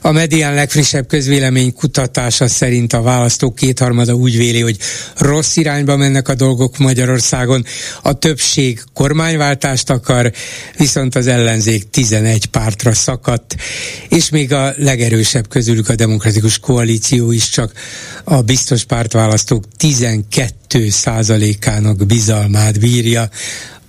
A 0.04 0.12
Medián 0.12 0.54
legfrissebb 0.54 1.08
közvélemény 1.08 1.74
kutatása 1.74 2.48
szerint 2.48 2.94
a 2.94 3.02
választók 3.02 3.56
kétharmada 3.56 4.14
úgy 4.14 4.38
véli, 4.38 4.62
hogy 4.62 4.78
rossz 5.18 5.56
irányba 5.56 5.98
mennek 5.98 6.28
a 6.28 6.36
dolgok 6.36 6.78
Magyarországon. 6.78 7.66
A 8.02 8.14
többség 8.14 8.82
kormányváltást 8.94 9.90
akar, 9.90 10.32
viszont 10.78 11.16
az 11.16 11.28
ellenzék 11.28 11.90
11 11.90 12.46
pártra 12.46 12.94
szakadt, 12.94 13.56
és 14.10 14.30
még 14.30 14.54
a 14.54 14.74
legerősebb 14.78 15.48
közülük 15.48 15.90
a 15.90 15.96
demokratikus 15.96 16.60
koalíció 16.60 17.32
is 17.32 17.50
csak 17.50 17.72
a 18.24 18.42
biztos 18.42 18.84
pártválasztók 18.84 19.64
12 19.78 20.90
százalékának 20.90 22.06
bizalmát 22.06 22.80
bírja, 22.80 23.30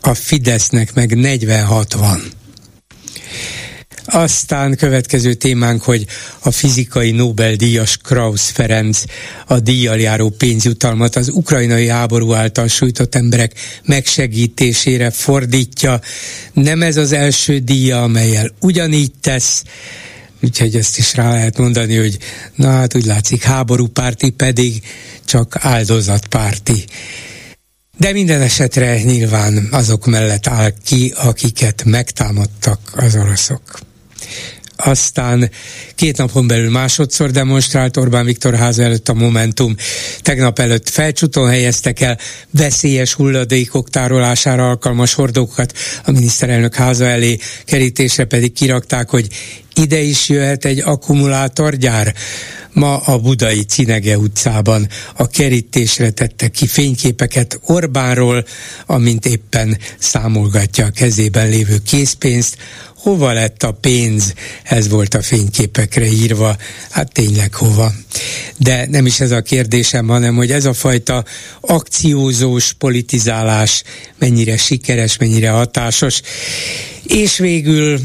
a 0.01 0.15
Fidesznek 0.15 0.95
meg 0.95 1.17
46 1.17 1.93
van. 1.93 2.23
Aztán 4.05 4.77
következő 4.77 5.35
témánk, 5.35 5.83
hogy 5.83 6.07
a 6.41 6.51
fizikai 6.51 7.11
Nobel-díjas 7.11 7.97
Krausz 7.97 8.51
Ferenc 8.51 9.03
a 9.47 9.61
díjjal 9.61 9.99
járó 9.99 10.29
pénzjutalmat 10.29 11.17
az 11.17 11.29
ukrajnai 11.29 11.89
háború 11.89 12.33
által 12.33 12.69
sújtott 12.69 13.15
emberek 13.15 13.53
megsegítésére 13.85 15.11
fordítja. 15.11 16.01
Nem 16.53 16.83
ez 16.83 16.97
az 16.97 17.13
első 17.13 17.59
díja, 17.59 18.03
amelyel 18.03 18.51
ugyanígy 18.61 19.13
tesz, 19.21 19.63
úgyhogy 20.43 20.77
ezt 20.77 20.99
is 20.99 21.15
rá 21.15 21.31
lehet 21.31 21.59
mondani, 21.59 21.97
hogy 21.97 22.19
na 22.55 22.71
hát 22.71 22.95
úgy 22.95 23.05
látszik 23.05 23.43
háborúpárti 23.43 24.31
pedig 24.31 24.83
csak 25.25 25.57
áldozatpárti. 25.61 26.85
De 27.99 28.13
minden 28.13 28.41
esetre 28.41 29.03
nyilván 29.03 29.69
azok 29.71 30.07
mellett 30.07 30.47
áll 30.47 30.73
ki, 30.85 31.13
akiket 31.17 31.85
megtámadtak 31.85 32.93
az 32.97 33.17
oroszok 33.17 33.91
aztán 34.77 35.51
két 35.95 36.17
napon 36.17 36.47
belül 36.47 36.71
másodszor 36.71 37.31
demonstrált 37.31 37.97
Orbán 37.97 38.25
Viktor 38.25 38.55
ház 38.55 38.79
előtt 38.79 39.09
a 39.09 39.15
Momentum. 39.15 39.75
Tegnap 40.21 40.59
előtt 40.59 40.89
felcsúton 40.89 41.49
helyeztek 41.49 42.01
el 42.01 42.19
veszélyes 42.51 43.13
hulladékok 43.13 43.91
tárolására 43.91 44.69
alkalmas 44.69 45.15
hordókat 45.15 45.73
a 46.05 46.11
miniszterelnök 46.11 46.75
háza 46.75 47.05
elé, 47.05 47.39
kerítésre 47.65 48.25
pedig 48.25 48.53
kirakták, 48.53 49.11
hogy 49.11 49.27
ide 49.75 50.01
is 50.01 50.29
jöhet 50.29 50.65
egy 50.65 50.81
akkumulátorgyár. 50.81 52.15
Ma 52.73 52.97
a 52.97 53.19
budai 53.19 53.63
Cinege 53.63 54.19
utcában 54.19 54.89
a 55.17 55.27
kerítésre 55.27 56.11
tette 56.11 56.49
ki 56.49 56.67
fényképeket 56.67 57.61
Orbánról, 57.67 58.45
amint 58.87 59.27
éppen 59.27 59.79
számolgatja 59.99 60.87
a 60.87 60.91
kezében 60.91 61.49
lévő 61.49 61.79
készpénzt, 61.87 62.57
hova 63.03 63.33
lett 63.33 63.63
a 63.63 63.73
pénz, 63.73 64.35
ez 64.63 64.89
volt 64.89 65.15
a 65.15 65.23
fényképekre 65.23 66.07
írva, 66.07 66.57
hát 66.91 67.13
tényleg 67.13 67.55
hova. 67.55 67.93
De 68.57 68.87
nem 68.91 69.07
is 69.07 69.21
ez 69.21 69.31
a 69.31 69.41
kérdésem, 69.41 70.09
hanem 70.09 70.35
hogy 70.35 70.51
ez 70.51 70.65
a 70.65 70.73
fajta 70.73 71.25
akciózós 71.61 72.73
politizálás 72.73 73.83
mennyire 74.19 74.57
sikeres, 74.57 75.17
mennyire 75.17 75.51
hatásos, 75.51 76.21
és 77.07 77.39
végül 77.39 78.01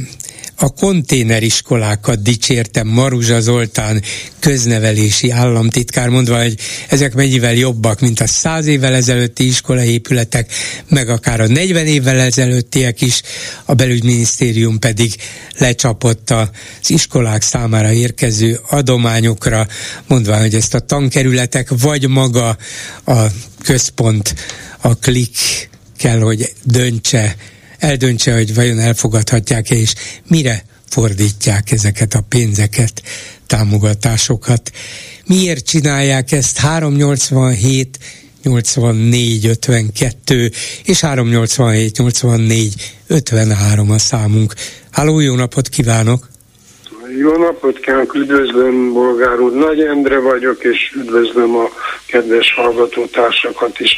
a 0.60 0.70
konténeriskolákat 0.70 2.22
dicsértem 2.22 2.88
Maruzsa 2.88 3.39
Zoltán 3.41 4.01
köznevelési 4.39 5.32
államtitkár, 5.32 6.10
mondva, 6.10 6.41
hogy 6.41 6.55
ezek 6.88 7.14
mennyivel 7.14 7.53
jobbak, 7.53 7.99
mint 7.99 8.20
a 8.20 8.28
száz 8.28 8.66
évvel 8.66 8.93
ezelőtti 8.93 9.47
iskolaépületek, 9.47 10.51
meg 10.89 11.10
akár 11.10 11.41
a 11.41 11.47
40 11.47 11.86
évvel 11.86 12.20
ezelőttiek 12.20 13.01
is, 13.01 13.22
a 13.66 13.74
belügyminisztérium 13.74 14.80
pedig 14.80 15.16
lecsapott 15.58 16.30
az 16.30 16.49
iskolák 16.88 17.41
számára 17.41 17.91
érkező 17.91 18.60
adományokra, 18.70 19.68
mondva, 20.08 20.38
hogy 20.38 20.55
ezt 20.55 20.74
a 20.74 20.80
tankerületek 20.80 21.70
vagy 21.82 22.08
maga 22.08 22.58
a 23.05 23.26
központ, 23.64 24.36
a 24.82 24.95
klik 24.95 25.38
kell, 25.97 26.20
hogy 26.20 26.53
döntse, 26.64 27.36
eldöntse, 27.80 28.34
hogy 28.34 28.56
vajon 28.56 28.80
elfogadhatják-e, 28.80 29.76
és 29.76 29.94
mire 30.28 30.64
fordítják 30.90 31.72
ezeket 31.72 32.14
a 32.14 32.26
pénzeket, 32.30 33.02
támogatásokat. 33.48 34.72
Miért 35.26 35.66
csinálják 35.66 36.32
ezt 36.32 36.58
387 36.58 37.98
84 38.44 39.46
52 39.46 40.52
és 40.84 41.02
387 41.02 41.98
84 41.98 42.74
53 43.08 43.92
a 43.92 43.98
számunk. 43.98 44.54
Háló, 44.92 45.20
jó 45.20 45.36
napot 45.36 45.68
kívánok! 45.68 46.28
Jó 47.20 47.38
napot 47.38 47.80
kívánok, 47.80 48.16
üdvözlöm 48.16 48.94
Bolgár 48.94 49.40
úr, 49.40 49.54
Nagy 49.54 49.80
Endre 49.80 50.20
vagyok, 50.20 50.64
és 50.64 50.94
üdvözlöm 50.96 51.56
a 51.56 51.70
kedves 52.08 52.54
hallgatótársakat 52.54 53.80
is. 53.80 53.92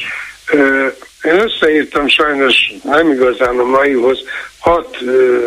Én 1.24 1.39
összeírtam 1.39 2.07
sajnos 2.07 2.74
nem 2.84 3.11
igazán 3.11 3.59
a 3.59 3.63
maihoz 3.63 4.20
hat 4.59 4.97
ö, 5.01 5.38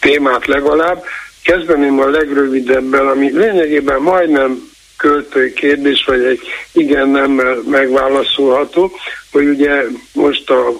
témát 0.00 0.46
legalább. 0.46 1.04
Kezdeném 1.42 2.00
a 2.00 2.08
legrövidebben, 2.08 3.06
ami 3.06 3.30
lényegében 3.30 4.00
majdnem 4.00 4.74
költői 4.96 5.52
kérdés, 5.52 6.04
vagy 6.06 6.24
egy 6.24 6.40
igen 6.72 7.08
nem 7.08 7.30
megválaszolható, 7.66 8.92
hogy 9.32 9.46
ugye 9.46 9.82
most 10.12 10.50
a, 10.50 10.72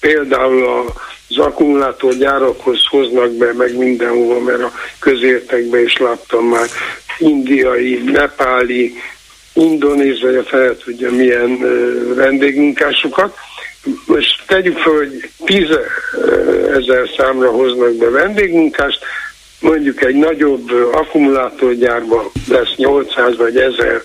például 0.00 0.92
az 1.28 1.38
akkumulátorgyárakhoz 1.38 2.86
hoznak 2.90 3.30
be, 3.32 3.52
meg 3.52 3.76
mindenhova, 3.76 4.40
mert 4.40 4.62
a 4.62 4.72
közértekbe 4.98 5.82
is 5.82 5.96
láttam 5.96 6.44
már 6.44 6.68
indiai, 7.18 8.02
nepáli, 8.04 8.94
indonéz, 9.52 10.20
vagy 10.20 10.34
a 10.36 10.42
fel 10.42 10.76
tudja 10.76 11.10
milyen 11.10 11.58
vendégmunkásokat. 12.14 13.36
Most 14.06 14.42
tegyük 14.46 14.78
fel, 14.78 14.92
hogy 14.92 15.30
10 15.44 15.64
ezer 16.72 17.08
számra 17.16 17.50
hoznak 17.50 17.94
be 17.94 18.08
vendégmunkást, 18.08 19.04
mondjuk 19.60 20.04
egy 20.04 20.14
nagyobb 20.14 20.70
akkumulátorgyárban 20.92 22.30
lesz 22.48 22.74
800 22.76 23.36
vagy 23.36 23.56
1000 23.56 24.02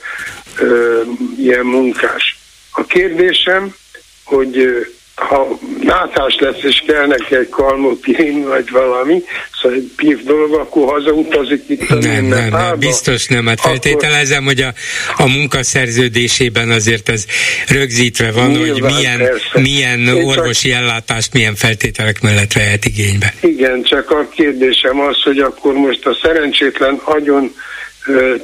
ilyen 1.38 1.66
munkás. 1.66 2.38
A 2.72 2.86
kérdésem, 2.86 3.76
hogy 4.24 4.86
ha 5.16 5.60
nátás 5.82 6.36
lesz, 6.40 6.64
és 6.64 6.84
kell 6.88 7.06
neki 7.06 7.36
egy 7.36 7.50
kalmopirin, 7.50 8.48
vagy 8.48 8.70
valami, 8.70 9.24
szóval 9.62 9.78
egy 9.78 9.92
pív 9.96 10.24
dolog, 10.24 10.54
akkor 10.54 10.92
hazautazik 10.92 11.64
itt 11.68 11.90
a 11.90 11.96
Nem, 11.96 12.26
nem, 12.26 12.50
nem, 12.50 12.80
biztos 12.80 13.28
nem. 13.28 13.48
Hát 13.48 13.62
feltételezem, 13.62 14.44
hogy 14.44 14.62
a, 14.62 14.74
a 15.18 15.28
munkaszerződésében 15.28 16.70
azért 16.70 17.10
ez 17.10 17.26
rögzítve 17.68 18.32
van, 18.32 18.50
Nyilván, 18.50 18.72
hogy 18.72 18.94
milyen, 18.94 19.22
milyen 19.54 20.08
orvosi 20.08 20.70
csak... 20.70 20.80
ellátást 20.80 21.34
milyen 21.34 21.56
feltételek 21.56 22.22
mellett 22.22 22.54
vehet 22.54 22.86
igénybe. 22.86 23.34
Igen, 23.42 23.84
csak 23.84 24.12
a 24.12 24.28
kérdésem 24.30 25.00
az, 25.00 25.22
hogy 25.24 25.40
akkor 25.40 25.74
most 25.74 26.06
a 26.06 26.18
szerencsétlen 26.22 27.00
agyon 27.04 27.54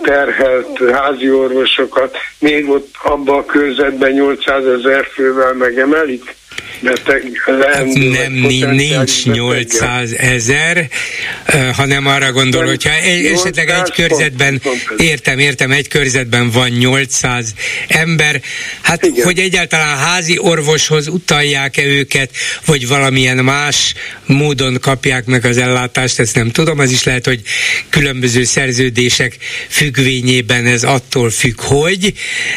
terhelt 0.04 0.80
házi 0.92 1.32
orvosokat 1.32 2.18
még 2.40 2.70
ott 2.70 2.96
abba 3.04 3.38
a 3.38 3.46
körzetben 3.46 4.12
800 4.12 4.66
ezer 4.66 5.08
fővel 5.14 5.54
megemelik? 5.54 6.36
Beteg 6.82 7.24
leendő, 7.46 8.12
hát 8.12 8.30
nem, 8.30 8.34
nincs 8.72 9.26
800 9.26 10.14
ezer, 10.14 10.90
hanem 11.74 12.08
arra 12.08 12.32
gondol, 12.32 12.66
hogyha 12.66 12.94
egy, 12.94 13.26
esetleg 13.26 13.70
egy 13.70 13.92
körzetben, 13.92 14.62
értem, 14.98 15.40
értem, 15.40 15.72
egy 15.72 15.88
körzetben 15.88 16.50
van 16.50 16.70
800 16.70 17.54
ember, 17.88 18.42
hát 18.82 19.06
Igen. 19.06 19.26
hogy 19.26 19.40
egyáltalán 19.40 19.98
házi 19.98 20.38
orvoshoz 20.38 21.08
utalják-e 21.08 21.84
őket, 21.84 22.30
vagy 22.66 22.88
valamilyen 22.88 23.38
más 23.38 23.94
módon 24.26 24.78
kapják 24.82 25.26
meg 25.26 25.46
az 25.46 25.58
ellátást, 25.58 26.20
ezt 26.20 26.36
nem 26.36 26.52
tudom, 26.52 26.80
az 26.80 26.92
is 26.92 27.04
lehet, 27.04 27.26
hogy 27.26 27.42
különböző 27.90 28.44
szerződések 28.44 29.38
függvényében 29.68 30.66
ez 30.66 30.84
attól 30.84 31.30
függ, 31.30 31.62
hogy, 31.62 32.14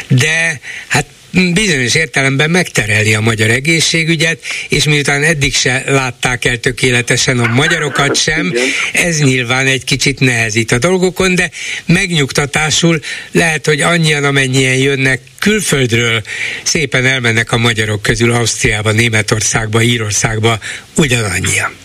de 0.07 0.59
hát 0.87 1.05
bizonyos 1.53 1.95
értelemben 1.95 2.49
megtereli 2.49 3.13
a 3.13 3.21
magyar 3.21 3.49
egészségügyet, 3.49 4.39
és 4.69 4.83
miután 4.83 5.23
eddig 5.23 5.53
se 5.53 5.83
látták 5.87 6.45
el 6.45 6.59
tökéletesen 6.59 7.39
a 7.39 7.47
magyarokat 7.47 8.15
sem, 8.15 8.53
ez 8.93 9.19
nyilván 9.19 9.67
egy 9.67 9.83
kicsit 9.83 10.19
nehezít 10.19 10.71
a 10.71 10.77
dolgokon, 10.77 11.35
de 11.35 11.49
megnyugtatásul 11.85 12.99
lehet, 13.31 13.65
hogy 13.65 13.81
annyian, 13.81 14.23
amennyien 14.23 14.75
jönnek 14.75 15.21
külföldről, 15.39 16.21
szépen 16.63 17.05
elmennek 17.05 17.51
a 17.51 17.57
magyarok 17.57 18.01
közül 18.01 18.31
Ausztriába, 18.31 18.91
Németországba, 18.91 19.81
Írországba, 19.81 20.59
ugyanannyian. 20.95 21.75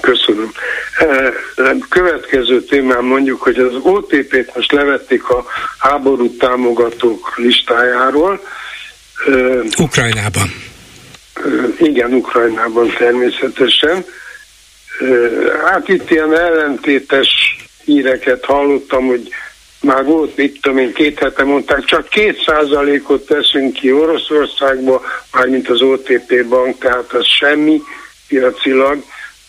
Köszönöm. 0.00 0.52
Következő 1.88 2.62
témám 2.62 3.04
mondjuk, 3.04 3.42
hogy 3.42 3.58
az 3.58 3.74
OTP-t 3.82 4.54
most 4.54 4.72
levették 4.72 5.28
a 5.28 5.44
háború 5.78 6.36
támogatók 6.36 7.32
listájáról. 7.36 8.40
Ukrajnában. 9.78 10.54
Igen, 11.78 12.12
Ukrajnában 12.12 12.94
természetesen. 12.98 14.04
Hát 15.64 15.88
itt 15.88 16.10
ilyen 16.10 16.38
ellentétes 16.38 17.28
híreket 17.84 18.44
hallottam, 18.44 19.06
hogy 19.06 19.28
már 19.80 20.04
volt, 20.04 20.36
mit 20.36 20.58
tudom 20.60 20.78
én, 20.78 20.92
két 20.92 21.18
hete 21.18 21.44
mondták, 21.44 21.84
csak 21.84 22.08
két 22.08 22.42
százalékot 22.46 23.26
teszünk 23.26 23.72
ki 23.72 23.92
Oroszországba, 23.92 25.02
mármint 25.32 25.68
az 25.68 25.82
OTP 25.82 26.46
bank, 26.48 26.78
tehát 26.78 27.12
az 27.12 27.26
semmi 27.26 27.82
piacilag, 28.28 29.02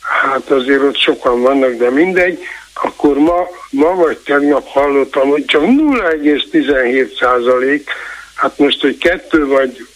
hát 0.10 0.50
azért 0.50 0.82
ott 0.82 0.98
sokan 0.98 1.42
vannak, 1.42 1.74
de 1.74 1.90
mindegy, 1.90 2.40
akkor 2.74 3.18
ma, 3.18 3.48
ma 3.70 3.96
vagy 3.96 4.18
tegnap 4.18 4.68
hallottam, 4.68 5.30
hogy 5.30 5.46
csak 5.46 5.62
0,17 5.62 7.20
százalék, 7.20 7.90
hát 8.36 8.58
most, 8.58 8.82
hogy 8.82 8.98
kettő 8.98 9.46
vagy, 9.46 9.88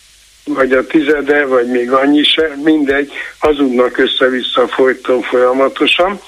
vagy 0.46 0.72
a 0.72 0.86
tizede, 0.86 1.46
vagy 1.46 1.68
még 1.68 1.92
annyi 1.92 2.24
se, 2.24 2.56
mindegy, 2.64 3.12
hazudnak 3.38 3.98
össze-vissza 3.98 4.68
folyton 4.68 5.22
folyamatosan. 5.22 6.22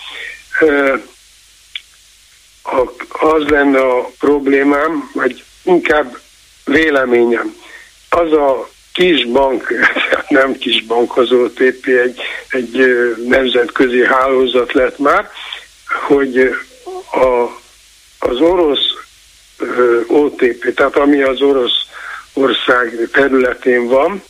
Az 3.09 3.47
lenne 3.47 3.79
a 3.79 4.11
problémám, 4.19 5.09
vagy 5.13 5.43
inkább 5.63 6.19
véleményem. 6.65 7.55
Az 8.09 8.31
a 8.31 8.69
kis 8.93 9.25
bank, 9.25 9.73
nem 10.29 10.57
kis 10.57 10.83
bank, 10.83 11.17
az 11.17 11.31
OTP 11.31 11.85
egy, 11.85 12.21
egy 12.49 12.95
nemzetközi 13.27 14.05
hálózat 14.05 14.73
lett 14.73 14.97
már, 14.97 15.29
hogy 16.07 16.55
a, 17.11 17.45
az 18.19 18.39
orosz 18.39 18.93
OTP, 20.07 20.73
tehát 20.73 20.95
ami 20.95 21.21
az 21.21 21.41
orosz 21.41 21.85
ország 22.33 23.09
területén 23.11 23.87
van, 23.87 24.23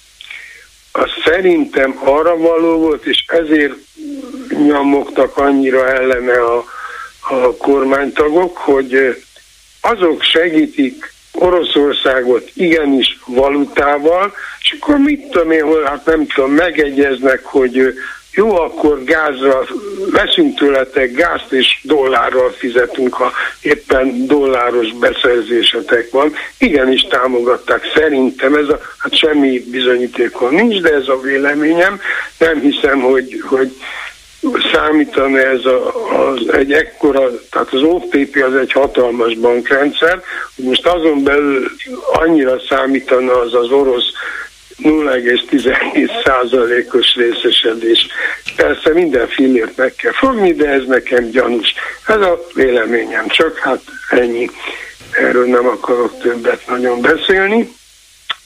az 0.91 1.10
szerintem 1.26 2.00
arra 2.04 2.38
való 2.38 2.78
volt, 2.78 3.06
és 3.06 3.24
ezért 3.28 3.74
nyomogtak 4.50 5.38
annyira 5.38 5.88
ellene 5.88 6.41
a, 6.41 6.66
a 7.20 7.56
kormánytagok, 7.58 8.58
hogy 8.58 9.24
azok 9.82 10.22
segítik 10.22 11.14
Oroszországot 11.36 12.50
igenis 12.54 13.20
valutával, 13.26 14.34
és 14.60 14.78
akkor 14.80 14.98
mit 14.98 15.28
tudom 15.30 15.52
én, 15.52 15.64
hol, 15.64 15.84
hát 15.84 16.06
nem 16.06 16.28
tudom, 16.28 16.52
megegyeznek, 16.52 17.44
hogy 17.44 17.94
jó, 18.36 18.56
akkor 18.56 19.04
gázra 19.04 19.66
veszünk 20.12 20.58
tőletek 20.58 21.12
gázt, 21.12 21.52
és 21.52 21.80
dollárral 21.84 22.52
fizetünk, 22.52 23.14
ha 23.14 23.32
éppen 23.62 24.26
dolláros 24.28 24.94
beszerzésetek 24.94 26.12
van. 26.12 26.34
Igenis 26.58 27.02
támogatták. 27.02 27.92
Szerintem 27.96 28.56
ez 28.56 28.68
a, 28.68 28.80
hát 28.98 29.18
semmi 29.18 29.64
bizonyítékon 29.72 30.54
nincs, 30.54 30.82
de 30.82 30.94
ez 30.94 31.08
a 31.08 31.20
véleményem. 31.22 32.00
Nem 32.38 32.60
hiszem, 32.60 33.00
hogy, 33.00 33.42
hogy 33.48 33.72
számítani 34.74 35.38
ez 35.38 35.66
a, 35.66 35.93
az 36.30 36.54
egy 36.54 36.74
ekkora, 36.74 37.30
tehát 37.52 37.74
az 37.74 37.82
OTP 37.82 38.43
az 38.48 38.56
egy 38.56 38.72
hatalmas 38.72 39.36
bankrendszer, 39.38 40.22
most 40.56 40.88
azon 40.88 41.24
belül 41.24 41.72
annyira 42.14 42.60
számítana 42.70 43.39
az 43.39 43.54
az 43.54 43.72
orosz 43.72 44.12
0,17 44.84 46.24
százalékos 46.24 47.16
részesedés. 47.16 48.08
Persze 48.56 48.93
minden 48.93 49.28
fillért 49.28 49.78
meg 49.78 49.93
kell 49.96 50.12
fogni, 50.12 50.54
de 50.54 50.70
ez 50.70 50.86
nekem 50.88 51.30
gyanús. 51.30 51.74
Ez 52.08 52.22
a 52.22 52.39
véleményem, 52.54 53.28
csak 53.28 53.58
hát 53.58 53.82
ennyi. 54.10 54.50
Erről 55.12 55.46
nem 55.46 55.68
akarok 55.68 56.20
többet 56.22 56.68
nagyon 56.68 57.02
beszélni. 57.02 57.70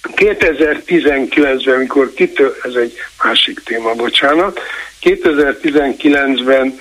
2019-ben, 0.03 1.75
amikor 1.75 2.13
kitől, 2.13 2.55
ez 2.63 2.73
egy 2.73 2.93
másik 3.23 3.59
téma, 3.59 3.93
bocsánat, 3.93 4.59
2019-ben 5.01 6.79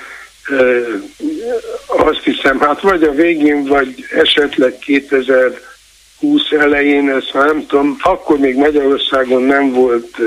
azt 1.87 2.23
hiszem, 2.25 2.61
hát 2.61 2.81
vagy 2.81 3.03
a 3.03 3.11
végén, 3.11 3.65
vagy 3.65 4.05
esetleg 4.17 4.79
2020 4.79 6.51
elején, 6.51 7.11
ezt 7.11 7.33
már 7.33 7.47
nem 7.47 7.67
tudom, 7.67 7.97
akkor 8.01 8.39
még 8.39 8.57
Magyarországon 8.57 9.43
nem 9.43 9.73
volt, 9.73 10.19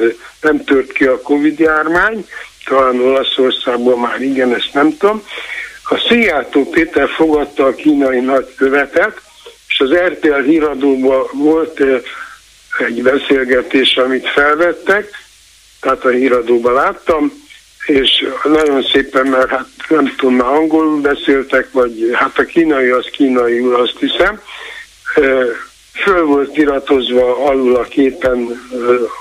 nem 0.42 0.64
tört 0.64 0.92
ki 0.92 1.06
a 1.06 1.22
Covid 1.22 1.60
járvány, 1.60 2.28
talán 2.66 3.00
Olaszországban 3.00 4.00
már 4.00 4.22
igen, 4.22 4.56
ezt 4.56 4.74
nem 4.74 4.98
tudom. 4.98 5.24
A 5.84 5.98
Szijjártó 6.08 6.70
Péter 6.70 7.10
fogadta 7.10 7.66
a 7.66 7.76
kínai 7.76 8.20
nagykövetet, 8.20 9.22
és 9.68 9.80
az 9.80 9.94
RTL 9.94 10.42
híradóban 10.42 11.28
volt 11.34 11.84
egy 12.80 13.01
beszélgetés, 13.01 13.95
amit 13.95 14.30
felvettek, 14.30 15.09
tehát 15.80 16.05
a 16.05 16.09
híradóban 16.09 16.74
láttam, 16.74 17.32
és 17.86 18.28
nagyon 18.43 18.84
szépen, 18.84 19.28
mert 19.28 19.49
hát 19.49 19.67
nem 19.89 20.13
tudom, 20.17 20.36
már 20.36 20.53
angolul 20.53 21.01
beszéltek, 21.01 21.72
vagy 21.72 22.09
hát 22.13 22.38
a 22.38 22.45
kínai 22.45 22.89
az 22.89 23.07
kínai, 23.11 23.59
azt 23.59 23.97
hiszem, 23.99 24.41
föl 25.93 26.26
volt 26.26 26.57
iratozva 26.57 27.45
alul 27.45 27.76
a 27.76 27.84
képen 27.84 28.61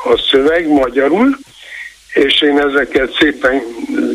a 0.05 0.19
szöveg 0.31 0.69
magyarul, 0.69 1.39
és 2.15 2.43
én 2.43 2.59
ezeket 2.59 3.17
szépen 3.19 3.63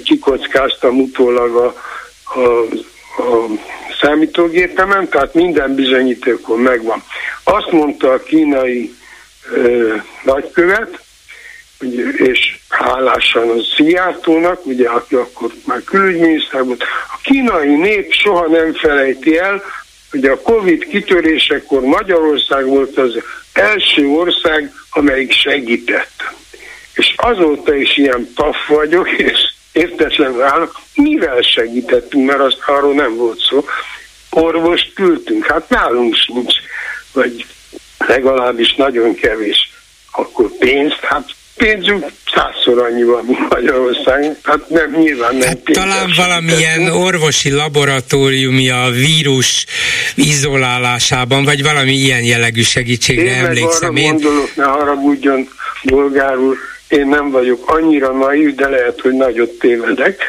kikockáztam 0.04 1.00
utólag 1.00 1.56
a, 1.56 1.76
a, 2.24 2.42
a 3.22 3.48
számítógépemen, 4.02 5.10
tehát 5.10 5.34
minden 5.34 5.76
bizonyítékon 5.76 6.60
megvan. 6.60 7.04
Azt 7.44 7.72
mondta 7.72 8.12
a 8.12 8.24
kínai 8.24 8.96
nagykövet, 10.24 11.00
és 12.16 12.58
hálásan 12.70 13.50
a 13.50 13.64
Szijjártónak, 13.76 14.66
ugye 14.66 14.90
aki 14.90 15.16
akkor 15.16 15.52
már 15.66 15.84
külügyminiszter 15.84 16.64
volt, 16.64 16.84
a 17.14 17.20
kínai 17.24 17.76
nép 17.76 18.12
soha 18.12 18.48
nem 18.48 18.74
felejti 18.74 19.38
el, 19.38 19.64
hogy 20.12 20.26
a 20.26 20.42
Covid 20.42 20.88
kitörésekor 20.88 21.82
Magyarország 21.82 22.66
volt 22.66 22.98
az 22.98 23.24
első 23.54 24.08
ország, 24.08 24.72
amelyik 24.90 25.32
segített. 25.32 26.24
És 26.94 27.14
azóta 27.16 27.76
is 27.76 27.98
ilyen 27.98 28.34
taf 28.36 28.68
vagyok, 28.68 29.10
és 29.10 29.54
értetlenül 29.72 30.42
állok, 30.42 30.80
mivel 30.96 31.42
segítettünk, 31.42 32.26
mert 32.26 32.40
azt 32.40 32.64
arról 32.66 32.94
nem 32.94 33.16
volt 33.16 33.40
szó. 33.40 33.66
Orvost 34.30 34.94
küldtünk, 34.94 35.46
hát 35.46 35.70
nálunk 35.70 36.16
sincs, 36.16 36.54
vagy 37.14 37.46
legalábbis 37.98 38.74
nagyon 38.76 39.16
kevés. 39.16 39.70
Akkor 40.12 40.50
pénzt, 40.60 41.00
hát 41.02 41.26
pénzünk 41.58 42.06
százszor 42.34 42.84
annyi 42.84 43.04
van, 43.04 43.26
mint 43.26 43.50
Magyarország. 43.50 44.38
Hát 44.44 44.70
nem, 44.70 44.92
nyilván 44.92 45.36
nem. 45.36 45.48
Hát 45.48 45.64
talán 45.64 46.14
valamilyen 46.16 46.88
orvosi 46.88 47.52
laboratóriumi 47.52 48.70
a 48.70 48.90
vírus 48.90 49.66
izolálásában, 50.16 51.44
vagy 51.44 51.64
valami 51.64 51.94
ilyen 51.94 52.24
jellegű 52.24 52.62
segítségre 52.62 53.24
én 53.24 53.46
emlékszem. 53.46 53.96
Én 53.96 54.06
arra 54.06 54.14
gondolok, 54.14 54.56
ne 54.56 54.64
haragudjon, 54.64 55.50
bolgárul, 55.84 56.58
én 56.88 57.08
nem 57.08 57.32
vagyok 57.32 57.72
annyira 57.72 58.12
naív, 58.12 58.56
de 58.56 58.70
lehet, 58.70 59.02
hogy 59.02 59.14
nagyot 59.14 59.50
tévedek, 59.50 60.24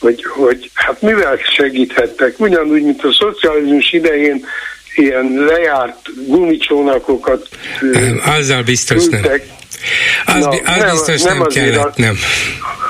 hogy, 0.00 0.24
hogy 0.28 0.70
hát 0.74 1.02
mivel 1.02 1.38
segíthettek? 1.56 2.40
Ugyanúgy, 2.40 2.82
mint 2.82 3.04
a 3.04 3.12
szocializmus 3.12 3.92
idején 3.92 4.46
ilyen 4.94 5.32
lejárt 5.34 6.26
gumicsónakokat 6.26 7.48
Azzal 8.38 8.62
biztos 8.62 9.08
küldtek, 9.08 9.46
nem 10.26 10.36
az, 10.36 10.44
Na, 10.44 10.50
az 10.50 10.78
nem, 10.78 10.90
biztos 10.90 11.22
nem, 11.22 11.38
nem 11.38 11.46
kellett, 11.46 11.96
nem. 11.96 12.18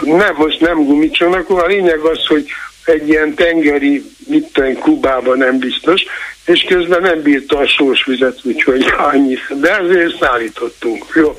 Nem, 0.02 0.34
most 0.36 0.60
nem 0.60 0.84
gumicsónak, 0.84 1.50
a 1.50 1.66
lényeg 1.66 1.98
az, 1.98 2.26
hogy 2.26 2.46
egy 2.84 3.08
ilyen 3.08 3.34
tengeri, 3.34 4.04
mit 4.26 4.52
tudom, 4.52 4.78
Kubában 4.78 5.38
nem 5.38 5.58
biztos, 5.58 6.02
és 6.44 6.64
közben 6.68 7.00
nem 7.00 7.22
bírta 7.22 7.58
a 7.58 7.66
sós 7.66 8.04
vizet, 8.04 8.38
úgyhogy 8.42 8.84
annyi. 8.96 9.36
De 9.60 9.78
ezért 9.78 10.18
szállítottunk. 10.20 11.04
Jó, 11.14 11.36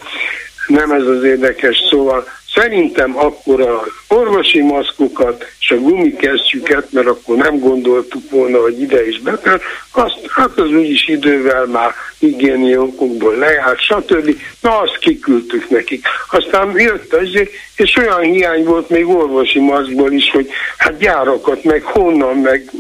nem 0.68 0.92
ez 0.92 1.06
az 1.06 1.24
érdekes, 1.24 1.78
szóval 1.90 2.28
Szerintem 2.54 3.18
akkor 3.18 3.62
a 3.62 3.84
orvosi 4.14 4.62
maszkokat 4.62 5.46
és 5.60 5.72
a 5.72 5.76
gumikesztyüket, 5.76 6.92
mert 6.92 7.08
akkor 7.08 7.38
nem 7.38 7.60
gondoltuk 7.60 8.30
volna, 8.30 8.62
hogy 8.62 8.82
ide 8.82 9.08
is 9.08 9.20
betel, 9.20 9.62
azt, 9.92 10.20
hát 10.30 10.60
az 10.60 10.70
úgyis 10.70 11.08
idővel 11.08 11.66
már 11.66 11.94
higiéni 12.20 12.78
okokból 12.78 13.36
lejárt, 13.36 13.82
stb. 13.82 14.36
Na, 14.62 14.80
azt 14.80 14.98
kiküldtük 14.98 15.70
nekik. 15.70 16.06
Aztán 16.32 16.80
jött 16.80 17.14
az, 17.14 17.28
és 17.76 17.96
olyan 17.98 18.22
hiány 18.22 18.64
volt 18.64 18.90
még 18.90 19.08
orvosi 19.08 19.60
maszkból 19.60 20.12
is, 20.12 20.30
hogy 20.32 20.50
hát 20.78 20.98
gyárakat, 20.98 21.64
meg 21.64 21.84
honnan, 21.84 22.38
meg 22.38 22.72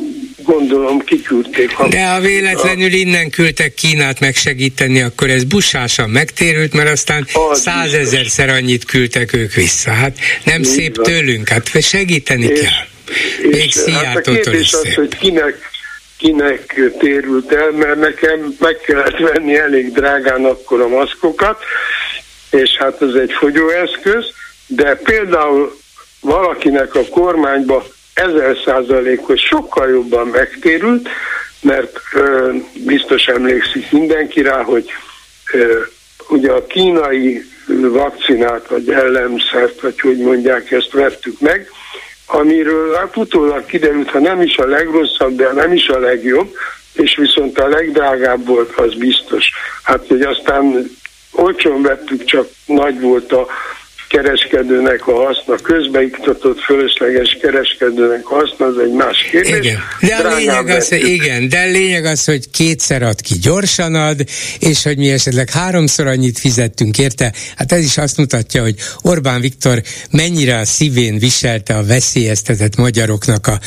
gondolom 0.43 0.99
kiküldték. 0.99 1.79
A, 1.79 1.87
De 1.87 2.05
ha 2.05 2.19
véletlenül 2.19 2.91
a... 2.91 2.95
innen 2.95 3.29
küldtek 3.29 3.73
Kínát 3.73 4.19
megsegíteni, 4.19 5.01
akkor 5.01 5.29
ez 5.29 5.43
busásan 5.43 6.09
megtérült, 6.09 6.73
mert 6.73 6.89
aztán 6.89 7.27
százezerszer 7.51 8.49
annyit 8.49 8.85
küldtek 8.85 9.33
ők 9.33 9.53
vissza. 9.53 9.91
Hát 9.91 10.17
nem 10.43 10.59
Így 10.59 10.65
szép 10.65 10.95
van. 10.95 11.05
Tőlünk, 11.25 11.49
hát 11.49 11.81
segíteni 11.81 12.45
és, 12.45 12.59
kell. 12.59 12.85
Még 13.41 13.65
és 13.65 13.93
hát 13.93 14.15
a 14.15 14.21
kérdés 14.21 14.73
az, 14.73 14.93
hogy 14.93 15.17
kinek, 15.17 15.69
kinek 16.17 16.79
térült 16.99 17.51
el, 17.51 17.71
mert 17.71 17.99
nekem 17.99 18.55
meg 18.59 18.77
kellett 18.85 19.17
venni 19.17 19.57
elég 19.57 19.91
drágán 19.91 20.45
akkor 20.45 20.81
a 20.81 20.87
maszkokat, 20.87 21.63
és 22.51 22.69
hát 22.77 23.01
ez 23.01 23.13
egy 23.13 23.31
fogyóeszköz, 23.39 24.25
de 24.67 24.95
például 24.95 25.77
valakinek 26.19 26.95
a 26.95 27.05
kormányba 27.09 27.85
ezer 28.13 28.57
százalékos 28.65 29.41
sokkal 29.41 29.89
jobban 29.89 30.27
megtérült, 30.27 31.09
mert 31.61 31.99
ö, 32.13 32.53
biztos 32.73 33.25
emlékszik 33.25 33.91
mindenki 33.91 34.41
rá, 34.41 34.61
hogy 34.61 34.85
ö, 35.53 35.81
ugye 36.29 36.51
a 36.51 36.65
kínai 36.65 37.52
vakcinát, 37.67 38.67
vagy 38.67 38.89
ellenszert, 38.89 39.81
vagy 39.81 39.99
hogy 39.99 40.17
mondják, 40.17 40.71
ezt 40.71 40.91
vettük 40.91 41.39
meg, 41.39 41.69
amiről 42.25 42.95
hát 42.95 43.17
utólag 43.17 43.65
kiderült, 43.65 44.09
ha 44.09 44.19
nem 44.19 44.41
is 44.41 44.57
a 44.57 44.67
legrosszabb, 44.67 45.35
de 45.35 45.51
nem 45.51 45.73
is 45.73 45.87
a 45.87 45.99
legjobb, 45.99 46.55
és 46.93 47.15
viszont 47.15 47.59
a 47.59 47.67
legdrágább 47.67 48.45
volt, 48.45 48.75
az 48.75 48.93
biztos. 48.93 49.51
Hát, 49.83 50.07
hogy 50.07 50.21
aztán 50.21 50.91
olcsón 51.31 51.81
vettük, 51.81 52.23
csak 52.23 52.47
nagy 52.65 52.99
volt 52.99 53.31
a 53.31 53.47
kereskedőnek 54.13 55.07
a 55.07 55.13
haszna, 55.25 55.55
közbeiktatott 55.55 56.59
fölösleges 56.59 57.37
kereskedőnek 57.41 58.31
a 58.31 58.33
haszna, 58.33 58.65
az 58.65 58.77
egy 58.77 58.91
más 58.91 59.17
kérdés. 59.31 59.65
Igen. 59.65 59.79
De 59.99 60.15
a 60.15 60.35
lényeg 60.35 60.67
az, 60.67 60.89
hogy 60.89 61.07
igen, 61.07 61.49
de 61.49 61.59
a 61.59 61.65
lényeg 61.65 62.05
az, 62.05 62.25
hogy 62.25 62.49
kétszer 62.51 63.01
ad 63.01 63.21
ki 63.21 63.35
gyorsan 63.41 63.95
ad, 63.95 64.23
és 64.59 64.83
hogy 64.83 64.97
mi 64.97 65.11
esetleg 65.11 65.49
háromszor 65.49 66.07
annyit 66.07 66.39
fizettünk 66.39 66.97
érte. 66.99 67.33
Hát 67.55 67.71
ez 67.71 67.83
is 67.83 67.97
azt 67.97 68.17
mutatja, 68.17 68.61
hogy 68.61 68.75
Orbán 69.01 69.41
Viktor 69.41 69.81
mennyire 70.11 70.57
a 70.57 70.65
szívén 70.65 71.17
viselte 71.19 71.73
a 71.77 71.83
veszélyeztetett 71.83 72.75
magyaroknak 72.75 73.47
a, 73.47 73.59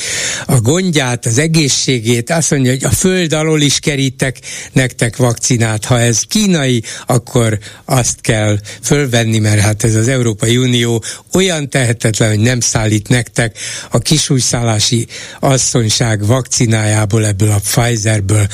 a 0.46 0.60
gondját, 0.60 1.26
az 1.26 1.38
egészségét. 1.38 2.30
Azt 2.30 2.50
mondja, 2.50 2.70
hogy 2.70 2.84
a 2.84 2.90
föld 2.90 3.32
alól 3.32 3.60
is 3.60 3.78
kerítek 3.78 4.36
nektek 4.72 5.16
vakcinát. 5.16 5.84
Ha 5.84 6.00
ez 6.00 6.22
kínai, 6.28 6.82
akkor 7.06 7.58
azt 7.84 8.20
kell 8.20 8.58
fölvenni, 8.82 9.38
mert 9.38 9.60
hát 9.60 9.84
ez 9.84 9.94
az 9.94 10.08
Európai 10.08 10.34
Európai 10.36 10.56
Unió 10.56 11.02
olyan 11.32 11.68
tehetetlen, 11.68 12.28
hogy 12.28 12.38
nem 12.38 12.60
szállít 12.60 13.08
nektek 13.08 13.58
a 13.90 13.98
kisújszállási 13.98 15.06
asszonyság 15.40 16.26
vakcinájából, 16.26 17.26
ebből 17.26 17.50
a 17.50 17.58
Pfizerből. 17.58 18.46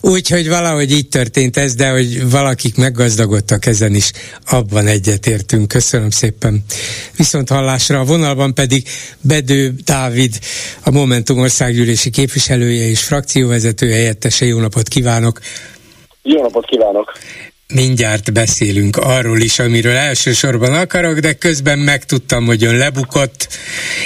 Úgyhogy 0.00 0.48
valahogy 0.48 0.90
így 0.90 1.08
történt 1.08 1.56
ez, 1.56 1.74
de 1.74 1.90
hogy 1.90 2.30
valakik 2.30 2.76
meggazdagodtak 2.76 3.66
ezen 3.66 3.94
is, 3.94 4.10
abban 4.50 4.86
egyetértünk. 4.86 5.68
Köszönöm 5.68 6.10
szépen. 6.10 6.64
Viszont 7.16 7.48
hallásra 7.48 8.00
a 8.00 8.04
vonalban 8.04 8.54
pedig 8.54 8.88
Bedő 9.20 9.74
Dávid, 9.84 10.38
a 10.84 10.90
Momentum 10.90 11.38
országgyűlési 11.38 12.10
képviselője 12.10 12.88
és 12.88 13.02
frakcióvezető 13.02 13.90
helyettese. 13.90 14.44
Jó 14.44 14.58
napot 14.58 14.88
kívánok! 14.88 15.40
Jó 16.22 16.42
napot 16.42 16.66
kívánok! 16.66 17.12
Mindjárt 17.74 18.32
beszélünk 18.32 18.96
arról 18.96 19.40
is, 19.40 19.58
amiről 19.58 19.96
elsősorban 19.96 20.74
akarok, 20.74 21.18
de 21.18 21.32
közben 21.32 21.78
megtudtam, 21.78 22.46
hogy 22.46 22.64
ön 22.64 22.76
lebukott, 22.76 23.48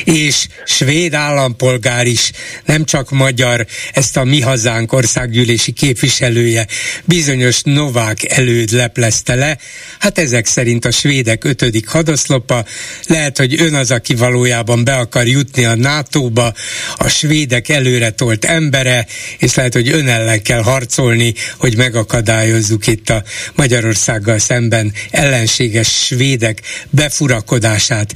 és 0.04 0.46
svéd 0.64 1.14
állampolgár 1.14 2.06
is, 2.06 2.30
nem 2.64 2.84
csak 2.84 3.10
magyar, 3.10 3.66
ezt 3.92 4.16
a 4.16 4.24
mi 4.24 4.40
hazánk 4.40 4.92
országgyűlési 4.92 5.72
képviselője, 5.72 6.66
bizonyos 7.04 7.60
Novák 7.62 8.30
előd 8.30 8.70
leplezte 8.70 9.34
le. 9.34 9.58
Hát 9.98 10.18
ezek 10.18 10.46
szerint 10.46 10.84
a 10.84 10.90
svédek 10.90 11.44
ötödik 11.44 11.88
hadoszlopa, 11.88 12.64
lehet, 13.06 13.38
hogy 13.38 13.60
ön 13.60 13.74
az, 13.74 13.90
aki 13.90 14.14
valójában 14.14 14.84
be 14.84 14.96
akar 14.96 15.26
jutni 15.26 15.64
a 15.64 15.74
NATO-ba, 15.74 16.54
a 16.96 17.08
svédek 17.08 17.68
előre 17.68 18.10
tolt 18.10 18.44
embere, 18.44 19.06
és 19.38 19.54
lehet, 19.54 19.72
hogy 19.72 19.88
ön 19.88 20.08
ellen 20.08 20.42
kell 20.42 20.62
harcolni, 20.62 21.34
hogy 21.58 21.76
megakadályozzuk 21.76 22.86
itt 22.86 23.10
a 23.10 23.22
Magyarországgal 23.56 24.38
szemben 24.38 24.92
ellenséges 25.10 25.88
svédek 25.88 26.58
befurakodását 26.90 28.12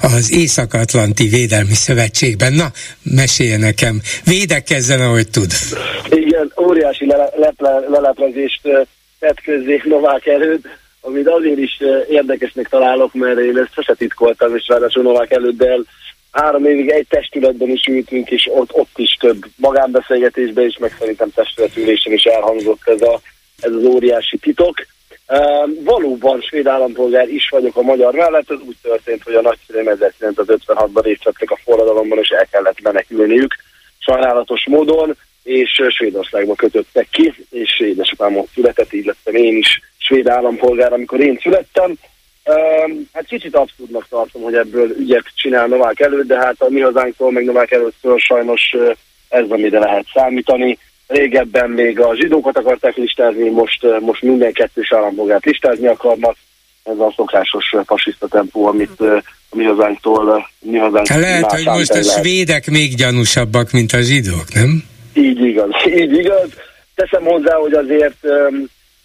az 0.00 0.32
Észak-Atlanti 0.32 1.28
Védelmi 1.28 1.74
Szövetségben. 1.74 2.52
Na, 2.52 2.66
mesélje 3.02 3.56
nekem, 3.56 4.00
védekezzen, 4.24 5.00
ahogy 5.00 5.28
tud. 5.30 5.52
Igen, 6.10 6.52
óriási 6.60 7.06
leleplezést 7.88 8.60
tett 9.18 9.40
közzé 9.40 9.82
Novák 9.84 10.26
előtt, 10.26 10.64
amit 11.00 11.28
azért 11.28 11.58
is 11.58 11.82
érdekesnek 12.08 12.68
találok, 12.68 13.14
mert 13.14 13.38
én 13.38 13.58
ezt 13.58 13.74
sose 13.74 13.94
titkoltam, 13.94 14.56
és 14.56 14.68
ráadásul 14.68 15.02
Novák 15.02 15.30
előddel 15.30 15.84
három 16.30 16.64
évig 16.64 16.88
egy 16.88 17.06
testületben 17.08 17.68
is 17.68 17.86
ültünk, 17.86 18.30
és 18.30 18.48
ott, 18.54 18.72
ott 18.72 18.92
is 18.96 19.16
több 19.20 19.44
magánbeszélgetésben 19.56 20.66
is, 20.66 20.78
meg 20.78 20.96
szerintem 20.98 21.30
testületülésen 21.34 22.12
is 22.12 22.24
elhangzott 22.24 22.80
ez 22.84 23.02
a 23.02 23.20
ez 23.60 23.72
az 23.72 23.84
óriási 23.84 24.38
titok. 24.38 24.86
Valóban 25.84 26.40
svéd 26.40 26.66
állampolgár 26.66 27.28
is 27.28 27.48
vagyok 27.48 27.76
a 27.76 27.82
magyar 27.82 28.14
mellett, 28.14 28.50
ez 28.50 28.58
úgy 28.66 28.76
történt, 28.82 29.22
hogy 29.22 29.34
a 29.34 29.40
nagyszülőm 29.40 29.96
1956-ban 30.00 31.00
részt 31.02 31.24
vettek 31.24 31.50
a 31.50 31.58
forradalomban, 31.64 32.18
és 32.18 32.28
el 32.28 32.46
kellett 32.50 32.80
menekülniük 32.80 33.54
sajnálatos 33.98 34.66
módon, 34.66 35.16
és 35.42 35.82
Svédországba 35.88 36.54
kötöttek 36.54 37.08
ki, 37.10 37.34
és 37.50 37.80
édesapám 37.80 38.36
ott 38.36 38.48
született, 38.54 38.92
így 38.92 39.04
lettem 39.04 39.34
én 39.34 39.56
is 39.56 39.80
svéd 39.98 40.28
állampolgár, 40.28 40.92
amikor 40.92 41.20
én 41.20 41.38
születtem. 41.42 41.94
Hát 43.12 43.26
kicsit 43.26 43.56
abszurdnak 43.56 44.08
tartom, 44.08 44.42
hogy 44.42 44.54
ebből 44.54 44.90
ügyet 44.98 45.24
csinál 45.34 45.66
Novák 45.66 46.00
előtt, 46.00 46.26
de 46.26 46.36
hát 46.36 46.54
a 46.58 46.68
mi 46.68 46.80
hazánktól, 46.80 47.32
meg 47.32 47.44
Novák 47.44 47.70
előttől 47.70 48.18
sajnos 48.18 48.76
ez, 49.28 49.48
amire 49.48 49.78
lehet 49.78 50.06
számítani 50.14 50.78
régebben 51.08 51.70
még 51.70 52.00
a 52.00 52.16
zsidókat 52.16 52.58
akarták 52.58 52.96
listázni, 52.96 53.48
most, 53.48 53.84
eh, 53.84 54.00
most 54.00 54.22
minden 54.22 54.52
kettős 54.52 54.92
állampolgárt 54.92 55.44
listázni 55.44 55.86
akarnak. 55.86 56.36
Ez 56.84 56.98
a 56.98 57.12
szokásos 57.16 57.74
fasiszta 57.84 58.28
tempó, 58.28 58.66
amit 58.66 59.00
eh, 59.00 59.16
a 59.50 59.56
mi 59.56 59.64
hazánktól, 59.64 60.36
eh, 60.36 60.44
mi 60.60 60.78
hazánk 60.78 61.06
hát 61.06 61.20
Lehet, 61.20 61.52
hogy 61.52 61.64
most 61.64 61.90
a 61.90 62.02
svédek 62.02 62.66
még 62.66 62.94
gyanúsabbak, 62.94 63.70
mint 63.72 63.92
a 63.92 64.00
zsidók, 64.00 64.52
nem? 64.54 64.84
Így 65.14 65.44
igaz, 65.44 65.70
így 66.02 66.12
igaz. 66.12 66.48
Teszem 66.94 67.24
hozzá, 67.24 67.54
hogy 67.54 67.72
azért, 67.72 68.16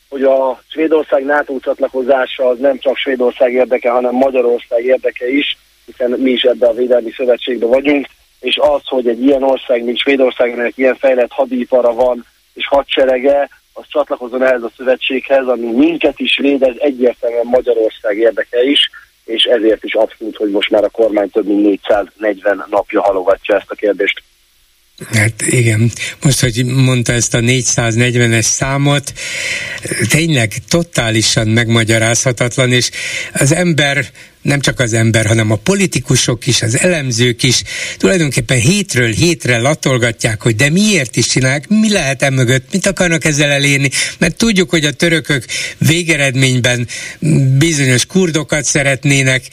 hogy 0.09 0.23
a 0.23 0.63
Svédország 0.67 1.25
NATO 1.25 1.59
csatlakozása 1.59 2.47
az 2.47 2.59
nem 2.59 2.79
csak 2.79 2.97
Svédország 2.97 3.53
érdeke, 3.53 3.89
hanem 3.89 4.15
Magyarország 4.15 4.83
érdeke 4.85 5.31
is, 5.31 5.57
hiszen 5.85 6.09
mi 6.19 6.31
is 6.31 6.41
ebbe 6.41 6.67
a 6.67 6.73
Védelmi 6.73 7.11
Szövetségbe 7.11 7.65
vagyunk 7.65 8.07
és 8.43 8.57
az, 8.57 8.81
hogy 8.85 9.07
egy 9.07 9.23
ilyen 9.23 9.43
ország, 9.43 9.83
mint 9.83 9.99
Svédországnak 9.99 10.77
ilyen 10.77 10.95
fejlett 10.95 11.31
hadipara 11.31 11.93
van, 11.93 12.25
és 12.53 12.67
hadserege, 12.67 13.49
az 13.73 13.83
csatlakozon 13.87 14.43
ehhez 14.43 14.63
a 14.63 14.71
szövetséghez, 14.77 15.47
ami 15.47 15.71
minket 15.71 16.19
is 16.19 16.37
véd, 16.37 16.75
egyértelműen 16.77 17.45
Magyarország 17.45 18.17
érdeke 18.17 18.63
is, 18.63 18.89
és 19.25 19.43
ezért 19.43 19.83
is 19.83 19.93
abszolút, 19.93 20.35
hogy 20.35 20.49
most 20.49 20.69
már 20.69 20.83
a 20.83 20.89
kormány 20.89 21.29
több 21.29 21.47
mint 21.47 21.61
440 21.61 22.65
napja 22.69 23.01
halogatja 23.01 23.55
ezt 23.55 23.71
a 23.71 23.75
kérdést. 23.75 24.23
Hát 25.11 25.41
igen, 25.41 25.91
most, 26.23 26.39
hogy 26.39 26.65
mondta 26.65 27.13
ezt 27.13 27.33
a 27.33 27.39
440-es 27.39 28.41
számot, 28.41 29.13
tényleg 30.09 30.51
totálisan 30.69 31.47
megmagyarázhatatlan, 31.47 32.71
és 32.71 32.89
az 33.33 33.51
ember 33.51 34.05
nem 34.43 34.59
csak 34.59 34.79
az 34.79 34.93
ember, 34.93 35.25
hanem 35.25 35.51
a 35.51 35.55
politikusok 35.55 36.47
is, 36.47 36.61
az 36.61 36.79
elemzők 36.79 37.43
is 37.43 37.63
tulajdonképpen 37.97 38.57
hétről 38.59 39.11
hétre 39.11 39.57
latolgatják, 39.57 40.41
hogy 40.41 40.55
de 40.55 40.69
miért 40.69 41.15
is 41.15 41.27
csinálják, 41.27 41.67
mi 41.67 41.91
lehet 41.91 42.21
e 42.21 42.29
mögött, 42.29 42.71
mit 42.71 42.85
akarnak 42.85 43.25
ezzel 43.25 43.49
elérni, 43.49 43.89
mert 44.17 44.35
tudjuk, 44.35 44.69
hogy 44.69 44.85
a 44.85 44.91
törökök 44.91 45.45
végeredményben 45.77 46.87
bizonyos 47.57 48.05
kurdokat 48.05 48.65
szeretnének 48.65 49.43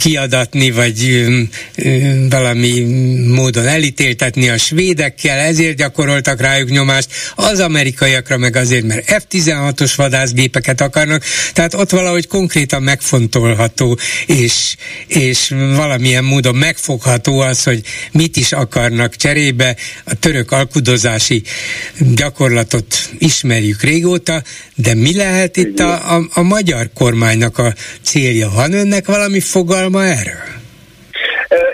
kiadatni, 0.00 0.70
vagy 0.70 1.26
valami 2.28 2.80
módon 3.26 3.66
elítéltetni 3.66 4.48
a 4.48 4.58
svédekkel, 4.58 5.38
ezért 5.38 5.76
gyakoroltak 5.76 6.40
rájuk 6.40 6.70
nyomást, 6.70 7.08
az 7.34 7.60
amerikaiakra 7.60 8.36
meg 8.36 8.56
azért, 8.56 8.84
mert 8.84 9.10
F-16-os 9.10 9.92
vadászgépeket 9.96 10.80
akarnak, 10.80 11.24
tehát 11.52 11.74
ott 11.74 11.90
valahogy 11.90 12.26
konkrétan 12.26 12.82
megfontolható 12.82 13.98
és 15.06 15.54
valamilyen 15.76 16.24
módon 16.24 16.54
megfogható 16.54 17.40
az, 17.40 17.64
hogy 17.64 17.80
mit 18.12 18.36
is 18.36 18.52
akarnak 18.52 19.14
cserébe. 19.14 19.76
A 20.04 20.14
török 20.20 20.52
alkudozási 20.52 21.42
gyakorlatot 22.14 22.86
ismerjük 23.18 23.82
régóta, 23.82 24.42
de 24.74 24.94
mi 24.94 25.16
lehet 25.16 25.56
itt 25.56 25.78
a, 25.78 26.14
a, 26.14 26.20
a 26.34 26.42
magyar 26.42 26.86
kormánynak 26.94 27.58
a 27.58 27.72
célja? 28.02 28.48
Van 28.54 28.72
önnek 28.72 29.06
valami 29.06 29.40
fogalma 29.40 30.04
erről? 30.04 30.54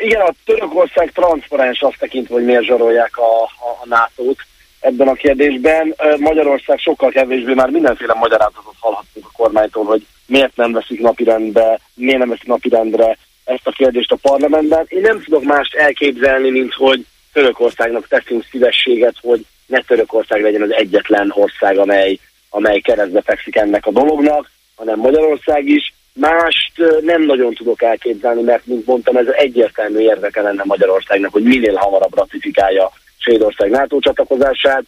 Igen, 0.00 0.20
a 0.20 0.34
Törökország 0.44 1.12
transzparens 1.14 1.80
azt 1.80 1.98
tekintve, 1.98 2.34
hogy 2.34 2.44
miért 2.44 2.64
zsarolják 2.64 3.16
a, 3.16 3.42
a, 3.42 3.70
a 3.82 3.86
NATO-t 3.86 4.46
ebben 4.82 5.08
a 5.08 5.12
kérdésben. 5.12 5.94
Magyarország 6.18 6.78
sokkal 6.78 7.10
kevésbé 7.10 7.54
már 7.54 7.70
mindenféle 7.70 8.14
magyarázatot 8.14 8.74
hallhatunk 8.78 9.26
a 9.26 9.36
kormánytól, 9.36 9.84
hogy 9.84 10.06
miért 10.26 10.56
nem 10.56 10.72
veszik 10.72 11.00
napirendbe, 11.00 11.80
miért 11.94 12.18
nem 12.18 12.28
veszik 12.28 12.46
napirendre 12.46 13.18
ezt 13.44 13.66
a 13.66 13.70
kérdést 13.70 14.12
a 14.12 14.18
parlamentben. 14.22 14.84
Én 14.88 15.00
nem 15.00 15.22
tudok 15.22 15.42
mást 15.42 15.74
elképzelni, 15.74 16.50
mint 16.50 16.74
hogy 16.74 17.06
Törökországnak 17.32 18.08
teszünk 18.08 18.44
szívességet, 18.50 19.14
hogy 19.20 19.44
ne 19.66 19.80
Törökország 19.80 20.42
legyen 20.42 20.62
az 20.62 20.72
egyetlen 20.72 21.32
ország, 21.34 21.78
amely, 21.78 22.18
amely 22.50 22.80
keresztbe 22.80 23.22
fekszik 23.22 23.56
ennek 23.56 23.86
a 23.86 23.90
dolognak, 23.90 24.50
hanem 24.76 24.98
Magyarország 24.98 25.68
is. 25.68 25.94
Mást 26.14 26.72
nem 27.00 27.22
nagyon 27.22 27.54
tudok 27.54 27.82
elképzelni, 27.82 28.42
mert 28.42 28.66
mint 28.66 28.86
mondtam, 28.86 29.16
ez 29.16 29.26
egyértelmű 29.26 29.98
érdeke 29.98 30.42
lenne 30.42 30.62
Magyarországnak, 30.64 31.32
hogy 31.32 31.42
minél 31.42 31.74
hamarabb 31.74 32.16
ratifikálja 32.16 32.92
Svédország 33.22 33.70
NATO 33.70 33.98
csatlakozását. 34.00 34.84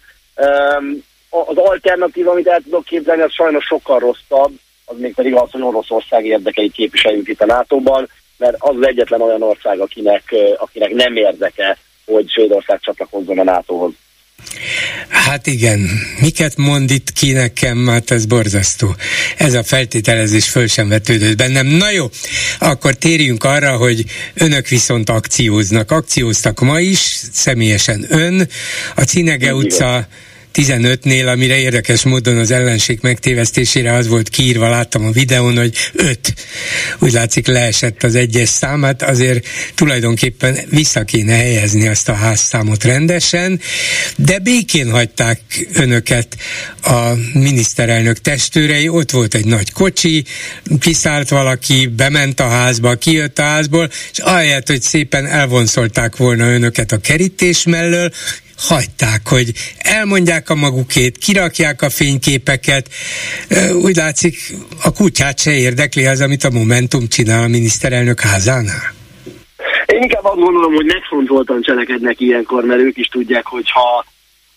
Az 1.30 1.57
alternatív, 1.57 2.28
amit 2.28 2.47
el 2.47 2.61
tudok 2.61 2.85
képzelni, 2.85 3.22
az 3.22 3.32
sajnos 3.32 3.64
sokkal 3.64 3.99
rosszabb, 3.99 4.53
az 4.85 4.97
még 4.99 5.14
pedig 5.14 5.35
az, 5.35 5.51
hogy 5.51 5.62
Oroszország 5.62 6.26
érdekeit 6.26 6.72
képviseljük 6.72 7.28
itt 7.28 7.41
a 7.41 7.47
NATO-ban, 7.47 8.09
mert 8.37 8.57
az 8.59 8.76
az 8.76 8.87
egyetlen 8.87 9.20
olyan 9.20 9.43
ország, 9.43 9.80
akinek, 9.80 10.35
akinek 10.57 10.91
nem 10.93 11.16
érdeke, 11.16 11.78
hogy 12.07 12.30
Svédország 12.30 12.80
csatlakozzon 12.80 13.39
a 13.39 13.45
NATO-hoz. 13.45 13.93
Hát 15.09 15.47
igen, 15.47 15.90
miket 16.20 16.57
mond 16.57 16.90
itt 16.90 17.12
ki 17.12 17.32
nekem, 17.32 17.86
hát 17.86 18.11
ez 18.11 18.26
borzasztó. 18.26 18.97
Ez 19.36 19.55
a 19.55 19.62
feltételezés 19.62 20.49
föl 20.49 20.66
sem 20.66 20.88
vetődött 20.88 21.36
bennem. 21.36 21.66
Na 21.66 21.90
jó, 21.90 22.11
akkor 22.59 22.95
térjünk 22.95 23.45
arra, 23.45 23.76
hogy 23.76 24.05
önök 24.34 24.68
viszont 24.68 25.11
akcióznak. 25.11 25.90
Akcióztak 25.90 26.61
ma 26.61 26.80
is, 26.80 27.20
személyesen 27.32 28.07
ön, 28.09 28.49
a 28.95 29.03
Cinege 29.03 29.55
utca 29.55 30.09
15-nél, 30.55 31.32
amire 31.32 31.59
érdekes 31.59 32.02
módon 32.02 32.38
az 32.38 32.50
ellenség 32.50 32.98
megtévesztésére 33.02 33.92
az 33.92 34.09
volt 34.09 34.28
kiírva, 34.28 34.68
láttam 34.68 35.05
a 35.05 35.11
videón, 35.11 35.57
hogy 35.57 35.76
5. 35.92 36.34
Úgy 36.98 37.12
látszik 37.12 37.46
leesett 37.46 38.02
az 38.02 38.14
egyes 38.14 38.48
számát, 38.48 39.02
azért 39.02 39.46
tulajdonképpen 39.74 40.59
vissza 40.70 41.05
kéne 41.05 41.34
helyezni 41.34 41.88
azt 41.88 42.09
a 42.09 42.14
házszámot 42.14 42.84
rendesen, 42.84 43.61
de 44.16 44.38
békén 44.38 44.90
hagyták 44.90 45.40
önöket 45.72 46.36
a 46.82 47.12
miniszterelnök 47.32 48.18
testőrei, 48.18 48.88
ott 48.88 49.11
volt 49.11 49.34
egy 49.34 49.46
nagy 49.46 49.72
kocsi, 49.72 50.24
kiszállt 50.80 51.28
valaki, 51.28 51.86
bement 51.86 52.40
a 52.40 52.48
házba, 52.48 52.94
kijött 52.94 53.38
a 53.38 53.42
házból, 53.42 53.90
és 54.12 54.18
ahelyett, 54.18 54.68
hogy 54.68 54.82
szépen 54.82 55.26
elvonszolták 55.26 56.16
volna 56.16 56.52
önöket 56.52 56.92
a 56.92 56.98
kerítés 56.98 57.64
mellől, 57.64 58.12
hagyták, 58.59 59.28
hogy 59.28 59.52
elmondják 59.78 60.50
a 60.50 60.55
magukét, 60.55 61.18
kirakják 61.18 61.82
a 61.82 61.90
fényképeket. 61.90 62.88
Úgy 63.82 63.96
látszik, 63.96 64.36
a 64.82 64.92
kutyát 64.92 65.38
se 65.38 65.50
érdekli 65.50 66.07
az, 66.07 66.20
amit 66.20 66.44
a 66.44 66.50
Momentum 66.50 67.09
csinál 67.09 67.42
a 67.42 67.48
miniszterelnök 67.48 68.20
házánál. 68.20 68.92
Én 69.86 70.02
inkább 70.02 70.24
azt 70.24 70.40
gondolom, 70.40 70.74
hogy 70.74 70.86
megfontoltan 70.86 71.62
cselekednek 71.62 72.20
ilyenkor, 72.20 72.64
mert 72.64 72.80
ők 72.80 72.96
is 72.96 73.07
tudják, 73.07 73.46
hogyha, 73.46 74.05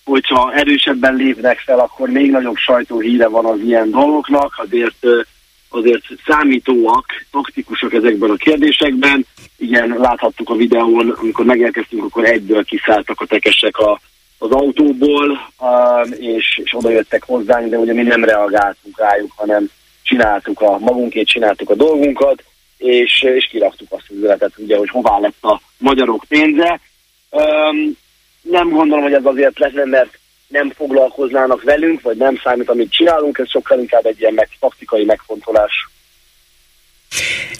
hogyha 0.03 0.53
erősebben 0.53 1.15
lépnek 1.15 1.59
fel, 1.59 1.79
akkor 1.79 2.09
még 2.09 2.31
nagyobb 2.31 2.57
sajtóhíre 2.57 3.27
van 3.27 3.45
az 3.45 3.59
ilyen 3.65 3.89
dolgoknak, 3.89 4.53
azért 4.57 5.05
azért 5.69 6.03
számítóak, 6.25 7.05
taktikusak 7.31 7.93
ezekben 7.93 8.29
a 8.29 8.35
kérdésekben. 8.35 9.25
Igen, 9.57 9.95
láthattuk 9.97 10.49
a 10.49 10.55
videón, 10.55 11.09
amikor 11.09 11.45
megérkeztünk, 11.45 12.03
akkor 12.03 12.25
egyből 12.25 12.63
kiszálltak 12.63 13.21
a 13.21 13.25
tekesek 13.25 13.77
a, 13.77 13.99
az 14.37 14.51
autóból, 14.51 15.29
um, 15.59 16.11
és, 16.19 16.61
és 16.63 16.73
oda 16.73 16.89
jöttek 16.89 17.23
hozzánk, 17.23 17.69
de 17.69 17.77
ugye 17.77 17.93
mi 17.93 18.01
nem 18.01 18.23
reagáltunk 18.23 18.99
rájuk, 18.99 19.31
hanem 19.35 19.69
csináltuk 20.03 20.61
a 20.61 20.77
magunkét, 20.79 21.27
csináltuk 21.27 21.69
a 21.69 21.75
dolgunkat, 21.75 22.43
és, 22.77 23.21
és 23.21 23.47
kiraktuk 23.47 23.87
azt 23.91 24.05
az 24.09 24.15
üzletet, 24.15 24.51
ugye, 24.57 24.77
hogy 24.77 24.89
hová 24.89 25.19
lett 25.19 25.43
a 25.43 25.61
magyarok 25.77 26.23
pénze. 26.27 26.79
Um, 27.29 27.97
nem 28.41 28.69
gondolom, 28.69 29.03
hogy 29.03 29.13
ez 29.13 29.25
azért 29.25 29.59
lenne, 29.59 29.85
mert 29.85 30.19
nem 30.47 30.69
foglalkoznának 30.69 31.63
velünk, 31.63 32.01
vagy 32.01 32.17
nem 32.17 32.39
számít, 32.43 32.69
amit 32.69 32.91
csinálunk, 32.91 33.37
ez 33.37 33.49
sokkal 33.49 33.79
inkább 33.79 34.05
egy 34.05 34.19
ilyen 34.19 34.33
meg, 34.33 34.49
taktikai 34.59 35.03
megfontolás. 35.03 35.89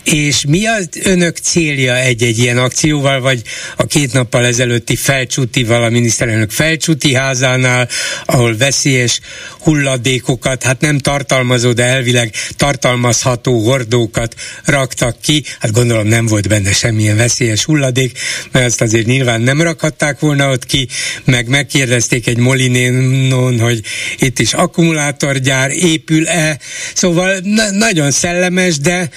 És 0.03 0.45
mi 0.47 0.65
az 0.65 0.89
önök 1.03 1.37
célja 1.37 1.97
egy-egy 1.97 2.37
ilyen 2.37 2.57
akcióval, 2.57 3.21
vagy 3.21 3.41
a 3.75 3.85
két 3.85 4.13
nappal 4.13 4.45
ezelőtti 4.45 4.95
felcsútival 4.95 5.83
a 5.83 5.89
miniszterelnök 5.89 6.51
felcsúti 6.51 7.13
házánál, 7.13 7.89
ahol 8.25 8.57
veszélyes 8.57 9.19
hulladékokat, 9.59 10.63
hát 10.63 10.81
nem 10.81 10.97
tartalmazó, 10.97 11.73
de 11.73 11.83
elvileg 11.83 12.33
tartalmazható 12.55 13.63
hordókat 13.63 14.35
raktak 14.65 15.21
ki. 15.21 15.43
Hát 15.59 15.71
gondolom 15.71 16.07
nem 16.07 16.25
volt 16.25 16.47
benne 16.47 16.73
semmilyen 16.73 17.17
veszélyes 17.17 17.63
hulladék, 17.63 18.19
mert 18.51 18.65
azt 18.65 18.81
azért 18.81 19.05
nyilván 19.05 19.41
nem 19.41 19.61
rakhatták 19.61 20.19
volna 20.19 20.51
ott 20.51 20.65
ki, 20.65 20.87
meg 21.23 21.47
megkérdezték 21.47 22.27
egy 22.27 22.37
Molinénon, 22.37 23.59
hogy 23.59 23.81
itt 24.17 24.39
is 24.39 24.53
akkumulátorgyár 24.53 25.71
épül-e. 25.71 26.59
Szóval 26.93 27.39
na- 27.43 27.71
nagyon 27.71 28.11
szellemes, 28.11 28.77
de 28.79 29.09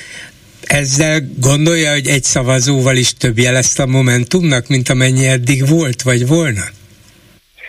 ezzel 0.73 1.21
gondolja, 1.41 1.93
hogy 1.93 2.07
egy 2.07 2.23
szavazóval 2.23 2.97
is 2.97 3.15
több 3.15 3.39
jeleszt 3.39 3.79
a 3.79 3.87
Momentumnak, 3.87 4.69
mint 4.69 4.89
amennyi 4.89 5.27
eddig 5.27 5.69
volt, 5.69 6.03
vagy 6.03 6.27
volna? 6.27 6.65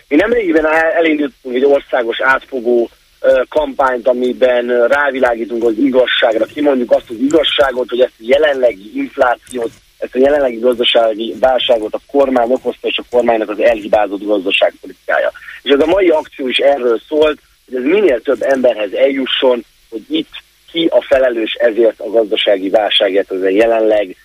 Mi 0.08 0.16
nemrégiben 0.16 0.66
elindítottunk 0.98 1.56
egy 1.56 1.66
országos 1.66 2.22
átfogó 2.22 2.90
kampányt, 3.50 4.08
amiben 4.08 4.88
rávilágítunk 4.88 5.64
az 5.64 5.74
igazságra, 5.78 6.46
kimondjuk 6.46 6.92
azt 6.92 7.10
az 7.10 7.16
igazságot, 7.22 7.90
hogy 7.90 8.00
ezt 8.00 8.14
a 8.20 8.24
jelenlegi 8.28 8.92
inflációt, 8.96 9.72
ezt 9.98 10.16
a 10.16 10.20
jelenlegi 10.20 10.60
gazdasági 10.60 11.36
válságot 11.40 11.94
a 11.94 12.02
kormány 12.08 12.52
okozta, 12.52 12.88
és 12.88 12.98
a 12.98 13.06
kormánynak 13.10 13.50
az 13.50 13.60
elhibázott 13.60 14.26
gazdaságpolitikája. 14.26 15.32
És 15.62 15.72
ez 15.72 15.80
a 15.80 15.86
mai 15.86 16.08
akció 16.10 16.48
is 16.48 16.58
erről 16.58 17.02
szólt, 17.08 17.40
hogy 17.66 17.76
ez 17.76 17.84
minél 17.84 18.22
több 18.22 18.42
emberhez 18.42 18.94
eljusson, 18.94 19.66
hogy 19.90 20.02
itt 20.10 20.34
ki 20.72 20.88
a 20.92 21.02
felelős 21.02 21.54
ezért 21.54 22.00
a 22.00 22.10
gazdasági 22.10 22.70
válságért, 22.70 23.32
ez 23.32 23.50
jelenleg 23.50 24.16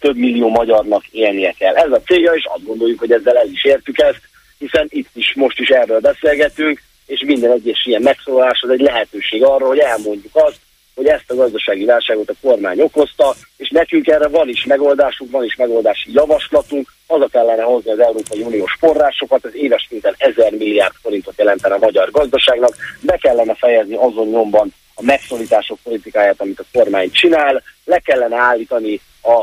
több 0.00 0.16
millió 0.16 0.48
magyarnak 0.48 1.06
élnie 1.10 1.54
kell. 1.58 1.74
Ez 1.74 1.92
a 1.92 2.00
célja, 2.00 2.32
és 2.32 2.44
azt 2.54 2.64
gondoljuk, 2.64 2.98
hogy 2.98 3.12
ezzel 3.12 3.38
el 3.38 3.48
is 3.52 3.64
értük 3.64 3.98
ezt, 3.98 4.20
hiszen 4.58 4.86
itt 4.88 5.08
is, 5.14 5.34
most 5.34 5.60
is 5.60 5.68
erről 5.68 6.00
beszélgetünk, 6.00 6.82
és 7.06 7.22
minden 7.26 7.52
egyes 7.52 7.84
ilyen 7.86 8.02
megszólalás 8.02 8.60
az 8.62 8.70
egy 8.70 8.80
lehetőség 8.80 9.42
arra, 9.42 9.66
hogy 9.66 9.78
elmondjuk 9.78 10.36
azt, 10.36 10.58
hogy 10.94 11.06
ezt 11.06 11.30
a 11.30 11.34
gazdasági 11.34 11.84
válságot 11.84 12.30
a 12.30 12.34
kormány 12.42 12.80
okozta, 12.80 13.34
és 13.56 13.68
nekünk 13.70 14.06
erre 14.06 14.28
van 14.28 14.48
is 14.48 14.64
megoldásunk, 14.64 15.30
van 15.30 15.44
is 15.44 15.56
megoldási 15.56 16.12
javaslatunk, 16.12 16.92
a 17.06 17.28
kellene 17.28 17.62
hozni 17.62 17.90
az 17.90 17.98
Európai 17.98 18.42
Uniós 18.42 18.76
forrásokat, 18.78 19.44
ez 19.44 19.54
éves 19.54 19.86
szinten 19.88 20.14
1000 20.18 20.52
milliárd 20.52 20.94
forintot 21.02 21.34
jelentene 21.36 21.74
a 21.74 21.78
magyar 21.78 22.10
gazdaságnak, 22.10 22.76
be 23.00 23.16
kellene 23.16 23.54
fejezni 23.54 23.94
azon 23.94 24.28
nyomban 24.28 24.74
a 24.98 25.02
megszorítások 25.02 25.78
politikáját, 25.82 26.40
amit 26.40 26.60
a 26.60 26.64
kormány 26.72 27.10
csinál, 27.10 27.62
le 27.84 27.98
kellene 27.98 28.36
állítani 28.36 29.00
a 29.22 29.42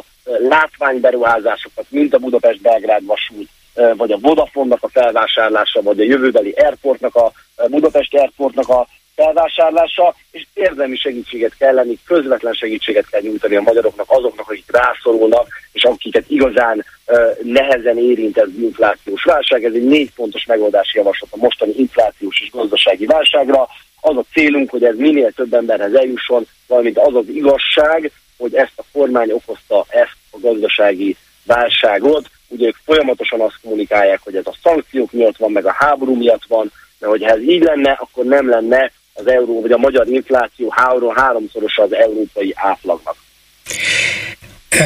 látványberuházásokat, 0.50 1.86
mint 1.90 2.14
a 2.14 2.18
Budapest-Belgrád 2.18 3.06
vasút, 3.06 3.50
vagy 3.98 4.12
a 4.12 4.18
Vodafone-nak 4.18 4.84
a 4.84 4.90
felvásárlása, 4.90 5.82
vagy 5.82 6.00
a 6.00 6.04
jövőbeli 6.04 6.52
airportnak 6.52 7.16
a 7.16 7.32
Budapest 7.70 8.14
airportnak 8.16 8.70
a 8.70 8.88
felvásárlása, 9.16 10.16
és 10.32 10.46
érdemi 10.54 10.96
segítséget 10.96 11.58
kell 11.58 11.74
lenni, 11.74 11.98
közvetlen 12.06 12.54
segítséget 12.54 13.10
kell 13.10 13.22
nyújtani 13.22 13.56
a 13.56 13.62
magyaroknak, 13.62 14.06
azoknak, 14.10 14.50
akik 14.50 14.72
rászorulnak, 14.72 15.48
és 15.72 15.84
akiket 15.84 16.26
igazán 16.28 16.86
uh, 17.08 17.18
nehezen 17.44 17.98
érint 17.98 18.38
ez 18.38 18.48
inflációs 18.60 19.24
válság. 19.24 19.64
Ez 19.64 19.74
egy 19.74 19.86
négy 19.86 20.14
pontos 20.14 20.46
megoldási 20.46 20.98
javaslat 20.98 21.30
a 21.32 21.38
mostani 21.38 21.74
inflációs 21.78 22.42
és 22.42 22.50
gazdasági 22.52 23.06
válságra. 23.06 23.68
Az 24.06 24.18
a 24.18 24.24
célunk, 24.34 24.70
hogy 24.70 24.84
ez 24.84 24.96
minél 24.98 25.32
több 25.32 25.54
emberhez 25.54 25.94
eljusson, 25.94 26.48
valamint 26.68 26.98
az 26.98 27.16
az 27.16 27.28
igazság, 27.28 28.12
hogy 28.38 28.56
ezt 28.56 28.74
a 28.76 28.84
kormány 28.92 29.32
okozta 29.32 29.86
ezt 29.90 30.18
a 30.32 30.38
gazdasági 30.40 31.16
válságot. 31.46 32.30
Ugye 32.48 32.68
ők 32.68 32.76
folyamatosan 32.86 33.42
azt 33.42 33.60
kommunikálják, 33.62 34.20
hogy 34.24 34.36
ez 34.36 34.48
a 34.48 34.56
szankciók 34.64 35.12
miatt 35.12 35.38
van, 35.38 35.52
meg 35.52 35.66
a 35.66 35.76
háború 35.78 36.16
miatt 36.16 36.46
van, 36.48 36.72
de 37.00 37.08
hogyha 37.08 37.30
ez 37.30 37.42
így 37.42 37.64
lenne, 37.64 37.92
akkor 37.92 38.26
nem 38.26 38.50
lenne 38.50 38.92
az 39.14 39.28
euró, 39.28 39.62
vagy 39.62 39.72
a 39.72 39.78
magyar 39.78 40.08
infláció 40.08 40.70
három, 40.70 41.16
háromszorosa 41.16 41.84
az 41.84 41.94
európai 41.94 42.54
átlagnak. 42.56 43.16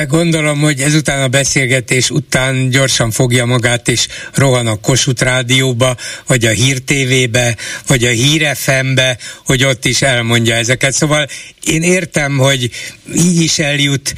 Gondolom, 0.08 0.60
hogy 0.60 0.82
ezután 0.82 1.22
a 1.22 1.28
beszélgetés 1.28 2.10
után 2.10 2.70
gyorsan 2.70 3.12
fogja 3.12 3.46
magát 3.46 3.88
és 3.88 4.08
rohan 4.34 4.68
a 4.68 4.76
Kossuth 4.76 5.24
Rádióba, 5.24 5.96
vagy 6.28 6.46
a 6.46 6.50
Hír 6.50 6.80
TV-be, 6.80 7.58
vagy 7.88 8.04
a 8.04 8.10
Hír 8.10 8.56
FM-be, 8.56 9.18
hogy 9.46 9.64
ott 9.64 9.86
is 9.86 10.02
elmondja 10.02 10.56
ezeket. 10.56 10.94
Szóval 10.94 11.28
én 11.68 11.82
értem, 11.82 12.38
hogy 12.38 12.70
így 13.16 13.42
is 13.42 13.60
eljut 13.60 14.14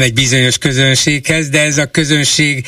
egy 0.00 0.12
bizonyos 0.12 0.58
közönséghez, 0.58 1.48
de 1.48 1.62
ez 1.62 1.78
a 1.78 1.86
közönség 1.86 2.66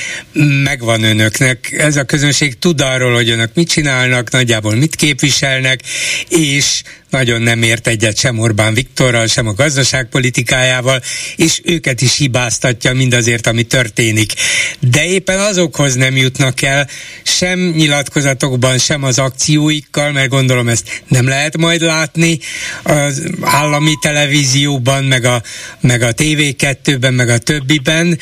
megvan 0.65 1.03
önöknek. 1.03 1.75
Ez 1.79 1.97
a 1.97 2.05
közönség 2.05 2.59
tud 2.59 2.81
arról, 2.81 3.15
hogy 3.15 3.31
önök 3.31 3.51
mit 3.55 3.69
csinálnak, 3.69 4.31
nagyjából 4.31 4.75
mit 4.75 4.97
képviselnek, 4.97 5.81
és 6.29 6.83
nagyon 7.13 7.43
nem 7.43 7.63
ért 7.63 7.87
egyet 7.87 8.19
sem 8.19 8.39
Orbán 8.39 8.75
Viktorral, 8.75 9.27
sem 9.27 9.47
a 9.47 9.53
gazdaságpolitikájával, 9.53 11.03
és 11.37 11.61
őket 11.65 12.01
is 12.01 12.17
hibáztatja 12.17 12.93
mindazért, 12.93 13.47
ami 13.47 13.63
történik. 13.63 14.33
De 14.79 15.05
éppen 15.05 15.39
azokhoz 15.39 15.95
nem 15.95 16.17
jutnak 16.17 16.63
el, 16.63 16.89
sem 17.23 17.59
nyilatkozatokban, 17.59 18.79
sem 18.79 19.03
az 19.03 19.19
akcióikkal, 19.19 20.13
mert 20.13 20.29
gondolom 20.29 20.69
ezt 20.69 21.03
nem 21.09 21.29
lehet 21.29 21.57
majd 21.57 21.81
látni 21.81 22.39
az 22.83 23.23
állami 23.41 23.92
állami 23.93 23.97
televízióban, 24.01 25.05
meg 25.05 25.25
a, 25.25 25.41
meg 25.81 26.03
a 26.03 26.13
TV2-ben, 26.13 27.15
meg 27.15 27.29
a 27.29 27.39
többiben. 27.39 28.19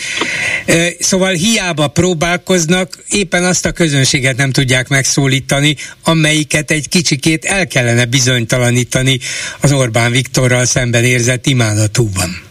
Szóval 0.99 1.33
hiába 1.33 1.89
próbálkoznak, 1.89 2.89
éppen 3.09 3.45
azt 3.45 3.67
a 3.67 3.73
közönséget 3.73 4.37
nem 4.37 4.51
tudják 4.51 4.89
megszólítani, 4.89 5.77
amelyiket 6.05 6.71
egy 6.71 6.89
kicsikét 6.89 7.45
el 7.45 7.67
kellene 7.67 8.05
bizonytalanítani 8.05 9.19
az 9.63 9.73
Orbán 9.73 10.11
Viktorral 10.11 10.65
szemben 10.65 11.05
érzett 11.05 11.47
imádatúban. 11.47 12.49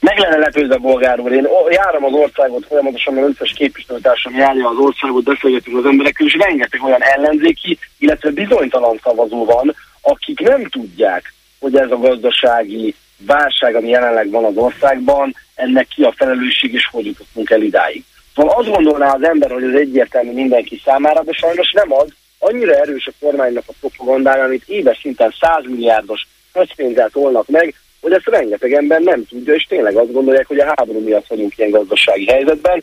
Meg 0.00 0.18
lenne 0.18 0.36
lepődve 0.36 0.76
bolgár 0.76 1.20
úr. 1.20 1.32
Én 1.32 1.48
járom 1.70 2.04
az 2.04 2.12
országot 2.12 2.66
folyamatosan, 2.66 3.14
mert 3.14 3.26
összes 3.26 3.52
képviselőtársam 3.52 4.34
járja 4.34 4.68
az 4.68 4.76
országot, 4.76 5.24
beszélgetünk 5.24 5.76
az 5.76 5.84
emberekkel, 5.84 6.26
és 6.26 6.36
rengeteg 6.38 6.82
olyan 6.82 7.02
ellenzéki, 7.02 7.78
illetve 7.98 8.30
bizonytalan 8.30 9.00
szavazó 9.02 9.44
van, 9.44 9.74
akik 10.00 10.40
nem 10.40 10.64
tudják, 10.64 11.32
hogy 11.60 11.76
ez 11.76 11.90
a 11.90 11.98
gazdasági 11.98 12.94
válság, 13.26 13.74
ami 13.74 13.88
jelenleg 13.88 14.30
van 14.30 14.44
az 14.44 14.56
országban, 14.56 15.34
ennek 15.54 15.88
ki 15.88 16.02
a 16.02 16.14
felelősség, 16.16 16.72
és 16.72 16.88
hogy 16.90 17.06
jutottunk 17.06 17.50
el 17.50 17.62
idáig. 17.62 18.04
Szóval 18.34 18.58
azt 18.58 18.70
gondolná 18.70 19.14
az 19.14 19.22
ember, 19.22 19.50
hogy 19.50 19.62
ez 19.62 19.80
egyértelmű 19.80 20.32
mindenki 20.32 20.80
számára, 20.84 21.22
de 21.22 21.32
sajnos 21.32 21.72
nem 21.72 21.92
az. 21.92 22.08
Annyira 22.38 22.74
erős 22.74 23.06
a 23.06 23.24
kormánynak 23.24 23.64
a 23.66 23.72
propagandája, 23.80 24.44
amit 24.44 24.68
éves 24.68 24.98
szinten 25.02 25.34
100 25.40 25.64
milliárdos 25.64 26.26
közpénzzel 26.52 27.08
tolnak 27.08 27.48
meg, 27.48 27.74
hogy 28.00 28.12
ezt 28.12 28.26
rengeteg 28.26 28.72
ember 28.72 29.00
nem 29.00 29.26
tudja, 29.26 29.54
és 29.54 29.64
tényleg 29.64 29.96
azt 29.96 30.12
gondolják, 30.12 30.46
hogy 30.46 30.58
a 30.58 30.72
háború 30.76 31.00
miatt 31.00 31.26
vagyunk 31.26 31.58
ilyen 31.58 31.70
gazdasági 31.70 32.26
helyzetben. 32.26 32.82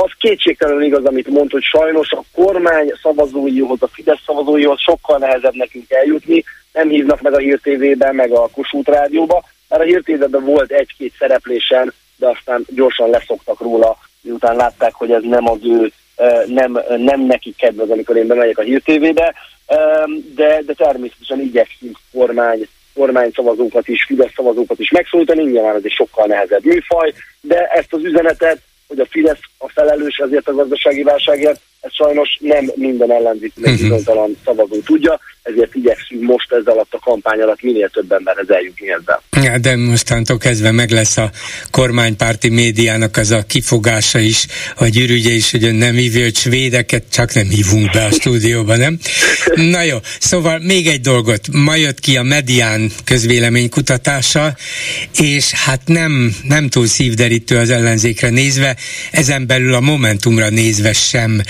Az 0.00 0.10
kétségtelenül 0.18 0.82
igaz, 0.82 1.04
amit 1.04 1.28
mond, 1.28 1.50
hogy 1.50 1.62
sajnos 1.62 2.10
a 2.10 2.22
kormány 2.34 2.92
szavazóihoz, 3.02 3.82
a 3.82 3.88
Fidesz 3.92 4.22
szavazóihoz 4.26 4.80
sokkal 4.80 5.18
nehezebb 5.18 5.54
nekünk 5.54 5.90
eljutni, 5.90 6.44
nem 6.72 6.88
hívnak 6.88 7.20
meg 7.20 7.34
a 7.34 7.38
Hír 7.38 7.60
TV-ben, 7.60 8.14
meg 8.14 8.30
a 8.32 8.48
Kossuth 8.48 8.90
Rádióba, 8.90 9.44
mert 9.68 9.82
a 9.82 9.84
Hír 9.84 10.02
TV-ben 10.02 10.44
volt 10.44 10.70
egy-két 10.70 11.14
szereplésen, 11.18 11.92
de 12.16 12.28
aztán 12.28 12.64
gyorsan 12.68 13.10
leszoktak 13.10 13.60
róla, 13.60 13.98
miután 14.20 14.56
látták, 14.56 14.94
hogy 14.94 15.10
ez 15.10 15.22
nem 15.22 15.48
az 15.48 15.58
ő, 15.62 15.92
nem, 16.46 16.80
nem 16.96 17.20
nekik 17.20 17.56
kedvez, 17.56 17.90
amikor 17.90 18.16
én 18.16 18.26
bemegyek 18.26 18.58
a 18.58 18.62
Hír 18.62 18.82
TV-be, 18.82 19.34
de, 20.34 20.62
de 20.66 20.72
természetesen 20.72 21.40
igyekszünk 21.40 21.98
kormány 22.12 22.68
kormány 22.94 23.30
szavazókat 23.34 23.88
is, 23.88 24.04
Fidesz 24.04 24.32
szavazókat 24.34 24.78
is 24.78 24.90
megszólítani, 24.90 25.42
nyilván 25.42 25.74
ez 25.74 25.84
egy 25.84 25.90
sokkal 25.92 26.26
nehezebb 26.26 26.64
műfaj, 26.64 27.12
de 27.40 27.66
ezt 27.66 27.92
az 27.92 28.04
üzenetet, 28.04 28.58
hogy 28.88 28.98
a 28.98 29.06
Fidesz 29.06 29.40
a 29.58 29.68
felelős 29.68 30.16
ezért 30.16 30.48
a 30.48 30.54
gazdasági 30.54 31.02
válságért, 31.02 31.60
ez 31.80 31.94
sajnos 31.94 32.38
nem 32.40 32.70
minden 32.74 33.12
ellenzéki 33.12 33.60
uh-huh. 33.60 33.80
bizonytalan 33.80 34.36
szavazó 34.44 34.80
tudja, 34.84 35.20
ezért 35.42 35.74
igyekszünk 35.74 36.22
most 36.22 36.52
ezzel 36.52 36.72
alatt 36.72 36.92
a 36.94 36.98
kampány 36.98 37.40
alatt 37.40 37.62
minél 37.62 37.88
több 37.88 38.12
emberhez 38.12 38.50
eljutni 38.50 38.90
ezzel. 38.90 39.22
Ja, 39.42 39.58
de 39.58 39.76
mostantól 39.76 40.38
kezdve 40.38 40.70
meg 40.70 40.90
lesz 40.90 41.16
a 41.16 41.30
kormánypárti 41.70 42.48
médiának 42.48 43.16
az 43.16 43.30
a 43.30 43.42
kifogása 43.46 44.18
is, 44.18 44.46
vagy 44.78 44.98
ürügye 44.98 45.30
is, 45.30 45.50
hogy 45.50 45.74
nem 45.74 45.94
hívja, 45.94 46.22
hogy 46.22 46.36
svédeket 46.36 47.04
csak 47.12 47.34
nem 47.34 47.48
hívunk 47.48 47.90
be 47.90 48.04
a 48.04 48.10
stúdióba, 48.10 48.76
nem? 48.76 48.98
Na 49.54 49.82
jó, 49.82 49.96
szóval 50.20 50.58
még 50.58 50.86
egy 50.86 51.00
dolgot. 51.00 51.40
Ma 51.52 51.74
jött 51.74 52.00
ki 52.00 52.16
a 52.16 52.22
Medián 52.22 52.90
közvéleménykutatása, 53.04 54.56
és 55.20 55.52
hát 55.52 55.80
nem, 55.84 56.36
nem 56.42 56.68
túl 56.68 56.86
szívderítő 56.86 57.56
az 57.56 57.70
ellenzékre 57.70 58.28
nézve, 58.28 58.76
ezen 59.10 59.46
belül 59.46 59.74
a 59.74 59.80
Momentumra 59.80 60.48
nézve 60.48 60.92
sem 60.92 61.40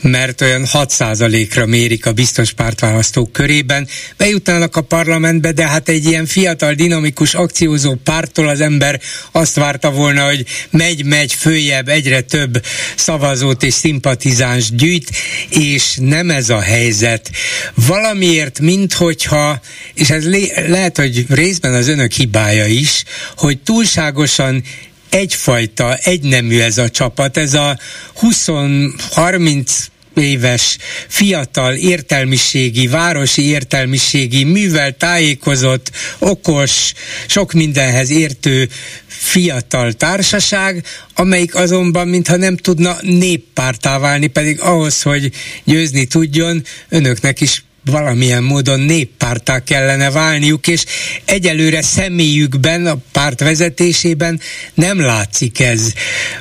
mert 0.00 0.40
olyan 0.40 0.66
6%-ra 0.72 1.66
mérik 1.66 2.06
a 2.06 2.12
biztos 2.12 2.52
pártválasztók 2.52 3.32
körében. 3.32 3.88
Bejutnának 4.16 4.76
a 4.76 4.80
parlamentbe, 4.80 5.52
de 5.52 5.68
hát 5.68 5.88
egy 5.88 6.04
ilyen 6.04 6.26
fiatal, 6.26 6.74
dinamikus, 6.74 7.34
akciózó 7.34 7.94
pártól 7.94 8.48
az 8.48 8.60
ember 8.60 9.00
azt 9.32 9.54
várta 9.54 9.90
volna, 9.90 10.24
hogy 10.24 10.44
megy-megy 10.70 11.32
följebb, 11.32 11.88
egyre 11.88 12.20
több 12.20 12.64
szavazót 12.96 13.62
és 13.62 13.74
szimpatizáns 13.74 14.70
gyűjt, 14.70 15.10
és 15.48 15.96
nem 16.00 16.30
ez 16.30 16.50
a 16.50 16.60
helyzet. 16.60 17.30
Valamiért, 17.74 18.60
minthogyha, 18.60 19.60
és 19.94 20.10
ez 20.10 20.28
lé- 20.28 20.66
lehet, 20.68 20.96
hogy 20.96 21.26
részben 21.28 21.74
az 21.74 21.88
önök 21.88 22.12
hibája 22.12 22.66
is, 22.66 23.04
hogy 23.36 23.58
túlságosan 23.58 24.62
egyfajta, 25.10 25.94
egynemű 25.94 26.60
ez 26.60 26.78
a 26.78 26.88
csapat, 26.88 27.36
ez 27.36 27.54
a 27.54 27.78
20-30 28.20 29.70
éves, 30.14 30.78
fiatal, 31.08 31.74
értelmiségi, 31.74 32.86
városi 32.86 33.42
értelmiségi, 33.42 34.44
művel 34.44 34.96
tájékozott, 34.96 35.90
okos, 36.18 36.92
sok 37.26 37.52
mindenhez 37.52 38.10
értő 38.10 38.68
fiatal 39.06 39.92
társaság, 39.92 40.84
amelyik 41.14 41.54
azonban 41.54 42.08
mintha 42.08 42.36
nem 42.36 42.56
tudna 42.56 42.96
néppártá 43.00 43.98
válni, 43.98 44.26
pedig 44.26 44.60
ahhoz, 44.60 45.02
hogy 45.02 45.30
győzni 45.64 46.06
tudjon, 46.06 46.64
önöknek 46.88 47.40
is 47.40 47.62
valamilyen 47.84 48.42
módon 48.42 48.80
néppártá 48.80 49.62
kellene 49.64 50.10
válniuk, 50.10 50.66
és 50.66 50.84
egyelőre 51.26 51.82
személyükben, 51.82 52.86
a 52.86 52.94
párt 53.12 53.40
vezetésében 53.40 54.40
nem 54.74 55.00
látszik 55.00 55.60
ez. 55.60 55.92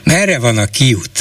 Merre 0.03 0.39
van 0.39 0.57
a 0.57 0.65
kiút? 0.65 1.19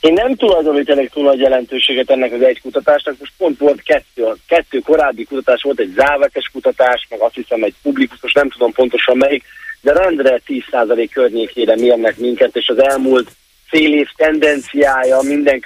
Én 0.00 0.12
nem 0.12 0.34
tulajdonítanék 0.34 1.10
túl 1.10 1.24
nagy 1.24 1.38
jelentőséget 1.38 2.10
ennek 2.10 2.32
az 2.32 2.42
egy 2.42 2.60
kutatásnak, 2.60 3.14
most 3.18 3.32
pont 3.38 3.58
volt 3.58 3.82
kettő, 3.82 4.24
kettő 4.48 4.78
korábbi 4.78 5.24
kutatás, 5.24 5.62
volt 5.62 5.80
egy 5.80 5.92
závekes 5.96 6.50
kutatás, 6.52 7.06
meg 7.10 7.20
azt 7.20 7.34
hiszem 7.34 7.62
egy 7.62 7.74
publikus, 7.82 8.32
nem 8.32 8.50
tudom 8.50 8.72
pontosan 8.72 9.16
melyik, 9.16 9.44
de 9.80 9.92
rendre 9.92 10.40
10% 10.46 11.08
környékére 11.12 11.76
mérnek 11.76 12.16
minket, 12.16 12.56
és 12.56 12.68
az 12.68 12.82
elmúlt 12.82 13.30
fél 13.68 13.92
év 13.92 14.08
tendenciája 14.16 15.20
minden 15.22 15.62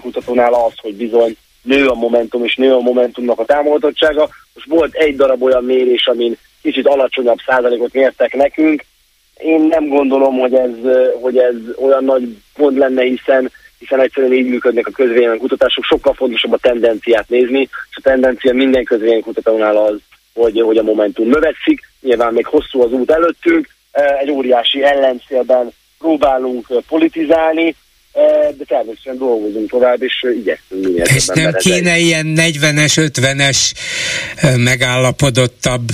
kutatónál 0.00 0.52
az, 0.52 0.72
hogy 0.76 0.94
bizony 0.94 1.36
nő 1.62 1.86
a 1.86 1.94
Momentum, 1.94 2.44
és 2.44 2.56
nő 2.56 2.74
a 2.74 2.80
Momentumnak 2.80 3.38
a 3.38 3.44
támogatottsága. 3.44 4.28
Most 4.54 4.66
volt 4.68 4.94
egy 4.94 5.16
darab 5.16 5.42
olyan 5.42 5.64
mérés, 5.64 6.06
amin 6.06 6.36
kicsit 6.62 6.86
alacsonyabb 6.86 7.38
százalékot 7.46 7.92
mértek 7.92 8.34
nekünk. 8.34 8.84
Én 9.36 9.60
nem 9.60 9.88
gondolom, 9.88 10.38
hogy 10.38 10.54
ez, 10.54 10.70
hogy 11.20 11.38
ez 11.38 11.54
olyan 11.76 12.04
nagy 12.04 12.36
pont 12.54 12.78
lenne, 12.78 13.02
hiszen 13.02 13.50
hiszen 13.80 14.00
egyszerűen 14.00 14.32
így 14.32 14.48
működnek 14.48 14.86
a 14.86 15.36
kutatások, 15.38 15.84
sokkal 15.84 16.14
fontosabb 16.14 16.52
a 16.52 16.58
tendenciát 16.58 17.28
nézni, 17.28 17.60
és 17.60 17.96
a 17.96 18.00
tendencia 18.02 18.54
minden 18.54 18.84
kutatónál 19.22 19.76
az, 19.76 19.98
hogy, 20.34 20.60
hogy 20.60 20.76
a 20.76 20.82
Momentum 20.82 21.28
növekszik. 21.28 21.80
Nyilván 22.00 22.32
még 22.32 22.46
hosszú 22.46 22.82
az 22.82 22.92
út 22.92 23.10
előttünk, 23.10 23.68
egy 24.20 24.30
óriási 24.30 24.82
ellenszélben 24.82 25.70
próbálunk 25.98 26.66
politizálni, 26.88 27.74
de 28.56 28.64
természetesen 28.66 29.18
dolgozunk 29.18 29.70
tovább, 29.70 30.02
és 30.02 30.26
igyekszünk 30.38 30.84
minél 30.84 31.04
nem 31.34 31.52
kéne 31.52 31.98
ilyen 31.98 32.34
40-es, 32.36 33.10
50-es 33.12 33.72
megállapodottabb 34.56 35.90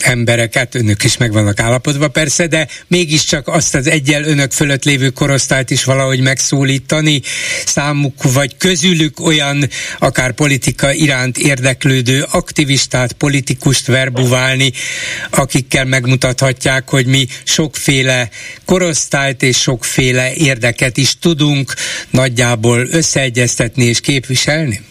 embereket, 0.00 0.74
önök 0.74 1.04
is 1.04 1.16
meg 1.16 1.32
vannak 1.32 1.60
állapodva 1.60 2.08
persze, 2.08 2.46
de 2.46 2.68
mégiscsak 2.86 3.48
azt 3.48 3.74
az 3.74 3.86
egyel 3.86 4.24
önök 4.24 4.52
fölött 4.52 4.84
lévő 4.84 5.10
korosztályt 5.10 5.70
is 5.70 5.84
valahogy 5.84 6.20
megszólítani, 6.20 7.22
számuk 7.64 8.32
vagy 8.32 8.56
közülük 8.56 9.20
olyan 9.20 9.68
akár 9.98 10.32
politika 10.32 10.92
iránt 10.92 11.38
érdeklődő 11.38 12.26
aktivistát, 12.30 13.12
politikust 13.12 13.86
verbuválni, 13.86 14.72
akikkel 15.30 15.84
megmutathatják, 15.84 16.88
hogy 16.88 17.06
mi 17.06 17.26
sokféle 17.44 18.30
korosztályt 18.64 19.42
és 19.42 19.60
sokféle 19.60 20.34
érdeket 20.34 20.96
is 20.96 21.18
tudunk 21.18 21.74
nagyjából 22.10 22.86
összeegyeztetni 22.90 23.84
és 23.84 24.00
képviselni? 24.00 24.89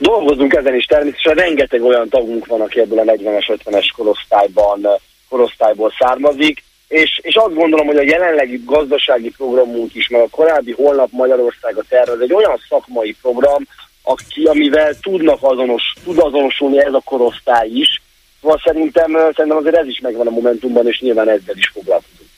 Dolgozunk 0.00 0.54
ezen 0.54 0.74
is 0.74 0.84
természetesen, 0.84 1.34
rengeteg 1.34 1.82
olyan 1.82 2.08
tagunk 2.08 2.46
van, 2.46 2.60
aki 2.60 2.80
ebből 2.80 2.98
a 2.98 3.02
40-es, 3.02 3.58
50-es 3.64 3.88
korosztályban, 3.96 4.86
korosztályból 5.28 5.92
származik, 5.98 6.62
és, 6.88 7.20
és 7.22 7.34
azt 7.34 7.54
gondolom, 7.54 7.86
hogy 7.86 7.96
a 7.96 8.02
jelenlegi 8.02 8.62
gazdasági 8.64 9.30
programunk 9.36 9.94
is, 9.94 10.08
mert 10.08 10.24
a 10.24 10.36
korábbi 10.36 10.72
Holnap 10.72 11.08
Magyarország 11.10 11.76
a 11.76 11.84
terve, 11.88 12.22
egy 12.22 12.32
olyan 12.32 12.60
szakmai 12.68 13.16
program, 13.22 13.66
aki, 14.02 14.44
amivel 14.44 14.94
tudnak 15.00 15.38
azonos, 15.40 15.82
tud 16.04 16.18
azonosulni 16.18 16.78
ez 16.84 16.92
a 16.92 17.02
korosztály 17.04 17.68
is, 17.68 18.02
szóval 18.40 18.60
szerintem, 18.64 19.10
szerintem 19.12 19.56
azért 19.56 19.76
ez 19.76 19.86
is 19.86 20.00
megvan 20.00 20.26
a 20.26 20.30
Momentumban, 20.30 20.86
és 20.88 21.00
nyilván 21.00 21.28
ezzel 21.28 21.56
is 21.56 21.70
foglalkozunk. 21.74 22.28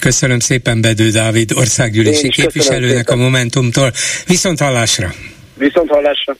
Köszönöm 0.00 0.38
szépen 0.38 0.80
Bedő 0.80 1.10
Dávid 1.10 1.52
országgyűlési 1.52 2.28
képviselőnek 2.28 3.10
a 3.10 3.16
Momentumtól. 3.16 3.92
Viszont 4.26 4.58
hallásra! 4.58 5.08
Viszont 5.54 5.90
hallásra! 5.90 6.36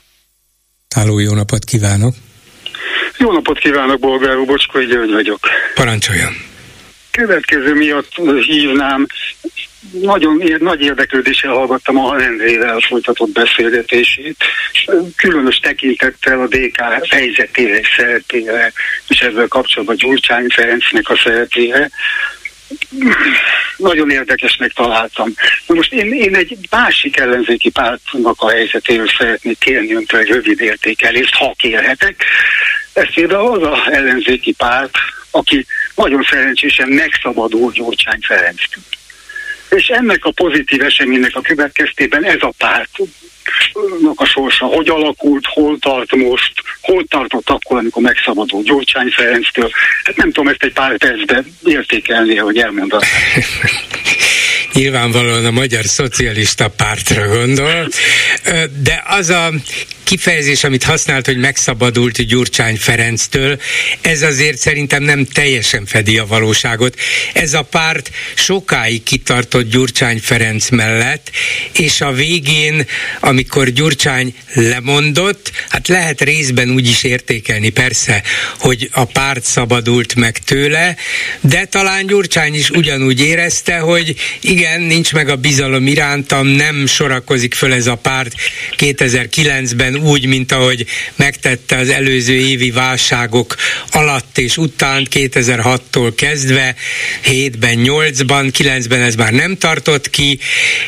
Háló, 0.94 1.19
jó 1.19 1.35
napot 1.35 1.65
kívánok! 1.65 2.15
Jó 3.19 3.32
napot 3.32 3.59
kívánok, 3.59 3.98
Bolgár 3.98 4.36
úr, 4.36 4.47
Bocskai 4.47 4.86
György 4.86 5.12
vagyok. 5.12 5.39
Parancsoljon! 5.74 6.48
következő 7.19 7.74
miatt 7.74 8.15
hívnám, 8.47 9.06
nagyon 9.90 10.43
nagy 10.59 10.81
érdeklődéssel 10.81 11.52
hallgattam 11.52 11.97
a 11.97 12.01
Halendrével 12.01 12.81
folytatott 12.81 13.31
beszélgetését, 13.31 14.36
különös 15.16 15.56
tekintettel 15.56 16.40
a 16.40 16.47
DK 16.47 16.81
helyzetére 17.10 17.78
és 17.78 17.89
szeretére, 17.97 18.73
és 19.09 19.20
ezzel 19.20 19.48
kapcsolatban 19.48 19.97
Gyurcsány 19.97 20.47
Ferencnek 20.48 21.09
a 21.09 21.16
szeretére. 21.16 21.90
Nagyon 23.77 24.11
érdekesnek 24.11 24.73
találtam. 24.73 25.35
Na 25.66 25.74
most 25.74 25.93
én, 25.93 26.12
én 26.12 26.36
egy 26.36 26.59
másik 26.70 27.16
ellenzéki 27.16 27.70
pártnak 27.70 28.40
a 28.40 28.51
helyzetéről 28.51 29.09
szeretnék 29.19 29.59
kérni 29.59 29.95
öntől 29.95 30.20
egy 30.20 30.28
rövid 30.28 30.61
értékelést, 30.61 31.35
ha 31.35 31.55
kérhetek. 31.57 32.24
Ez 32.93 33.15
például 33.15 33.65
az 33.65 33.78
a 33.78 33.93
ellenzéki 33.93 34.53
párt, 34.53 34.97
aki 35.31 35.66
nagyon 35.95 36.27
szerencsésen 36.31 36.89
megszabadul 36.89 37.73
Gyurcsány 37.73 38.20
Ferenctől. 38.20 38.82
És 39.69 39.86
ennek 39.86 40.24
a 40.24 40.31
pozitív 40.31 40.82
eseménynek 40.82 41.36
a 41.36 41.40
következtében 41.40 42.24
ez 42.24 42.40
a 42.40 42.53
párt 42.59 42.90
a 44.14 44.24
sorsa, 44.24 44.64
hogy 44.64 44.88
alakult, 44.88 45.46
hol 45.46 45.78
tart 45.78 46.16
most, 46.16 46.52
hol 46.80 47.04
tartott 47.08 47.48
akkor, 47.48 47.78
amikor 47.78 48.02
megszabadult 48.02 48.66
Gyurcsány 48.66 49.10
Ferenctől. 49.16 49.70
Hát 50.04 50.16
nem 50.16 50.32
tudom 50.32 50.48
ezt 50.48 50.62
egy 50.62 50.72
pár 50.72 50.96
percben 50.96 51.56
értékelni, 51.64 52.36
hogy 52.36 52.58
elmondanám. 52.58 53.08
Nyilvánvalóan 54.72 55.44
a 55.44 55.50
Magyar 55.50 55.84
Szocialista 55.84 56.68
Pártra 56.68 57.26
gondol, 57.26 57.88
de 58.82 59.02
az 59.06 59.30
a 59.30 59.50
kifejezés, 60.09 60.64
amit 60.64 60.85
használt, 60.85 61.26
hogy 61.26 61.36
megszabadult 61.36 62.26
Gyurcsány 62.26 62.76
Ferenctől, 62.76 63.60
ez 64.01 64.22
azért 64.22 64.59
szerintem 64.59 65.02
nem 65.02 65.24
teljesen 65.24 65.86
fedi 65.86 66.18
a 66.18 66.26
valóságot. 66.26 66.98
Ez 67.32 67.55
a 67.55 67.62
párt 67.62 68.10
sokáig 68.35 69.02
kitartott 69.02 69.70
Gyurcsány 69.70 70.20
Ferenc 70.20 70.68
mellett, 70.68 71.30
és 71.72 72.01
a 72.01 72.12
végén, 72.12 72.86
amikor 73.20 73.68
Gyurcsány 73.68 74.35
lemondott, 74.52 75.52
hát 75.68 75.89
lehet 75.89 76.20
részben 76.20 76.70
úgy 76.70 76.89
is 76.89 77.02
értékelni 77.02 77.68
persze, 77.68 78.22
hogy 78.59 78.89
a 78.93 79.05
párt 79.05 79.44
szabadult 79.44 80.14
meg 80.14 80.39
tőle, 80.39 80.97
de 81.40 81.64
talán 81.64 82.06
Gyurcsány 82.06 82.55
is 82.55 82.70
ugyanúgy 82.70 83.20
érezte, 83.20 83.78
hogy 83.78 84.14
igen, 84.40 84.80
nincs 84.80 85.12
meg 85.12 85.28
a 85.28 85.36
bizalom 85.36 85.86
irántam, 85.86 86.47
nem 86.47 86.86
sorakozik 86.86 87.55
föl 87.55 87.72
ez 87.72 87.86
a 87.86 87.94
párt 87.94 88.35
2009-ben 88.76 89.97
úgy, 89.98 90.26
mint 90.26 90.52
ahogy 90.52 90.86
megtette 91.16 91.76
az 91.76 91.88
előző 91.88 92.34
évi 92.34 92.70
válságok 92.70 93.56
alatt 93.90 94.38
és 94.38 94.56
után, 94.56 95.06
2006-tól 95.10 96.12
kezdve, 96.16 96.74
7-ben, 97.24 97.78
8-ban, 97.78 98.50
9-ben 98.58 99.00
ez 99.00 99.14
már 99.14 99.32
nem 99.32 99.56
tartott 99.56 100.10
ki, 100.10 100.38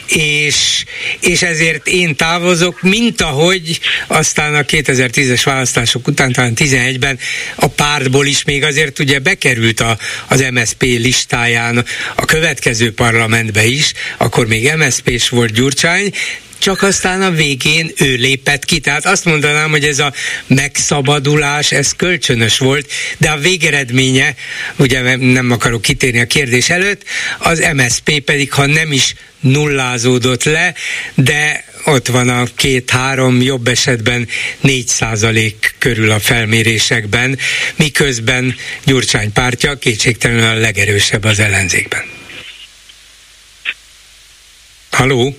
és, 0.06 0.84
és 1.20 1.42
ezért 1.42 1.86
én 1.86 2.16
távozok, 2.16 2.82
mint 2.82 3.20
ahogy 3.20 3.80
aztán 4.06 4.54
a 4.54 4.62
2010-es 4.62 5.40
választások 5.44 6.06
után, 6.06 6.32
talán 6.32 6.52
11-ben 6.56 7.18
a 7.54 7.66
pártból 7.66 8.26
is 8.26 8.44
még 8.44 8.64
azért 8.64 8.98
ugye 8.98 9.18
bekerült 9.18 9.80
a, 9.80 9.98
az 10.28 10.44
MSP 10.50 10.82
listáján 10.82 11.84
a 12.14 12.24
következő 12.24 12.92
parlamentbe 12.92 13.64
is, 13.64 13.92
akkor 14.16 14.46
még 14.46 14.72
MSP-s 14.76 15.28
volt 15.28 15.52
Gyurcsány, 15.52 16.12
csak 16.60 16.82
aztán 16.82 17.22
a 17.22 17.30
végén 17.30 17.92
ő 17.96 18.14
lépett 18.14 18.64
ki. 18.64 18.78
Tehát 18.78 19.06
azt 19.06 19.24
mondanám, 19.24 19.70
hogy 19.70 19.84
ez 19.84 19.98
a 19.98 20.12
megszabadulás, 20.46 21.72
ez 21.72 21.92
kölcsönös 21.92 22.58
volt, 22.58 22.90
de 23.18 23.30
a 23.30 23.38
végeredménye, 23.38 24.34
ugye 24.76 25.16
nem 25.16 25.50
akarok 25.50 25.82
kitérni 25.82 26.20
a 26.20 26.26
kérdés 26.26 26.70
előtt, 26.70 27.04
az 27.38 27.66
MSP 27.74 28.20
pedig, 28.20 28.52
ha 28.52 28.66
nem 28.66 28.92
is 28.92 29.14
nullázódott 29.40 30.44
le, 30.44 30.74
de 31.14 31.64
ott 31.84 32.06
van 32.06 32.28
a 32.28 32.44
két-három, 32.54 33.42
jobb 33.42 33.68
esetben 33.68 34.28
4 34.60 34.88
százalék 34.88 35.74
körül 35.78 36.10
a 36.10 36.20
felmérésekben, 36.20 37.38
miközben 37.76 38.56
Gyurcsány 38.84 39.32
pártja 39.32 39.78
kétségtelenül 39.78 40.44
a 40.44 40.60
legerősebb 40.60 41.24
az 41.24 41.38
ellenzékben. 41.38 42.02
Haló? 44.90 45.36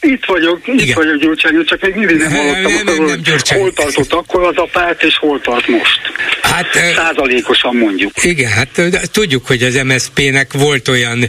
Itt 0.00 0.24
vagyok, 0.24 0.60
itt 0.66 0.80
Igen. 0.80 0.94
vagyok 0.94 1.16
Gyurcsány, 1.16 1.64
csak 1.64 1.80
még 1.80 1.94
mindig 1.94 2.16
nem 2.16 2.30
hallottam, 2.30 2.62
nem, 2.62 2.84
nem, 2.84 3.04
nem, 3.04 3.20
nem, 3.24 3.58
hol 3.58 3.72
tartott 3.72 4.12
akkor 4.12 4.42
az 4.42 4.56
a 4.56 4.68
párt, 4.72 5.02
és 5.02 5.16
hol 5.18 5.40
tart 5.40 5.66
most. 5.66 6.00
Hát, 6.42 6.66
Százalékosan 6.94 7.76
mondjuk. 7.76 8.24
Igen, 8.24 8.50
hát 8.50 8.68
tudjuk, 9.12 9.46
hogy 9.46 9.62
az 9.62 9.74
MSZP-nek 9.74 10.52
volt 10.52 10.88
olyan 10.88 11.28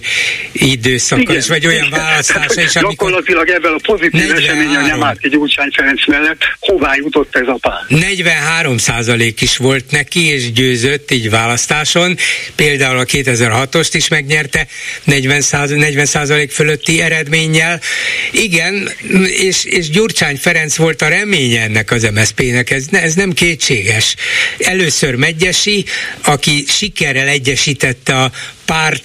időszaka, 0.52 1.22
igen, 1.22 1.36
és 1.36 1.48
vagy 1.48 1.68
olyan 1.68 1.88
választása 1.90 2.62
is, 2.62 2.76
amikor... 2.76 3.10
Gyakorlatilag 3.10 3.50
ebben 3.50 3.74
a 3.74 3.80
pozitív 3.82 4.32
eseményen 4.32 4.86
nem 4.86 5.04
állt 5.04 5.20
ki 5.20 5.30
Gyurcsány 5.30 5.70
Ferenc 5.76 6.08
mellett, 6.08 6.42
hová 6.60 6.96
jutott 6.96 7.36
ez 7.36 7.48
a 7.48 7.58
párt? 7.62 7.90
43 7.90 8.78
százalék 8.78 9.42
is 9.42 9.58
volt 9.58 9.92
neki, 9.92 10.28
és 10.28 10.52
győzött 10.52 11.12
így 11.12 11.30
választáson. 11.30 12.18
Például 12.56 12.98
a 12.98 13.06
2006-ost 13.06 13.90
is 13.92 14.08
megnyerte 14.08 14.68
40 15.04 16.06
százalék 16.06 16.52
fölötti 16.52 17.02
eredménnyel. 17.02 17.80
Igen, 18.32 18.53
igen, 18.54 18.90
és, 19.28 19.64
és 19.64 19.90
Gyurcsány 19.90 20.38
Ferenc 20.38 20.76
volt 20.76 21.02
a 21.02 21.08
reménye 21.08 21.62
ennek 21.62 21.92
az 21.92 22.04
MSZP-nek, 22.14 22.72
ez, 22.72 22.86
ez 22.92 23.14
nem 23.14 23.34
kétséges. 23.34 24.16
Először 24.58 25.16
Megyesi, 25.16 25.86
aki 26.24 26.66
sikerrel 26.68 27.28
egyesítette 27.28 28.22
a 28.22 28.32
párt 28.66 29.04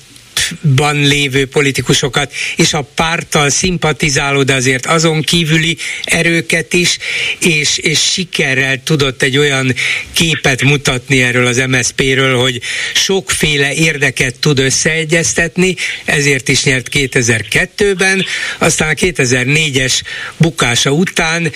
pártban 0.49 0.97
lévő 0.97 1.47
politikusokat, 1.47 2.33
és 2.57 2.73
a 2.73 2.89
párttal 2.95 3.51
szimpatizáló, 3.51 4.43
de 4.43 4.55
azért 4.55 4.87
azon 4.87 5.23
kívüli 5.23 5.77
erőket 6.05 6.73
is, 6.73 6.99
és, 7.41 7.79
és 7.79 8.01
sikerrel 8.01 8.83
tudott 8.83 9.23
egy 9.23 9.39
olyan 9.39 9.75
képet 10.13 10.63
mutatni 10.63 11.23
erről 11.23 11.47
az 11.47 11.63
MSZP-ről, 11.69 12.37
hogy 12.39 12.61
sokféle 12.95 13.75
érdeket 13.75 14.39
tud 14.39 14.59
összeegyeztetni, 14.59 15.77
ezért 16.05 16.49
is 16.49 16.65
nyert 16.65 16.89
2002-ben, 16.93 18.25
aztán 18.59 18.89
a 18.89 18.93
2004-es 18.93 20.01
bukása 20.37 20.91
után 20.91 21.53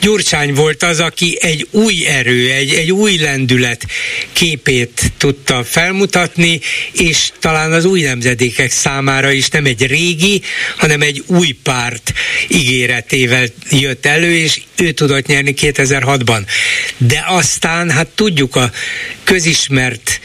Gyurcsány 0.00 0.54
volt 0.54 0.82
az, 0.82 1.00
aki 1.00 1.38
egy 1.40 1.66
új 1.70 2.06
erő, 2.06 2.50
egy, 2.50 2.72
egy 2.72 2.92
új 2.92 3.16
lendület 3.16 3.86
képét 4.32 5.12
tudta 5.16 5.64
felmutatni, 5.64 6.60
és 6.92 7.30
talán 7.38 7.72
az 7.72 7.84
új 7.84 8.00
nemzet 8.00 8.35
nemzedékek 8.36 8.70
számára 8.70 9.30
is 9.30 9.48
nem 9.48 9.64
egy 9.64 9.86
régi, 9.86 10.42
hanem 10.76 11.00
egy 11.00 11.22
új 11.26 11.50
párt 11.62 12.12
ígéretével 12.48 13.46
jött 13.70 14.06
elő, 14.06 14.36
és 14.36 14.60
ő 14.76 14.92
tudott 14.92 15.26
nyerni 15.26 15.54
2006-ban. 15.56 16.40
De 16.96 17.24
aztán, 17.26 17.90
hát 17.90 18.06
tudjuk 18.06 18.56
a 18.56 18.70
közismert 19.24 20.20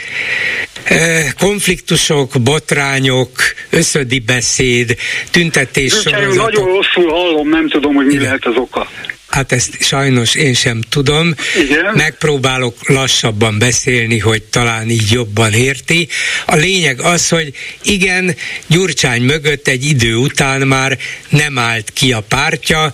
konfliktusok, 1.37 2.41
botrányok, 2.41 3.31
összödi 3.69 4.19
beszéd, 4.19 4.95
tüntetés 5.31 5.91
sorozatok. 5.91 6.51
Nagyon 6.51 6.65
rosszul 6.65 7.11
hallom, 7.11 7.49
nem 7.49 7.69
tudom, 7.69 7.95
hogy 7.95 8.05
mi 8.05 8.13
Igen. 8.13 8.23
lehet 8.23 8.45
az 8.45 8.55
oka. 8.55 8.89
Hát 9.31 9.51
ezt 9.51 9.77
sajnos 9.79 10.35
én 10.35 10.53
sem 10.53 10.81
tudom. 10.89 11.35
Igen. 11.63 11.93
Megpróbálok 11.93 12.89
lassabban 12.89 13.59
beszélni, 13.59 14.19
hogy 14.19 14.43
talán 14.43 14.89
így 14.89 15.11
jobban 15.11 15.53
érti. 15.53 16.07
A 16.45 16.55
lényeg 16.55 17.01
az, 17.01 17.29
hogy 17.29 17.53
igen, 17.83 18.35
Gyurcsány 18.67 19.21
mögött 19.21 19.67
egy 19.67 19.85
idő 19.85 20.15
után 20.15 20.61
már 20.61 20.97
nem 21.29 21.57
állt 21.57 21.91
ki 21.93 22.11
a 22.11 22.19
pártja, 22.19 22.93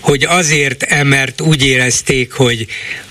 hogy 0.00 0.24
azért, 0.24 1.02
mert 1.02 1.40
úgy 1.40 1.66
érezték, 1.66 2.32
hogy 2.32 2.66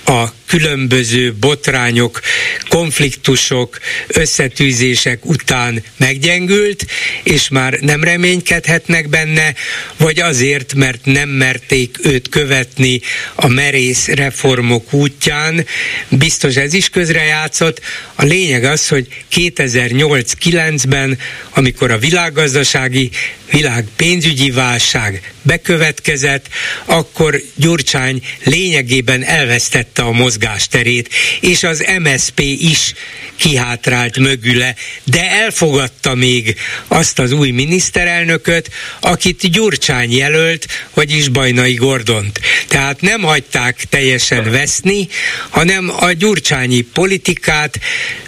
a 0.08 0.34
különböző 0.46 1.34
botrányok, 1.34 2.22
konfliktusok, 2.70 3.80
összetűzések 4.08 5.26
után 5.26 5.84
meggyengült, 5.98 6.86
és 7.24 7.50
már 7.50 7.74
nem 7.74 8.04
reménykedhetnek 8.04 9.10
benne, 9.10 9.54
vagy 9.98 10.20
azért, 10.20 10.74
mert 10.74 11.06
nem 11.06 11.30
merték 11.30 11.98
őt 12.04 12.30
követni 12.30 13.02
a 13.36 13.48
merész 13.48 14.08
reformok 14.08 14.94
útján. 14.94 15.66
Biztos 16.10 16.56
ez 16.56 16.74
is 16.74 16.90
közrejátszott. 16.90 17.82
A 18.16 18.24
lényeg 18.24 18.64
az, 18.64 18.88
hogy 18.88 19.08
2008-9-ben, 19.36 21.18
amikor 21.54 21.92
a 21.92 21.98
világgazdasági, 21.98 23.10
világ 23.52 23.86
pénzügyi 23.96 24.52
válság 24.52 25.34
bekövetkezett, 25.42 26.48
akkor 26.86 27.42
Gyurcsány 27.56 28.22
lényegében 28.44 29.24
elvesztette 29.24 29.97
a 30.04 30.12
mozgást 30.12 30.68
mozgásterét, 30.68 31.10
és 31.40 31.64
az 31.64 31.86
MSP 32.00 32.40
is 32.60 32.94
kihátrált 33.36 34.18
mögüle, 34.18 34.76
de 35.04 35.32
elfogadta 35.32 36.16
még 36.16 36.56
azt 36.88 37.20
az 37.20 37.32
új 37.32 37.50
miniszterelnököt, 37.50 38.70
akit 39.00 39.52
Gyurcsány 39.52 40.12
jelölt, 40.12 40.68
vagyis 40.94 41.30
Bajnai 41.30 41.74
Gordont. 41.74 42.40
Tehát 42.68 43.02
nem 43.02 43.22
hagyták 43.22 43.84
teljesen 43.90 44.52
veszni, 44.52 45.08
hanem 45.50 45.92
a 46.00 46.12
gyurcsányi 46.12 46.82
politikát 46.82 47.80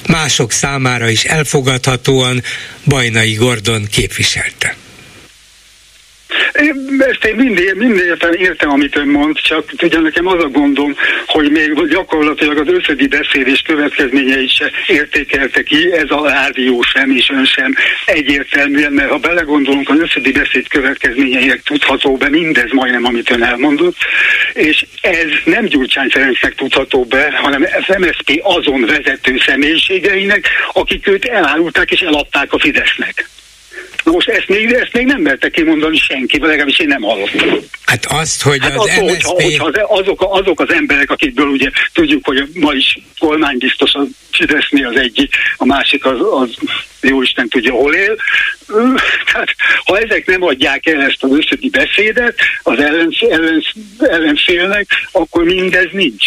mások 0.07 0.51
számára 0.51 1.09
is 1.09 1.23
elfogadhatóan 1.23 2.43
Bajnai 2.85 3.33
Gordon 3.33 3.87
képviselte. 3.91 4.75
Ezt 6.99 7.25
én 7.25 7.35
minden, 7.35 7.77
minden 7.77 8.05
értem, 8.05 8.33
értem, 8.33 8.69
amit 8.69 8.95
ön 8.95 9.07
mond, 9.07 9.39
csak 9.39 9.71
ugye 9.81 9.99
nekem 9.99 10.27
az 10.27 10.43
a 10.43 10.47
gondom, 10.47 10.95
hogy 11.25 11.51
még 11.51 11.87
gyakorlatilag 11.87 12.57
az 12.57 12.73
összedi 12.73 13.07
beszélés 13.07 13.61
következményeit 13.61 14.55
se 14.55 14.71
értékelte 14.87 15.63
ki, 15.63 15.91
ez 15.91 16.09
a 16.09 16.29
rádió 16.29 16.81
sem 16.81 17.11
és 17.11 17.29
ön 17.29 17.45
sem 17.45 17.75
egyértelműen, 18.05 18.91
mert 18.91 19.09
ha 19.09 19.17
belegondolunk, 19.17 19.89
az 19.89 19.99
összedi 19.99 20.31
beszéd 20.31 20.67
következményeinek 20.67 21.61
tudható 21.61 22.17
be 22.17 22.29
mindez 22.29 22.71
majdnem, 22.71 23.05
amit 23.05 23.31
ön 23.31 23.43
elmondott, 23.43 23.97
és 24.53 24.85
ez 25.01 25.29
nem 25.45 25.65
Gyurcsány 25.65 26.09
Ferencnek 26.09 26.55
tudható 26.55 27.05
be, 27.05 27.37
hanem 27.41 27.67
az 27.87 27.95
MSZP 27.97 28.39
azon 28.43 28.85
vezető 28.85 29.37
személyiségeinek, 29.45 30.47
akik 30.73 31.07
őt 31.07 31.25
elárulták 31.25 31.91
és 31.91 31.99
eladták 31.99 32.53
a 32.53 32.59
Fidesznek. 32.59 33.29
Most 34.03 34.29
ezt 34.29 34.47
még, 34.47 34.71
ezt 34.71 34.93
még 34.93 35.05
nem 35.05 35.21
merte 35.21 35.49
kimondani 35.49 35.97
senki, 35.97 36.37
vagy 36.37 36.47
legalábbis 36.47 36.79
én 36.79 36.87
nem 36.87 37.01
hallottam. 37.01 37.59
Hát 37.85 38.05
azt, 38.05 38.41
hogy 38.41 38.59
hát 38.61 38.75
az 38.75 38.89
attól, 38.89 39.11
MSZP... 39.11 39.25
hogyha, 39.25 39.63
hogyha 39.63 39.83
azok, 39.95 40.25
azok 40.29 40.59
az 40.59 40.73
emberek, 40.73 41.11
akikből 41.11 41.47
ugye 41.47 41.69
tudjuk, 41.93 42.25
hogy 42.25 42.49
ma 42.53 42.73
is 42.73 42.97
kormánybiztos 43.19 43.93
a 43.93 44.01
Fidesznél 44.31 44.87
az 44.87 44.95
egyik, 44.95 45.35
a 45.57 45.65
másik 45.65 46.05
az, 46.05 46.17
az 46.31 46.57
jó 47.01 47.21
Isten 47.21 47.47
tudja, 47.47 47.73
hol 47.73 47.93
él. 47.93 48.15
Tehát, 49.31 49.55
ha 49.85 49.97
ezek 49.97 50.25
nem 50.25 50.43
adják 50.43 50.87
el 50.87 51.01
ezt 51.01 51.23
az 51.23 51.31
összödi 51.31 51.69
beszédet 51.69 52.35
az 52.63 52.79
ellensz, 52.79 53.21
ellensz, 53.29 53.71
ellenfélnek, 53.99 54.87
akkor 55.11 55.43
mindez 55.43 55.87
nincs. 55.91 56.25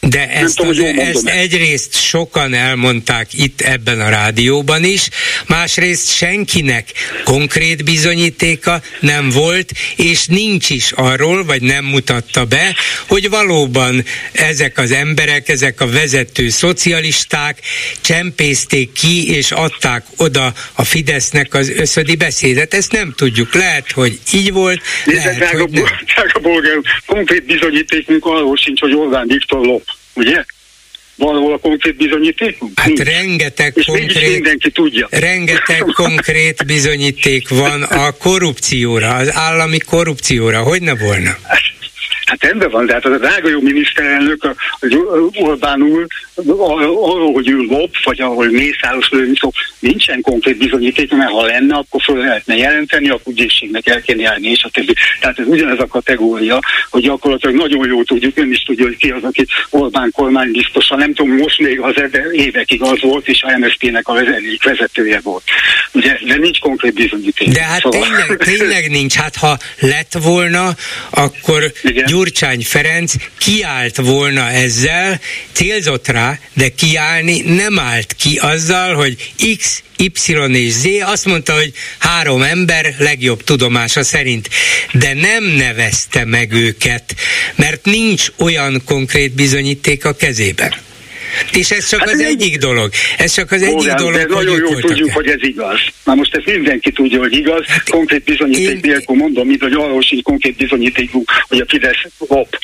De 0.00 0.28
ezt, 0.28 0.56
tudom, 0.56 0.70
az, 0.70 0.80
ezt 0.98 1.28
egyrészt 1.28 1.94
sokan 1.94 2.54
elmondták 2.54 3.28
itt 3.32 3.60
ebben 3.60 4.00
a 4.00 4.08
rádióban 4.08 4.84
is, 4.84 5.08
másrészt 5.46 6.14
senkinek 6.14 6.92
konkrét 7.24 7.84
bizonyítéka 7.84 8.80
nem 9.00 9.30
volt, 9.30 9.72
és 9.96 10.26
nincs 10.26 10.70
is 10.70 10.92
arról, 10.92 11.44
vagy 11.44 11.62
nem 11.62 11.84
mutatta 11.84 12.44
be, 12.44 12.74
hogy 13.08 13.28
valóban 13.30 14.04
ezek 14.32 14.78
az 14.78 14.92
emberek, 14.92 15.48
ezek 15.48 15.80
a 15.80 15.86
vezető 15.86 16.48
szocialisták 16.48 17.60
csempészték 18.00 18.92
ki, 18.92 19.34
és 19.36 19.50
adták 19.50 20.04
oda 20.16 20.52
a 20.72 20.84
Fidesznek 20.84 21.54
az 21.54 21.70
összödi 21.70 22.16
beszédet. 22.16 22.74
Ezt 22.74 22.92
nem 22.92 23.12
tudjuk. 23.16 23.54
Lehet, 23.54 23.92
hogy 23.92 24.18
így 24.32 24.52
volt, 24.52 24.80
Nézd, 25.04 25.24
lehet, 25.24 25.38
drága, 25.38 25.58
hogy 25.58 25.70
nem. 25.70 25.84
Drága 26.14 26.38
bolgár, 26.38 26.76
konkrét 27.06 27.44
bizonyítékunk 27.44 28.24
arról 28.24 28.56
sincs, 28.56 28.80
hogy 28.80 28.94
Orbán 28.94 29.26
Viktor 29.26 29.66
lop 29.66 29.87
ugye? 30.18 30.44
Van 31.16 31.52
a 31.52 31.58
konkrét 31.58 31.96
bizonyítékunk? 31.96 32.80
Hát 32.80 32.98
rengeteg 32.98 33.72
És 33.76 33.84
konkrét, 33.84 34.32
mindenki 34.32 34.70
tudja. 34.70 35.06
rengeteg 35.10 35.80
konkrét 36.04 36.66
bizonyíték 36.66 37.48
van 37.48 37.82
a 37.82 38.10
korrupcióra, 38.10 39.14
az 39.14 39.34
állami 39.34 39.78
korrupcióra. 39.78 40.62
Hogy 40.62 40.82
ne 40.82 40.94
volna? 40.94 41.36
Hát 42.24 42.42
rendben 42.42 42.70
van, 42.70 42.86
de 42.86 42.92
hát 42.92 43.04
az 43.04 43.12
a 43.12 43.18
drága 43.18 43.48
jó 43.48 43.60
miniszterelnök, 43.60 44.44
a, 44.44 44.54
a 44.80 45.30
Orbán 45.34 45.82
úr, 45.82 46.06
arról, 46.46 47.32
hogy 47.32 47.48
ő 47.48 47.56
lop, 47.56 47.94
vagy 48.04 48.20
ahol 48.20 48.46
mészáros 48.50 49.08
lőni 49.10 49.36
szó, 49.40 49.50
nincsen 49.78 50.20
konkrét 50.20 50.56
bizonyíték, 50.56 51.10
mert 51.10 51.30
ha 51.30 51.46
lenne, 51.46 51.74
akkor 51.74 52.02
föl 52.02 52.16
lehetne 52.16 52.56
jelenteni, 52.56 53.08
akkor 53.08 53.32
ügyészségnek 53.32 53.86
el 53.86 54.00
kéne 54.00 54.22
járni, 54.22 54.48
és 54.48 54.62
a 54.62 54.68
többi. 54.68 54.94
Tehát 55.20 55.38
ez 55.38 55.46
ugyanez 55.46 55.78
a 55.78 55.86
kategória, 55.86 56.60
hogy 56.90 57.02
gyakorlatilag 57.02 57.56
nagyon 57.56 57.88
jól 57.88 58.04
tudjuk, 58.04 58.38
ön 58.38 58.50
is 58.50 58.62
tudja, 58.62 58.84
hogy 58.84 58.96
ki 58.96 59.10
az, 59.10 59.22
aki 59.22 59.46
Orbán 59.70 60.10
kormány 60.12 60.50
biztosan, 60.50 60.98
nem 60.98 61.14
tudom, 61.14 61.36
most 61.36 61.58
még 61.58 61.80
az 61.80 61.94
évekig 62.32 62.82
az 62.82 63.00
volt, 63.00 63.28
és 63.28 63.42
a 63.42 63.58
MSZP-nek 63.58 64.08
a 64.08 64.18
egyik 64.18 64.64
vezetője 64.64 65.20
volt. 65.22 65.42
Ugye, 65.92 66.18
de 66.26 66.36
nincs 66.36 66.58
konkrét 66.58 66.94
bizonyíték. 66.94 67.48
De 67.48 67.62
hát 67.62 67.80
Szóval- 67.80 68.00
tényleg, 68.00 68.36
tényleg 68.36 68.90
nincs. 68.90 69.14
Hát 69.14 69.36
ha 69.36 69.58
lett 69.78 70.12
volna, 70.22 70.74
akkor 71.10 71.72
Igen. 71.82 72.04
Gyurcsány 72.06 72.64
Ferenc 72.64 73.12
kiállt 73.38 73.96
volna 73.96 74.50
ezzel, 74.50 75.20
célzott 75.52 76.06
rá, 76.08 76.27
de 76.52 76.68
kiállni 76.68 77.40
nem 77.40 77.78
állt 77.78 78.12
ki 78.18 78.36
azzal, 78.42 78.94
hogy 78.94 79.32
X, 79.58 79.82
Y 79.96 80.32
és 80.52 80.72
Z 80.72 80.84
azt 81.02 81.24
mondta, 81.24 81.52
hogy 81.54 81.72
három 81.98 82.42
ember 82.42 82.94
legjobb 82.98 83.44
tudomása 83.44 84.02
szerint, 84.02 84.48
de 84.92 85.14
nem 85.14 85.44
nevezte 85.44 86.24
meg 86.24 86.52
őket, 86.52 87.14
mert 87.56 87.84
nincs 87.84 88.26
olyan 88.38 88.82
konkrét 88.84 89.32
bizonyíték 89.32 90.04
a 90.04 90.16
kezében. 90.16 90.72
És 91.52 91.70
ez 91.70 91.88
csak 91.88 91.98
Hát 92.00 92.08
az 92.08 92.14
ez 92.14 92.20
egy- 92.26 92.26
egyik 92.42 92.58
dolog. 92.58 92.90
Ez 93.18 93.32
csak 93.34 93.50
az 93.52 93.62
egyik 93.62 93.74
Bogán, 93.76 93.96
dolog, 93.96 94.14
de 94.14 94.24
nagyon 94.28 94.58
jól 94.58 94.68
voltak 94.68 94.90
tudjuk, 94.90 95.10
hogy 95.12 95.26
ez 95.28 95.42
igaz. 95.42 95.78
Na 96.04 96.14
most 96.14 96.34
ezt 96.34 96.46
mindenki 96.46 96.92
tudja, 96.92 97.18
hogy 97.18 97.32
igaz. 97.32 97.64
Konkrét 97.90 98.24
bizonyíték 98.24 98.68
én- 98.68 98.78
nélkül 98.82 99.16
mondom, 99.16 99.46
mint 99.46 99.62
hogy 99.62 99.72
arról 99.72 100.02
sincs 100.02 100.22
konkrét 100.22 100.56
bizonyítékunk, 100.56 101.30
hogy 101.48 101.58
a 101.60 101.64
Fidesz 101.68 101.96
lop. 102.18 102.58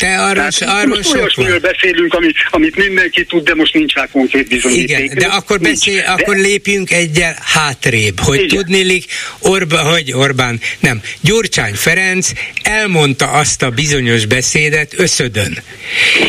De 0.00 0.14
arról, 0.14 0.48
Tehát 0.48 0.82
arról 0.82 0.96
most 0.96 1.14
olyasmiről 1.14 1.58
beszélünk, 1.58 2.14
amit, 2.14 2.36
amit 2.50 2.76
mindenki 2.76 3.24
tud, 3.24 3.44
de 3.44 3.54
most 3.54 3.74
nincs 3.74 3.92
rá 3.92 4.06
konkrét 4.12 4.48
bizonyíték. 4.48 4.88
Igen, 4.88 5.18
de 5.18 5.26
akkor, 5.26 5.58
Nincs. 5.58 5.84
beszél, 5.84 6.02
De- 6.02 6.10
akkor 6.10 6.36
lépjünk 6.36 6.90
egyel 6.90 7.36
hátrébb, 7.44 8.20
hogy 8.20 8.40
Igen. 8.42 8.48
tudnélik, 8.48 9.04
Orba, 9.38 9.78
hogy 9.78 10.12
Orbán, 10.12 10.60
nem, 10.78 11.00
Gyurcsány 11.20 11.74
Ferenc 11.74 12.30
elmondta 12.62 13.26
azt 13.26 13.62
a 13.62 13.70
bizonyos 13.70 14.26
beszédet 14.26 14.92
összödön. 14.96 15.62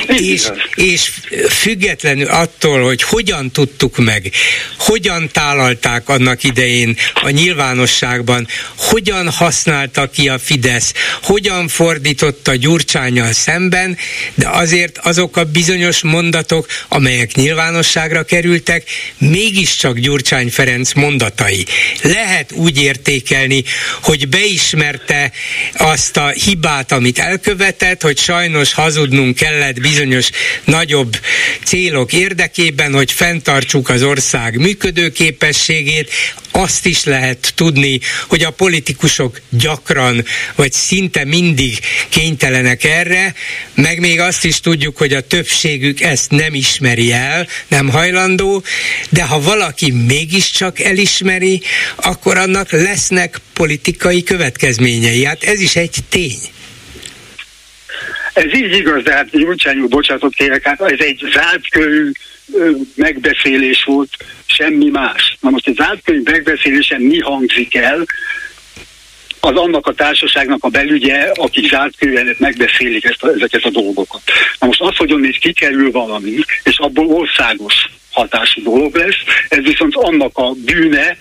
És, 0.08 0.18
igaz. 0.20 0.52
és 0.76 1.12
függetlenül 1.50 2.28
attól, 2.28 2.82
hogy 2.84 3.04
hogyan 3.04 3.52
tudtuk 3.52 3.98
meg, 3.98 4.32
hogyan 4.78 5.30
tálalták 5.32 6.10
annak 6.10 6.44
idején 6.44 6.98
a 7.14 7.30
nyilvánosságban, 7.30 8.48
hogyan 8.76 9.30
használta 9.30 10.10
ki 10.10 10.30
a 10.30 10.40
Fidesz, 10.40 10.94
hogyan 11.24 11.68
fordította 11.68 12.56
Gyurcsányjal 12.56 13.34
szemben, 13.34 13.60
de 13.70 14.50
azért 14.50 14.98
azok 14.98 15.38
a 15.38 15.44
bizonyos 15.44 16.02
mondatok, 16.02 16.68
amelyek 16.88 17.36
nyilvánosságra 17.36 18.24
kerültek, 18.24 18.90
mégiscsak 19.18 19.98
Gyurcsány 19.98 20.50
Ferenc 20.50 20.94
mondatai. 20.94 21.66
Lehet 22.02 22.52
úgy 22.52 22.78
értékelni, 22.82 23.64
hogy 24.02 24.28
beismerte 24.28 25.32
azt 25.74 26.18
a 26.18 26.28
hibát, 26.28 26.92
amit 26.92 27.20
elkövetett, 27.20 28.02
hogy 28.02 28.18
sajnos 28.18 28.74
hazudnunk 28.74 29.36
kellett 29.36 29.80
bizonyos 29.82 30.30
nagyobb 30.64 31.20
célok 31.64 32.14
érdekében, 32.14 32.94
hogy 32.94 33.12
fenntartsuk 33.12 33.90
az 33.90 34.04
ország 34.04 34.58
működőképességét, 34.58 36.10
azt 36.52 36.86
is 36.86 37.04
lehet 37.04 37.54
tudni, 37.56 38.00
hogy 38.28 38.44
a 38.44 38.52
politikusok 38.52 39.42
gyakran, 39.50 40.24
vagy 40.56 40.72
szinte 40.72 41.26
mindig 41.26 41.80
kénytelenek 42.10 42.84
erre, 42.84 43.34
meg 43.76 44.00
még 44.00 44.20
azt 44.20 44.46
is 44.46 44.60
tudjuk, 44.60 44.98
hogy 44.98 45.14
a 45.14 45.22
többségük 45.22 46.02
ezt 46.02 46.32
nem 46.32 46.54
ismeri 46.54 47.12
el, 47.12 47.48
nem 47.68 47.90
hajlandó, 47.90 48.64
de 49.10 49.24
ha 49.24 49.42
valaki 49.42 49.92
mégiscsak 49.92 50.80
elismeri, 50.80 51.62
akkor 51.96 52.38
annak 52.38 52.72
lesznek 52.72 53.38
politikai 53.54 54.24
következményei. 54.24 55.24
Hát 55.24 55.44
ez 55.44 55.62
is 55.62 55.76
egy 55.76 55.96
tény. 56.10 56.40
Ez 58.34 58.54
így 58.54 58.76
igaz, 58.76 59.04
de 59.04 59.14
hát 59.14 59.30
Gyurcsány 59.30 59.78
úr, 59.78 59.90
bocsánatot 59.90 60.34
kérek, 60.34 60.64
hát 60.64 60.82
ez 60.82 61.00
egy 61.00 61.24
zárt 61.34 61.70
körű 61.70 62.12
megbeszélés 62.96 63.84
volt, 63.84 64.10
semmi 64.46 64.90
más. 64.90 65.38
Na 65.40 65.50
most 65.50 65.74
zárt 65.76 66.04
körű 66.04 66.22
megbeszélésen 66.24 67.02
mi 67.02 67.20
hangzik 67.20 67.76
el, 67.76 68.06
az 69.40 69.56
annak 69.56 69.88
a 69.88 69.94
társaságnak 69.94 70.64
a 70.64 70.70
belügye, 70.70 71.32
akik 71.34 71.70
zárt 71.70 71.98
körűen 71.98 72.36
megbeszélik 72.40 73.04
ezt 73.04 73.24
a, 73.24 73.30
ezeket 73.30 73.64
a 73.64 73.70
dolgokat. 73.70 74.22
Na 74.60 74.68
most 74.68 74.82
az, 74.82 74.96
hogy 74.96 75.14
onnét 75.14 75.38
kikerül 75.38 75.92
valami, 75.92 76.38
és 76.64 76.78
abból 76.78 77.08
országos 77.08 77.74
hatású 78.12 78.62
dolog 78.64 78.96
lesz, 78.96 79.16
ez 79.50 79.64
viszont 79.64 79.96
annak 79.96 80.38
a 80.38 80.52
bűne, 80.66 81.18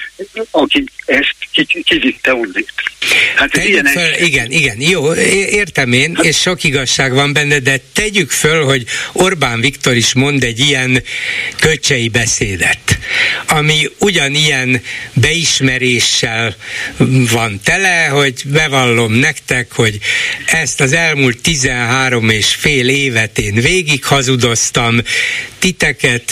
aki 0.50 0.84
ezt 1.04 1.34
ki, 1.52 1.82
kivitte 1.82 2.34
onnét. 2.34 2.72
Hát 3.36 3.50
tegyük 3.50 3.86
föl, 3.86 4.02
egy... 4.02 4.26
igen, 4.26 4.50
igen, 4.50 4.80
jó, 4.80 5.14
értem 5.50 5.92
én, 5.92 6.18
és 6.22 6.40
sok 6.40 6.64
igazság 6.64 7.12
van 7.12 7.32
benne, 7.32 7.58
de 7.58 7.80
tegyük 7.92 8.30
föl, 8.30 8.64
hogy 8.64 8.84
Orbán 9.12 9.60
Viktor 9.60 9.96
is 9.96 10.14
mond 10.14 10.42
egy 10.42 10.58
ilyen 10.58 11.02
köcsei 11.60 12.08
beszédet, 12.08 12.98
ami 13.48 13.88
ugyanilyen 13.98 14.82
beismeréssel 15.12 16.56
van 17.30 17.60
tele, 17.64 18.06
hogy 18.06 18.42
bevallom 18.44 19.12
nektek, 19.12 19.72
hogy 19.72 19.98
ezt 20.46 20.80
az 20.80 20.92
elmúlt 20.92 21.42
13 21.42 22.28
és 22.28 22.54
fél 22.54 22.88
évet 22.88 23.38
én 23.38 23.54
végig 23.54 24.04
hazudoztam, 24.04 25.00
titeket 25.58 26.22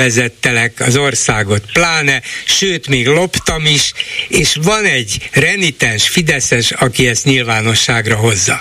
félrevezettelek, 0.00 0.80
az 0.80 0.96
országot 0.96 1.62
pláne, 1.72 2.22
sőt, 2.44 2.88
még 2.88 3.06
loptam 3.06 3.66
is, 3.66 3.92
és 4.28 4.58
van 4.62 4.84
egy 4.84 5.28
renitens 5.32 6.08
Fideszes, 6.08 6.70
aki 6.70 7.06
ezt 7.06 7.24
nyilvánosságra 7.24 8.16
hozza. 8.16 8.60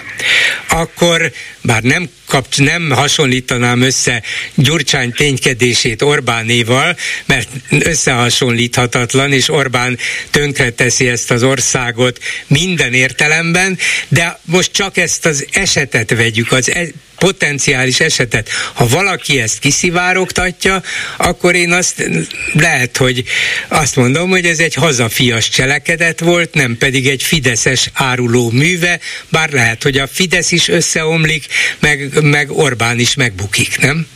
Akkor, 0.70 1.32
bár 1.62 1.82
nem 1.82 2.10
kapcs, 2.26 2.58
nem 2.58 2.90
hasonlítanám 2.92 3.82
össze 3.82 4.24
Gyurcsány 4.56 5.12
ténykedését 5.12 6.02
Orbánéval, 6.02 6.98
mert 7.26 7.50
összehasonlíthatatlan, 7.70 9.34
és 9.34 9.50
Orbán 9.50 9.98
tönkreteszi 10.30 11.08
ezt 11.08 11.32
az 11.32 11.44
országot 11.44 12.20
minden 12.48 12.94
értelemben, 12.94 13.78
de 14.08 14.40
most 14.44 14.72
csak 14.72 14.98
ezt 14.98 15.26
az 15.26 15.46
esetet 15.52 16.10
vegyük, 16.10 16.52
az 16.52 16.72
e- 16.72 16.88
potenciális 17.20 18.00
esetet. 18.00 18.50
Ha 18.74 18.88
valaki 18.88 19.42
ezt 19.42 19.60
kiszivárogtatja, 19.60 20.84
akkor 21.18 21.56
én 21.56 21.72
azt 21.72 22.10
lehet, 22.54 22.98
hogy 22.98 23.24
azt 23.68 23.96
mondom, 23.96 24.30
hogy 24.30 24.46
ez 24.46 24.60
egy 24.60 24.74
hazafias 24.74 25.50
cselekedet 25.50 26.20
volt, 26.20 26.54
nem 26.54 26.78
pedig 26.78 27.08
egy 27.08 27.24
fideszes 27.24 27.90
áruló 27.94 28.52
műve, 28.52 29.00
bár 29.30 29.52
lehet, 29.52 29.84
hogy 29.84 29.98
a 29.98 30.08
Fidesz 30.08 30.52
is 30.52 30.68
összeomlik, 30.68 31.46
meg, 31.80 32.22
meg 32.22 32.52
Orbán 32.52 33.00
is 33.00 33.16
megbukik, 33.16 33.80
nem? 33.80 34.08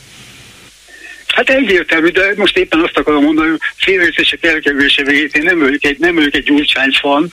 Hát 1.34 1.50
egyértelmű, 1.50 2.08
de 2.08 2.32
most 2.36 2.56
éppen 2.56 2.80
azt 2.80 2.98
akarom 2.98 3.22
mondani, 3.22 3.48
hogy 3.48 3.60
félreértések 3.76 4.44
elkerülése 4.44 5.02
végét 5.02 5.36
én 5.36 5.42
nem 5.42 5.58
vagyok 5.58 5.84
egy, 5.84 5.98
nem 5.98 6.14
vagyok 6.14 6.34
egy 6.34 6.42
Gyurcsány 6.42 6.92
fan, 7.00 7.32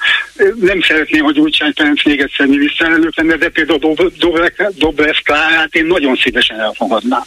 nem 0.60 0.82
szeretném, 0.82 1.24
hogy 1.24 1.34
Gyurcsány 1.34 1.72
Ferenc 1.76 2.06
még 2.06 2.20
egyszer 2.20 2.46
miniszterelnök 2.46 3.18
lenne, 3.18 3.36
de 3.36 3.50
például 3.50 4.12
Dobrev 4.78 5.16
Klárát 5.24 5.76
én 5.76 5.86
nagyon 5.86 6.16
szívesen 6.16 6.60
elfogadnám. 6.60 7.24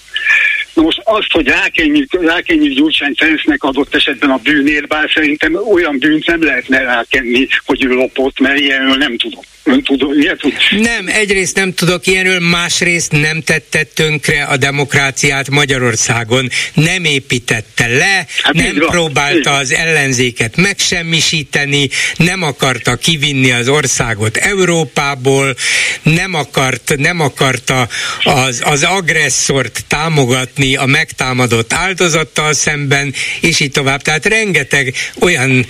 Na 0.74 0.82
most 0.82 1.00
azt, 1.04 1.32
hogy 1.32 1.46
rákényi, 1.46 2.06
rákényi 2.10 2.68
Gyurcsány 2.68 3.14
Ferencnek 3.16 3.62
adott 3.62 3.94
esetben 3.94 4.30
a 4.30 4.40
bűnért, 4.42 4.88
bár 4.88 5.10
szerintem 5.14 5.54
olyan 5.72 5.98
bűnt 5.98 6.26
nem 6.26 6.42
lehetne 6.42 6.78
rákenni, 6.78 7.48
hogy 7.64 7.84
ő 7.84 7.88
lopott, 7.88 8.38
mert 8.38 8.58
ilyenről 8.58 8.96
nem 8.96 9.16
tudom. 9.16 9.40
Ön 9.66 9.82
tud, 9.82 10.16
ilyet 10.16 10.38
tud? 10.38 10.52
Nem, 10.70 11.06
egyrészt 11.06 11.56
nem 11.56 11.72
tudok 11.72 12.06
ilyenről, 12.06 12.38
másrészt 12.40 13.12
nem 13.12 13.42
tette 13.42 13.82
tönkre 13.82 14.44
a 14.44 14.56
demokráciát 14.56 15.50
Magyarországon, 15.50 16.48
nem 16.72 17.04
építette 17.04 17.86
le, 17.86 18.26
hát 18.42 18.54
nem 18.54 18.74
próbálta 18.74 19.54
az 19.54 19.72
ellenzéket 19.72 20.56
megsemmisíteni, 20.56 21.88
nem 22.16 22.42
akarta 22.42 22.96
kivinni 22.96 23.50
az 23.50 23.68
országot 23.68 24.36
Európából, 24.36 25.56
nem, 26.02 26.34
akart, 26.34 26.94
nem 26.96 27.20
akarta 27.20 27.88
az, 28.22 28.62
az 28.64 28.82
agresszort 28.82 29.84
támogatni 29.88 30.76
a 30.76 30.86
megtámadott 30.86 31.72
áldozattal 31.72 32.52
szemben, 32.52 33.14
és 33.40 33.60
így 33.60 33.70
tovább. 33.70 34.02
Tehát 34.02 34.26
rengeteg 34.26 34.94
olyan 35.20 35.66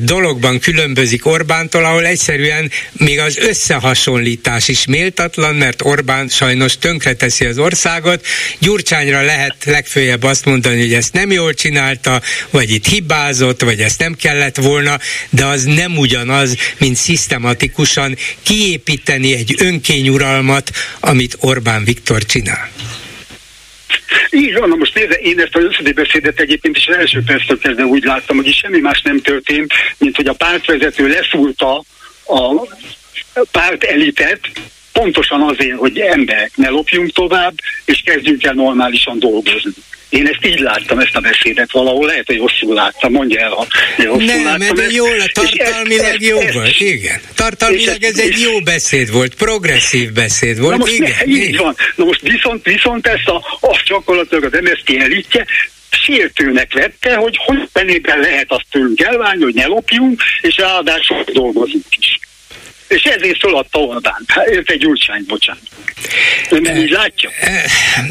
dologban 0.00 0.58
különbözik 0.58 1.26
Orbántól, 1.26 1.84
ahol 1.84 2.06
egyszerűen 2.06 2.70
még 2.92 3.18
az 3.18 3.36
összehasonlítás 3.38 4.68
is 4.68 4.86
méltatlan, 4.86 5.54
mert 5.54 5.82
Orbán 5.82 6.28
sajnos 6.28 6.78
tönkreteszi 6.78 7.44
az 7.44 7.58
országot. 7.58 8.26
Gyurcsányra 8.58 9.22
lehet 9.22 9.54
legfőjebb 9.64 10.22
azt 10.26 10.44
mondani, 10.44 10.80
hogy 10.80 10.92
ezt 10.92 11.12
nem 11.12 11.30
jól 11.30 11.54
csinálta, 11.54 12.22
vagy 12.50 12.70
itt 12.70 12.86
hibázott, 12.86 13.62
vagy 13.62 13.80
ezt 13.80 13.98
nem 13.98 14.14
kellett 14.14 14.56
volna, 14.56 14.98
de 15.30 15.44
az 15.44 15.64
nem 15.64 15.98
ugyanaz, 15.98 16.56
mint 16.78 16.96
szisztematikusan 16.96 18.16
kiépíteni 18.42 19.32
egy 19.32 19.54
önkényuralmat, 19.58 20.70
amit 21.00 21.36
Orbán 21.40 21.84
Viktor 21.84 22.24
csinál. 22.24 22.70
Így 24.30 24.54
van, 24.54 24.68
na 24.68 24.74
most 24.74 24.94
nézze, 24.94 25.14
én 25.14 25.40
ezt 25.40 25.56
az 25.56 25.92
beszédet 25.94 26.40
egyébként 26.40 26.76
is 26.76 26.86
az 26.86 26.96
első 26.96 27.22
perctől 27.26 27.58
kezdve 27.58 27.84
úgy 27.84 28.04
láttam, 28.04 28.36
hogy 28.36 28.54
semmi 28.54 28.80
más 28.80 29.02
nem 29.02 29.20
történt, 29.20 29.72
mint 29.98 30.16
hogy 30.16 30.26
a 30.26 30.32
pártvezető 30.32 31.08
leszúrta 31.08 31.84
a 32.24 32.66
párt 33.50 33.84
elitet, 33.84 34.40
pontosan 34.98 35.42
azért, 35.42 35.76
hogy 35.76 35.98
emberek 35.98 36.50
ne 36.54 36.68
lopjunk 36.68 37.12
tovább, 37.12 37.54
és 37.84 38.02
kezdjünk 38.04 38.44
el 38.44 38.52
normálisan 38.52 39.18
dolgozni. 39.18 39.70
Én 40.08 40.26
ezt 40.26 40.46
így 40.46 40.58
láttam, 40.58 40.98
ezt 40.98 41.16
a 41.16 41.20
beszédet 41.20 41.72
valahol, 41.72 42.06
lehet, 42.06 42.26
hogy 42.26 42.36
rosszul 42.36 42.74
láttam, 42.74 43.12
mondja 43.12 43.40
el, 43.40 43.50
ha 43.50 43.66
rosszul 43.96 44.24
Nem, 44.24 44.44
láttam. 44.44 44.76
Nem, 44.76 44.90
jól, 44.90 45.16
tartalmilag 45.32 46.20
jó 46.20 46.38
ezt, 46.38 46.52
volt, 46.52 46.80
igen. 46.80 47.20
Tartalmilag 47.34 48.02
ez 48.02 48.18
egy 48.18 48.40
jó 48.40 48.60
beszéd 48.60 49.12
volt, 49.12 49.34
progresszív 49.34 50.12
beszéd 50.12 50.58
volt, 50.58 50.70
na 50.70 50.76
most 50.76 50.92
igen. 50.92 51.12
Ne, 51.24 51.32
így 51.32 51.56
van. 51.56 51.74
Na 51.96 52.04
most 52.04 52.20
viszont, 52.20 52.64
viszont 52.64 53.06
ezt 53.06 53.28
a, 53.28 53.36
a 53.60 53.82
gyakorlatilag 53.86 54.44
az 54.44 54.60
MSZP 54.60 55.00
elitje 55.00 55.46
sértőnek 55.90 56.72
vette, 56.72 57.14
hogy 57.14 57.36
hogy 57.46 57.68
lehet 58.04 58.46
azt 58.48 58.66
tőlünk 58.70 59.00
elválni, 59.00 59.42
hogy 59.42 59.54
ne 59.54 59.66
lopjunk, 59.66 60.22
és 60.40 60.56
ráadásul 60.56 61.24
dolgozunk 61.32 61.84
is 61.98 62.18
és 62.88 63.02
ezért 63.02 63.38
föladta 63.38 63.78
Orbán. 63.78 64.24
Hát, 64.26 64.46
ez 64.46 64.62
egy 64.64 64.78
Gyurcsány, 64.78 65.24
bocsánat. 65.26 65.62
Ön 66.50 66.62
nem 66.62 66.76
így 66.76 66.90
látja? 66.90 67.30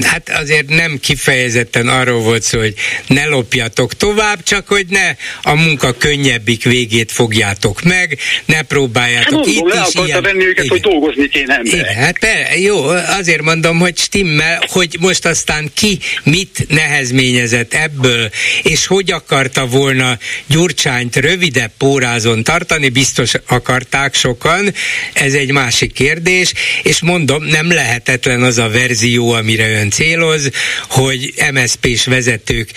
Hát 0.02 0.30
azért 0.30 0.70
nem 0.70 1.00
kifejezetten 1.02 1.88
arról 1.88 2.22
volt 2.22 2.42
szó, 2.42 2.60
hogy 2.60 2.74
ne 3.08 3.28
lopjatok 3.28 3.94
tovább, 3.94 4.44
csak 4.44 4.68
hogy 4.68 4.86
ne 4.90 5.16
a 5.42 5.56
munka 5.56 5.94
könnyebbik 5.94 6.64
végét 6.64 7.12
fogjátok 7.12 7.84
meg, 7.84 8.18
ne 8.46 8.62
próbáljátok 8.62 9.46
hát, 9.46 9.46
mondom, 9.46 9.68
itt 9.68 9.74
le 9.74 9.86
is 9.88 10.06
ilyen... 10.06 10.22
venni 10.22 10.46
őket, 10.46 10.66
igen. 10.66 10.68
hogy 10.68 10.92
dolgozni 10.92 11.28
kéne. 11.28 11.60
Igen, 11.64 11.96
hát 11.96 12.20
per, 12.20 12.58
jó, 12.58 12.86
azért 12.88 13.42
mondom, 13.42 13.80
hogy 13.80 13.98
stimmel, 13.98 14.62
hogy 14.68 14.98
most 15.00 15.26
aztán 15.26 15.72
ki 15.74 16.00
mit 16.24 16.66
nehezményezett 16.70 17.74
ebből, 17.74 18.30
és 18.64 18.86
hogy 18.86 19.12
akarta 19.12 19.66
volna 19.66 20.18
Gyurcsányt 20.46 21.16
rövidebb 21.16 21.72
pórázon 21.78 22.44
tartani, 22.44 22.90
biztos 22.90 23.34
akarták 23.48 24.14
sokan, 24.14 24.65
van, 24.66 24.74
ez 25.14 25.34
egy 25.34 25.52
másik 25.52 25.94
kérdés, 25.94 26.54
és 26.84 27.02
mondom, 27.02 27.44
nem 27.44 27.72
lehetetlen 27.72 28.44
az 28.44 28.58
a 28.58 28.70
verzió, 28.70 29.32
amire 29.32 29.80
ön 29.80 29.90
céloz, 29.90 30.52
hogy 30.90 31.34
MSZP-s 31.52 32.06
vezetők 32.06 32.70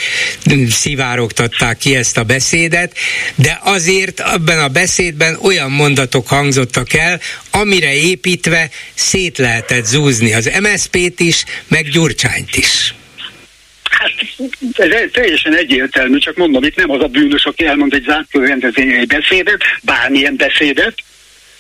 szivárogtatták 0.71 1.79
ki 1.79 1.97
ezt 1.97 2.17
a 2.17 2.23
beszédet, 2.23 2.97
de 3.35 3.59
azért 3.63 4.21
abban 4.21 4.59
a 4.59 4.69
beszédben 4.69 5.39
olyan 5.43 5.71
mondatok 5.71 6.29
hangzottak 6.29 6.93
el, 6.93 7.21
amire 7.51 7.95
építve 7.95 8.71
szét 8.95 9.39
lehetett 9.39 9.85
zúzni 9.85 10.35
az 10.35 10.51
MSZP-t 10.61 11.21
is, 11.21 11.45
meg 11.69 11.89
Gyurcsányt 11.89 12.57
is. 12.57 12.95
Hát 13.91 14.13
ez 14.77 15.11
teljesen 15.13 15.57
egyértelmű, 15.57 16.19
csak 16.19 16.37
mondom, 16.37 16.63
itt 16.63 16.77
nem 16.77 16.91
az 16.91 17.03
a 17.03 17.07
bűnös, 17.07 17.45
aki 17.45 17.65
elmond 17.65 17.95
egy 17.95 18.05
zárt 18.07 18.29
rendezvényen 18.33 18.99
egy 18.99 19.07
beszédet, 19.07 19.61
bármilyen 19.83 20.37
beszédet, 20.37 20.95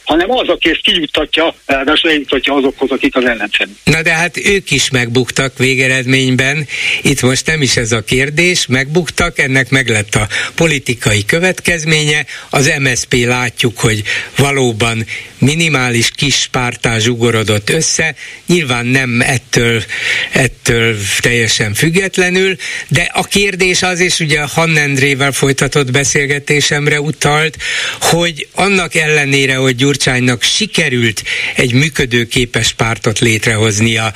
hanem 0.08 0.30
az, 0.30 0.48
aki 0.48 0.70
ezt 0.70 0.80
kijuttatja, 0.82 1.54
ráadásul 1.66 2.10
eljuttatja 2.10 2.54
azokhoz, 2.54 2.90
akik 2.90 3.16
az 3.16 3.24
ellenszen. 3.24 3.76
Na 3.84 4.02
de 4.02 4.12
hát 4.12 4.36
ők 4.36 4.70
is 4.70 4.90
megbuktak 4.90 5.58
végeredményben. 5.58 6.66
Itt 7.02 7.22
most 7.22 7.46
nem 7.46 7.62
is 7.62 7.76
ez 7.76 7.92
a 7.92 8.04
kérdés, 8.04 8.66
megbuktak, 8.66 9.38
ennek 9.38 9.70
meg 9.70 9.88
lett 9.88 10.14
a 10.14 10.28
politikai 10.54 11.24
következménye. 11.24 12.26
Az 12.50 12.72
MSP 12.78 13.14
látjuk, 13.24 13.78
hogy 13.78 14.02
valóban 14.36 15.06
minimális 15.38 16.10
kis 16.10 16.48
pártás 16.50 17.02
zsugorodott 17.02 17.70
össze, 17.70 18.14
nyilván 18.46 18.86
nem 18.86 19.20
ettől, 19.20 19.84
ettől 20.32 20.96
teljesen 21.20 21.74
függetlenül, 21.74 22.56
de 22.88 23.10
a 23.12 23.24
kérdés 23.24 23.82
az, 23.82 24.00
és 24.00 24.18
ugye 24.20 24.40
Hannendrével 24.40 25.32
folytatott 25.32 25.90
beszélgetésemre 25.90 27.00
utalt, 27.00 27.56
hogy 28.00 28.48
annak 28.54 28.94
ellenére, 28.94 29.54
hogy 29.54 29.76
Gyurcsány 29.76 30.08
Gyurcsánynak 30.08 30.42
sikerült 30.42 31.22
egy 31.54 31.72
működőképes 31.72 32.72
pártot 32.72 33.18
létrehoznia, 33.18 34.12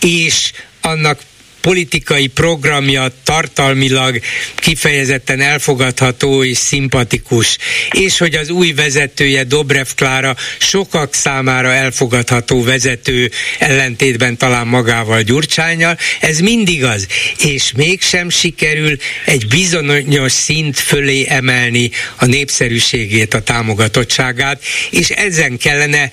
és 0.00 0.52
annak 0.80 1.20
politikai 1.66 2.26
programja 2.26 3.08
tartalmilag 3.24 4.20
kifejezetten 4.54 5.40
elfogadható 5.40 6.44
és 6.44 6.56
szimpatikus, 6.56 7.58
és 7.90 8.18
hogy 8.18 8.34
az 8.34 8.50
új 8.50 8.72
vezetője 8.72 9.44
Dobrev 9.44 9.86
Klára 9.94 10.36
sokak 10.58 11.14
számára 11.14 11.72
elfogadható 11.72 12.62
vezető 12.62 13.30
ellentétben 13.58 14.36
talán 14.36 14.66
magával 14.66 15.22
Gyurcsányjal, 15.22 15.98
ez 16.20 16.38
mindig 16.38 16.84
az, 16.84 17.06
és 17.42 17.72
mégsem 17.76 18.30
sikerül 18.30 18.96
egy 19.24 19.46
bizonyos 19.46 20.32
szint 20.32 20.78
fölé 20.78 21.26
emelni 21.28 21.90
a 22.16 22.26
népszerűségét, 22.26 23.34
a 23.34 23.42
támogatottságát, 23.42 24.62
és 24.90 25.10
ezen 25.10 25.58
kellene 25.58 26.10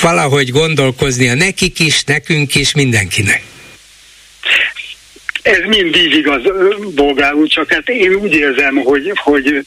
valahogy 0.00 0.50
gondolkoznia 0.50 1.34
nekik 1.34 1.78
is, 1.78 2.04
nekünk 2.04 2.54
is, 2.54 2.72
mindenkinek. 2.72 3.53
Ez 5.44 5.60
mindig 5.66 6.14
igaz, 6.14 6.42
bolgár 6.94 7.34
úr, 7.34 7.48
csak 7.48 7.72
hát 7.72 7.88
én 7.88 8.14
úgy 8.14 8.34
érzem, 8.34 8.76
hogy, 8.76 9.12
hogy 9.14 9.66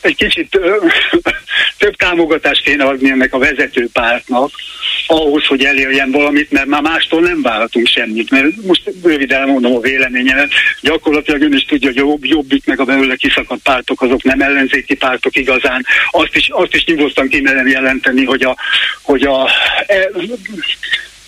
egy 0.00 0.16
kicsit 0.16 0.60
több 1.78 1.96
támogatást 1.96 2.62
kéne 2.62 2.84
adni 2.84 3.10
ennek 3.10 3.34
a 3.34 3.38
vezetőpártnak, 3.38 4.50
ahhoz, 5.06 5.46
hogy 5.46 5.64
elérjen 5.64 6.10
valamit, 6.10 6.50
mert 6.50 6.66
már 6.66 6.82
mástól 6.82 7.20
nem 7.20 7.42
várhatunk 7.42 7.86
semmit. 7.86 8.30
Mert 8.30 8.46
most 8.66 8.82
röviden 9.02 9.48
mondom 9.48 9.74
a 9.74 9.80
véleményemet, 9.80 10.52
gyakorlatilag 10.80 11.42
ön 11.42 11.52
is 11.52 11.64
tudja, 11.64 11.88
hogy 11.88 11.98
a 11.98 12.04
jobb, 12.06 12.24
jobbik 12.24 12.66
meg 12.66 12.80
a 12.80 12.84
belőle 12.84 13.16
kiszakadt 13.16 13.62
pártok, 13.62 14.02
azok 14.02 14.22
nem 14.22 14.40
ellenzéki 14.40 14.94
pártok 14.94 15.36
igazán. 15.36 15.86
Azt 16.10 16.36
is, 16.36 16.48
azt 16.48 16.74
is 16.74 16.84
nyugodtan 16.84 17.28
kimerem 17.28 17.66
jelenteni, 17.66 18.24
hogy 18.24 18.42
a, 18.42 18.56
hogy 19.02 19.22
a 19.22 19.50
e, 19.86 20.10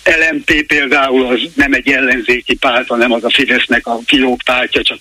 LMP 0.03 0.65
például 0.65 1.25
az 1.25 1.39
nem 1.55 1.73
egy 1.73 1.89
ellenzéki 1.89 2.55
párt, 2.55 2.87
hanem 2.87 3.11
az 3.11 3.23
a 3.23 3.29
Fidesznek 3.29 3.87
a 3.87 3.99
kilóg 4.05 4.43
pártja, 4.43 4.81
csak 4.81 4.99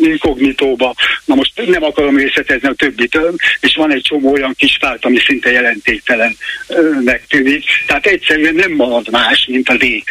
inkognitóba. 0.00 0.94
Na 1.24 1.34
most 1.34 1.66
nem 1.66 1.82
akarom 1.82 2.16
részletezni 2.16 2.68
a 2.68 2.72
többit, 2.72 3.18
és 3.60 3.74
van 3.74 3.92
egy 3.92 4.02
csomó 4.02 4.32
olyan 4.32 4.54
kis 4.56 4.78
párt, 4.78 5.04
ami 5.04 5.18
szinte 5.18 5.50
jelentéktelennek 5.50 7.26
tűnik. 7.28 7.64
Tehát 7.86 8.06
egyszerűen 8.06 8.54
nem 8.54 8.72
marad 8.72 9.10
más, 9.10 9.46
mint 9.50 9.68
a 9.68 9.76
DK. 9.76 10.10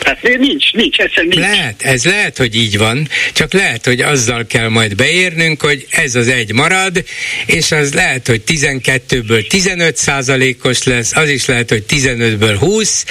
Tehát 0.00 0.38
nincs, 0.38 0.72
nincs, 0.72 0.98
egyszerűen 0.98 1.28
nincs. 1.28 1.56
Lehet, 1.56 1.82
ez 1.82 2.04
lehet, 2.04 2.36
hogy 2.36 2.54
így 2.54 2.78
van, 2.78 3.08
csak 3.32 3.52
lehet, 3.52 3.84
hogy 3.84 4.00
azzal 4.00 4.46
kell 4.46 4.68
majd 4.68 4.94
beérnünk, 4.94 5.62
hogy 5.62 5.86
ez 5.90 6.14
az 6.14 6.28
egy 6.28 6.52
marad, 6.52 7.04
és 7.46 7.72
az 7.72 7.94
lehet, 7.94 8.26
hogy 8.26 8.42
12-ből 8.46 9.46
15 9.46 9.96
százalékos 9.96 10.82
lesz, 10.82 11.16
az 11.16 11.28
is 11.28 11.46
lehet, 11.46 11.68
hogy 11.68 11.84
15-ből 11.88 12.56
20, 12.58 13.04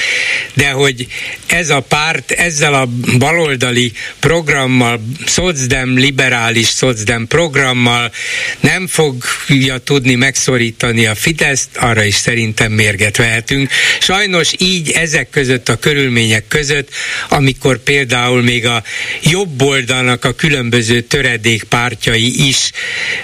de 0.54 0.70
hogy 0.70 1.08
ez 1.48 1.70
a 1.70 1.80
párt 1.80 2.32
ezzel 2.32 2.74
a 2.74 2.90
baloldali 3.18 3.92
programmal, 4.20 5.02
szocdem, 5.26 5.98
liberális 5.98 6.68
szocdem 6.68 7.28
programmal 7.28 8.12
nem 8.60 8.88
fogja 8.88 9.78
tudni 9.78 10.16
megszorítani 10.16 11.06
a 11.06 11.16
Fideszt, 11.16 11.78
arra 11.78 12.04
is 12.04 12.16
szerintem 12.16 12.72
mérget 12.72 13.18
vehetünk. 13.18 13.70
Sajnos 14.00 14.52
így 14.58 14.92
ezek 14.92 15.30
között 15.30 15.70
a 15.70 15.76
körülmények 15.76 16.48
között 16.48 16.79
között, 16.80 16.90
amikor 17.30 17.78
például 17.78 18.42
még 18.42 18.66
a 18.66 18.84
jobb 19.24 19.62
oldalnak 19.62 20.26
a 20.26 20.34
különböző 20.34 21.02
töredék 21.02 21.64
pártjai 21.64 22.48
is 22.48 22.72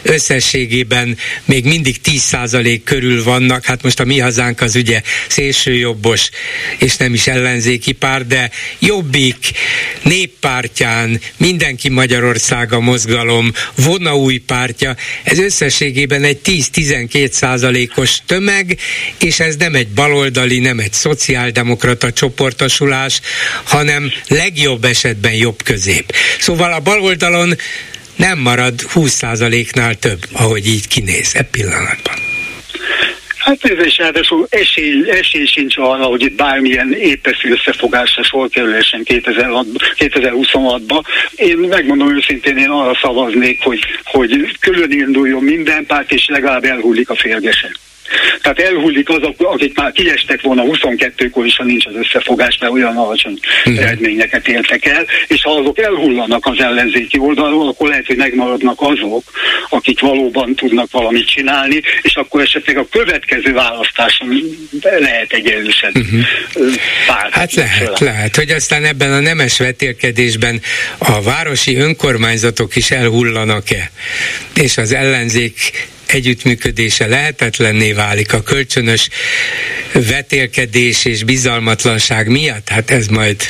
összességében 0.02 1.18
még 1.46 1.66
mindig 1.66 1.96
10% 2.04 2.82
körül 2.84 3.24
vannak. 3.24 3.66
Hát 3.66 3.84
most 3.84 4.00
a 4.00 4.06
mi 4.06 4.20
hazánk 4.20 4.62
az 4.62 4.76
ugye 4.76 5.02
szélsőjobbos 5.28 6.30
és 6.78 6.96
nem 6.96 7.14
is 7.14 7.28
ellenzéki 7.28 7.92
párt, 7.92 8.28
de 8.28 8.52
jobbik, 8.80 9.52
néppártyán, 10.04 11.20
mindenki 11.38 11.90
Magyarországa 11.90 12.80
mozgalom, 12.80 13.52
vona 13.76 14.16
új 14.16 14.38
pártja, 14.38 14.96
ez 15.24 15.40
összességében 15.40 16.24
egy 16.24 16.40
10-12 16.46 17.32
százalékos 17.32 18.18
tömeg, 18.26 18.78
és 19.20 19.40
ez 19.40 19.56
nem 19.56 19.76
egy 19.76 19.88
baloldali, 19.88 20.60
nem 20.60 20.80
egy 20.80 20.94
szociáldemokrata 20.94 22.14
csoportosulás, 22.14 23.22
hanem 23.64 24.12
legjobb 24.28 24.84
esetben 24.84 25.34
jobb 25.34 25.64
közép. 25.64 26.14
Szóval 26.40 26.74
a 26.74 26.80
bal 26.80 27.02
oldalon 27.02 27.54
nem 28.16 28.40
marad 28.40 28.74
20%-nál 28.94 29.96
több, 29.96 30.20
ahogy 30.32 30.68
így 30.68 30.88
kinéz 30.88 31.36
e 31.36 31.44
pillanatban. 31.44 32.34
Hát 33.46 33.64
ez 33.64 33.86
is 33.86 33.98
ráadásul 33.98 34.48
esély, 34.50 35.10
esély 35.10 35.46
sincs 35.46 35.78
arra, 35.78 36.04
hogy 36.04 36.22
itt 36.22 36.36
bármilyen 36.36 36.94
épeszű 36.94 37.52
összefogásra 37.52 38.24
sor 38.24 38.50
kerülessen 38.50 39.02
2026-ba. 39.06 41.04
Én 41.36 41.58
megmondom 41.58 42.16
őszintén, 42.16 42.58
én 42.58 42.70
arra 42.70 42.98
szavaznék, 43.02 43.64
hogy, 43.64 43.80
hogy 44.04 44.58
külön 44.60 44.92
induljon 44.92 45.44
minden 45.44 45.86
párt, 45.86 46.12
és 46.12 46.28
legalább 46.28 46.64
elhullik 46.64 47.10
a 47.10 47.16
férgesen. 47.16 47.76
Tehát 48.42 48.60
elhullik 48.60 49.10
azok, 49.10 49.36
akik 49.38 49.78
már 49.78 49.92
kiestek 49.92 50.42
volna 50.42 50.64
22-kor 50.66 51.46
is, 51.46 51.56
ha 51.56 51.64
nincs 51.64 51.86
az 51.86 51.96
összefogás, 51.96 52.58
mert 52.60 52.74
olyan 52.74 52.98
alacsony 52.98 53.40
uh-huh. 53.66 53.84
eredményeket 53.84 54.48
értek 54.48 54.86
el, 54.86 55.06
és 55.28 55.42
ha 55.42 55.52
azok 55.52 55.80
elhullanak 55.80 56.46
az 56.46 56.60
ellenzéki 56.60 57.20
oldalról, 57.20 57.68
akkor 57.68 57.88
lehet, 57.90 58.06
hogy 58.06 58.18
megmaradnak 58.18 58.82
azok, 58.82 59.24
akik 59.70 60.00
valóban 60.00 60.56
tudnak 60.56 60.92
valamit 60.92 61.28
csinálni, 61.28 61.82
és 62.02 62.16
akkor 62.16 62.42
esetleg 62.42 62.78
a 62.78 62.88
következő 62.92 63.54
választáson 63.54 64.42
lehet 64.82 65.34
egy 65.34 65.48
erősebb 65.48 65.96
uh-huh. 65.96 66.24
Hát 67.32 67.54
lehet, 67.54 68.00
lehet, 68.00 68.36
hogy 68.36 68.50
aztán 68.50 68.84
ebben 68.84 69.12
a 69.12 69.20
nemes 69.20 69.58
vetélkedésben 69.58 70.62
a 70.98 71.22
városi 71.22 71.76
önkormányzatok 71.76 72.76
is 72.76 72.92
elhullanak-e, 72.92 73.92
és 74.54 74.78
az 74.78 74.92
ellenzék 74.92 75.88
együttműködése 76.08 77.08
lehetetlenné 77.08 77.92
válik 77.92 78.34
a 78.34 78.44
kölcsönös 78.44 79.10
vetélkedés 79.92 81.06
és 81.06 81.24
bizalmatlanság 81.24 82.28
miatt, 82.28 82.70
hát 82.70 82.92
ez 82.92 83.08
majd 83.08 83.42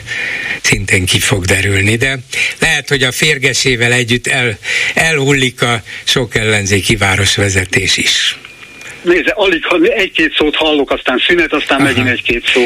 szintén 0.61 1.05
ki 1.05 1.19
fog 1.19 1.45
derülni, 1.45 1.95
de 1.95 2.19
lehet, 2.59 2.89
hogy 2.89 3.03
a 3.03 3.11
férgesével 3.11 3.91
együtt 3.91 4.27
el, 4.27 4.57
elhullik 4.93 5.61
a 5.61 5.81
sok 6.03 6.35
ellenzéki 6.35 6.95
városvezetés 6.95 7.97
is. 7.97 8.37
Nézze, 9.05 9.31
alig 9.35 9.65
ha 9.65 9.77
egy-két 9.77 10.35
szót 10.37 10.55
hallok, 10.55 10.91
aztán 10.91 11.21
szünet, 11.27 11.53
aztán 11.53 11.77
Aha. 11.77 11.87
megint 11.87 12.07
egy-két 12.07 12.45
szó. 12.53 12.61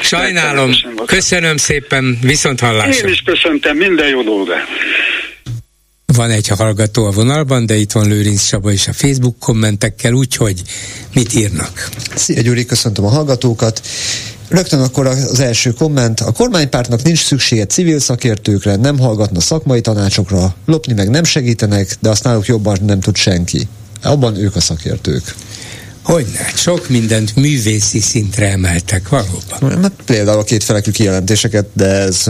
Sajnálom, 0.00 0.72
köszönöm 1.06 1.56
szépen, 1.56 2.18
viszont 2.22 2.60
hallásra. 2.60 3.06
Én 3.06 3.12
is 3.12 3.22
köszöntem, 3.24 3.76
minden 3.76 4.08
jó 4.08 4.22
dolga. 4.22 4.54
Van 6.14 6.30
egy 6.30 6.48
hallgató 6.48 7.04
a 7.04 7.10
vonalban, 7.10 7.66
de 7.66 7.76
itt 7.76 7.92
van 7.92 8.08
Lőrinc 8.08 8.42
Saba 8.42 8.72
is 8.72 8.88
a 8.88 8.92
Facebook 8.92 9.38
kommentekkel, 9.38 10.12
úgyhogy 10.12 10.62
mit 11.14 11.34
írnak? 11.34 11.88
Szia 12.14 12.40
Gyuri, 12.40 12.64
köszöntöm 12.64 13.04
a 13.04 13.08
hallgatókat. 13.08 13.80
Rögtön 14.48 14.80
akkor 14.80 15.06
az 15.06 15.40
első 15.40 15.70
komment. 15.70 16.20
A 16.20 16.32
kormánypártnak 16.32 17.02
nincs 17.02 17.24
szüksége 17.24 17.66
civil 17.66 17.98
szakértőkre, 17.98 18.76
nem 18.76 18.98
hallgatna 18.98 19.40
szakmai 19.40 19.80
tanácsokra, 19.80 20.54
lopni 20.66 20.92
meg 20.92 21.10
nem 21.10 21.24
segítenek, 21.24 21.96
de 22.00 22.08
azt 22.08 22.24
náluk 22.24 22.46
jobban 22.46 22.78
nem 22.86 23.00
tud 23.00 23.16
senki. 23.16 23.68
Abban 24.02 24.36
ők 24.36 24.56
a 24.56 24.60
szakértők. 24.60 25.34
Hogyne, 26.02 26.52
sok 26.54 26.88
mindent 26.88 27.36
művészi 27.36 28.00
szintre 28.00 28.50
emeltek, 28.50 29.08
valóban. 29.08 29.82
Hát 29.82 29.92
például 30.04 30.38
a 30.38 30.44
kétfelekű 30.44 30.90
kijelentéseket, 30.90 31.66
de 31.72 31.86
ez 31.86 32.24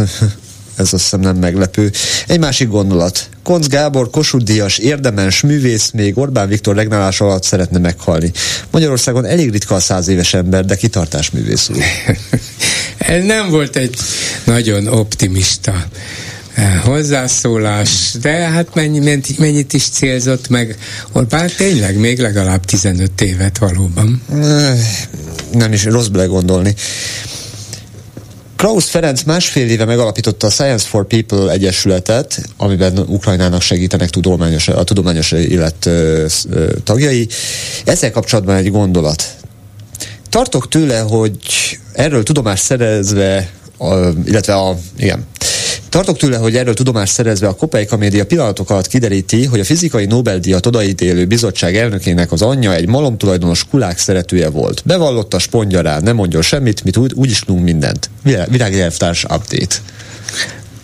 ez 0.81 0.93
azt 0.93 1.02
hiszem 1.02 1.20
nem 1.20 1.36
meglepő. 1.36 1.90
Egy 2.27 2.39
másik 2.39 2.69
gondolat. 2.69 3.28
Konc 3.43 3.66
Gábor, 3.66 4.11
Kossuth 4.11 4.44
Díjas, 4.44 4.78
érdemes 4.78 5.40
művész 5.40 5.90
még 5.90 6.19
Orbán 6.19 6.48
Viktor 6.48 6.77
regnálás 6.77 7.20
alatt 7.20 7.43
szeretne 7.43 7.78
meghalni. 7.78 8.32
Magyarországon 8.70 9.24
elég 9.24 9.51
ritka 9.51 9.74
a 9.74 9.81
száz 9.81 10.09
éves 10.09 10.35
ember, 10.35 10.65
de 10.65 10.77
kitartás 10.77 11.31
művész 11.31 11.69
úr. 11.69 11.77
ez 12.98 13.24
nem 13.24 13.51
volt 13.51 13.77
egy 13.77 13.97
nagyon 14.44 14.86
optimista 14.86 15.85
eh, 16.55 16.81
hozzászólás, 16.82 18.15
de 18.20 18.31
hát 18.31 18.74
mennyi, 18.74 19.20
mennyit 19.39 19.73
is 19.73 19.89
célzott 19.89 20.48
meg 20.48 20.77
Orbán 21.12 21.51
tényleg 21.57 21.98
még 21.98 22.19
legalább 22.19 22.65
15 22.65 23.20
évet 23.20 23.59
valóban. 23.59 24.23
Eh, 24.32 24.78
nem 25.52 25.73
is 25.73 25.85
rossz 25.85 26.07
belegondolni. 26.07 26.74
Klaus 28.61 28.91
Ferenc 28.91 29.23
másfél 29.23 29.69
éve 29.69 29.85
megalapította 29.85 30.47
a 30.47 30.51
Science 30.51 30.87
for 30.89 31.07
People 31.07 31.51
Egyesületet, 31.51 32.43
amiben 32.57 32.99
Ukrajnának 32.99 33.61
segítenek 33.61 34.11
tudományos, 34.11 34.69
a 34.69 34.85
tudományos 34.85 35.32
élet 35.32 35.87
ö, 35.87 36.27
ö, 36.51 36.73
tagjai. 36.85 37.28
Ezzel 37.85 38.11
kapcsolatban 38.11 38.57
egy 38.57 38.70
gondolat. 38.70 39.24
Tartok 40.28 40.69
tőle, 40.69 40.99
hogy 40.99 41.37
erről 41.93 42.23
tudomást 42.23 42.62
szerezve, 42.62 43.51
a, 43.78 43.95
illetve 44.24 44.55
a, 44.55 44.77
igen, 44.97 45.27
Tartok 45.91 46.17
tőle, 46.17 46.37
hogy 46.37 46.57
erről 46.57 46.75
tudomást 46.75 47.12
szerezve 47.12 47.49
a 47.49 47.55
Kopeika 47.55 47.97
média 47.97 48.27
pillanatok 48.27 48.71
alatt 48.71 48.87
kideríti, 48.87 49.45
hogy 49.45 49.61
a 49.61 49.65
fizikai 49.65 50.05
Nobel-díjat 50.07 50.67
odaítélő 50.67 51.27
bizottság 51.27 51.77
elnökének 51.77 52.33
az 52.33 52.43
anyja 52.43 52.75
egy 52.75 52.89
malomtulajdonos 52.89 53.65
kulák 53.65 53.99
szeretője 53.99 54.49
volt. 54.49 54.83
Bevallotta 54.85 55.39
spondja 55.39 55.81
rá, 55.81 55.99
nem 55.99 56.17
mondjon 56.17 56.43
semmit, 56.43 56.85
mit 56.85 56.97
úgy, 56.97 57.12
úgyis 57.15 57.41
tudunk 57.41 57.65
mindent. 57.65 58.11
Virágjelvtárs 58.49 59.25
update. 59.25 59.77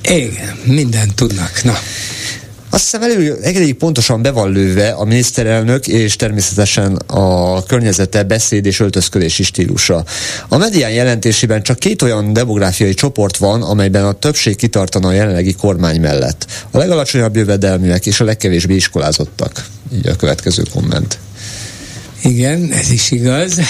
Igen, 0.03 0.59
mindent 0.65 1.15
tudnak. 1.15 1.63
Na. 1.65 1.75
Azt 2.71 2.83
hiszem 2.83 3.03
elég, 3.03 3.33
elég 3.43 3.75
pontosan 3.75 4.23
be 4.23 4.31
van 4.31 4.53
lőve 4.53 4.89
a 4.89 5.05
miniszterelnök 5.05 5.89
és 5.89 6.17
természetesen 6.17 6.97
a 7.07 7.63
környezete 7.63 8.23
beszéd 8.23 8.67
és 8.67 8.81
öltözködési 8.81 9.43
stílusa. 9.43 10.05
A 10.49 10.57
medián 10.57 10.91
jelentésében 10.91 11.63
csak 11.63 11.79
két 11.79 12.03
olyan 12.03 12.33
demográfiai 12.33 12.95
csoport 12.95 13.37
van, 13.37 13.63
amelyben 13.63 14.05
a 14.05 14.13
többség 14.13 14.57
kitartana 14.57 15.09
a 15.09 15.13
jelenlegi 15.13 15.55
kormány 15.55 16.01
mellett. 16.01 16.47
A 16.71 16.79
legalacsonyabb 16.79 17.37
jövedelműek 17.37 18.07
és 18.07 18.21
a 18.21 18.25
legkevésbé 18.25 18.75
iskolázottak. 18.75 19.67
Így 19.95 20.07
a 20.07 20.17
következő 20.17 20.63
komment. 20.73 21.19
Igen, 22.23 22.73
ez 22.73 22.91
is 22.91 23.11
igaz. 23.11 23.61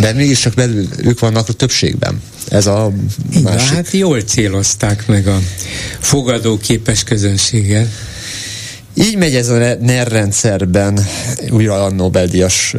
De 0.00 0.12
mégiscsak 0.12 0.54
belül 0.54 0.88
ők 1.02 1.18
vannak 1.18 1.48
a 1.48 1.52
többségben. 1.52 2.22
Ez 2.48 2.66
a 2.66 2.92
másik. 3.42 3.74
hát 3.74 3.90
jól 3.90 4.20
célozták 4.20 5.06
meg 5.06 5.26
a 5.26 5.40
fogadóképes 6.00 7.02
közönséget. 7.02 7.88
Így 8.94 9.16
megy 9.16 9.34
ez 9.34 9.48
a 9.48 9.76
NER 9.80 10.08
rendszerben, 10.08 11.06
újra 11.50 11.84
a 11.84 11.90
Nobel-díjas 11.90 12.74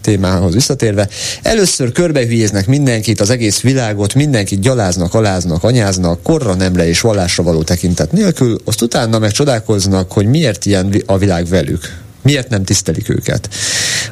témához 0.00 0.54
visszatérve. 0.54 1.08
Először 1.42 1.92
körbehülyéznek 1.92 2.66
mindenkit, 2.66 3.20
az 3.20 3.30
egész 3.30 3.60
világot, 3.60 4.14
mindenkit 4.14 4.60
gyaláznak, 4.60 5.14
aláznak, 5.14 5.64
anyáznak, 5.64 6.22
korra, 6.22 6.54
nemre 6.54 6.88
és 6.88 7.00
vallásra 7.00 7.42
való 7.42 7.62
tekintet 7.62 8.12
nélkül, 8.12 8.60
azt 8.64 8.82
utána 8.82 9.18
meg 9.18 9.30
csodálkoznak, 9.30 10.12
hogy 10.12 10.26
miért 10.26 10.66
ilyen 10.66 11.02
a 11.06 11.18
világ 11.18 11.46
velük. 11.46 12.00
Miért 12.22 12.48
nem 12.48 12.64
tisztelik 12.64 13.08
őket? 13.08 13.48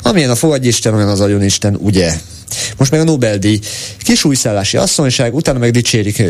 Amilyen 0.03 0.31
a 0.31 0.35
fogadjisten, 0.35 0.95
olyan 0.95 1.09
az 1.09 1.43
Isten, 1.43 1.77
ugye? 1.77 2.15
Most 2.77 2.91
meg 2.91 3.01
a 3.01 3.05
Nobel-díj. 3.05 3.59
Kis 3.99 4.25
újszállási 4.25 4.77
asszonyság, 4.77 5.35
utána 5.35 5.59
meg 5.59 5.71
dicsérik. 5.71 6.23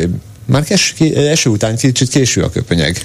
Már 0.47 0.65
kes, 0.65 0.95
eső 1.15 1.51
után 1.51 1.77
kicsit 1.77 2.09
késő 2.09 2.43
a 2.43 2.51
köpönyeg. 2.51 2.99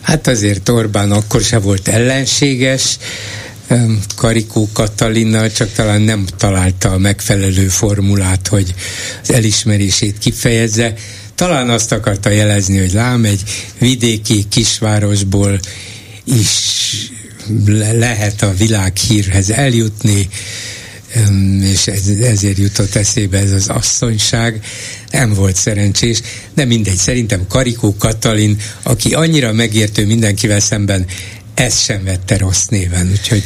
Hát 0.00 0.26
azért 0.26 0.68
Orbán 0.68 1.10
akkor 1.10 1.40
se 1.40 1.58
volt 1.58 1.88
ellenséges, 1.88 2.98
Karikó 4.16 4.68
Katalinnal, 4.72 5.50
csak 5.50 5.72
talán 5.72 6.00
nem 6.00 6.26
találta 6.36 6.90
a 6.90 6.98
megfelelő 6.98 7.68
formulát, 7.68 8.48
hogy 8.48 8.74
az 9.22 9.32
elismerését 9.32 10.18
kifejezze. 10.18 10.94
Talán 11.34 11.70
azt 11.70 11.92
akarta 11.92 12.30
jelezni, 12.30 12.78
hogy 12.78 12.92
lám 12.92 13.24
egy 13.24 13.42
vidéki 13.78 14.44
kisvárosból 14.48 15.60
is 16.24 16.48
lehet 17.92 18.42
a 18.42 18.54
világhírhez 18.54 19.50
eljutni, 19.50 20.28
és 21.62 21.86
ez, 21.86 22.08
ezért 22.22 22.58
jutott 22.58 22.94
eszébe 22.94 23.38
ez 23.38 23.52
az 23.52 23.68
asszonyság, 23.68 24.64
nem 25.10 25.34
volt 25.34 25.56
szerencsés, 25.56 26.20
de 26.54 26.64
mindegy, 26.64 26.96
szerintem 26.96 27.46
Karikó 27.48 27.96
Katalin, 27.98 28.56
aki 28.82 29.14
annyira 29.14 29.52
megértő 29.52 30.06
mindenkivel 30.06 30.60
szemben, 30.60 31.06
ezt 31.54 31.82
sem 31.82 32.04
vette 32.04 32.36
rossz 32.36 32.66
néven, 32.66 33.10
úgyhogy 33.10 33.42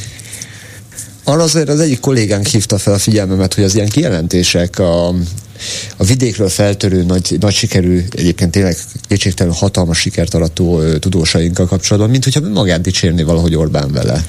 arra 1.25 1.43
azért 1.43 1.69
az 1.69 1.81
egyik 1.81 2.01
kollégánk 2.01 2.47
hívta 2.47 2.79
fel 2.79 2.93
a 2.93 2.99
figyelmemet, 2.99 3.55
hogy 3.55 3.65
az 3.65 3.75
ilyen 3.75 3.89
kijelentések 3.89 4.79
a, 4.79 5.09
a 5.97 6.05
vidékről 6.07 6.49
feltörő 6.49 7.03
nagy, 7.03 7.37
nagy 7.41 7.55
sikerű, 7.55 8.05
egyébként 8.11 8.51
tényleg 8.51 8.77
kétségtelenül 9.09 9.59
hatalmas 9.59 9.99
sikert 9.99 10.35
arató 10.35 10.83
tudósainkkal 10.99 11.67
kapcsolatban, 11.67 12.11
mint 12.11 12.25
hogyha 12.25 12.49
magát 12.49 12.81
dicsérni 12.81 13.23
valahogy 13.23 13.55
Orbán 13.55 13.93
vele. 13.93 14.25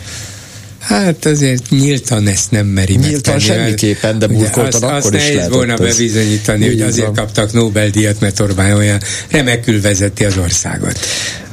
Hát 0.85 1.25
azért 1.25 1.69
nyíltan 1.69 2.27
ezt 2.27 2.51
nem 2.51 2.67
meri 2.67 2.95
Nyíltan 2.95 3.33
megtenni, 3.33 3.39
semmiképpen, 3.39 4.19
de 4.19 4.27
burkoltan 4.27 4.65
azt, 4.65 4.83
akkor 4.83 4.95
azt 4.95 5.13
is 5.13 5.33
nehéz 5.33 5.49
volna 5.49 5.75
bebizonyítani, 5.75 6.65
hogy 6.65 6.81
azért 6.81 7.05
van. 7.05 7.15
kaptak 7.15 7.53
Nobel-díjat, 7.53 8.19
mert 8.19 8.39
Orbán 8.39 8.71
olyan 8.75 9.01
remekül 9.29 9.81
vezeti 9.81 10.25
az 10.25 10.37
országot. 10.37 10.99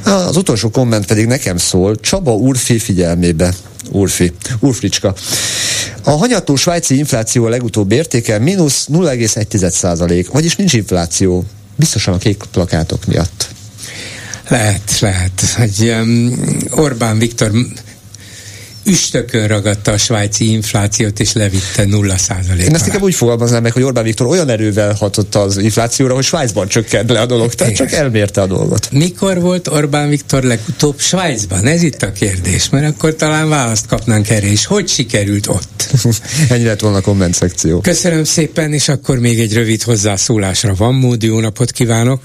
Az 0.03 0.37
utolsó 0.37 0.69
komment 0.69 1.05
pedig 1.05 1.25
nekem 1.25 1.57
szól, 1.57 1.99
Csaba 1.99 2.33
Urfi 2.35 2.79
figyelmébe. 2.79 3.53
Urfi, 3.91 4.31
Urfricska. 4.59 5.15
A 6.03 6.09
hanyató 6.09 6.55
svájci 6.55 6.97
infláció 6.97 7.45
a 7.45 7.49
legutóbb 7.49 7.91
értéke 7.91 8.39
mínusz 8.39 8.87
0,1 8.91 9.69
százalék, 9.69 10.31
vagyis 10.31 10.55
nincs 10.55 10.73
infláció. 10.73 11.45
Biztosan 11.75 12.13
a 12.13 12.17
kék 12.17 12.43
plakátok 12.51 13.05
miatt. 13.05 13.47
Lehet, 14.47 14.99
lehet. 14.99 15.41
Hogy 15.57 15.93
um, 16.01 16.33
Orbán 16.69 17.17
Viktor 17.17 17.51
üstökön 18.85 19.47
ragadta 19.47 19.91
a 19.91 19.97
svájci 19.97 20.51
inflációt, 20.51 21.19
és 21.19 21.33
levitte 21.33 21.85
0 21.85 22.17
százalékra. 22.17 22.65
Én 22.65 22.75
ezt 22.75 22.85
inkább 22.85 23.01
úgy 23.01 23.15
fogalmaznám 23.15 23.61
meg, 23.61 23.71
hogy 23.71 23.83
Orbán 23.83 24.03
Viktor 24.03 24.27
olyan 24.27 24.49
erővel 24.49 24.93
hatott 24.93 25.35
az 25.35 25.57
inflációra, 25.57 26.13
hogy 26.13 26.23
Svájcban 26.23 26.67
csökkent 26.67 27.09
le 27.09 27.21
a 27.21 27.25
dolog, 27.25 27.53
tehát 27.53 27.75
csak 27.75 27.91
elmérte 27.91 28.41
a 28.41 28.45
dolgot. 28.45 28.91
Mikor 28.91 29.39
volt 29.41 29.67
Orbán 29.67 30.09
Viktor 30.09 30.43
legutóbb 30.43 30.99
Svájcban? 30.99 31.65
Ez 31.65 31.83
itt 31.83 32.01
a 32.01 32.11
kérdés, 32.11 32.69
mert 32.69 32.95
akkor 32.95 33.15
talán 33.15 33.49
választ 33.49 33.87
kapnánk 33.87 34.29
erre 34.29 34.47
is. 34.47 34.65
Hogy 34.65 34.87
sikerült 34.87 35.47
ott? 35.47 35.89
Ennyi 36.49 36.63
lett 36.63 36.79
volna 36.79 36.97
a 36.97 37.01
komment 37.01 37.33
szekció. 37.33 37.81
Köszönöm 37.81 38.23
szépen, 38.23 38.73
és 38.73 38.89
akkor 38.89 39.19
még 39.19 39.39
egy 39.39 39.53
rövid 39.53 39.81
hozzászólásra 39.81 40.73
van 40.73 40.93
mód. 40.93 41.23
Jó 41.23 41.39
napot 41.39 41.71
kívánok! 41.71 42.21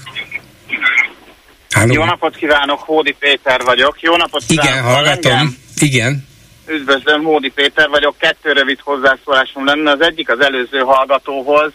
Halló. 1.69 1.93
Jó 1.93 2.03
napot 2.03 2.35
kívánok, 2.35 2.79
Hódi 2.79 3.15
Péter 3.19 3.61
vagyok. 3.61 4.01
Jó 4.01 4.15
napot 4.15 4.43
kívánok! 4.47 4.71
Igen, 4.71 4.83
hallgatom. 4.83 5.31
Engem? 5.31 5.57
Igen. 5.79 6.27
Üdvözlöm, 6.69 7.21
Módi 7.21 7.49
Péter 7.49 7.89
vagyok. 7.89 8.17
Kettő 8.17 8.51
rövid 8.51 8.79
hozzászólásom 8.79 9.65
lenne. 9.65 9.91
Az 9.91 10.01
egyik 10.01 10.29
az 10.29 10.39
előző 10.39 10.79
hallgatóhoz. 10.79 11.71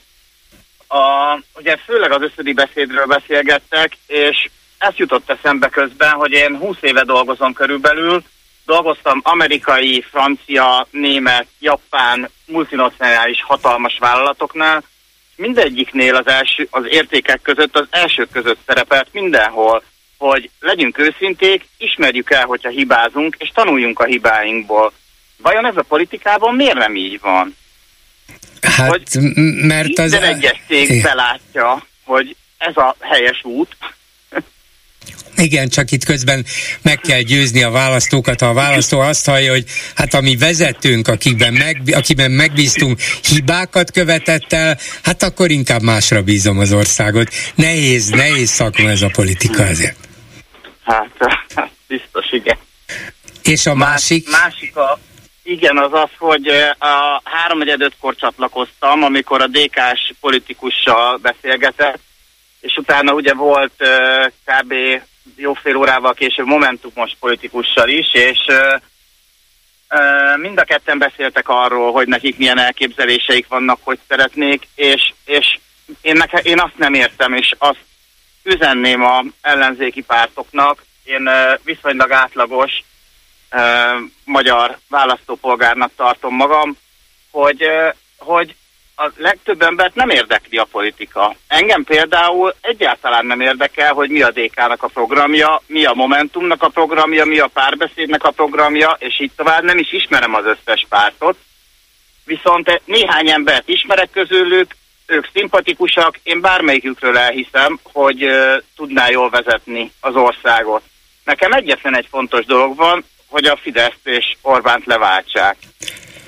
A, 0.89 1.39
ugye 1.55 1.77
főleg 1.77 2.13
az 2.13 2.23
összödi 2.23 2.53
beszédről 2.53 3.07
beszélgettek, 3.07 3.97
és 4.07 4.49
ezt 4.79 4.99
jutott 4.99 5.31
eszembe 5.31 5.69
közben, 5.69 6.11
hogy 6.11 6.33
én 6.33 6.57
20 6.57 6.77
éve 6.81 7.05
dolgozom 7.05 7.53
körülbelül, 7.53 8.23
dolgoztam 8.67 9.21
amerikai, 9.23 10.05
francia, 10.11 10.87
német, 10.91 11.47
japán, 11.59 12.31
multinacionális 12.47 13.43
hatalmas 13.43 13.97
vállalatoknál, 13.99 14.83
mindegyiknél 15.37 16.15
az, 16.15 16.27
első, 16.27 16.69
az 16.71 16.85
értékek 16.89 17.43
között 17.43 17.77
az 17.77 17.87
első 17.91 18.27
között 18.33 18.59
szerepelt 18.67 19.09
mindenhol 19.13 19.83
hogy 20.29 20.51
legyünk 20.61 20.99
őszinték, 20.99 21.65
ismerjük 21.79 22.31
el, 22.31 22.45
hogyha 22.45 22.69
hibázunk, 22.69 23.37
és 23.39 23.51
tanuljunk 23.55 23.99
a 23.99 24.05
hibáinkból. 24.05 24.93
Vajon 25.37 25.67
ez 25.67 25.77
a 25.77 25.83
politikában 25.83 26.55
miért 26.55 26.75
nem 26.75 26.97
így 26.97 27.21
van? 27.21 27.57
Hát, 28.61 28.89
hogy 28.89 29.03
mert 29.67 29.99
az... 29.99 30.11
Minden 30.11 30.35
egyes 30.35 30.61
cég 30.67 31.03
belátja, 31.03 31.87
hogy 32.05 32.37
ez 32.59 32.77
a 32.77 32.97
helyes 33.01 33.45
út, 33.45 33.77
igen, 35.37 35.69
csak 35.69 35.91
itt 35.91 36.05
közben 36.05 36.45
meg 36.83 37.01
kell 37.01 37.21
győzni 37.21 37.63
a 37.63 37.71
választókat. 37.71 38.41
Ha 38.41 38.47
a 38.47 38.53
választó 38.53 39.01
azt 39.01 39.27
hallja, 39.27 39.53
hogy 39.53 39.65
hát 39.95 40.15
a 40.15 40.21
mi 40.21 40.37
vezetőnk, 40.37 41.09
akiben, 41.09 41.53
meg, 41.53 41.83
akiben 41.93 42.31
megbíztunk, 42.31 43.01
hibákat 43.01 43.91
követett 43.91 44.53
el, 44.53 44.79
hát 45.03 45.23
akkor 45.23 45.51
inkább 45.51 45.83
másra 45.83 46.23
bízom 46.23 46.59
az 46.59 46.73
országot. 46.73 47.35
Nehéz, 47.55 48.09
nehéz 48.09 48.51
szakma 48.51 48.91
ez 48.91 49.03
a 49.03 49.11
politika 49.13 49.63
azért. 49.63 50.05
Hát, 50.85 51.71
biztos, 51.87 52.33
igen. 52.33 52.59
És 53.43 53.67
a 53.67 53.75
másik? 53.75 54.31
Más, 54.31 54.41
másik 54.41 54.77
a, 54.77 54.99
igen, 55.43 55.79
az 55.79 55.93
az, 55.93 56.11
hogy 56.19 56.49
a 56.79 57.21
3 57.25 57.63
kor 58.01 58.15
csatlakoztam, 58.15 59.03
amikor 59.03 59.43
a 59.43 59.47
DK-s 59.47 60.13
politikussal 60.21 61.17
beszélgetett, 61.17 61.99
és 62.61 62.77
utána 62.77 63.13
ugye 63.13 63.35
volt 63.35 63.73
kb. 64.45 64.75
jó 65.37 65.55
fél 65.55 65.77
órával 65.77 66.15
később 66.15 66.47
Momentumos 66.47 67.13
politikussal 67.21 67.89
is, 67.89 68.13
és 68.13 68.39
mind 70.37 70.59
a 70.59 70.65
ketten 70.65 70.99
beszéltek 70.99 71.49
arról, 71.49 71.93
hogy 71.93 72.09
nekik 72.09 72.37
milyen 72.37 72.59
elképzeléseik 72.59 73.49
vannak, 73.49 73.79
hogy 73.83 73.99
szeretnék, 74.09 74.69
és, 74.75 75.13
és 75.25 75.59
én, 76.01 76.17
neke, 76.17 76.39
én 76.39 76.61
azt 76.61 76.77
nem 76.77 76.95
értem, 76.95 77.33
és 77.33 77.55
azt 77.59 77.85
üzenném 78.45 79.03
a 79.03 79.25
ellenzéki 79.41 80.03
pártoknak, 80.03 80.85
én 81.05 81.31
viszonylag 81.63 82.13
átlagos 82.13 82.83
magyar 84.25 84.79
választópolgárnak 84.89 85.91
tartom 85.97 86.35
magam, 86.35 86.77
hogy, 87.31 87.65
hogy 88.19 88.55
a 88.97 89.11
legtöbb 89.17 89.63
embert 89.63 89.95
nem 89.95 90.09
érdekli 90.09 90.57
a 90.57 90.65
politika. 90.65 91.37
Engem 91.47 91.85
például 91.85 92.55
egyáltalán 92.61 93.27
nem 93.27 93.41
érdekel, 93.41 93.93
hogy 93.93 94.11
mi 94.11 94.23
a 94.23 94.31
DK-nak 94.31 94.83
a 94.83 94.89
programja, 94.89 95.63
mi 95.67 95.85
a 95.85 95.93
Momentumnak 95.93 96.63
a 96.63 96.69
programja, 96.69 97.25
mi 97.25 97.39
a 97.39 97.47
párbeszédnek 97.47 98.25
a 98.25 98.31
programja, 98.31 98.97
és 98.99 99.21
így 99.21 99.31
tovább 99.37 99.63
nem 99.63 99.79
is 99.79 99.93
ismerem 99.93 100.35
az 100.35 100.45
összes 100.45 100.87
pártot. 100.89 101.37
Viszont 102.25 102.83
néhány 102.85 103.31
embert 103.31 103.69
ismerek 103.69 104.11
közülük, 104.11 104.77
ők 105.07 105.29
szimpatikusak, 105.33 106.19
én 106.23 106.41
bármelyikükről 106.41 107.19
elhiszem, 107.19 107.79
hogy 107.83 108.25
uh, 108.25 108.57
tudná 108.77 109.09
jól 109.09 109.31
vezetni 109.31 109.93
az 110.01 110.15
országot. 110.15 110.83
Nekem 111.25 111.53
egyetlen 111.53 111.97
egy 111.97 112.07
fontos 112.11 112.45
dolog 112.45 112.77
van, 112.77 113.05
hogy 113.27 113.45
a 113.45 113.59
Fideszt 113.63 114.01
és 114.05 114.37
Orbánt 114.43 114.87
leváltsák. 114.87 115.57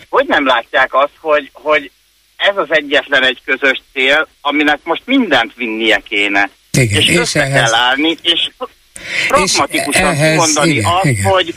Hogy 0.08 0.26
nem 0.26 0.46
látják 0.46 0.94
azt, 0.94 1.14
hogy, 1.20 1.50
hogy 1.52 1.90
ez 2.36 2.56
az 2.56 2.66
egyetlen 2.68 3.24
egy 3.24 3.40
közös 3.44 3.80
cél, 3.92 4.28
aminek 4.40 4.78
most 4.82 5.02
mindent 5.04 5.54
vinnie 5.54 6.02
kéne. 6.08 6.50
Igen, 6.72 7.00
és, 7.00 7.08
és 7.08 7.16
össze 7.16 7.40
ehhez... 7.40 7.70
kell 7.70 7.80
állni, 7.80 8.16
és 8.22 8.50
pragmatikusan 9.28 10.14
mondani 10.16 10.70
igen, 10.70 10.90
azt, 10.90 11.04
igen. 11.04 11.24
hogy 11.24 11.54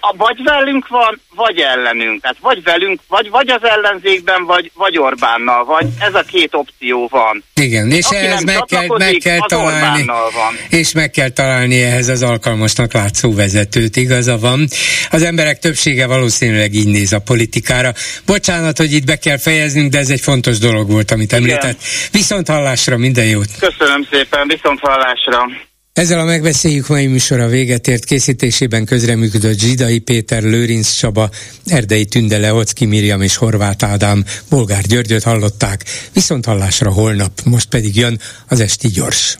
a, 0.00 0.16
vagy 0.16 0.42
velünk 0.44 0.88
van, 0.88 1.20
vagy 1.34 1.58
ellenünk. 1.58 2.22
Tehát 2.22 2.36
vagy 2.40 2.62
velünk, 2.62 3.00
vagy, 3.08 3.30
vagy 3.30 3.48
az 3.48 3.64
ellenzékben, 3.64 4.44
vagy, 4.44 4.70
vagy 4.74 4.98
Orbánnal, 4.98 5.64
vagy 5.64 5.86
ez 5.98 6.14
a 6.14 6.22
két 6.22 6.54
opció 6.54 7.08
van. 7.10 7.44
Igen, 7.54 7.90
és 7.90 8.04
Aki 8.04 8.16
ehhez 8.16 8.44
meg 8.44 8.64
kell, 8.64 8.86
meg 8.98 9.16
kell 9.22 9.38
találni, 9.46 10.04
van. 10.06 10.56
és 10.68 10.92
meg 10.92 11.10
kell 11.10 11.28
találni 11.28 11.82
ehhez 11.82 12.08
az 12.08 12.22
alkalmasnak 12.22 12.92
látszó 12.92 13.34
vezetőt, 13.34 13.96
igaza 13.96 14.38
van. 14.38 14.66
Az 15.10 15.22
emberek 15.22 15.58
többsége 15.58 16.06
valószínűleg 16.06 16.74
így 16.74 16.88
néz 16.88 17.12
a 17.12 17.18
politikára. 17.18 17.92
Bocsánat, 18.26 18.76
hogy 18.78 18.92
itt 18.92 19.04
be 19.04 19.16
kell 19.16 19.38
fejeznünk, 19.38 19.90
de 19.90 19.98
ez 19.98 20.10
egy 20.10 20.20
fontos 20.20 20.58
dolog 20.58 20.90
volt, 20.90 21.10
amit 21.10 21.32
említett. 21.32 21.82
Viszont 22.12 22.48
hallásra, 22.48 22.96
minden 22.96 23.26
jót! 23.26 23.48
Köszönöm 23.58 24.06
szépen, 24.10 24.48
viszont 24.48 24.80
hallásra! 24.80 25.68
Ezzel 25.92 26.18
a 26.18 26.24
megbeszéljük 26.24 26.88
mai 26.88 27.06
műsora 27.06 27.46
véget 27.46 27.88
ért 27.88 28.04
készítésében 28.04 28.84
közreműködött 28.84 29.58
Zsidai 29.58 29.98
Péter, 29.98 30.42
Lőrinc 30.42 30.90
Csaba, 30.90 31.30
Erdei 31.66 32.04
Tünde, 32.04 32.38
Leocki 32.38 32.84
Miriam 32.84 33.22
és 33.22 33.36
Horváth 33.36 33.84
Ádám, 33.84 34.24
Bolgár 34.48 34.82
Györgyöt 34.82 35.22
hallották, 35.22 35.84
viszont 36.12 36.44
hallásra 36.44 36.92
holnap, 36.92 37.40
most 37.44 37.68
pedig 37.68 37.96
jön 37.96 38.20
az 38.48 38.60
Esti 38.60 38.88
Gyors. 38.88 39.38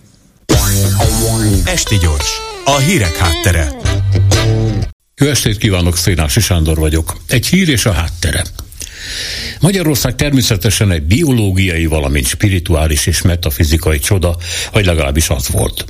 Esti 1.64 1.97
Gyors, 1.97 2.31
a 2.64 2.77
hírek 2.77 3.16
háttere. 3.16 3.72
Jó 5.16 5.27
estét 5.27 5.56
kívánok, 5.56 5.97
Szénási 5.97 6.40
Sándor 6.40 6.78
vagyok. 6.78 7.16
Egy 7.28 7.47
hír 7.47 7.68
és 7.68 7.86
a 7.86 7.93
háttere. 7.93 8.44
Magyarország 9.60 10.14
természetesen 10.14 10.90
egy 10.90 11.02
biológiai, 11.02 11.86
valamint 11.86 12.27
spirituális 12.27 13.06
és 13.06 13.22
metafizikai 13.22 13.98
csoda, 13.98 14.36
vagy 14.72 14.85
legalábbis 14.85 15.28
az 15.28 15.48
volt. 15.48 15.85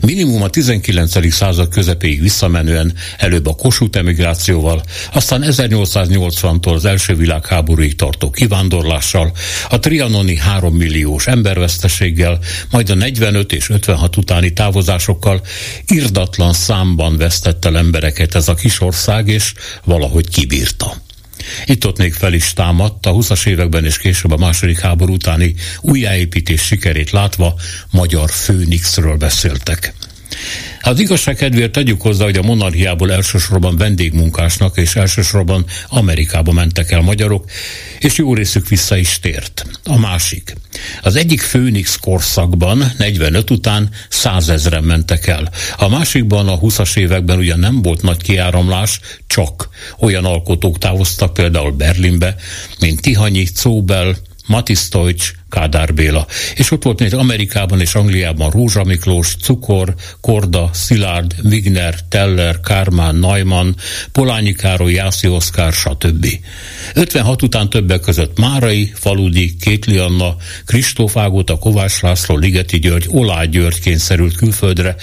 Minimum 0.00 0.42
a 0.42 0.48
19. 0.48 1.32
század 1.32 1.68
közepéig 1.68 2.20
visszamenően 2.20 2.92
előbb 3.18 3.46
a 3.46 3.54
Kossuth 3.54 3.98
emigrációval, 3.98 4.82
aztán 5.12 5.44
1880-tól 5.46 6.74
az 6.74 6.84
első 6.84 7.14
világháborúig 7.14 7.96
tartó 7.96 8.30
kivándorlással, 8.30 9.32
a 9.68 9.78
trianoni 9.78 10.36
3 10.36 10.74
milliós 10.74 11.26
emberveszteséggel, 11.26 12.38
majd 12.70 12.90
a 12.90 12.94
45 12.94 13.52
és 13.52 13.68
56 13.68 14.16
utáni 14.16 14.52
távozásokkal 14.52 15.40
irdatlan 15.86 16.52
számban 16.52 17.16
vesztett 17.16 17.64
el 17.64 17.76
embereket 17.76 18.34
ez 18.34 18.48
a 18.48 18.54
kis 18.54 18.80
ország, 18.80 19.28
és 19.28 19.54
valahogy 19.84 20.28
kibírta. 20.28 20.96
Itt-ott 21.64 21.98
még 21.98 22.12
fel 22.12 22.32
is 22.32 22.52
támadt, 22.52 23.06
a 23.06 23.12
20-as 23.12 23.46
években 23.46 23.84
és 23.84 23.98
később 23.98 24.30
a 24.30 24.36
második 24.36 24.80
háború 24.80 25.12
utáni 25.12 25.54
újjáépítés 25.80 26.62
sikerét 26.62 27.10
látva 27.10 27.54
magyar 27.90 28.30
főnixről 28.30 29.16
beszéltek. 29.16 29.94
Az 30.80 31.00
igazság 31.00 31.36
kedvéért 31.36 31.72
tegyük 31.72 32.00
hozzá, 32.00 32.24
hogy 32.24 32.36
a 32.36 32.42
monarchiából 32.42 33.12
elsősorban 33.12 33.76
vendégmunkásnak 33.76 34.76
és 34.76 34.94
elsősorban 34.94 35.64
Amerikába 35.88 36.52
mentek 36.52 36.90
el 36.90 37.00
magyarok, 37.00 37.50
és 37.98 38.16
jó 38.16 38.34
részük 38.34 38.68
vissza 38.68 38.96
is 38.96 39.18
tért. 39.18 39.66
A 39.84 39.98
másik. 39.98 40.54
Az 41.02 41.16
egyik 41.16 41.40
Főnix 41.40 41.96
korszakban, 41.96 42.92
45 42.98 43.50
után 43.50 43.88
százezren 44.08 44.84
mentek 44.84 45.26
el. 45.26 45.50
A 45.76 45.88
másikban 45.88 46.48
a 46.48 46.58
20-as 46.58 46.96
években 46.96 47.38
ugyan 47.38 47.58
nem 47.58 47.82
volt 47.82 48.02
nagy 48.02 48.22
kiáramlás, 48.22 49.00
csak 49.26 49.68
olyan 49.98 50.24
alkotók 50.24 50.78
távoztak 50.78 51.34
például 51.34 51.70
Berlinbe, 51.70 52.34
mint 52.80 53.00
Tihanyi, 53.00 53.44
Czóbel, 53.44 54.16
Matisz 54.46 54.88
Tojcs, 54.88 55.32
Kádár 55.52 55.94
Béla. 55.94 56.26
És 56.54 56.70
ott 56.70 56.82
volt 56.82 57.00
még 57.00 57.14
Amerikában 57.14 57.80
és 57.80 57.94
Angliában 57.94 58.50
Rózsa 58.50 58.84
Miklós, 58.84 59.36
Cukor, 59.42 59.94
Korda, 60.20 60.70
Szilárd, 60.72 61.34
Wigner, 61.44 61.94
Teller, 62.08 62.60
Kármán, 62.60 63.14
Neumann, 63.14 63.74
Polányi 64.12 64.52
Károly, 64.52 64.92
Jászi 64.92 65.28
Oszkár, 65.28 65.72
stb. 65.72 66.26
56 66.94 67.42
után 67.42 67.70
többek 67.70 68.00
között 68.00 68.38
Márai, 68.38 68.92
Faludi, 68.94 69.56
Kétli 69.60 69.96
Anna, 69.96 70.36
Kristóf 70.66 71.16
Ágóta, 71.16 71.58
Kovács 71.58 72.00
László, 72.00 72.36
Ligeti 72.36 72.78
György, 72.78 73.06
Olá 73.08 73.44
György 73.44 73.80
kényszerült 73.80 74.36
külföldre. 74.36 74.96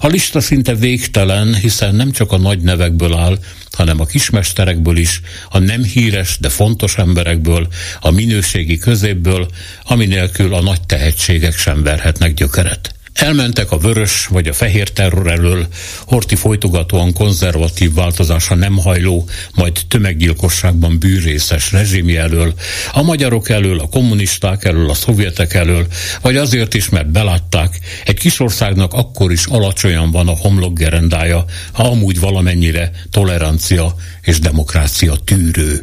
A 0.00 0.06
lista 0.06 0.40
szinte 0.40 0.74
végtelen, 0.74 1.54
hiszen 1.54 1.94
nem 1.94 2.10
csak 2.10 2.32
a 2.32 2.38
nagy 2.38 2.60
nevekből 2.60 3.14
áll, 3.14 3.38
hanem 3.72 4.00
a 4.00 4.06
kismesterekből 4.06 4.96
is, 4.96 5.20
a 5.50 5.58
nem 5.58 5.82
híres, 5.82 6.36
de 6.40 6.48
fontos 6.48 6.98
emberekből, 6.98 7.68
a 8.00 8.10
minőségi 8.10 8.78
középből, 8.78 9.48
ami 9.82 10.06
nélkül 10.06 10.54
a 10.54 10.62
nagy 10.62 10.80
tehetségek 10.80 11.58
sem 11.58 11.82
verhetnek 11.82 12.34
gyökeret. 12.34 12.94
Elmentek 13.14 13.70
a 13.70 13.78
vörös 13.78 14.26
vagy 14.26 14.48
a 14.48 14.52
fehér 14.52 14.88
terror 14.90 15.30
elől, 15.30 15.66
Horti 16.06 16.34
folytogatóan 16.34 17.12
konzervatív 17.12 17.94
változása 17.94 18.54
nem 18.54 18.78
hajló, 18.78 19.28
majd 19.54 19.80
tömeggyilkosságban 19.88 20.98
bűrészes 20.98 21.72
rezsimi 21.72 22.16
elől, 22.16 22.54
a 22.92 23.02
magyarok 23.02 23.48
elől, 23.48 23.80
a 23.80 23.88
kommunisták 23.88 24.64
elől, 24.64 24.90
a 24.90 24.94
szovjetek 24.94 25.54
elől, 25.54 25.86
vagy 26.20 26.36
azért 26.36 26.74
is, 26.74 26.88
mert 26.88 27.10
belátták, 27.10 27.78
egy 28.04 28.18
kis 28.18 28.40
országnak 28.40 28.92
akkor 28.92 29.32
is 29.32 29.46
alacsonyan 29.46 30.10
van 30.10 30.28
a 30.28 30.36
homlok 30.36 30.78
gerendája, 30.78 31.44
ha 31.72 31.82
amúgy 31.82 32.20
valamennyire 32.20 32.90
tolerancia 33.10 33.94
és 34.22 34.38
demokrácia 34.38 35.14
tűrő. 35.24 35.82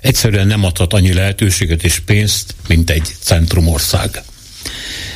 Egyszerűen 0.00 0.46
nem 0.46 0.64
adhat 0.64 0.92
annyi 0.92 1.12
lehetőséget 1.12 1.84
és 1.84 1.98
pénzt, 1.98 2.54
mint 2.68 2.90
egy 2.90 3.08
centrumország. 3.20 4.22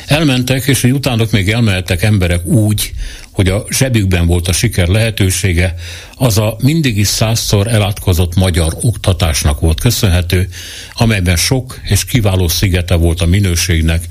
Elmentek, 0.09 0.67
és 0.67 0.81
hogy 0.81 0.93
utánok 0.93 1.31
még 1.31 1.51
elmehettek 1.51 2.03
emberek 2.03 2.47
úgy, 2.47 2.93
hogy 3.31 3.49
a 3.49 3.65
zsebükben 3.71 4.27
volt 4.27 4.49
a 4.49 4.53
siker 4.53 4.89
lehetősége, 4.89 5.75
az 6.15 6.39
a 6.39 6.57
mindig 6.63 6.99
is 6.99 7.09
százszor 7.09 7.67
elátkozott 7.67 8.35
magyar 8.35 8.77
oktatásnak 8.81 9.61
volt 9.61 9.81
köszönhető, 9.81 10.49
amelyben 10.93 11.37
sok 11.37 11.81
és 11.83 12.05
kiváló 12.05 12.49
szigete 12.49 12.95
volt 12.95 13.21
a 13.21 13.27
minőségnek 13.27 14.05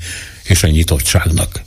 és 0.44 0.62
a 0.62 0.68
nyitottságnak. 0.68 1.62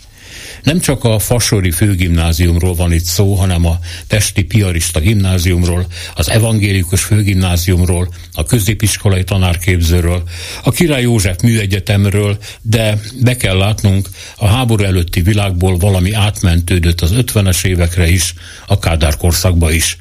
Nem 0.64 0.80
csak 0.80 1.04
a 1.04 1.20
Fasori 1.20 1.72
főgimnáziumról 1.72 2.74
van 2.74 2.92
itt 2.92 3.04
szó, 3.04 3.34
hanem 3.34 3.66
a 3.66 3.80
Pesti 4.08 4.44
Piarista 4.44 5.00
gimnáziumról, 5.00 5.86
az 6.16 6.30
evangélikus 6.30 7.04
főgimnáziumról, 7.04 8.14
a 8.34 8.44
középiskolai 8.44 9.24
tanárképzőről, 9.24 10.24
a 10.64 10.72
Király 10.72 11.02
József 11.02 11.42
műegyetemről, 11.42 12.38
de 12.62 13.00
be 13.22 13.36
kell 13.36 13.58
látnunk, 13.58 14.10
a 14.38 14.48
háború 14.48 14.84
előtti 14.84 15.22
világból 15.22 15.78
valami 15.78 16.14
átmentődött 16.14 17.02
az 17.02 17.12
50-es 17.16 17.66
évekre 17.66 18.10
is, 18.10 18.34
a 18.68 18.80
Kádár 18.80 19.18
korszakba 19.18 19.72
is. 19.72 19.98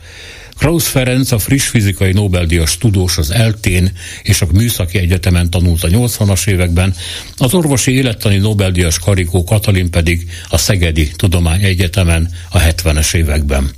Krausz 0.61 0.87
Ferenc, 0.87 1.33
a 1.33 1.39
friss 1.39 1.67
fizikai 1.67 2.13
Nobel-díjas 2.13 2.79
tudós 2.79 3.19
az 3.19 3.31
Eltén 3.31 3.93
és 4.23 4.41
a 4.41 4.47
Műszaki 4.53 4.99
Egyetemen 4.99 5.51
tanult 5.51 5.85
a 5.85 5.89
80-as 5.89 6.47
években, 6.47 6.95
az 7.37 7.55
orvosi 7.55 7.93
élettani 7.93 8.37
Nobel-díjas 8.37 8.99
Karikó 8.99 9.45
Katalin 9.45 9.91
pedig 9.91 10.31
a 10.49 10.59
Szegedi 10.59 11.11
Tudományegyetemen 11.17 12.31
a 12.51 12.59
70-es 12.59 13.15
években. 13.15 13.71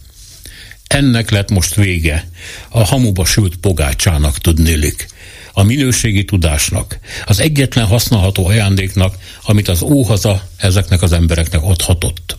Ennek 0.87 1.31
lett 1.31 1.51
most 1.51 1.75
vége, 1.75 2.29
a 2.69 2.85
hamuba 2.85 3.25
sült 3.25 3.57
pogácsának 3.57 4.39
tudnélik 4.39 5.07
a 5.53 5.63
minőségi 5.63 6.25
tudásnak, 6.25 6.99
az 7.27 7.41
egyetlen 7.41 7.87
használható 7.87 8.47
ajándéknak, 8.47 9.15
amit 9.43 9.69
az 9.69 9.83
óhaza 9.83 10.43
ezeknek 10.57 11.03
az 11.03 11.13
embereknek 11.13 11.63
adhatott. 11.63 12.37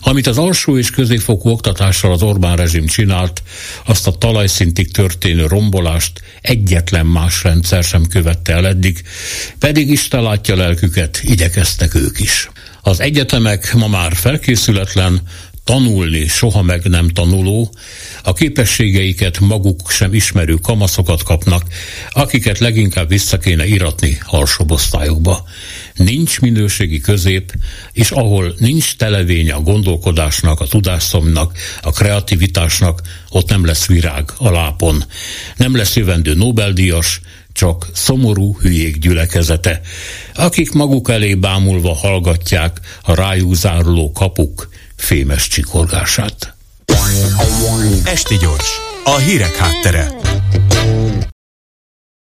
Amit 0.00 0.26
az 0.26 0.38
alsó 0.38 0.78
és 0.78 0.90
középfokú 0.90 1.48
oktatással 1.48 2.12
az 2.12 2.22
Orbán 2.22 2.56
rezsim 2.56 2.86
csinált, 2.86 3.42
azt 3.84 4.06
a 4.06 4.12
talajszintig 4.12 4.92
történő 4.92 5.46
rombolást 5.46 6.20
egyetlen 6.40 7.06
más 7.06 7.42
rendszer 7.42 7.84
sem 7.84 8.06
követte 8.06 8.52
el 8.52 8.66
eddig, 8.66 9.02
pedig 9.58 9.90
Isten 9.90 10.22
látja 10.22 10.56
lelküket, 10.56 11.20
igyekeztek 11.22 11.94
ők 11.94 12.20
is. 12.20 12.50
Az 12.82 13.00
egyetemek 13.00 13.74
ma 13.74 13.88
már 13.88 14.14
felkészületlen, 14.14 15.20
tanulni 15.66 16.26
soha 16.26 16.62
meg 16.62 16.84
nem 16.84 17.08
tanuló, 17.08 17.72
a 18.22 18.32
képességeiket 18.32 19.40
maguk 19.40 19.90
sem 19.90 20.14
ismerő 20.14 20.54
kamaszokat 20.54 21.22
kapnak, 21.22 21.62
akiket 22.10 22.58
leginkább 22.58 23.08
vissza 23.08 23.38
kéne 23.38 23.66
iratni 23.66 24.18
alsóbb 24.26 24.70
osztályokba. 24.70 25.44
Nincs 25.96 26.40
minőségi 26.40 27.00
közép, 27.00 27.52
és 27.92 28.10
ahol 28.10 28.54
nincs 28.58 28.96
televény 28.96 29.50
a 29.50 29.60
gondolkodásnak, 29.60 30.60
a 30.60 30.66
tudásszomnak, 30.66 31.58
a 31.82 31.90
kreativitásnak, 31.90 33.00
ott 33.30 33.48
nem 33.48 33.64
lesz 33.64 33.86
virág 33.86 34.30
a 34.36 34.50
lápon. 34.50 35.04
Nem 35.56 35.76
lesz 35.76 35.96
jövendő 35.96 36.34
Nobel-díjas, 36.34 37.20
csak 37.52 37.86
szomorú 37.92 38.56
hülyék 38.60 38.98
gyülekezete, 38.98 39.80
akik 40.34 40.72
maguk 40.72 41.10
elé 41.10 41.34
bámulva 41.34 41.94
hallgatják 41.94 42.80
a 43.02 43.14
rájuk 43.14 43.54
záruló 43.54 44.12
kapuk 44.12 44.68
fémes 44.96 45.48
csikorgását. 45.48 46.54
Esti 48.04 48.36
gyors, 48.36 48.70
a 49.04 49.16
hírek 49.16 49.56
háttere. 49.56 50.25